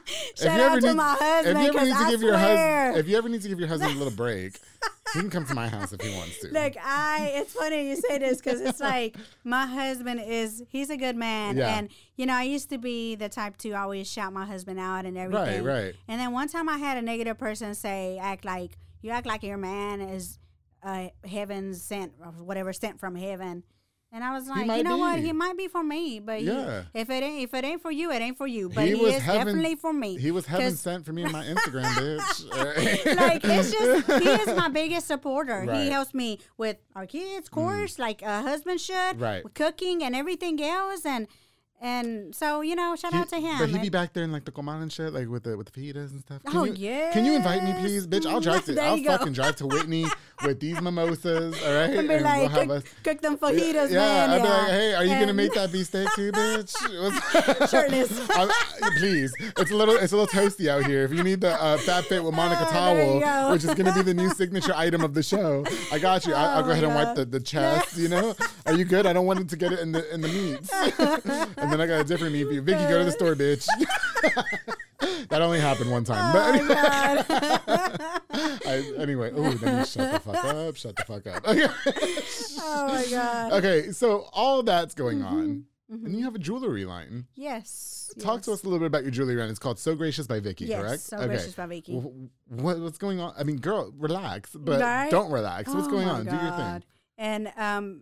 If 0.08 0.40
Shout 0.44 0.58
you 0.60 0.66
out 0.66 0.82
to 0.82 0.88
need- 0.88 0.94
my 0.96 1.18
if 1.22 1.46
you 1.46 1.52
ever 1.52 1.60
need 1.86 1.92
to 1.94 1.98
I 1.98 2.10
give 2.12 2.22
your 2.22 2.32
swear. 2.34 2.86
husband, 2.88 2.98
if 3.06 3.08
you 3.10 3.18
ever 3.18 3.30
need 3.30 3.42
to 3.42 3.48
give 3.48 3.60
your 3.60 3.68
husband 3.70 3.94
a 3.94 3.98
little 3.98 4.14
break, 4.14 4.60
he 5.14 5.20
can 5.20 5.30
come 5.30 5.46
to 5.46 5.54
my 5.56 5.68
house 5.70 5.94
if 5.94 6.02
he 6.02 6.14
wants 6.16 6.40
to. 6.40 6.48
Look, 6.50 6.74
I. 6.84 7.32
It's 7.36 7.54
funny 7.54 7.88
you 7.90 7.96
say 7.96 8.18
this 8.18 8.38
because 8.42 8.60
it's 8.62 8.82
like 8.82 9.16
my 9.46 9.66
husband 9.66 10.20
is. 10.26 10.64
He's 10.70 10.90
a 10.90 10.98
good 10.98 11.16
man, 11.16 11.56
Yeah. 11.58 11.78
and 11.78 11.90
you 12.18 12.26
know 12.26 12.34
I 12.34 12.44
used 12.44 12.70
to 12.72 12.78
be 12.78 13.16
the 13.16 13.30
type 13.30 13.56
to 13.60 13.72
always 13.72 14.12
shout 14.12 14.34
my 14.34 14.46
husband 14.46 14.80
out 14.80 15.06
and 15.06 15.18
everything. 15.18 15.64
Right, 15.64 15.84
right. 15.86 15.96
And 16.10 16.20
then 16.20 16.34
one 16.34 16.50
time 16.50 16.68
I 16.68 16.78
had 16.78 16.98
a 16.98 17.02
negative 17.02 17.38
person 17.38 17.74
say, 17.74 18.18
"Act 18.22 18.44
like 18.46 18.78
you 19.02 19.12
act 19.12 19.26
like 19.26 19.44
your 19.44 19.58
man 19.58 20.02
is 20.02 20.38
uh, 20.86 21.08
heaven 21.28 21.74
sent 21.74 22.14
or 22.24 22.32
whatever 22.32 22.72
sent 22.72 23.00
from 23.00 23.16
heaven." 23.16 23.64
And 24.12 24.24
I 24.24 24.34
was 24.34 24.48
like, 24.48 24.66
you 24.78 24.84
know 24.84 24.96
what? 24.96 25.20
He 25.20 25.34
might 25.34 25.58
be 25.58 25.68
for 25.68 25.84
me, 25.84 26.22
but 26.22 26.40
he- 26.40 26.48
if 26.48 27.10
it 27.10 27.22
ain't 27.24 27.44
if 27.44 27.54
it 27.54 27.66
ain't 27.66 27.82
for 27.82 27.92
you, 27.92 28.12
it 28.12 28.22
ain't 28.22 28.38
for 28.38 28.48
you. 28.48 28.70
But 28.70 28.86
he, 28.88 28.96
was 28.96 29.16
is 29.16 29.22
heaven- 29.22 29.48
definitely 29.48 29.76
for 29.76 29.92
me. 29.92 30.18
He 30.18 30.32
was 30.32 30.46
heaven 30.46 30.74
sent 30.78 31.04
for 31.06 31.12
me 31.12 31.26
on 31.26 31.34
my 31.34 31.44
Instagram, 31.54 31.84
bitch. 31.84 33.16
like 33.18 33.42
it's 33.44 33.72
just 33.74 34.24
he 34.24 34.30
is 34.30 34.56
my 34.56 34.70
biggest 34.70 35.08
supporter. 35.08 35.66
Right. 35.68 35.70
Mm. 35.70 35.84
He 35.84 35.90
helps 35.90 36.14
me 36.14 36.40
with 36.56 36.78
our 36.96 37.06
kids, 37.06 37.50
course, 37.50 38.00
like 38.00 38.22
a 38.22 38.42
husband 38.42 38.80
should, 38.80 39.20
Right. 39.20 39.44
with 39.44 39.54
cooking 39.54 40.02
and 40.02 40.16
everything 40.16 40.64
else, 40.64 41.06
and 41.06 41.28
and 41.86 42.36
so 42.36 42.62
you 42.62 42.76
know, 42.76 42.96
shout 42.96 43.14
out 43.14 43.30
to 43.30 43.40
him. 43.40 43.60
But 43.60 43.70
he 43.70 43.78
be 43.78 43.90
back 43.90 44.14
there 44.14 44.24
in 44.24 44.32
like 44.32 44.44
the 44.46 44.52
comal 44.52 44.82
and 44.82 44.92
shit, 44.92 45.14
like 45.14 45.30
with 45.30 45.44
the 45.44 45.56
with 45.56 45.72
the 45.72 45.80
fajitas 45.80 46.12
and 46.12 46.22
stuff. 46.22 46.44
Can 46.44 46.58
Oh, 46.58 46.64
you, 46.64 47.10
Can 47.14 47.26
you 47.26 47.36
invite 47.36 47.64
me, 47.64 47.74
please, 47.80 48.08
bitch? 48.08 48.26
I'll 48.26 48.42
drive 48.42 48.66
to. 48.70 48.82
I'll 48.82 48.98
fucking 49.04 49.34
drive 49.34 49.56
to 49.58 49.68
Whitney 49.68 50.06
with 50.44 50.60
these 50.60 50.82
mimosas. 50.82 51.62
All 51.64 51.74
right, 51.74 51.92
and 51.92 52.08
be 52.08 52.20
like, 52.20 52.52
cook, 52.52 52.86
cook 53.04 53.22
them 53.22 53.38
fajitas, 53.38 53.92
yeah, 53.92 54.00
man. 54.00 54.30
I'd 54.32 54.42
be 54.42 54.48
like, 54.50 54.70
hey, 54.70 54.94
are 54.96 55.04
you 55.06 55.20
gonna 55.20 55.34
make 55.34 55.54
that 55.54 55.72
beefsteak 55.72 56.12
too, 56.16 56.32
bitch? 56.32 56.74
Shirtless. 57.70 58.28
Please, 58.98 59.34
it's 59.58 59.72
a 59.72 59.76
little, 59.76 59.96
it's 59.96 60.12
a 60.12 60.18
little 60.18 60.42
toasty 60.42 60.68
out 60.68 60.86
here. 60.86 61.04
If 61.04 61.14
you 61.14 61.24
need 61.24 61.42
the 61.42 61.62
uh, 61.62 61.78
fat 61.78 62.06
fit 62.06 62.24
with 62.24 62.34
Monica 62.34 62.66
you 62.66 62.70
towel, 62.72 63.52
which 63.52 63.64
is 63.64 63.74
gonna 63.76 63.94
be 63.94 64.02
the 64.02 64.14
new 64.14 64.30
signature 64.32 64.74
item 64.76 65.04
of 65.04 65.14
the 65.14 65.22
show, 65.22 65.64
I 65.92 66.00
got 66.00 66.26
you. 66.26 66.34
I, 66.34 66.56
I'll 66.56 66.64
Oh 66.64 66.66
go 66.66 66.72
ahead 66.72 66.84
my 66.84 66.90
and 66.90 66.96
wipe 67.08 67.16
the, 67.16 67.26
the 67.26 67.40
chest. 67.40 67.98
You 67.98 68.10
know, 68.10 68.36
are 68.66 68.74
you 68.74 68.86
good? 68.86 69.06
I 69.06 69.14
don't 69.14 69.26
want 69.28 69.40
it 69.40 69.50
to 69.50 69.56
get 69.56 69.72
it 69.72 69.80
in 69.80 69.92
the 69.92 70.12
in 70.14 70.22
the 70.22 70.28
meats. 70.28 70.72
And 71.76 71.82
then 71.82 71.90
I 71.90 71.98
got 71.98 72.06
a 72.06 72.08
different 72.08 72.32
meat 72.32 72.46
for 72.46 72.54
you, 72.54 72.62
Vicki. 72.62 72.84
Go 72.86 73.00
to 73.00 73.04
the 73.04 73.12
store, 73.12 73.36
bitch. 73.36 73.68
that 75.28 75.42
only 75.42 75.60
happened 75.60 75.92
one 75.92 76.06
time, 76.06 76.32
but 76.32 76.62
Oh 76.62 76.68
God. 76.70 78.22
I, 78.66 78.94
anyway, 78.98 79.32
oh, 79.36 79.52
then 79.56 79.80
you 79.80 79.86
shut 79.86 80.14
the 80.14 80.20
fuck 80.22 80.46
up. 80.46 80.76
Shut 80.78 80.96
the 80.96 81.04
fuck 81.04 81.28
up. 81.28 81.46
Okay. 81.48 81.68
oh 82.62 82.88
my 82.88 83.06
God. 83.10 83.54
okay, 83.54 83.92
so 83.92 84.30
all 84.32 84.64
that's 84.64 84.96
going 84.96 85.20
Mm-hmm. 85.20 85.26
on, 85.36 85.66
and 85.90 86.16
you 86.18 86.24
have 86.24 86.36
a 86.36 86.40
jewelry 86.40 86.86
line. 86.86 87.26
Yes. 87.36 88.10
Talk 88.20 88.42
to 88.44 88.54
us 88.54 88.64
a 88.64 88.66
little 88.66 88.80
bit 88.80 88.86
about 88.88 89.04
your 89.04 89.12
jewelry 89.12 89.36
line. 89.36 89.50
It's 89.50 89.60
called 89.60 89.78
So 89.78 89.96
Gracious 89.96 90.28
by 90.28 90.40
Vicki, 90.40 90.66
Yes, 90.68 90.82
correct? 90.82 91.02
So 91.02 91.28
Gracious 91.28 91.54
by 91.56 91.66
Vicki. 91.66 91.98
Wh- 92.00 92.52
What, 92.52 92.80
what's 92.80 92.98
going 92.98 93.20
on? 93.20 93.34
I 93.38 93.44
mean, 93.44 93.58
girl, 93.58 93.92
relax, 93.98 94.52
but 94.56 94.80
Right? 94.80 95.12
don't 95.12 95.30
relax. 95.30 95.74
What's 95.74 95.88
Oh 95.88 95.92
going 95.92 96.08
my 96.08 96.14
on? 96.14 96.26
Do 96.26 96.32
your 96.36 96.52
thing. 96.52 96.84
And 97.18 97.52
um, 97.58 98.02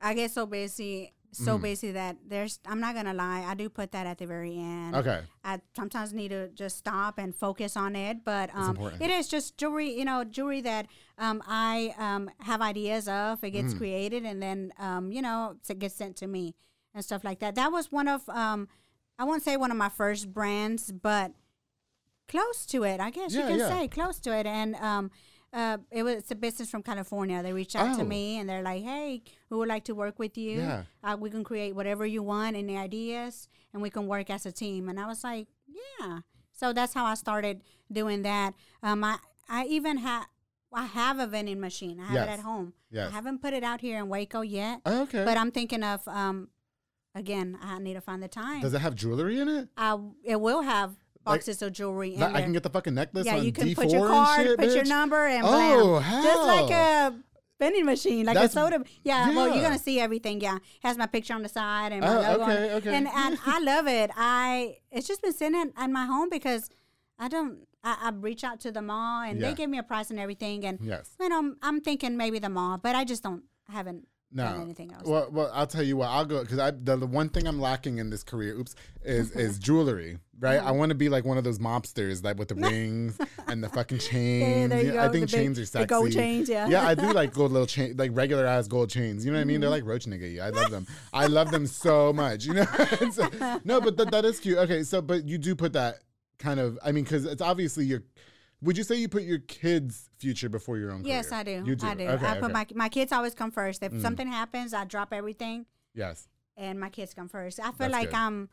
I 0.00 0.14
get 0.14 0.30
so 0.30 0.46
busy, 0.46 1.12
so 1.32 1.58
Mm. 1.58 1.62
busy 1.62 1.92
that 1.92 2.16
there's. 2.26 2.58
I'm 2.66 2.80
not 2.80 2.94
gonna 2.94 3.14
lie. 3.14 3.44
I 3.46 3.54
do 3.54 3.68
put 3.68 3.92
that 3.92 4.06
at 4.06 4.18
the 4.18 4.26
very 4.26 4.56
end. 4.56 4.94
Okay. 4.96 5.22
I 5.44 5.60
sometimes 5.76 6.12
need 6.12 6.28
to 6.28 6.48
just 6.48 6.76
stop 6.78 7.18
and 7.18 7.34
focus 7.34 7.76
on 7.76 7.94
it, 7.96 8.24
but 8.24 8.50
um, 8.54 8.76
it 9.00 9.10
is 9.10 9.28
just 9.28 9.56
jewelry. 9.56 9.96
You 9.96 10.04
know, 10.04 10.24
jewelry 10.24 10.60
that 10.62 10.86
um, 11.18 11.42
I 11.46 11.94
um, 11.98 12.30
have 12.40 12.60
ideas 12.62 13.08
of. 13.08 13.42
It 13.44 13.50
Mm. 13.50 13.52
gets 13.52 13.74
created 13.74 14.24
and 14.24 14.42
then 14.42 14.72
um, 14.78 15.12
you 15.12 15.22
know 15.22 15.56
it 15.68 15.78
gets 15.78 15.94
sent 15.94 16.16
to 16.16 16.26
me 16.26 16.54
and 16.94 17.04
stuff 17.04 17.22
like 17.24 17.38
that. 17.40 17.54
That 17.54 17.70
was 17.70 17.92
one 17.92 18.08
of 18.08 18.28
um, 18.28 18.68
I 19.18 19.24
won't 19.24 19.42
say 19.42 19.56
one 19.56 19.70
of 19.70 19.76
my 19.76 19.88
first 19.90 20.32
brands, 20.32 20.90
but 20.92 21.32
close 22.28 22.64
to 22.66 22.84
it. 22.84 23.00
I 23.00 23.10
guess 23.10 23.32
Yeah, 23.34 23.42
you 23.42 23.46
can 23.48 23.58
yeah. 23.58 23.68
say 23.68 23.88
close 23.88 24.18
to 24.20 24.36
it. 24.36 24.46
And 24.46 24.74
um, 24.76 25.10
uh, 25.52 25.78
it 25.90 26.02
was 26.02 26.14
it's 26.16 26.30
a 26.30 26.34
business 26.36 26.70
from 26.70 26.82
California. 26.82 27.42
They 27.42 27.52
reached 27.52 27.74
out 27.76 27.94
Oh. 27.94 27.98
to 27.98 28.04
me 28.04 28.38
and 28.38 28.48
they're 28.48 28.62
like, 28.62 28.82
"Hey, 28.84 29.22
we 29.50 29.56
would 29.56 29.68
like 29.68 29.84
to 29.84 29.94
work 29.94 30.18
with 30.18 30.36
you. 30.38 30.58
Yeah. 30.60 30.82
Uh, 31.02 31.16
we 31.18 31.28
can 31.30 31.42
create 31.44 31.74
whatever 31.74 32.06
you 32.06 32.22
want, 32.22 32.56
any 32.56 32.76
ideas, 32.76 33.48
and 33.72 33.82
we 33.82 33.90
can 33.90 34.06
work 34.06 34.30
as 34.30 34.46
a 34.46 34.52
team." 34.52 34.88
And 34.88 34.98
I 35.00 35.06
was 35.06 35.24
like, 35.24 35.48
"Yeah." 35.66 36.20
So 36.52 36.72
that's 36.72 36.94
how 36.94 37.04
I 37.04 37.14
started 37.14 37.62
doing 37.90 38.22
that. 38.22 38.54
Um, 38.82 39.02
I 39.02 39.18
I 39.48 39.64
even 39.64 39.98
have 39.98 40.26
I 40.72 40.86
have 40.86 41.18
a 41.18 41.26
vending 41.26 41.58
machine. 41.60 41.98
I 41.98 42.04
have 42.04 42.14
Yes. 42.14 42.28
it 42.28 42.32
at 42.32 42.40
home. 42.40 42.74
Yes. 42.92 43.10
I 43.10 43.14
haven't 43.14 43.40
put 43.42 43.52
it 43.52 43.64
out 43.64 43.80
here 43.80 43.98
in 43.98 44.08
Waco 44.08 44.42
yet, 44.42 44.80
Oh, 44.86 45.02
okay. 45.02 45.24
but 45.24 45.36
I'm 45.36 45.50
thinking 45.50 45.82
of 45.82 46.06
um, 46.06 46.48
again. 47.14 47.58
I 47.60 47.78
need 47.80 47.94
to 47.94 48.00
find 48.00 48.22
the 48.22 48.28
time. 48.28 48.60
Does 48.60 48.74
it 48.74 48.80
have 48.80 48.94
jewelry 48.94 49.40
in 49.40 49.48
it? 49.48 49.68
I 49.76 49.98
it 50.22 50.40
will 50.40 50.62
have 50.62 50.94
Like- 51.30 51.62
of 51.62 51.72
jewelry 51.72 52.16
I 52.20 52.42
can 52.42 52.52
get 52.52 52.62
the 52.62 52.70
fucking 52.70 52.94
necklace 52.94 53.26
yeah, 53.26 53.36
on 53.36 53.44
you 53.44 53.52
can 53.52 53.68
D4 53.68 53.74
put 53.76 53.90
your 53.90 54.06
card, 54.06 54.46
shit, 54.46 54.58
put 54.58 54.70
your 54.74 54.84
number, 54.84 55.26
and 55.26 55.44
Oh, 55.46 56.00
blam. 56.00 56.22
Just 56.22 56.42
like 56.42 56.70
a 56.70 57.14
vending 57.58 57.84
machine, 57.84 58.26
like 58.26 58.34
That's- 58.34 58.50
a 58.52 58.54
soda. 58.54 58.82
Yeah, 59.02 59.30
well, 59.34 59.52
you're 59.54 59.62
gonna 59.62 59.78
see 59.78 60.00
everything. 60.00 60.40
Yeah, 60.40 60.58
has 60.82 60.96
my 60.98 61.06
picture 61.06 61.34
on 61.34 61.42
the 61.42 61.48
side 61.48 61.92
and 61.92 62.00
my 62.02 62.08
Oh, 62.08 62.20
logo. 62.38 62.42
okay, 62.44 62.74
okay. 62.74 62.94
And, 62.94 63.08
and 63.08 63.38
I 63.46 63.60
love 63.72 63.86
it. 63.86 64.10
I 64.16 64.78
it's 64.90 65.06
just 65.06 65.22
been 65.22 65.32
sitting 65.32 65.60
in, 65.60 65.72
in 65.82 65.92
my 65.92 66.06
home 66.06 66.28
because 66.30 66.68
I 67.18 67.28
don't. 67.28 67.66
I, 67.82 67.96
I 68.02 68.10
reach 68.10 68.44
out 68.44 68.60
to 68.60 68.70
the 68.72 68.82
mall 68.82 69.22
and 69.22 69.40
Yeah. 69.40 69.48
they 69.48 69.54
give 69.54 69.70
me 69.70 69.78
a 69.78 69.82
price 69.82 70.10
and 70.10 70.20
everything. 70.20 70.66
And 70.66 70.78
Yes. 70.82 71.10
you 71.18 71.28
know, 71.30 71.38
I'm, 71.38 71.56
I'm 71.62 71.80
thinking 71.80 72.16
maybe 72.16 72.38
the 72.38 72.50
mall, 72.50 72.76
but 72.78 72.94
I 72.94 73.04
just 73.04 73.22
don't. 73.22 73.44
I 73.68 73.72
haven't 73.72 74.06
No. 74.32 74.60
anything 74.60 74.92
else. 74.92 75.04
Well, 75.06 75.28
well, 75.32 75.50
I'll 75.52 75.66
tell 75.66 75.82
you 75.82 75.96
what. 75.96 76.08
I'll 76.08 76.24
go 76.24 76.40
because 76.42 76.58
I 76.60 76.70
the, 76.70 76.96
the 76.96 77.06
one 77.06 77.28
thing 77.30 77.46
I'm 77.48 77.60
lacking 77.60 77.98
in 77.98 78.10
this 78.10 78.22
career, 78.22 78.54
oops, 78.54 78.74
is 79.04 79.30
is 79.36 79.58
jewelry. 79.58 80.18
Right. 80.38 80.56
Uh-huh. 80.56 80.68
I 80.68 80.70
want 80.72 80.88
to 80.90 80.94
be 80.94 81.08
like 81.10 81.24
one 81.26 81.36
of 81.36 81.44
those 81.44 81.58
mobsters, 81.58 82.24
like 82.24 82.38
with 82.38 82.48
the 82.48 82.54
rings 82.70 83.18
and 83.48 83.62
the 83.62 83.68
fucking 83.68 83.98
chains. 84.10 84.70
there 84.70 84.82
you 84.82 84.94
Yeah, 84.94 85.04
I 85.04 85.08
think 85.08 85.28
the 85.28 85.36
big- 85.36 85.42
chains 85.42 85.58
are 85.58 85.62
the 85.62 85.66
sexy. 85.66 85.86
gold 85.86 86.12
chains, 86.12 86.48
yeah. 86.48 86.66
Yeah, 86.68 86.86
I 86.86 86.94
do 86.94 87.12
like 87.12 87.34
gold 87.34 87.52
little 87.52 87.66
chain, 87.66 87.94
like 87.98 88.10
regular 88.14 88.46
ass 88.46 88.66
gold 88.68 88.88
chains. 88.88 89.24
You 89.26 89.32
know 89.32 89.38
what 89.38 89.42
I 89.42 89.44
mean? 89.44 89.56
Mm-hmm. 89.56 89.60
They're 89.62 89.70
like 89.70 89.84
roach 89.84 90.06
nigga. 90.06 90.40
I 90.40 90.48
love 90.50 90.70
them. 90.70 90.86
I 91.12 91.26
love 91.26 91.50
them 91.50 91.66
so 91.66 92.12
much. 92.12 92.46
You 92.46 92.54
know. 92.54 92.64
So- 93.12 93.60
no, 93.64 93.80
but 93.80 93.96
th- 93.98 94.08
that 94.10 94.24
is 94.24 94.40
cute. 94.40 94.56
Okay, 94.58 94.82
so 94.84 95.02
but 95.02 95.24
you 95.26 95.36
do 95.38 95.54
put 95.54 95.72
that 95.74 95.96
kind 96.38 96.58
of. 96.60 96.78
I 96.84 96.92
mean, 96.92 97.04
because 97.04 97.26
it's 97.26 97.42
obviously 97.42 97.84
your. 97.84 98.02
Would 98.62 98.76
you 98.76 98.84
say 98.84 98.96
you 98.96 99.08
put 99.08 99.22
your 99.22 99.38
kids' 99.38 100.10
future 100.18 100.48
before 100.50 100.76
your 100.76 100.92
own? 100.92 101.04
yes, 101.04 101.28
career? 101.30 101.40
I 101.40 101.42
do. 101.44 101.62
You 101.66 101.76
do. 101.76 101.86
I 101.86 101.94
do. 101.94 102.06
Okay, 102.08 102.26
I 102.26 102.34
put 102.34 102.44
okay. 102.44 102.52
my 102.52 102.66
my 102.74 102.88
kids 102.90 103.10
always 103.12 103.34
come 103.34 103.50
first. 103.50 103.82
If 103.82 103.92
Mm. 103.92 104.02
something 104.02 104.28
happens, 104.28 104.74
I 104.74 104.84
drop 104.84 105.12
everything. 105.12 105.66
Yes. 105.94 106.28
and 106.56 106.78
my 106.78 106.90
kids 106.90 107.14
come 107.14 107.28
first. 107.28 107.58
I 107.58 107.64
feel 107.72 107.88
That's 107.88 107.92
like 107.92 108.10
good. 108.10 108.16
I'm 108.16 108.48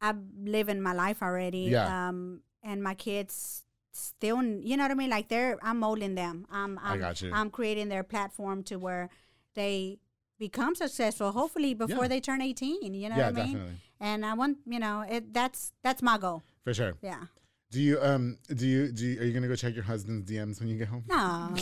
I'm 0.00 0.28
living 0.44 0.80
my 0.80 0.92
life 0.92 1.22
already. 1.22 1.68
Yeah. 1.70 2.08
Um 2.08 2.42
and 2.62 2.82
my 2.82 2.94
kids 2.94 3.64
still 3.92 4.42
you 4.42 4.76
know 4.76 4.84
what 4.84 4.90
I 4.90 4.94
mean? 4.94 5.10
Like 5.10 5.28
they're 5.28 5.58
I'm 5.62 5.78
molding 5.78 6.14
them. 6.14 6.46
I'm 6.50 6.78
I 6.78 6.92
I'm 6.94 6.98
got 7.00 7.20
you. 7.22 7.30
I'm 7.32 7.50
creating 7.50 7.88
their 7.88 8.02
platform 8.02 8.62
to 8.64 8.76
where 8.76 9.10
they 9.54 9.98
become 10.38 10.74
successful 10.74 11.30
hopefully 11.32 11.74
before 11.74 12.04
Yeah. 12.04 12.08
they 12.08 12.20
turn 12.20 12.40
18, 12.42 12.94
you 12.94 13.08
know 13.08 13.16
yeah, 13.16 13.30
what 13.30 13.38
I 13.38 13.44
mean? 13.44 13.52
definitely. 13.52 13.76
And 14.00 14.26
I 14.26 14.34
want, 14.34 14.58
you 14.66 14.80
know, 14.80 15.02
it 15.08 15.32
that's 15.32 15.72
that's 15.82 16.02
my 16.02 16.18
goal. 16.18 16.42
For 16.64 16.74
sure. 16.74 16.94
Yeah. 17.02 17.24
Do 17.72 17.80
you 17.80 17.98
um 18.02 18.36
do 18.54 18.66
you 18.66 18.92
do 18.92 19.06
you, 19.06 19.20
are 19.20 19.24
you 19.24 19.32
gonna 19.32 19.48
go 19.48 19.56
check 19.56 19.74
your 19.74 19.82
husband's 19.84 20.30
DMs 20.30 20.60
when 20.60 20.68
you 20.68 20.76
get 20.76 20.88
home? 20.88 21.04
No. 21.08 21.16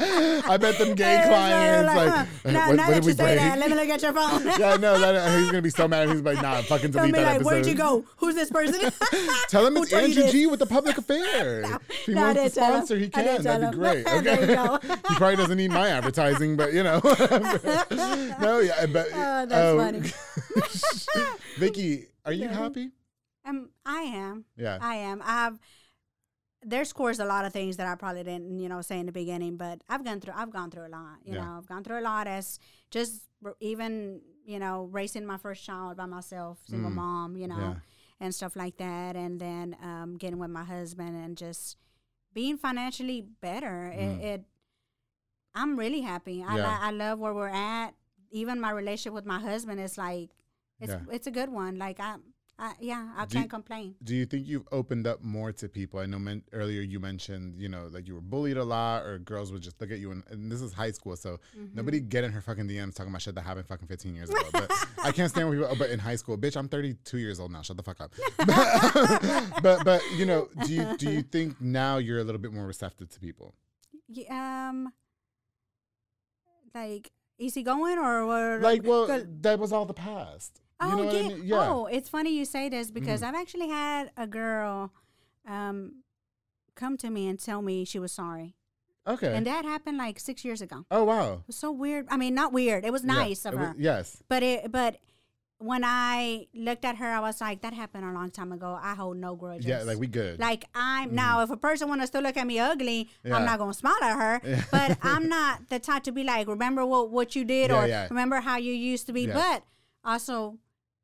I 0.00 0.56
bet 0.58 0.78
them 0.78 0.94
gay 0.94 1.22
clients 1.26 1.94
like, 1.94 2.28
no, 2.46 2.60
what, 2.60 2.68
what 2.68 2.76
that 2.78 2.94
did 2.94 3.04
we 3.04 3.10
you 3.10 3.16
say 3.16 3.24
break? 3.24 3.36
that, 3.36 3.58
let 3.58 3.68
me 3.68 3.76
look 3.76 3.88
at 3.90 4.00
your 4.00 4.14
phone. 4.14 4.46
yeah, 4.58 4.76
no, 4.78 4.98
that, 4.98 5.38
he's 5.38 5.50
gonna 5.50 5.60
be 5.60 5.68
so 5.68 5.86
mad. 5.86 6.08
He's 6.08 6.22
like, 6.22 6.40
nah, 6.40 6.62
fucking 6.62 6.92
delete 6.92 7.14
that 7.14 7.22
like, 7.22 7.34
episode. 7.34 7.46
where'd 7.46 7.66
you 7.66 7.74
go? 7.74 8.06
Who's 8.16 8.36
this 8.36 8.48
person? 8.50 8.90
Tell 9.50 9.66
him 9.66 9.76
it's 9.76 9.92
Andrew? 9.92 10.30
G 10.30 10.46
with 10.46 10.60
the 10.60 10.66
public 10.66 10.96
affair. 10.96 11.64
if 11.64 12.06
he 12.06 12.14
no, 12.14 12.22
wants 12.22 12.42
to 12.42 12.50
tell 12.50 12.72
him. 12.72 12.76
sponsor, 12.86 12.96
he 12.96 13.10
can. 13.10 13.42
That'd 13.42 13.70
be 13.70 13.76
great. 13.76 14.06
Okay. 14.06 14.46
he 14.46 15.14
probably 15.16 15.36
doesn't 15.36 15.58
need 15.58 15.72
my 15.72 15.90
advertising, 15.90 16.56
but 16.56 16.72
you 16.72 16.84
know. 16.84 17.00
no, 18.40 18.60
yeah, 18.60 18.86
but 18.86 19.08
Oh, 19.12 19.44
that's 19.44 19.76
funny. 19.76 21.28
Vicki, 21.58 22.06
are 22.24 22.32
you 22.32 22.48
happy? 22.48 22.92
Um, 23.48 23.70
I 23.86 24.00
am. 24.02 24.44
Yeah. 24.56 24.78
I 24.80 24.96
am. 24.96 25.22
I've 25.24 25.58
there's 26.60 26.90
of 26.90 26.94
course 26.96 27.20
a 27.20 27.24
lot 27.24 27.44
of 27.44 27.52
things 27.52 27.76
that 27.76 27.86
I 27.86 27.94
probably 27.94 28.24
didn't, 28.24 28.58
you 28.58 28.68
know, 28.68 28.82
say 28.82 28.98
in 28.98 29.06
the 29.06 29.12
beginning, 29.12 29.56
but 29.56 29.80
I've 29.88 30.04
gone 30.04 30.20
through 30.20 30.34
I've 30.36 30.50
gone 30.50 30.70
through 30.70 30.86
a 30.86 30.92
lot. 31.00 31.18
You 31.24 31.34
Yeah. 31.34 31.44
know, 31.44 31.58
I've 31.58 31.66
gone 31.66 31.84
through 31.84 32.00
a 32.00 32.06
lot 32.12 32.26
as 32.26 32.58
just 32.90 33.22
even, 33.60 34.20
you 34.44 34.58
know, 34.58 34.84
raising 34.90 35.24
my 35.24 35.36
first 35.38 35.64
child 35.64 35.96
by 35.96 36.06
myself, 36.06 36.58
single 36.66 36.90
Mm. 36.90 36.94
mom, 36.94 37.36
you 37.36 37.46
know, 37.46 37.56
Yeah. 37.58 37.74
and 38.18 38.34
stuff 38.34 38.56
like 38.56 38.76
that. 38.78 39.14
And 39.14 39.40
then 39.40 39.76
um, 39.80 40.16
getting 40.16 40.38
with 40.40 40.50
my 40.50 40.64
husband 40.64 41.16
and 41.16 41.36
just 41.36 41.76
being 42.34 42.58
financially 42.58 43.20
better. 43.22 43.92
Mm. 43.94 44.18
It, 44.18 44.24
it 44.24 44.44
I'm 45.54 45.78
really 45.78 46.00
happy. 46.02 46.42
I 46.42 46.56
Yeah. 46.56 46.62
li- 46.68 46.78
I 46.88 46.90
love 46.90 47.18
where 47.20 47.34
we're 47.34 47.48
at. 47.48 47.94
Even 48.30 48.60
my 48.60 48.70
relationship 48.72 49.12
with 49.14 49.24
my 49.26 49.38
husband 49.38 49.80
is 49.80 49.96
like 49.96 50.30
it's 50.80 50.92
it's 51.10 51.26
a 51.26 51.30
good 51.30 51.48
one. 51.50 51.78
Like 51.78 51.98
I, 52.00 52.16
I 52.60 52.72
yeah, 52.80 53.08
I 53.16 53.24
Do 53.24 53.36
can't 53.36 53.48
complain. 53.48 53.94
Do 54.02 54.16
you 54.16 54.26
think 54.26 54.48
you've 54.48 54.66
opened 54.72 55.06
up 55.06 55.22
more 55.22 55.52
to 55.52 55.68
people? 55.68 56.00
I 56.00 56.06
know 56.06 56.18
men, 56.18 56.42
earlier 56.52 56.80
you 56.80 56.98
mentioned, 56.98 57.54
you 57.60 57.68
know, 57.68 57.88
like 57.92 58.08
you 58.08 58.14
were 58.14 58.20
bullied 58.20 58.56
a 58.56 58.64
lot, 58.64 59.04
or 59.06 59.18
girls 59.20 59.52
would 59.52 59.62
just 59.62 59.80
look 59.80 59.92
at 59.92 60.00
you, 60.00 60.10
and, 60.10 60.24
and 60.28 60.50
this 60.50 60.60
is 60.60 60.72
high 60.72 60.90
school, 60.90 61.14
so 61.16 61.38
Mm-hmm. 61.56 61.76
nobody 61.76 62.00
get 62.00 62.24
in 62.24 62.32
her 62.32 62.40
fucking 62.40 62.66
DMs 62.68 62.94
talking 62.96 63.10
about 63.12 63.22
shit 63.22 63.34
that 63.36 63.42
happened 63.42 63.68
fucking 63.68 63.86
15 63.86 64.14
years 64.14 64.28
ago. 64.28 64.42
But 64.52 64.72
I 65.04 65.12
can't 65.12 65.30
stand 65.30 65.48
when 65.48 65.58
people. 65.58 65.74
But 65.76 65.90
in 65.90 66.00
high 66.00 66.16
school, 66.16 66.36
bitch, 66.36 66.56
I'm 66.56 66.68
32 66.68 67.18
years 67.18 67.38
old 67.38 67.52
now. 67.52 67.62
Shut 67.62 67.76
the 67.76 67.82
fuck 67.84 68.00
up. 68.00 68.12
but 69.62 69.84
but 69.84 70.02
you 70.16 70.26
know, 70.26 70.48
do 70.66 70.72
you 70.74 70.96
do 70.96 71.10
you 71.10 71.22
think 71.22 71.60
now 71.60 71.98
you're 71.98 72.18
a 72.18 72.24
little 72.24 72.40
bit 72.40 72.52
more 72.52 72.66
receptive 72.66 73.08
to 73.10 73.20
people? 73.20 73.54
Yeah, 74.08 74.70
um, 74.70 74.92
like 76.74 77.12
easy 77.38 77.62
going 77.62 77.98
or, 77.98 78.22
or 78.22 78.58
Like, 78.60 78.82
well, 78.84 79.06
that 79.42 79.58
was 79.60 79.72
all 79.72 79.84
the 79.86 79.94
past. 79.94 80.60
You 80.80 80.88
oh 80.92 81.02
yeah. 81.02 81.10
I 81.10 81.12
mean? 81.12 81.30
Yeah. 81.44 81.56
Mm-hmm. 81.56 81.72
Oh, 81.72 81.86
it's 81.86 82.08
funny 82.08 82.30
you 82.38 82.44
say 82.44 82.68
this 82.68 82.90
because 82.90 83.22
I've 83.22 83.34
actually 83.34 83.68
had 83.68 84.10
a 84.16 84.26
girl, 84.26 84.92
um, 85.46 86.02
come 86.74 86.96
to 86.98 87.10
me 87.10 87.26
and 87.28 87.38
tell 87.38 87.62
me 87.62 87.84
she 87.84 87.98
was 87.98 88.12
sorry, 88.12 88.54
Okay. 89.06 89.34
and 89.34 89.44
that 89.46 89.64
happened 89.64 89.98
like 89.98 90.20
six 90.20 90.44
years 90.44 90.60
ago. 90.62 90.84
oh 90.90 91.02
wow. 91.04 91.32
It 91.34 91.46
was 91.48 91.56
so 91.56 91.72
weird. 91.72 92.06
I 92.10 92.16
mean, 92.16 92.34
not 92.34 92.52
weird. 92.52 92.84
It 92.84 92.92
was 92.92 93.02
Yeah, 93.04 93.14
nice 93.14 93.44
of 93.44 93.54
it 93.54 93.56
wa- 93.56 93.62
her. 93.66 93.74
yes. 93.76 94.22
But 94.28 94.42
it, 94.44 94.70
but 94.70 94.98
when 95.60 95.82
I 95.84 96.46
looked 96.54 96.84
at 96.84 96.98
her, 96.98 97.06
I 97.10 97.18
was 97.18 97.40
like, 97.40 97.62
that 97.62 97.72
happened 97.72 98.04
a 98.04 98.12
long 98.12 98.30
time 98.30 98.52
ago. 98.52 98.78
I 98.80 98.94
hold 98.94 99.16
no 99.16 99.34
grudges. 99.34 99.66
Yeah. 99.66 99.82
Like 99.82 99.98
we 99.98 100.06
good. 100.06 100.38
Like 100.38 100.66
I'm 100.76 101.12
now, 101.12 101.40
if 101.42 101.50
a 101.50 101.56
person 101.56 101.88
wants 101.88 102.02
to 102.02 102.06
still 102.06 102.22
look 102.22 102.36
at 102.36 102.46
me 102.46 102.60
ugly, 102.60 103.08
Yeah. 103.24 103.34
I'm 103.34 103.44
not 103.44 103.58
gonna 103.58 103.74
smile 103.74 103.98
at 104.00 104.16
her. 104.16 104.62
But 104.70 104.98
I'm 105.02 105.28
not 105.28 105.68
the 105.70 105.80
type 105.80 106.04
to 106.04 106.12
be 106.12 106.22
like, 106.22 106.46
remember 106.46 106.86
what 106.86 107.10
what 107.10 107.34
you 107.34 107.44
did, 107.44 107.70
Yeah, 107.72 107.82
or 107.82 107.86
yeah. 107.88 108.06
remember 108.10 108.38
how 108.40 108.56
you 108.58 108.72
used 108.72 109.06
to 109.08 109.12
be. 109.12 109.26
But 109.26 109.64
also, 110.04 110.58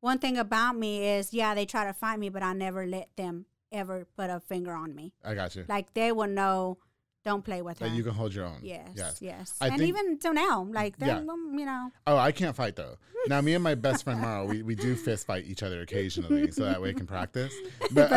one 0.05 0.19
thing 0.19 0.37
about 0.37 0.77
me 0.77 0.91
is, 1.17 1.33
yeah, 1.33 1.55
they 1.55 1.65
try 1.65 1.83
to 1.85 1.93
fight 1.93 2.19
me, 2.19 2.29
but 2.29 2.43
I 2.43 2.53
never 2.53 2.85
let 2.85 3.09
them 3.17 3.45
ever 3.71 4.05
put 4.15 4.29
a 4.29 4.39
finger 4.39 4.71
on 4.73 4.93
me. 4.95 5.13
I 5.23 5.33
got 5.33 5.55
you. 5.55 5.65
Like 5.67 5.93
they 5.95 6.11
will 6.11 6.27
know, 6.27 6.77
don't 7.25 7.43
play 7.43 7.61
with 7.63 7.79
her. 7.79 7.89
That 7.89 7.95
you 7.95 8.03
can 8.03 8.13
hold 8.13 8.31
your 8.33 8.45
own. 8.45 8.59
yes, 8.61 8.87
Yes. 8.95 9.21
yes, 9.21 9.57
I 9.59 9.67
and 9.69 9.77
think- 9.79 9.89
even 9.89 10.19
till 10.19 10.33
now, 10.33 10.67
like 10.71 10.93
Yeah. 10.99 11.15
them, 11.21 11.55
you 11.59 11.65
know. 11.65 11.89
Oh, 12.05 12.17
I 12.17 12.31
can't 12.31 12.55
fight 12.55 12.75
though. 12.75 12.97
Now, 13.27 13.41
me 13.41 13.55
and 13.55 13.63
my 13.63 13.73
best 13.73 14.03
friend 14.03 14.21
Mara, 14.21 14.45
we, 14.45 14.61
we 14.61 14.75
do 14.75 14.95
fist 14.95 15.25
fight 15.25 15.45
each 15.47 15.63
other 15.63 15.81
occasionally, 15.81 16.51
so 16.51 16.63
that 16.65 16.79
way 16.79 16.89
I 16.91 16.93
can 16.93 17.07
practice. 17.07 17.51
But 17.91 18.09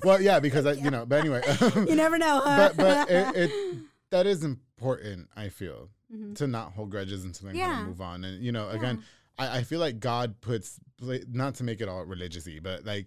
well, 0.04 0.20
yeah, 0.22 0.40
because 0.40 0.64
I, 0.64 0.72
you 0.72 0.90
know. 0.90 1.04
But 1.04 1.20
anyway, 1.20 1.42
You 1.90 1.94
never 1.94 2.16
know, 2.16 2.40
huh? 2.42 2.72
but 2.74 2.76
but 2.78 3.10
it, 3.10 3.36
it 3.36 3.78
that 4.10 4.26
is 4.26 4.42
important. 4.42 5.28
I 5.36 5.50
feel 5.50 5.90
to 6.36 6.46
not 6.46 6.72
hold 6.72 6.88
grudges 6.90 7.24
and 7.24 7.34
to 7.34 7.44
Mm-hmm. 7.44 7.56
Yeah. 7.56 7.84
move 7.84 8.00
on. 8.00 8.24
And 8.24 8.42
you 8.42 8.52
know, 8.52 8.70
again, 8.70 9.02
I, 9.38 9.58
I 9.58 9.62
feel 9.62 9.80
like 9.80 10.00
God 10.00 10.40
puts 10.40 10.78
not 11.00 11.54
to 11.56 11.64
make 11.64 11.80
it 11.80 11.88
all 11.88 12.04
religiously, 12.04 12.60
but 12.60 12.84
like. 12.84 13.06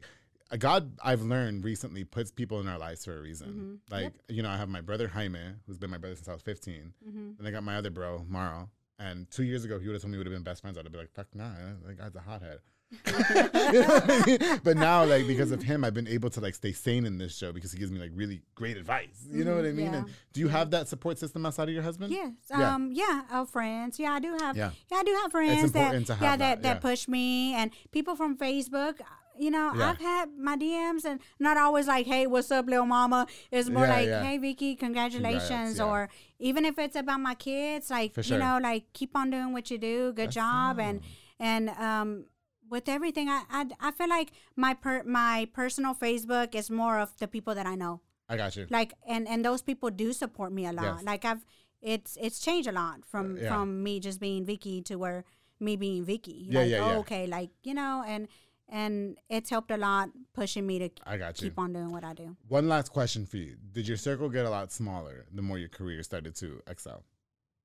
uh, 0.52 0.58
God, 0.58 0.94
I've 1.04 1.22
learned 1.22 1.64
recently, 1.64 2.04
puts 2.04 2.32
people 2.32 2.60
in 2.60 2.68
our 2.68 2.80
lives 2.80 3.06
for 3.06 3.16
a 3.16 3.22
reason. 3.22 3.48
Mm-hmm. 3.50 3.94
Like, 3.94 4.14
you 4.30 4.42
know, 4.42 4.50
I 4.50 4.58
have 4.58 4.68
my 4.70 4.82
brother 4.82 5.08
Jaime, 5.08 5.40
who's 5.68 5.78
been 5.78 5.92
my 5.92 6.00
brother 6.00 6.16
since 6.16 6.28
I 6.28 6.34
was 6.34 6.42
15. 6.42 6.94
Mm-hmm. 7.08 7.32
And 7.38 7.48
I 7.48 7.52
got 7.52 7.64
my 7.64 7.76
other 7.76 7.92
bro, 7.92 8.26
Mauro. 8.28 8.70
And 8.98 9.30
two 9.30 9.44
years 9.44 9.64
ago, 9.64 9.76
if 9.76 9.84
you 9.84 9.90
would 9.90 9.94
have 9.94 10.02
told 10.02 10.12
me 10.12 10.18
we 10.18 10.20
would 10.20 10.28
have 10.28 10.34
been 10.34 10.44
best 10.44 10.62
friends, 10.62 10.78
I'd 10.78 10.86
have 10.86 10.92
been 10.92 11.02
like, 11.02 11.14
fuck 11.14 11.28
nah, 11.36 11.52
that 11.86 11.98
guy's 11.98 12.16
a 12.16 12.20
hothead. 12.20 12.60
You 12.92 13.82
know 13.82 14.02
I 14.04 14.24
mean? 14.26 14.62
But 14.64 14.78
now, 14.78 15.06
like, 15.06 15.28
because 15.28 15.52
of 15.52 15.62
him, 15.62 15.84
I've 15.84 15.94
been 15.94 16.08
able 16.08 16.30
to 16.32 16.42
like 16.42 16.56
stay 16.56 16.72
sane 16.72 17.06
in 17.06 17.18
this 17.18 17.38
show 17.38 17.52
because 17.52 17.72
he 17.72 17.80
gives 17.80 17.92
me 17.92 18.00
like 18.00 18.12
really 18.14 18.42
great 18.56 18.78
advice. 18.78 19.28
You 19.30 19.44
know 19.44 19.56
what 19.56 19.66
I 19.66 19.72
mean? 19.72 19.88
Mm-hmm. 19.88 19.94
yeah. 19.94 20.00
And 20.00 20.10
do 20.34 20.40
you 20.40 20.48
have 20.48 20.72
that 20.72 20.88
support 20.88 21.20
system 21.20 21.46
outside 21.46 21.68
of 21.70 21.74
your 21.74 21.84
husband? 21.84 22.12
Yes. 22.12 22.34
Yeah. 22.50 22.74
Um. 22.74 22.92
Yeah. 22.92 23.22
Of 23.32 23.50
friends. 23.50 24.00
Yeah, 24.00 24.14
I 24.14 24.20
do 24.20 24.36
have. 24.40 24.58
Yeah. 24.58 24.72
Yeah. 24.92 24.98
I 24.98 25.04
do 25.04 25.20
have 25.22 25.32
friends 25.32 25.72
that. 25.72 25.92
to 25.92 26.14
yeah. 26.14 26.16
have 26.16 26.20
That 26.20 26.38
that, 26.40 26.68
yeah. 26.68 26.74
that 26.74 26.82
push 26.82 27.08
me 27.08 27.54
and 27.54 27.72
people 27.92 28.16
from 28.16 28.38
Facebook. 28.38 29.00
You 29.38 29.52
know. 29.52 29.72
I've 29.74 30.00
had 30.00 30.38
my 30.38 30.58
DMs 30.58 31.06
and 31.06 31.22
not 31.40 31.58
always 31.58 31.88
like, 31.88 32.08
"Hey, 32.08 32.28
what's 32.28 32.52
up, 32.52 32.66
little 32.68 32.86
mama?" 32.86 33.28
It's 33.52 33.70
more 33.70 33.88
like. 33.88 34.10
"Hey, 34.10 34.38
Vicki, 34.38 34.76
congratulations," 34.76 35.78
yeah. 35.78 35.86
or 35.86 36.10
even 36.40 36.66
if 36.66 36.78
it's 36.80 36.96
about 36.96 37.20
my 37.22 37.36
kids, 37.36 37.90
like 37.90 38.14
For 38.16 38.22
you 38.22 38.38
know, 38.38 38.60
like 38.62 38.92
keep 38.94 39.16
on 39.16 39.30
doing 39.30 39.54
what 39.54 39.70
you 39.72 39.78
do, 39.78 40.12
good 40.12 40.28
That's 40.28 40.36
job, 40.36 40.80
and 40.80 41.02
and 41.40 41.70
um. 41.70 42.26
With 42.70 42.88
everything, 42.88 43.30
I, 43.30 43.44
I 43.50 43.66
I 43.80 43.92
feel 43.92 44.10
like 44.10 44.32
my 44.56 44.74
per, 44.74 45.04
my 45.04 45.48
personal 45.54 45.94
Facebook 45.96 46.54
is 46.56 46.70
more 46.70 47.00
of 47.00 47.16
the 47.18 47.28
people 47.28 47.56
that 47.56 47.66
I 47.66 47.76
know. 47.76 48.02
I 48.30 48.38
got 48.38 48.56
you. 48.56 48.68
Like 48.70 48.94
and 49.08 49.28
and 49.28 49.44
those 49.44 49.62
people 49.62 49.90
do 49.90 50.14
support 50.14 50.52
me 50.52 50.66
a 50.68 50.72
lot. 50.74 50.84
Yes. 50.98 51.04
Like 51.04 51.26
I've 51.26 51.44
it's 51.82 52.18
it's 52.22 52.40
changed 52.40 52.68
a 52.70 52.72
lot 52.72 53.06
from 53.06 53.38
Yeah. 53.38 53.50
from 53.50 53.82
me 53.84 54.00
just 54.00 54.20
being 54.20 54.46
Vicki 54.46 54.82
to 54.84 54.96
where 54.96 55.24
me 55.60 55.76
being 55.78 56.04
Vicki. 56.06 56.46
Yeah, 56.50 56.60
like, 56.60 56.70
yeah, 56.70 56.84
oh, 56.86 56.92
yeah. 56.92 56.98
okay, 57.00 57.28
like 57.28 57.50
you 57.64 57.74
know, 57.74 58.04
and 58.08 58.28
and 58.68 59.18
it's 59.30 59.50
helped 59.50 59.72
a 59.72 59.78
lot 59.78 60.10
pushing 60.34 60.68
me 60.68 60.78
to 60.80 60.90
I 61.08 61.18
got 61.18 61.42
you. 61.42 61.48
keep 61.50 61.58
on 61.58 61.74
doing 61.74 61.92
what 61.92 62.04
I 62.04 62.14
do. 62.14 62.36
One 62.48 62.70
last 62.70 62.92
question 62.94 63.26
for 63.26 63.38
you: 63.38 63.56
Did 63.72 63.88
your 63.88 63.98
circle 63.98 64.30
get 64.30 64.46
a 64.46 64.50
lot 64.50 64.72
smaller 64.72 65.26
the 65.34 65.42
more 65.42 65.58
your 65.58 65.70
career 65.70 66.04
started 66.04 66.36
to 66.36 66.62
excel? 66.68 67.04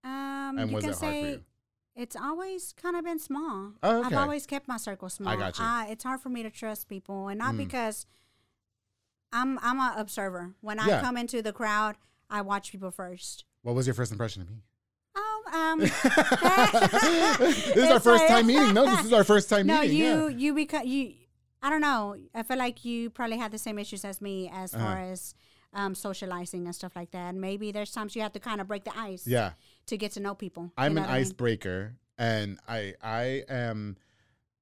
Um, 0.02 0.58
And 0.58 0.70
you 0.70 0.74
was 0.76 0.84
can 0.84 0.92
it 0.92 0.98
hard 0.98 1.12
for 1.14 1.28
you? 1.28 1.42
It's 1.96 2.16
always 2.16 2.72
kind 2.72 2.96
of 2.96 3.04
been 3.04 3.18
small. 3.18 3.72
Oh, 3.82 4.02
I've 4.02 4.12
always 4.14 4.46
kept 4.46 4.66
my 4.68 4.76
circle 4.76 5.08
small. 5.08 5.36
got 5.36 5.58
you. 5.58 5.64
I, 5.64 5.86
it's 5.90 6.04
hard 6.04 6.20
for 6.20 6.28
me 6.28 6.42
to 6.42 6.50
trust 6.50 6.88
people, 6.88 7.28
and 7.28 7.38
not 7.38 7.54
Mm. 7.54 7.58
because 7.58 8.06
I'm 9.32 9.58
I'm 9.62 9.78
an 9.80 9.98
observer. 9.98 10.54
When 10.60 10.78
I 10.80 11.00
come 11.00 11.16
into 11.16 11.42
the 11.42 11.52
crowd, 11.52 11.96
I 12.30 12.40
watch 12.40 12.72
people 12.72 12.90
first. 12.90 13.44
What 13.62 13.74
was 13.74 13.86
your 13.86 13.94
first 13.94 14.12
impression 14.12 14.42
of 14.42 14.50
me? 14.50 14.56
Oh, 15.16 15.42
um, 15.52 15.78
this 17.38 17.66
is 17.76 17.90
our 17.90 18.00
first 18.00 18.22
like- 18.22 18.28
time 18.28 18.46
meeting. 18.46 18.74
No, 18.74 18.84
this 18.86 19.04
is 19.06 19.12
our 19.12 19.24
first 19.24 19.48
time 19.48 19.66
no, 19.68 19.80
meeting. 19.80 19.96
you 19.96 20.04
yeah. 20.04 20.28
you 20.28 20.54
become 20.54 20.86
you. 20.86 21.14
I 21.62 21.70
don't 21.70 21.80
know. 21.80 22.16
I 22.34 22.42
feel 22.42 22.58
like 22.58 22.84
you 22.84 23.08
probably 23.10 23.38
had 23.38 23.50
the 23.50 23.58
same 23.58 23.78
issues 23.78 24.04
as 24.04 24.20
me 24.20 24.50
as 24.52 24.72
far 24.72 24.82
Uh-huh. 24.82 25.12
as 25.12 25.34
um, 25.74 25.94
socializing 25.94 26.66
and 26.66 26.74
stuff 26.74 26.92
like 26.96 27.10
that. 27.10 27.30
And 27.30 27.40
maybe 27.40 27.72
there's 27.72 27.90
times 27.92 28.14
you 28.16 28.22
have 28.22 28.32
to 28.32 28.40
kind 28.40 28.60
of 28.60 28.68
break 28.68 28.84
the 28.84 28.96
ice. 28.98 29.26
Yeah. 29.26 29.52
To 29.88 29.96
get 29.96 30.12
to 30.12 30.20
know 30.20 30.34
people. 30.34 30.72
I'm 30.78 30.94
know 30.94 31.02
an 31.02 31.06
what 31.08 31.10
I 31.12 31.18
mean? 31.18 31.26
icebreaker, 31.26 31.94
and 32.18 32.58
I 32.68 32.94
I 33.02 33.42
am. 33.48 33.96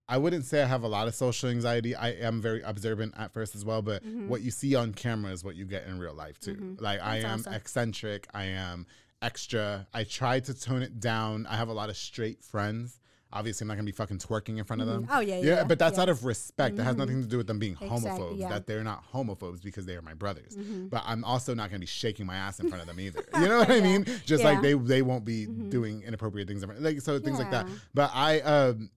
I 0.08 0.18
wouldn't 0.18 0.44
say 0.44 0.62
I 0.62 0.66
have 0.66 0.82
a 0.82 0.88
lot 0.88 1.06
of 1.08 1.14
social 1.14 1.48
anxiety. 1.48 1.94
I 1.94 2.10
am 2.10 2.42
very 2.42 2.60
observant 2.62 3.14
at 3.16 3.32
first 3.32 3.54
as 3.54 3.64
well, 3.64 3.80
but 3.82 4.04
Mm-hmm. 4.04 4.28
what 4.28 4.42
you 4.42 4.50
see 4.50 4.74
on 4.74 4.92
camera 4.92 5.30
is 5.32 5.44
what 5.44 5.54
you 5.54 5.64
get 5.64 5.86
in 5.86 5.98
real 5.98 6.12
life 6.12 6.38
too. 6.40 6.76
Like 6.80 7.00
I 7.00 7.18
am 7.18 7.40
awesome. 7.40 7.54
eccentric. 7.54 8.26
I 8.34 8.44
am 8.46 8.86
extra. 9.22 9.86
I 9.94 10.04
try 10.04 10.40
to 10.40 10.52
tone 10.54 10.82
it 10.82 10.98
down. 11.00 11.46
I 11.46 11.56
have 11.56 11.68
a 11.68 11.72
lot 11.72 11.88
of 11.88 11.96
straight 11.96 12.42
friends. 12.42 13.00
Obviously, 13.32 13.64
I'm 13.64 13.68
not 13.68 13.74
gonna 13.74 13.84
be 13.86 13.92
fucking 13.92 14.18
twerking 14.18 14.58
in 14.58 14.64
front 14.64 14.82
of 14.82 14.88
them. 14.88 15.06
Oh, 15.10 15.20
yeah, 15.20 15.38
yeah, 15.38 15.64
But 15.64 15.78
that's 15.78 15.96
yeah. 15.96 16.02
out 16.02 16.08
of 16.08 16.24
respect. 16.24 16.76
That 16.76 16.84
has 16.84 16.96
nothing 16.96 17.22
to 17.22 17.26
do 17.28 17.36
with 17.38 17.46
them 17.46 17.58
being 17.58 17.76
Exactly, 17.80 18.10
homophobes. 18.10 18.38
yeah. 18.38 18.48
That 18.50 18.66
they're 18.66 18.84
not 18.84 19.04
homophobes 19.12 19.62
because 19.62 19.86
they 19.86 19.96
are 19.96 20.02
my 20.02 20.14
brothers. 20.14 20.56
Mm-hmm. 20.56 20.88
But 20.88 21.02
I'm 21.06 21.24
also 21.24 21.54
not 21.54 21.70
gonna 21.70 21.80
be 21.80 21.86
shaking 21.86 22.26
my 22.26 22.36
ass 22.36 22.60
in 22.60 22.68
front 22.68 22.82
of 22.82 22.86
them 22.88 23.00
either. 23.00 23.24
You 23.40 23.48
know 23.48 23.58
what 23.58 23.70
I 23.70 23.80
mean? 23.80 24.04
Just 24.26 24.44
like 24.44 24.60
they 24.62 24.74
they 24.74 25.02
won't 25.02 25.24
be 25.24 25.46
doing 25.46 26.02
inappropriate 26.02 26.46
things, 26.48 26.62
in 26.62 26.82
like 26.82 27.00
so 27.00 27.18
things 27.18 27.38
like 27.38 27.50
that. 27.50 27.66
But 27.94 28.10
I 28.14 28.40
um 28.40 28.90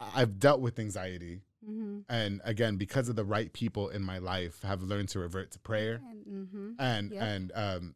I've 0.00 0.38
dealt 0.38 0.60
with 0.60 0.78
anxiety, 0.78 1.40
Mm-hmm. 1.68 1.98
and 2.08 2.40
again 2.44 2.76
because 2.76 3.08
of 3.08 3.16
the 3.16 3.24
right 3.24 3.52
people 3.52 3.88
in 3.88 4.02
my 4.04 4.18
life, 4.18 4.62
have 4.62 4.80
learned 4.82 5.08
to 5.10 5.18
revert 5.18 5.50
to 5.50 5.58
prayer 5.58 6.00
Mm-hmm. 6.30 6.70
and 6.78 7.10
Yep. 7.10 7.22
and 7.22 7.52
um 7.54 7.94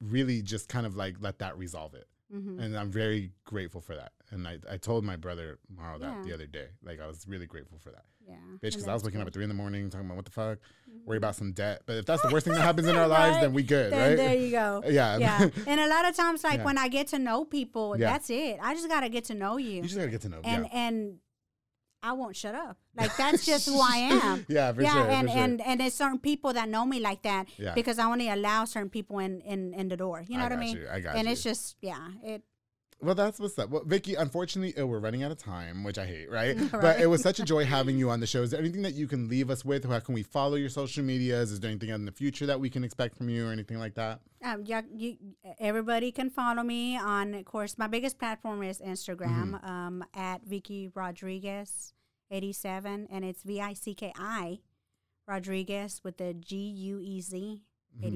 really 0.00 0.42
just 0.42 0.68
kind 0.68 0.86
of 0.86 0.94
like 0.96 1.16
let 1.20 1.38
that 1.38 1.56
resolve 1.56 1.94
it. 1.94 2.06
Mm-hmm. 2.34 2.58
And 2.60 2.76
I'm 2.76 2.90
very 2.90 3.30
grateful 3.44 3.80
for 3.80 3.94
that. 3.96 4.12
And 4.30 4.46
I, 4.48 4.58
I 4.70 4.76
told 4.76 5.04
my 5.04 5.16
brother 5.16 5.58
Mauro 5.74 5.98
that 5.98 6.06
Yeah. 6.18 6.22
the 6.24 6.34
other 6.34 6.46
day. 6.46 6.68
Like 6.84 7.00
I 7.00 7.06
was 7.06 7.26
really 7.28 7.46
grateful 7.46 7.78
for 7.78 7.90
that. 7.90 8.04
Yeah. 8.26 8.34
Bitch, 8.56 8.72
because 8.72 8.88
I 8.88 8.94
was 8.94 9.04
waking 9.04 9.20
up 9.20 9.26
at 9.26 9.34
three 9.34 9.42
in 9.44 9.50
the 9.50 9.54
morning 9.54 9.90
talking 9.90 10.06
about 10.06 10.16
what 10.16 10.24
the 10.24 10.30
fuck, 10.30 10.58
worry 11.04 11.18
about 11.18 11.36
some 11.36 11.52
debt. 11.52 11.82
But 11.86 11.96
if 11.96 12.06
that's 12.06 12.22
the 12.22 12.28
worst 12.32 12.46
thing 12.46 12.54
that 12.54 12.62
happens 12.62 12.88
in 12.88 12.96
our 12.96 13.06
lives, 13.06 13.34
Right? 13.34 13.40
then 13.42 13.52
we 13.52 13.62
good, 13.62 13.92
Then 13.92 14.08
right? 14.10 14.16
There 14.16 14.34
you 14.34 14.50
go. 14.50 14.82
Yeah. 14.88 15.18
Yeah. 15.18 15.48
And 15.66 15.78
a 15.80 15.88
lot 15.88 16.08
of 16.08 16.16
times, 16.16 16.42
like 16.42 16.58
Yeah. 16.58 16.64
when 16.64 16.78
I 16.78 16.88
get 16.88 17.08
to 17.08 17.18
know 17.18 17.44
people, 17.44 17.96
Yeah. 17.98 18.12
that's 18.12 18.30
it. 18.30 18.58
I 18.62 18.74
just 18.74 18.88
got 18.88 19.00
to 19.00 19.08
get 19.10 19.24
to 19.26 19.34
know 19.34 19.58
you. 19.58 19.76
You 19.76 19.82
just 19.82 19.96
gotta 19.96 20.10
get 20.10 20.22
to 20.22 20.28
know. 20.30 20.40
and, 20.44 20.66
and 20.72 21.18
I 22.04 22.12
won't 22.12 22.36
shut 22.36 22.54
up. 22.54 22.76
Like 22.94 23.16
that's 23.16 23.46
just 23.46 23.64
who 23.66 23.80
I 23.80 23.96
am. 24.22 24.44
Yeah, 24.48 24.72
for 24.72 24.82
yeah, 24.82 24.92
sure, 24.92 25.10
and, 25.10 25.28
sure. 25.30 25.38
and 25.42 25.60
and 25.62 25.80
there's 25.80 25.94
certain 25.94 26.18
people 26.18 26.52
that 26.52 26.68
know 26.68 26.84
me 26.84 27.00
like 27.00 27.22
that 27.22 27.48
Yeah. 27.56 27.72
because 27.74 27.98
I 27.98 28.04
only 28.04 28.28
allow 28.28 28.66
certain 28.66 28.90
people 28.90 29.18
in 29.18 29.40
in, 29.40 29.72
in 29.74 29.88
the 29.88 29.96
door. 29.96 30.22
You 30.28 30.36
know 30.36 30.44
I 30.44 30.48
what 30.48 30.52
I 30.52 30.56
got 30.56 30.64
mean? 30.66 30.76
you, 30.76 30.86
I 30.96 31.00
got 31.00 31.16
and 31.16 31.26
you. 31.26 31.32
it's 31.32 31.42
just 31.42 31.76
yeah, 31.80 32.08
it 32.22 32.42
Well, 33.00 33.14
that's 33.14 33.38
what's 33.38 33.58
up. 33.58 33.68
Well, 33.68 33.82
Vicki, 33.84 34.14
unfortunately, 34.14 34.80
uh, 34.82 34.86
we're 34.86 34.98
running 34.98 35.22
out 35.22 35.30
of 35.30 35.36
time, 35.36 35.84
which 35.84 35.98
I 35.98 36.06
hate, 36.06 36.30
right? 36.40 36.56
But 36.72 37.00
it 37.00 37.06
was 37.06 37.20
such 37.22 37.38
a 37.38 37.44
joy 37.44 37.64
having 37.66 37.98
you 37.98 38.08
on 38.08 38.20
the 38.20 38.26
show. 38.26 38.42
Is 38.42 38.50
there 38.52 38.60
anything 38.60 38.80
that 38.82 38.94
you 38.94 39.06
can 39.06 39.28
leave 39.28 39.50
us 39.50 39.62
with? 39.64 39.84
How 39.84 39.98
can 40.00 40.14
we 40.14 40.22
follow 40.22 40.54
your 40.54 40.70
social 40.70 41.04
medias? 41.04 41.50
Is 41.52 41.60
there 41.60 41.70
anything 41.70 41.90
in 41.90 42.06
the 42.06 42.12
future 42.12 42.46
that 42.46 42.58
we 42.58 42.70
can 42.70 42.82
expect 42.82 43.16
from 43.16 43.28
you 43.28 43.46
or 43.46 43.52
anything 43.52 43.78
like 43.78 43.94
that? 43.96 44.20
um, 44.42 44.62
yeah, 44.64 44.80
you, 44.94 45.16
everybody 45.58 46.10
can 46.12 46.30
follow 46.30 46.62
me 46.62 46.96
on. 46.96 47.34
Of 47.34 47.44
course, 47.44 47.76
my 47.76 47.88
biggest 47.88 48.18
platform 48.18 48.62
is 48.62 48.78
Instagram 48.80 49.52
Mm-hmm. 49.60 49.66
um, 49.70 50.04
at 50.14 50.42
Vicki 50.46 50.90
Rodriguez 50.94 51.92
eighty 52.30 52.52
seven, 52.54 53.06
and 53.10 53.24
it's 53.24 53.42
V 53.42 53.60
I 53.60 53.74
C 53.74 53.94
K 53.94 54.12
I 54.16 54.60
Rodriguez 55.28 56.00
with 56.04 56.16
the 56.18 56.32
G 56.34 56.56
U 56.56 57.00
E 57.00 57.20
Z 57.20 57.62
Mm-hmm. 57.96 58.06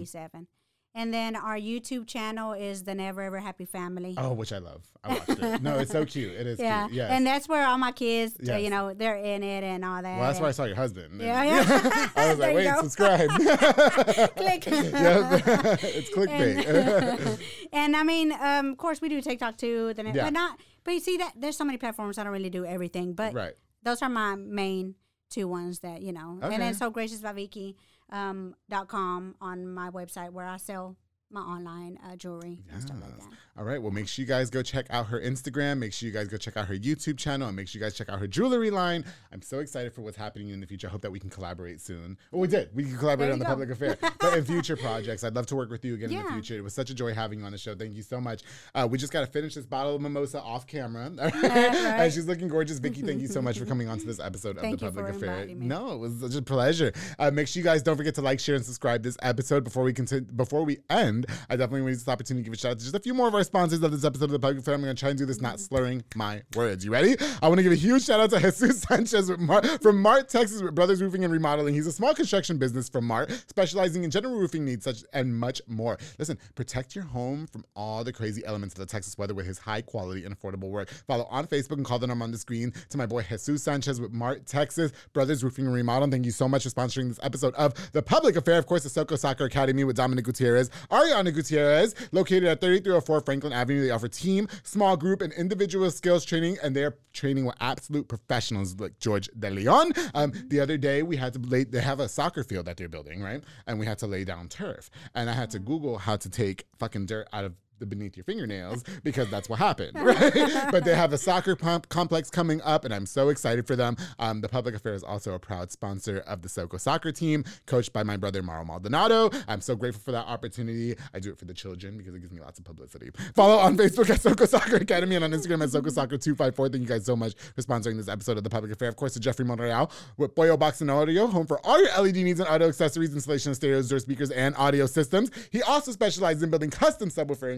And 0.94 1.14
then 1.14 1.36
our 1.36 1.56
YouTube 1.56 2.08
channel 2.08 2.54
is 2.54 2.82
the 2.82 2.94
Never 2.94 3.22
Ever 3.22 3.38
Happy 3.38 3.64
Family. 3.66 4.14
Oh, 4.16 4.32
which 4.32 4.52
I 4.52 4.58
love. 4.58 4.84
I 5.04 5.08
watched 5.14 5.28
it. 5.28 5.62
No, 5.62 5.78
it's 5.78 5.92
so 5.92 6.04
cute. 6.04 6.32
It 6.32 6.46
is 6.46 6.58
yeah, 6.60 6.86
cute. 6.86 6.96
Yes. 6.96 7.10
and 7.12 7.24
that's 7.26 7.48
where 7.48 7.64
all 7.66 7.78
my 7.78 7.92
kids, 7.92 8.34
Yes. 8.40 8.62
you 8.62 8.70
know, 8.70 8.94
they're 8.94 9.16
in 9.16 9.42
it 9.44 9.62
and 9.62 9.84
all 9.84 10.02
that. 10.02 10.18
well, 10.18 10.26
that's 10.26 10.40
why 10.40 10.48
I 10.48 10.50
saw 10.50 10.64
your 10.64 10.74
husband. 10.76 11.20
Yeah, 11.20 11.44
yeah. 11.44 12.08
I 12.16 12.30
was 12.30 12.38
like, 12.38 12.54
wait, 12.56 12.74
subscribe. 12.80 13.28
Click. 13.30 14.66
Yep. 14.66 15.80
it's 15.84 16.10
clickbait. 16.10 16.66
and, 16.66 17.38
and 17.72 17.96
I 17.96 18.02
mean, 18.02 18.32
um, 18.32 18.70
of 18.72 18.78
course, 18.78 19.00
we 19.00 19.08
do 19.08 19.20
TikTok 19.20 19.56
too. 19.56 19.94
Then, 19.94 20.06
Yeah. 20.14 20.24
but 20.24 20.32
not. 20.32 20.58
But 20.84 20.94
you 20.94 21.00
see 21.00 21.16
that 21.18 21.34
there's 21.36 21.56
so 21.56 21.64
many 21.64 21.78
platforms. 21.78 22.18
I 22.18 22.24
don't 22.24 22.32
really 22.32 22.50
do 22.50 22.64
everything, 22.64 23.12
but 23.12 23.34
right. 23.34 23.52
those 23.82 24.02
are 24.02 24.08
my 24.08 24.34
main 24.36 24.94
two 25.30 25.46
ones 25.46 25.80
that 25.80 26.00
you 26.02 26.12
know. 26.12 26.38
Okay. 26.42 26.54
And 26.54 26.62
then 26.62 26.74
so 26.74 26.90
gracious 26.90 27.20
by 27.20 27.32
Vicki 27.34 27.76
um, 28.10 28.54
dot 28.68 28.88
com 28.88 29.34
on 29.40 29.66
my 29.68 29.90
website 29.90 30.32
where 30.32 30.46
I 30.46 30.56
sell 30.56 30.96
my 31.30 31.40
online 31.40 31.98
uh, 32.06 32.16
jewelry 32.16 32.58
and 32.72 32.82
stuff 32.82 32.96
like 33.00 33.16
that. 33.18 33.26
All 33.58 33.64
right. 33.64 33.82
Well, 33.82 33.90
make 33.90 34.06
sure 34.06 34.22
you 34.22 34.28
guys 34.28 34.50
go 34.50 34.62
check 34.62 34.86
out 34.90 35.06
her 35.08 35.20
Instagram. 35.20 35.78
Make 35.78 35.92
sure 35.92 36.06
you 36.06 36.12
guys 36.12 36.28
go 36.28 36.36
check 36.36 36.56
out 36.56 36.66
her 36.66 36.76
YouTube 36.76 37.18
channel, 37.18 37.48
and 37.48 37.56
make 37.56 37.66
sure 37.66 37.80
you 37.80 37.84
guys 37.84 37.94
check 37.94 38.08
out 38.08 38.20
her 38.20 38.28
jewelry 38.28 38.70
line. 38.70 39.04
I'm 39.32 39.42
so 39.42 39.58
excited 39.58 39.92
for 39.92 40.02
what's 40.02 40.16
happening 40.16 40.50
in 40.50 40.60
the 40.60 40.66
future. 40.66 40.86
I 40.86 40.90
hope 40.90 41.02
that 41.02 41.10
we 41.10 41.18
can 41.18 41.28
collaborate 41.28 41.80
soon. 41.80 42.16
Well, 42.30 42.40
we 42.40 42.48
did. 42.48 42.70
We 42.72 42.84
can 42.84 42.96
collaborate 42.96 43.32
on 43.32 43.40
the 43.40 43.44
go. 43.44 43.50
public 43.50 43.70
affair, 43.70 43.98
but 44.20 44.38
in 44.38 44.44
future 44.44 44.76
projects, 44.80 45.24
I'd 45.24 45.34
love 45.34 45.46
to 45.46 45.56
work 45.56 45.70
with 45.70 45.84
you 45.84 45.94
again 45.94 46.12
in 46.12 46.22
the 46.22 46.30
future. 46.30 46.56
It 46.56 46.62
was 46.62 46.72
such 46.72 46.90
a 46.90 46.94
joy 46.94 47.12
having 47.14 47.40
you 47.40 47.46
on 47.46 47.52
the 47.52 47.58
show. 47.58 47.74
Thank 47.74 47.94
you 47.94 48.02
so 48.02 48.20
much. 48.20 48.42
Uh, 48.74 48.86
we 48.88 48.96
just 48.96 49.12
got 49.12 49.20
to 49.20 49.26
finish 49.26 49.54
this 49.54 49.66
bottle 49.66 49.96
of 49.96 50.00
mimosa 50.00 50.40
off 50.40 50.66
camera. 50.66 51.10
All 51.18 51.24
right. 51.42 51.44
And 51.44 52.12
she's 52.12 52.26
looking 52.26 52.46
gorgeous. 52.46 52.78
Vicki, 52.78 53.02
thank 53.02 53.20
you 53.20 53.28
so 53.28 53.42
much 53.42 53.58
for 53.58 53.64
coming 53.66 53.88
on 53.88 53.98
to 53.98 54.06
this 54.06 54.20
episode 54.20 54.56
of 54.56 54.62
Thank 54.62 54.78
the 54.78 54.86
public 54.86 55.08
affair. 55.08 55.46
No, 55.48 55.92
it 55.92 55.98
was 55.98 56.20
such 56.20 56.36
a 56.36 56.42
pleasure. 56.42 56.92
Uh, 57.18 57.32
make 57.32 57.48
sure 57.48 57.60
you 57.60 57.64
guys 57.64 57.82
don't 57.82 57.96
forget 57.96 58.14
to 58.14 58.22
like, 58.22 58.38
share, 58.38 58.54
and 58.54 58.64
subscribe 58.64 59.02
this 59.02 59.16
episode 59.20 59.64
before 59.64 59.82
we 59.82 59.92
continue. 59.92 60.24
Before 60.30 60.64
we 60.64 60.78
end, 60.88 61.17
I 61.48 61.56
definitely 61.56 61.82
want 61.82 61.88
to 61.88 61.92
use 61.92 62.04
this 62.04 62.12
opportunity 62.12 62.44
to 62.44 62.50
give 62.50 62.54
a 62.54 62.56
shout 62.56 62.72
out 62.72 62.78
to 62.78 62.84
just 62.84 62.94
a 62.94 63.00
few 63.00 63.14
more 63.14 63.28
of 63.28 63.34
our 63.34 63.44
sponsors 63.44 63.82
of 63.82 63.90
this 63.90 64.04
episode 64.04 64.26
of 64.26 64.30
the 64.30 64.38
Public 64.38 64.58
Affair. 64.58 64.74
I'm 64.74 64.82
going 64.82 64.94
to 64.94 64.98
try 64.98 65.10
and 65.10 65.18
do 65.18 65.26
this 65.26 65.40
not 65.40 65.60
slurring 65.60 66.04
my 66.14 66.42
words. 66.54 66.84
You 66.84 66.90
ready? 66.90 67.16
I 67.42 67.48
want 67.48 67.58
to 67.58 67.62
give 67.62 67.72
a 67.72 67.76
huge 67.76 68.04
shout 68.04 68.20
out 68.20 68.30
to 68.30 68.40
Jesus 68.40 68.82
Sanchez 68.82 69.30
Mar- 69.38 69.62
from 69.80 70.00
Mart, 70.00 70.28
Texas, 70.28 70.62
with 70.62 70.74
Brothers 70.74 71.02
Roofing 71.02 71.24
and 71.24 71.32
Remodeling. 71.32 71.74
He's 71.74 71.86
a 71.86 71.92
small 71.92 72.14
construction 72.14 72.58
business 72.58 72.88
from 72.88 73.04
Mart, 73.06 73.30
specializing 73.48 74.04
in 74.04 74.10
general 74.10 74.36
roofing 74.36 74.64
needs 74.64 74.84
such 74.84 75.04
and 75.12 75.38
much 75.38 75.60
more. 75.66 75.98
Listen, 76.18 76.38
protect 76.54 76.94
your 76.94 77.04
home 77.04 77.46
from 77.46 77.64
all 77.76 78.04
the 78.04 78.12
crazy 78.12 78.44
elements 78.44 78.74
of 78.74 78.80
the 78.80 78.86
Texas 78.86 79.16
weather 79.18 79.34
with 79.34 79.46
his 79.46 79.58
high 79.58 79.82
quality 79.82 80.24
and 80.24 80.38
affordable 80.38 80.70
work. 80.70 80.88
Follow 81.06 81.26
on 81.30 81.46
Facebook 81.46 81.76
and 81.76 81.84
call 81.84 81.98
the 81.98 82.06
number 82.06 82.24
on 82.24 82.32
the 82.32 82.38
screen 82.38 82.72
to 82.90 82.98
my 82.98 83.06
boy 83.06 83.22
Jesus 83.22 83.62
Sanchez 83.62 84.00
with 84.00 84.12
Mart, 84.12 84.46
Texas, 84.46 84.92
Brothers 85.12 85.44
Roofing 85.44 85.66
and 85.66 85.74
Remodeling. 85.74 86.10
Thank 86.10 86.24
you 86.24 86.30
so 86.30 86.48
much 86.48 86.64
for 86.64 86.70
sponsoring 86.70 87.08
this 87.08 87.20
episode 87.22 87.54
of 87.54 87.74
The 87.92 88.02
Public 88.02 88.36
Affair. 88.36 88.58
Of 88.58 88.66
course, 88.66 88.82
the 88.82 88.88
Soco 88.88 89.18
Soccer 89.18 89.44
Academy 89.44 89.84
with 89.84 89.96
Dominic 89.96 90.24
Gutierrez, 90.24 90.70
Ariana 91.08 91.34
Gutierrez, 91.34 91.94
located 92.12 92.44
at 92.44 92.60
3304 92.60 93.20
Franklin 93.22 93.52
Avenue. 93.52 93.82
They 93.82 93.90
offer 93.90 94.08
team, 94.08 94.48
small 94.62 94.96
group, 94.96 95.22
and 95.22 95.32
individual 95.32 95.90
skills 95.90 96.24
training, 96.24 96.58
and 96.62 96.74
they're 96.74 96.96
training 97.12 97.46
with 97.46 97.56
absolute 97.60 98.08
professionals 98.08 98.78
like 98.78 98.98
George 98.98 99.28
De 99.38 99.50
Leon. 99.50 99.92
Um, 100.14 100.32
the 100.48 100.60
other 100.60 100.76
day, 100.76 101.02
we 101.02 101.16
had 101.16 101.32
to 101.34 101.38
lay, 101.38 101.64
they 101.64 101.80
have 101.80 102.00
a 102.00 102.08
soccer 102.08 102.44
field 102.44 102.66
that 102.66 102.76
they're 102.76 102.88
building, 102.88 103.22
right? 103.22 103.42
And 103.66 103.78
we 103.78 103.86
had 103.86 103.98
to 103.98 104.06
lay 104.06 104.24
down 104.24 104.48
turf. 104.48 104.90
And 105.14 105.28
I 105.30 105.32
had 105.32 105.50
to 105.50 105.58
Google 105.58 105.98
how 105.98 106.16
to 106.16 106.28
take 106.28 106.64
fucking 106.78 107.06
dirt 107.06 107.28
out 107.32 107.44
of 107.44 107.54
the 107.78 107.86
beneath 107.86 108.16
your 108.16 108.24
fingernails 108.24 108.84
because 109.02 109.30
that's 109.30 109.48
what 109.48 109.58
happened, 109.58 109.92
right? 110.00 110.32
but 110.70 110.84
they 110.84 110.94
have 110.94 111.12
a 111.12 111.18
soccer 111.18 111.56
pump 111.56 111.88
complex 111.88 112.30
coming 112.30 112.60
up, 112.62 112.84
and 112.84 112.94
I'm 112.94 113.06
so 113.06 113.28
excited 113.28 113.66
for 113.66 113.76
them. 113.76 113.96
Um, 114.18 114.40
the 114.40 114.48
Public 114.48 114.74
Affair 114.74 114.94
is 114.94 115.02
also 115.02 115.34
a 115.34 115.38
proud 115.38 115.70
sponsor 115.70 116.18
of 116.20 116.42
the 116.42 116.48
Soco 116.48 116.80
soccer 116.80 117.12
team, 117.12 117.44
coached 117.66 117.92
by 117.92 118.02
my 118.02 118.16
brother 118.16 118.42
Mauro 118.42 118.64
Maldonado. 118.64 119.30
I'm 119.46 119.60
so 119.60 119.76
grateful 119.76 120.02
for 120.02 120.12
that 120.12 120.26
opportunity. 120.26 120.96
I 121.14 121.20
do 121.20 121.30
it 121.30 121.38
for 121.38 121.44
the 121.44 121.54
children 121.54 121.96
because 121.96 122.14
it 122.14 122.20
gives 122.20 122.32
me 122.32 122.40
lots 122.40 122.58
of 122.58 122.64
publicity. 122.64 123.10
Follow 123.34 123.56
on 123.56 123.76
Facebook 123.76 124.10
at 124.10 124.20
Soco 124.20 124.46
Soccer 124.46 124.76
Academy 124.76 125.16
and 125.16 125.24
on 125.24 125.32
Instagram 125.32 125.62
at 125.62 125.70
Soco 125.70 125.90
Soccer 125.90 126.18
254. 126.18 126.68
Thank 126.68 126.82
you 126.82 126.88
guys 126.88 127.04
so 127.04 127.16
much 127.16 127.34
for 127.54 127.62
sponsoring 127.62 127.96
this 127.96 128.08
episode 128.08 128.36
of 128.36 128.44
the 128.44 128.50
Public 128.50 128.72
Affair. 128.72 128.88
Of 128.88 128.96
course, 128.96 129.14
to 129.14 129.20
Jeffrey 129.20 129.44
Monreal 129.44 129.90
with 130.16 130.34
Boyo 130.34 130.58
Box 130.58 130.80
and 130.80 130.90
Audio, 130.90 131.26
home 131.26 131.46
for 131.46 131.64
all 131.66 131.80
your 131.80 131.90
LED 132.00 132.16
needs 132.16 132.40
and 132.40 132.48
audio 132.48 132.68
accessories, 132.68 133.14
installation 133.14 133.50
of 133.50 133.56
stereos, 133.56 133.88
door 133.88 133.98
speakers, 133.98 134.30
and 134.30 134.54
audio 134.56 134.86
systems. 134.86 135.30
He 135.50 135.62
also 135.62 135.92
specializes 135.92 136.42
in 136.42 136.50
building 136.50 136.70
custom 136.70 137.10
subwoofer 137.10 137.52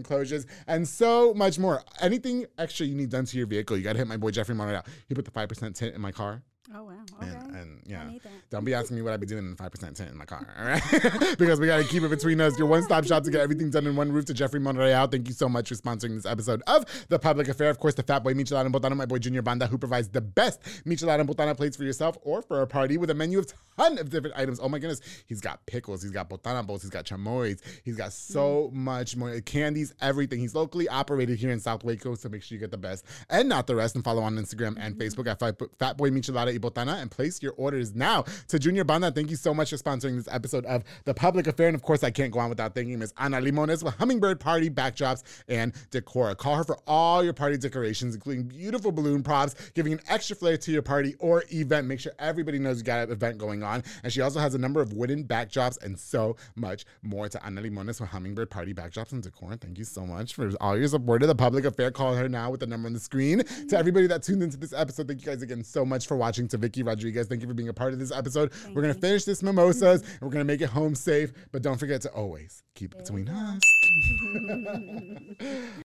and 0.67 0.87
so 0.87 1.35
much 1.35 1.59
more. 1.59 1.83
Anything 2.01 2.47
extra 2.59 2.87
you 2.87 2.95
need 2.95 3.11
done 3.11 3.25
to 3.25 3.37
your 3.37 3.47
vehicle, 3.47 3.77
you 3.77 3.83
got 3.83 3.93
to 3.93 3.99
hit 3.99 4.09
my 4.09 4.17
boy 4.17 4.31
Jeffrey 4.31 4.55
Monreal. 4.55 4.85
He 5.09 5.15
put 5.15 5.25
the 5.25 5.31
5% 5.31 5.75
tint 5.75 5.95
in 5.95 6.01
my 6.01 6.13
car. 6.13 6.43
Oh 6.73 6.85
wow. 6.85 6.93
Okay. 7.21 7.31
And, 7.31 7.57
and 7.57 7.81
yeah, 7.85 8.09
don't 8.51 8.65
be 8.65 8.75
asking 8.75 8.97
me 8.97 9.03
what 9.03 9.13
I'd 9.13 9.21
be 9.21 9.27
doing 9.27 9.45
in 9.45 9.57
five 9.57 9.73
percent 9.73 9.97
tent 9.97 10.11
in 10.11 10.17
my 10.17 10.25
car, 10.25 10.47
all 10.59 10.65
right? 10.67 10.83
because 11.39 11.59
we 11.59 11.67
got 11.67 11.79
to 11.79 11.85
keep 11.85 12.03
it 12.03 12.11
between 12.11 12.41
us. 12.41 12.57
Your 12.59 12.69
one-stop 12.69 13.05
shop 13.05 13.25
to 13.25 13.31
get 13.31 13.41
everything 13.41 13.71
done 13.71 13.87
in 13.87 13.97
one 13.97 14.13
roof. 14.13 14.27
To 14.27 14.35
Jeffrey 14.35 14.61
Monreal, 14.61 15.09
thank 15.09 15.27
you 15.27 15.35
so 15.35 15.49
much 15.49 15.69
for 15.71 15.75
sponsoring 15.75 16.15
this 16.15 16.27
episode 16.27 16.63
of 16.69 16.85
the 17.09 17.19
Public 17.19 17.49
Affair. 17.49 17.71
Of 17.71 17.79
course, 17.79 17.95
the 17.95 18.03
Fat 18.05 18.23
Boy 18.23 18.35
Michelada 18.35 18.67
and 18.67 18.75
Botana, 18.75 18.97
my 18.97 19.07
boy 19.07 19.19
Junior 19.19 19.43
Banda, 19.43 19.67
who 19.67 19.79
provides 19.79 20.09
the 20.09 20.21
best 20.21 20.63
Michelada 20.87 21.21
and 21.21 21.29
Botana 21.29 21.57
plates 21.57 21.77
for 21.77 21.85
yourself 21.85 22.17
or 22.23 22.41
for 22.43 22.63
a 22.63 22.67
party 22.67 22.99
with 22.99 23.11
a 23.11 23.15
menu 23.15 23.39
of 23.41 23.53
ton 23.77 23.99
of 23.99 24.11
different 24.11 24.37
items. 24.39 24.61
Oh 24.61 24.69
my 24.69 24.79
goodness, 24.79 25.01
he's 25.27 25.41
got 25.41 25.65
pickles, 25.67 26.03
he's 26.03 26.13
got 26.13 26.29
botana 26.31 26.65
bowls, 26.65 26.83
he's 26.83 26.91
got 26.91 27.05
chamoys, 27.05 27.61
he's 27.85 27.97
got 27.97 28.13
so 28.13 28.71
much 28.73 29.17
more 29.17 29.41
candies, 29.41 29.93
everything. 30.01 30.39
He's 30.39 30.55
locally 30.55 30.89
operated 30.89 31.39
here 31.39 31.51
in 31.51 31.59
South 31.59 31.83
Waco, 31.83 32.15
so 32.15 32.29
make 32.29 32.43
sure 32.43 32.55
you 32.55 32.61
get 32.61 32.71
the 32.71 32.79
best 32.79 33.05
and 33.29 33.49
not 33.49 33.67
the 33.67 33.75
rest. 33.75 33.97
And 33.97 34.05
follow 34.05 34.23
on 34.23 34.37
Instagram 34.37 34.77
and 34.79 34.95
Facebook 34.97 35.27
at 35.27 35.41
Fat- 35.79 35.97
Boy 35.97 36.11
Michelada 36.11 36.60
Botana 36.61 37.01
and 37.01 37.11
place 37.11 37.43
your 37.43 37.53
orders 37.57 37.95
now. 37.95 38.25
To 38.49 38.59
Junior 38.59 38.85
Banda, 38.85 39.11
thank 39.11 39.31
you 39.31 39.37
so 39.37 39.55
much 39.55 39.71
for 39.71 39.77
sponsoring 39.77 40.17
this 40.17 40.29
episode 40.31 40.65
of 40.67 40.85
The 41.05 41.15
Public 41.15 41.47
Affair. 41.47 41.69
And 41.69 41.75
of 41.75 41.83
course, 41.83 42.05
I 42.05 42.11
can't 42.11 42.33
go 42.33 42.39
on 42.39 42.49
without 42.49 42.75
thanking 42.75 42.99
Miss 42.99 43.13
Ana 43.19 43.41
Limones 43.41 43.83
with 43.83 43.95
Hummingbird 43.95 44.41
Party 44.41 44.71
backdrops 44.71 45.23
and 45.49 45.73
decor. 45.91 46.35
Call 46.35 46.57
her 46.57 46.65
for 46.65 46.79
all 46.87 47.25
your 47.25 47.33
party 47.33 47.57
decorations, 47.57 48.15
including 48.15 48.45
beautiful 48.45 48.93
balloon 48.93 49.23
props, 49.23 49.55
giving 49.75 49.93
an 49.93 50.01
extra 50.09 50.37
flair 50.37 50.57
to 50.57 50.73
your 50.73 50.83
party 50.83 51.15
or 51.19 51.45
event. 51.53 51.87
Make 51.87 52.01
sure 52.01 52.13
everybody 52.19 52.59
knows 52.59 52.79
you 52.79 52.85
got 52.85 53.05
an 53.09 53.13
event 53.13 53.39
going 53.39 53.63
on. 53.63 53.83
And 54.03 54.13
she 54.13 54.21
also 54.21 54.41
has 54.41 54.55
a 54.55 54.59
number 54.59 54.81
of 54.81 54.93
wooden 54.93 55.25
backdrops 55.25 55.83
and 55.83 55.99
so 55.99 56.37
much 56.57 56.85
more 57.03 57.29
to 57.29 57.45
Ana 57.45 57.63
Limones 57.63 58.01
with 58.01 58.11
Hummingbird 58.11 58.51
Party 58.51 58.75
backdrops 58.75 59.13
and 59.13 59.23
decor. 59.23 59.57
Thank 59.57 59.79
you 59.79 59.85
so 59.85 60.07
much 60.07 60.35
for 60.35 60.51
all 60.61 60.77
your 60.77 60.89
support 60.89 61.23
of 61.23 61.29
The 61.29 61.35
Public 61.35 61.65
Affair. 61.65 61.91
Call 61.91 62.15
her 62.15 62.29
now 62.29 62.51
with 62.51 62.61
the 62.61 62.67
number 62.67 62.87
on 62.87 62.93
the 62.93 63.01
screen. 63.01 63.43
To 63.69 63.79
everybody 63.79 64.07
that 64.09 64.23
tuned 64.23 64.43
into 64.43 64.57
this 64.57 64.73
episode, 64.73 65.09
thank 65.09 65.21
you 65.21 65.27
guys 65.27 65.43
again 65.43 65.65
so 65.65 65.85
much 65.85 66.07
for 66.07 66.17
watching. 66.17 66.49
To 66.51 66.59
Vicki 66.59 66.83
Rodriguez, 66.83 67.29
thank 67.29 67.43
you 67.43 67.49
for 67.49 67.55
being 67.55 67.69
a 67.69 67.73
part 67.75 67.93
of 67.93 67.99
this 67.99 68.11
episode. 68.13 68.53
we're 68.75 68.83
going 68.83 68.95
to 68.95 69.01
finish 69.01 69.25
this 69.25 69.43
mimosas 69.43 70.03
and 70.03 70.21
we're 70.21 70.31
going 70.31 70.45
to 70.47 70.53
make 70.53 70.61
it 70.61 70.69
home 70.71 70.95
safe. 70.95 71.33
But 71.53 71.63
don't 71.63 71.79
forget 71.79 72.01
to 72.03 72.11
always 72.11 72.63
keep 72.75 72.95
it 72.95 72.99
between 72.99 73.29
us. 73.29 73.61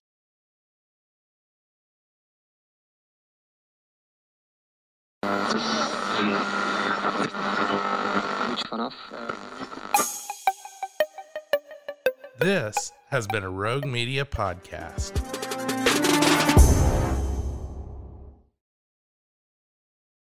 This 12.38 12.92
has 13.10 13.26
been 13.26 13.44
a 13.44 13.50
Rogue 13.50 13.86
Media 13.86 14.24
podcast. 14.24 15.45